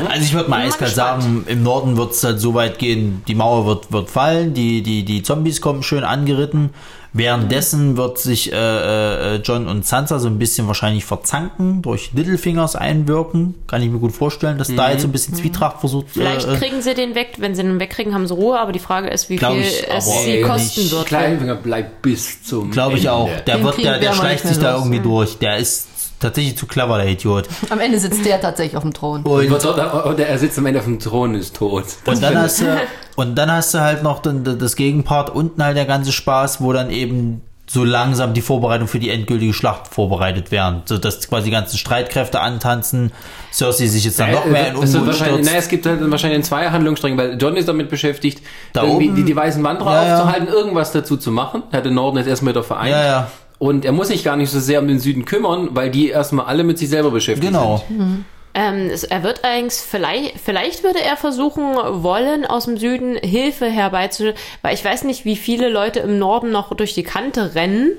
[0.08, 3.34] Also ich würde mal eiskalt sagen, im Norden wird es halt so weit gehen, die
[3.34, 6.70] Mauer wird, wird fallen, die, die, die Zombies kommen schön angeritten.
[7.14, 12.74] Währenddessen wird sich äh, äh, John und Sansa so ein bisschen wahrscheinlich verzanken, durch Littlefingers
[12.74, 13.54] einwirken.
[13.66, 16.56] Kann ich mir gut vorstellen, dass da jetzt so ein bisschen Zwietracht versucht Vielleicht äh,
[16.56, 17.34] kriegen sie den weg.
[17.36, 18.58] Wenn sie den wegkriegen, haben sie Ruhe.
[18.58, 21.06] Aber die Frage ist, wie viel ich, es aber sie ey, kosten wird.
[21.06, 23.12] Kleinfinger bleibt bis zum Glaube ich Ende.
[23.12, 23.30] auch.
[23.46, 25.38] Der Den wird, der, der schleicht sich da irgendwie durch.
[25.38, 25.88] Der ist
[26.22, 27.48] tatsächlich zu clever, der Idiot.
[27.70, 29.22] Am Ende sitzt der tatsächlich auf dem Thron.
[29.22, 29.64] Und, Und,
[30.06, 31.84] und er sitzt am Ende auf dem Thron, ist tot.
[32.06, 32.64] Und dann hast du,
[33.16, 36.90] und dann hast du halt noch das Gegenpart unten halt der ganze Spaß, wo dann
[36.90, 40.82] eben so langsam die Vorbereitung für die endgültige Schlacht vorbereitet werden.
[40.84, 43.12] So dass quasi die ganzen Streitkräfte antanzen,
[43.50, 45.50] Cersei sich jetzt dann noch mehr in wird Unruhe wahrscheinlich, stürzt.
[45.52, 48.42] na, es gibt halt wahrscheinlich zwei Handlungsstränge, weil John ist damit beschäftigt,
[48.74, 50.14] Da irgendwie oben- die, die weißen Wanderer Ja, ja.
[50.16, 51.62] aufzuhalten, irgendwas dazu zu machen.
[51.70, 52.90] Er hat den Norden jetzt erstmal wieder vereint.
[52.90, 53.30] Ja, ja.
[53.62, 56.46] Und er muss sich gar nicht so sehr um den Süden kümmern, weil die erstmal
[56.46, 57.84] alle mit sich selber beschäftigt Genau.
[57.88, 58.24] sind.
[58.54, 61.62] Ähm, es, er wird eigentlich, vielleicht, vielleicht würde er versuchen
[62.02, 66.50] wollen, aus dem Süden Hilfe herbeizuführen, weil ich weiß nicht, wie viele Leute im Norden
[66.50, 67.92] noch durch die Kante rennen,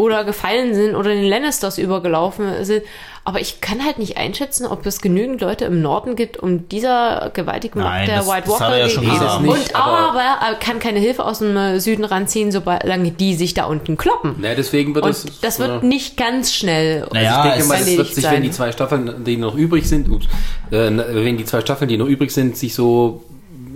[0.00, 2.82] oder gefallen sind oder den Lannisters übergelaufen sind.
[3.22, 7.30] Aber ich kann halt nicht einschätzen, ob es genügend Leute im Norden gibt, um dieser
[7.34, 9.40] gewaltigen Macht der das- White das hat Walker er ja schon gegen- gesagt.
[9.40, 13.34] Und Nicht, aber, aber- er kann keine Hilfe aus dem äh, Süden ranziehen, solange die
[13.34, 14.36] sich da unten kloppen.
[14.38, 15.26] Na, deswegen wird Und es.
[15.42, 15.86] das wird ja.
[15.86, 17.06] nicht ganz schnell.
[17.12, 18.36] Naja, ich denke es mal, das wird sich, sein.
[18.36, 20.24] wenn die zwei Staffeln, die noch übrig sind, ups,
[20.70, 23.22] äh, wenn die zwei Staffeln, die noch übrig sind, sich so,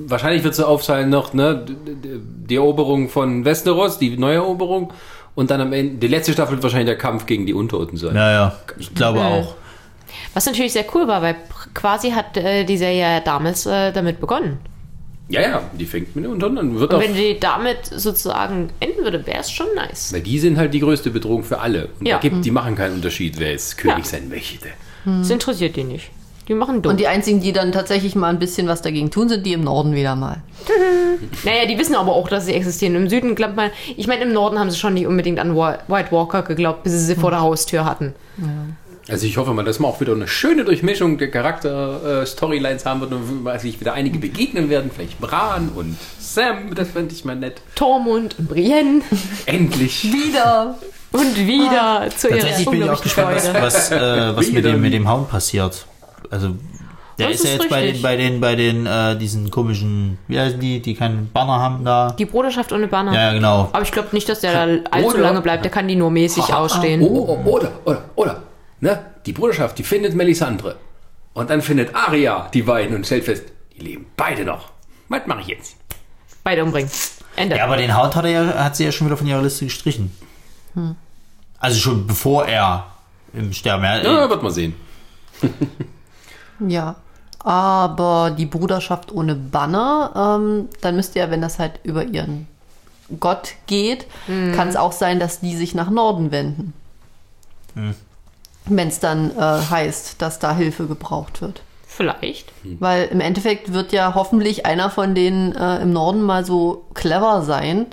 [0.07, 1.65] wahrscheinlich wird es so aufteilen noch, ne,
[2.47, 4.93] die Eroberung von Westeros, die Neueroberung,
[5.35, 8.15] und dann am Ende, die letzte Staffel wird wahrscheinlich der Kampf gegen die Unterorten sein.
[8.15, 9.29] Ja, ja, ich glaube Ja.
[9.29, 9.57] auch.
[10.33, 11.37] Was natürlich sehr cool war, weil
[11.75, 14.59] quasi hat äh, die Serie ja damals äh, damit begonnen.
[15.29, 16.79] Ja, ja, die fängt mit den Unterorten an.
[16.79, 20.13] Wird Und auch, wenn die damit sozusagen enden würde, wäre es schon nice.
[20.13, 21.89] weil die sind halt die größte Bedrohung für alle.
[21.99, 22.17] Und Ja.
[22.17, 24.69] da gibt, die machen keinen Unterschied, wer jetzt König sein möchte.
[25.07, 26.11] Das interessiert die nicht.
[26.49, 26.93] Die machen dumm.
[26.93, 29.65] Und die einzigen, die dann tatsächlich mal ein bisschen was dagegen tun, sind die im
[29.65, 30.43] Norden wieder mal.
[31.45, 32.95] naja, die wissen aber auch, dass sie existieren.
[32.95, 36.11] Im Süden glaubt man, ich meine, im Norden haben sie schon nicht unbedingt an White
[36.11, 38.15] Walker geglaubt, bis sie sie vor der Haustür hatten.
[39.09, 43.13] Also ich hoffe mal, dass wir auch wieder eine schöne Durchmischung der Charakter-Storylines haben wird
[43.13, 44.91] und sich wieder einige begegnen werden.
[44.95, 47.61] Vielleicht Bran und Sam, das fände ich mal nett.
[47.75, 49.03] Tormund und Brienne
[49.47, 50.05] Endlich.
[50.05, 50.77] Wieder!
[51.15, 54.81] und wieder zu ihrer Tatsächlich bin ich auch gespannt, was, was, äh, was mit, dem,
[54.81, 55.87] mit dem Hound passiert.
[56.31, 56.57] Also,
[57.19, 60.39] der Das ist ja jetzt bei den, bei den, bei den, äh, diesen komischen, wie
[60.39, 62.11] heißen die, die keinen Banner haben da.
[62.13, 63.13] Die Bruderschaft ohne Banner.
[63.15, 63.69] Ja, ja, genau.
[63.73, 65.65] Aber ich glaube nicht, dass der da allzu Oder- lange bleibt.
[65.65, 67.03] Der kann die nur mäßig ausstehen.
[67.03, 68.43] Oh, oh, oder, oder, oder.
[68.81, 68.99] Ne?
[69.27, 70.77] Die Bruderschaft, die findet Melisandre.
[71.35, 73.45] Und dann findet Arya die beiden und stellt fest,
[73.77, 74.71] die leben beide noch.
[75.09, 75.77] Was mache ich jetzt?
[76.43, 76.91] Beide umbringen.
[77.37, 77.57] Ende.
[77.57, 79.65] Ja, aber den Hound hat, er ja, hat sie ja schon wieder von ihrer Liste
[79.65, 80.13] gestrichen.
[81.59, 82.87] Also schon bevor er
[83.33, 83.85] im Sterben.
[83.85, 84.75] Ja, Ja, wird mal sehen.
[86.61, 86.97] Ja.
[87.41, 92.49] Aber die Bruderschaft ohne Banner, ähm, dann müsste ja, wenn das halt über ihren
[93.21, 96.73] Gott geht, kann es auch sein, dass die sich nach Norden wenden.
[98.65, 101.61] Wenn es dann äh, heißt, dass da Hilfe gebraucht wird.
[101.87, 102.51] Vielleicht.
[102.81, 107.43] Weil im Endeffekt wird ja hoffentlich einer von denen äh, im Norden mal so clever
[107.43, 107.87] sein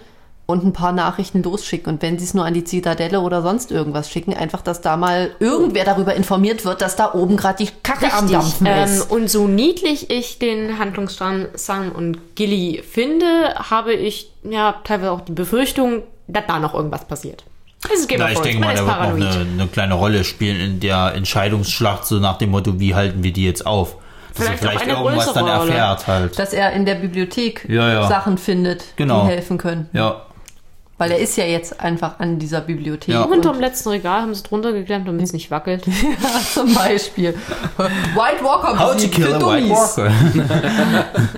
[0.51, 1.93] und ein paar Nachrichten losschicken.
[1.93, 4.97] Und wenn sie es nur an die Zitadelle oder sonst irgendwas schicken, einfach, dass da
[4.97, 9.09] mal irgendwer darüber informiert wird, dass da oben gerade die Kacke am Dampfen Ähm, ist.
[9.11, 15.21] und so niedlich ich den Handlungsstrang Sam und Gilly finde, habe ich ja teilweise auch
[15.21, 17.43] die Befürchtung, dass da noch irgendwas passiert.
[17.83, 19.23] Das ist Game Na, ich denke mal, der wird noch paranoid.
[19.35, 23.33] eine, eine kleine Rolle spielen in der Entscheidungsschlacht, so nach dem Motto, wie halten wir
[23.33, 23.95] die jetzt auf?
[24.35, 25.71] Dass Vielleicht er auch vielleicht eine irgendwas dann größere Rolle.
[25.71, 26.39] erfährt halt.
[26.39, 28.07] Dass er in der Bibliothek Ja, ja.
[28.07, 29.23] Sachen findet, Genau.
[29.23, 29.89] die helfen können.
[29.93, 30.21] Ja,
[31.01, 33.15] Weil er ist ja jetzt einfach an dieser Bibliothek.
[33.15, 33.23] Ja.
[33.23, 35.83] Und Unterm letzten Regal haben sie drunter geklemmt, damit es nicht wackelt.
[36.53, 37.33] zum Beispiel.
[37.75, 39.67] White Walker How to kill a White.
[39.67, 40.11] Walker.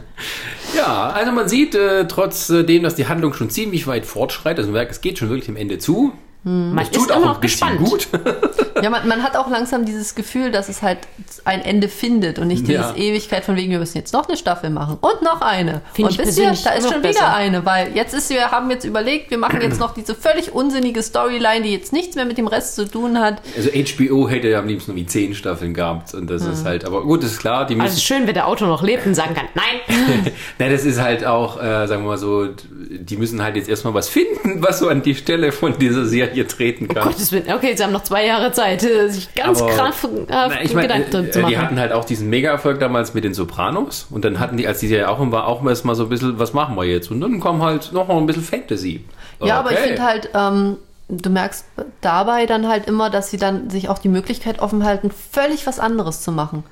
[0.76, 5.02] Ja, also man sieht, äh, trotzdem, dass die Handlung schon ziemlich weit fortschreitet, also es
[5.02, 6.12] geht schon wirklich dem Ende zu.
[6.44, 7.90] Man Das ist tut auch immer ein noch bisschen gespannt.
[7.90, 8.08] gut.
[8.84, 10.98] Ja, man, man hat auch langsam dieses Gefühl, dass es halt
[11.46, 12.92] ein Ende findet und nicht Ja.
[12.92, 15.82] dieses Ewigkeit von wegen, wir müssen jetzt noch eine Staffel machen und noch eine.
[15.94, 17.20] Find und wisst ihr, da ist schon besser.
[17.22, 20.52] wieder eine, weil jetzt ist, wir haben jetzt überlegt, wir machen jetzt noch diese völlig
[20.54, 23.42] unsinnige Storyline, die jetzt nichts mehr mit dem Rest zu tun hat.
[23.56, 27.04] Also HBO hätte ja am liebsten wie zehn Staffeln gehabt und das ist halt, aber
[27.04, 29.46] gut, ist klar, die müssen, Also schön, wenn der Autor noch lebt und sagen kann,
[29.56, 30.32] nein.
[30.60, 33.94] na, das ist halt auch, äh, sagen wir mal so, die müssen halt jetzt erstmal
[33.94, 37.04] was finden, was so an die Stelle von dieser Serie treten kann.
[37.08, 37.46] Gottes Willen.
[37.54, 40.88] Okay, sie haben noch zwei Jahre Zeit, äh, sich ganz Aber- krampfhaft Na, ich meine,
[40.88, 41.52] Gedanken drin zu äh, machen.
[41.52, 44.80] die hatten halt auch diesen Mega-Erfolg damals mit den Sopranos und dann hatten die, als
[44.80, 47.12] die Serie auch war, auch erstmal so ein bisschen, was machen wir jetzt?
[47.12, 49.04] Und dann kam halt noch mal ein bisschen Fantasy.
[49.42, 50.78] Ja, aber ich finde halt, ähm,
[51.10, 51.66] du merkst
[52.02, 55.80] dabei dann halt immer, dass sie dann sich auch die Möglichkeit offen halten, völlig was
[55.80, 56.64] anderes zu machen.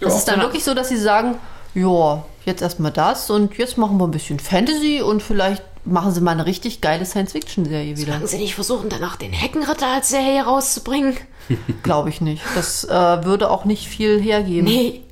[0.00, 0.18] Es Ja.
[0.18, 1.36] ist dann wirklich so, dass sie sagen,
[1.74, 6.20] ja, jetzt erstmal das und jetzt machen wir ein bisschen Fantasy und vielleicht machen sie
[6.20, 8.12] mal eine richtig geile Science-Fiction-Serie wieder.
[8.12, 11.16] Sollten sie nicht versuchen, danach den Heckenritter als Serie rauszubringen?
[11.82, 12.42] Glaube ich nicht.
[12.54, 14.64] Das äh, würde auch nicht viel hergeben.
[14.64, 15.02] Nee.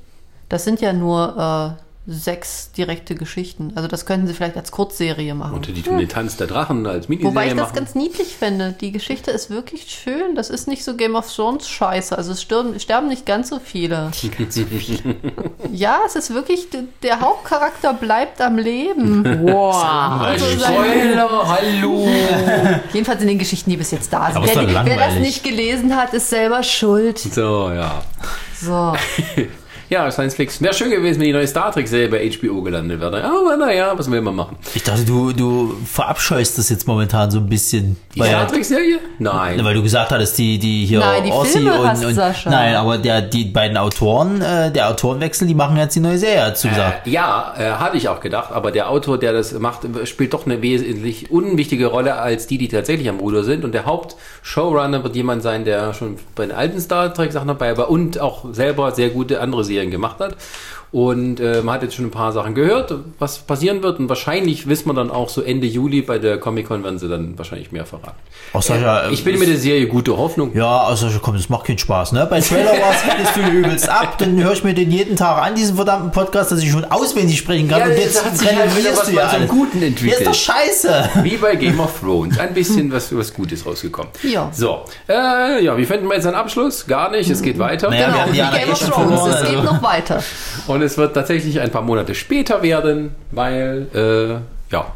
[0.49, 3.72] Das sind ja nur äh, sechs direkte Geschichten.
[3.76, 5.55] Also das könnten sie vielleicht als Kurzserie machen.
[5.55, 7.76] Und die tun den Tanz der Drachen als Miniserie Wobei ich das machen.
[7.76, 8.74] ganz niedlich finde.
[8.81, 10.34] Die Geschichte ist wirklich schön.
[10.34, 12.18] Das ist nicht so Game of Thrones Scheiße.
[12.18, 14.10] Also es sterben, sterben nicht ganz so viele.
[15.72, 16.66] ja, es ist wirklich,
[17.05, 19.22] der Hauptcharakter bleibt am Leben.
[19.52, 19.74] Wow.
[20.22, 22.08] Also Spoiler, hallo!
[22.92, 24.44] Jedenfalls in den Geschichten, die bis jetzt da sind.
[24.44, 27.18] Wer, wer das nicht gelesen hat, ist selber schuld.
[27.18, 28.02] So, ja.
[28.55, 28.94] So.
[29.92, 30.64] Ja, Science Fiction.
[30.64, 33.22] Wäre schön gewesen, wenn die neue Star Trek-Serie bei HBO gelandet wäre.
[33.22, 34.56] Aber naja, was will man machen?
[34.74, 37.98] Ich dachte, du, du verabscheust das jetzt momentan so ein bisschen.
[38.14, 39.00] Die Star Trek-Serie?
[39.18, 39.62] Nein.
[39.62, 42.48] weil du gesagt hattest, die, die hier Nein, die Ossi Filme und, hast und Sascha.
[42.48, 46.42] Nein, aber der, die beiden Autoren, äh, der Autorenwechsel, die machen jetzt die neue Serie,
[46.52, 47.06] hast du gesagt.
[47.06, 50.46] Äh, ja, äh, hatte ich auch gedacht, aber der Autor, der das macht, spielt doch
[50.46, 53.62] eine wesentlich unwichtige Rolle als die, die tatsächlich am Ruder sind.
[53.62, 57.76] Und der Hauptshowrunner wird jemand sein, der schon bei den alten Star Trek Sachen dabei
[57.76, 60.36] war und auch selber sehr gute andere Serien gemacht hat.
[60.92, 63.98] Und äh, man hat jetzt schon ein paar Sachen gehört, was passieren wird.
[63.98, 67.38] Und wahrscheinlich wissen wir dann auch so Ende Juli bei der Comic-Con werden sie dann
[67.38, 68.16] wahrscheinlich mehr verraten.
[68.52, 70.54] Auch Sascha, Ich bin mit der Serie gute Hoffnung.
[70.54, 72.26] Ja, also komm, das macht keinen Spaß, ne?
[72.28, 75.54] Bei Trailer Wars hättest du übelst ab, dann höre ich mir den jeden Tag an,
[75.54, 77.80] diesen verdammten Podcast, dass ich schon auswendig sprechen kann.
[77.80, 79.48] Ja, und jetzt hat sich halt wieder renovierst was du ja zum.
[79.48, 80.20] Guten Ja, entwickelt.
[80.20, 81.08] ist doch scheiße.
[81.22, 82.38] Wie bei Game of Thrones.
[82.38, 84.10] Ein bisschen was, was Gutes rausgekommen.
[84.24, 84.50] Ja.
[84.52, 86.86] So, äh, ja, wie finden wir jetzt einen Abschluss?
[86.86, 87.88] Gar nicht, es geht weiter.
[87.88, 88.94] Naja, wir Genau, haben wie die Game of Thrones.
[88.94, 89.72] verloren, Es geht also.
[89.72, 90.22] noch weiter.
[90.66, 94.86] Und es wird tatsächlich ein paar Monate später werden, weil, äh, ja,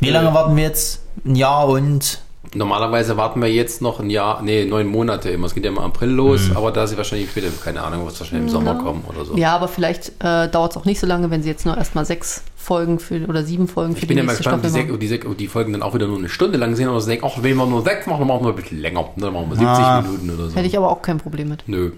[0.00, 1.00] Wie lange warten wir jetzt?
[1.24, 2.20] Ein Jahr und
[2.54, 5.46] normalerweise warten wir jetzt noch ein Jahr, nee, neun Monate immer.
[5.46, 8.14] Es geht ja immer im April los, aber da sie wahrscheinlich später, keine Ahnung, wird
[8.14, 9.36] es wahrscheinlich im Sommer kommen oder so.
[9.36, 12.04] Ja, aber vielleicht äh, dauert es auch nicht so lange, wenn sie jetzt nur erstmal
[12.04, 14.70] sechs Folgen für oder sieben Folgen für Ich bin die ja mal nächste gespannt, ob
[14.70, 16.58] die, Staffel Sek- ob die, Sek- ob die Folgen dann auch wieder nur eine Stunde
[16.58, 18.56] lang sind, aber sie denken, ach, wenn wir nur sechs machen, dann machen wir ein
[18.56, 19.04] bisschen länger.
[19.16, 20.00] Dann machen wir 70 Ah.
[20.02, 20.56] Minuten oder so.
[20.56, 21.64] Hätte ich aber auch kein Problem mit.
[21.66, 21.92] Nö.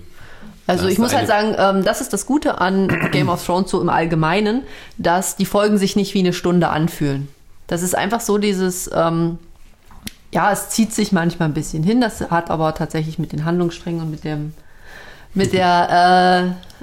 [0.67, 3.81] Also ich muss halt sagen, ähm, das ist das Gute an Game of Thrones so
[3.81, 4.63] im Allgemeinen,
[4.97, 7.29] dass die Folgen sich nicht wie eine Stunde anfühlen.
[7.67, 9.39] Das ist einfach so dieses, ähm,
[10.33, 12.01] ja, es zieht sich manchmal ein bisschen hin.
[12.01, 14.55] Das hat aber tatsächlich mit den Handlungssträngen und mit dem,
[15.35, 16.74] mit der, äh,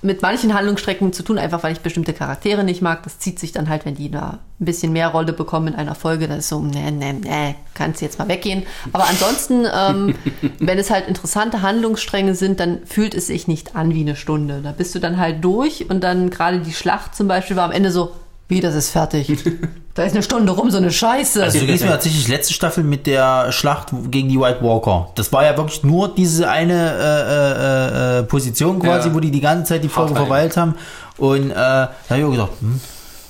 [0.00, 3.02] mit manchen Handlungsstrecken zu tun, einfach weil ich bestimmte Charaktere nicht mag.
[3.02, 5.94] Das zieht sich dann halt, wenn die da ein bisschen mehr Rolle bekommen in einer
[5.94, 6.28] Folge.
[6.28, 8.64] Das ist so, ne, ne, ne, kannst jetzt mal weggehen.
[8.92, 10.14] Aber ansonsten, ähm,
[10.60, 14.60] wenn es halt interessante Handlungsstränge sind, dann fühlt es sich nicht an wie eine Stunde.
[14.62, 17.72] Da bist du dann halt durch und dann gerade die Schlacht zum Beispiel war am
[17.72, 18.12] Ende so,
[18.48, 19.32] wie, das ist fertig.
[19.94, 21.42] da ist eine Stunde rum, so eine Scheiße.
[21.42, 25.10] Also du gehst mir tatsächlich letzte Staffel mit der Schlacht gegen die White Walker.
[25.16, 29.14] Das war ja wirklich nur diese eine äh, äh, äh, Position quasi, Ja.
[29.14, 30.74] wo die die ganze Zeit die Folge verweilt haben.
[31.18, 32.80] Und äh, da habe ich auch gedacht, hm,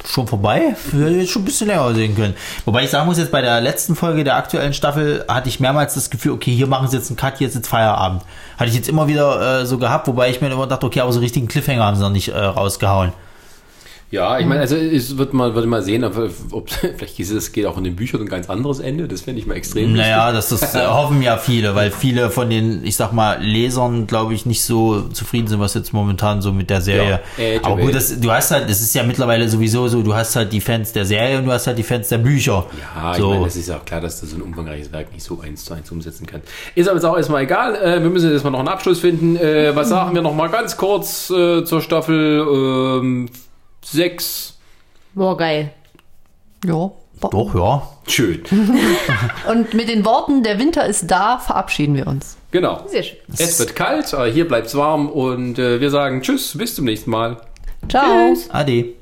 [0.07, 0.77] schon vorbei?
[0.93, 2.35] Hätte jetzt schon ein bisschen länger sehen können.
[2.65, 5.95] Wobei ich sagen muss, jetzt bei der letzten Folge der aktuellen Staffel hatte ich mehrmals
[5.95, 8.23] das Gefühl, okay, hier machen sie jetzt einen Cut, hier ist jetzt Feierabend.
[8.57, 11.13] Hatte ich jetzt immer wieder äh, so gehabt, wobei ich mir immer dachte, okay, aber
[11.13, 13.13] so richtigen Cliffhanger haben sie noch nicht äh, rausgehauen.
[14.11, 16.17] Ja, ich meine, also es wird mal, wird mal sehen, ob,
[16.53, 19.07] ob vielleicht ist es geht auch in den Büchern ein ganz anderes Ende.
[19.07, 22.49] Das fände ich mal extrem Naja, das, das äh, hoffen ja viele, weil viele von
[22.49, 26.53] den, ich sag mal, Lesern, glaube ich, nicht so zufrieden sind, was jetzt momentan so
[26.53, 27.21] mit der Serie.
[27.37, 30.15] Ja, äh, Aber gut, das, du hast halt, das ist ja mittlerweile sowieso so, du
[30.15, 32.65] hast halt die Fans der Serie und du hast halt die Fans der Bücher.
[32.95, 33.29] Ja, ich so.
[33.29, 35.67] meine, es ist ja auch klar, dass du so ein umfangreiches Werk nicht so eins
[35.67, 36.49] zu eins umsetzen kannst.
[36.75, 37.75] Ist aber jetzt auch erstmal egal.
[37.75, 39.37] Äh, wir müssen jetzt mal noch einen Abschluss finden.
[39.37, 43.29] Äh, was sagen wir noch mal ganz kurz äh, zur Staffel
[43.83, 44.59] 6?
[45.15, 45.73] Boah, geil.
[46.65, 46.91] ja.
[47.21, 47.83] Doch, ja.
[48.07, 48.43] Schön.
[49.51, 52.37] Und mit den Worten, der Winter ist da, verabschieden wir uns.
[52.53, 52.85] Genau.
[52.87, 53.19] Sehr schön.
[53.37, 57.11] Es wird kalt, aber hier bleibt's warm und äh, wir sagen Tschüss, bis zum nächsten
[57.11, 57.37] Mal.
[57.89, 58.35] Ciao.
[58.51, 58.98] Ade.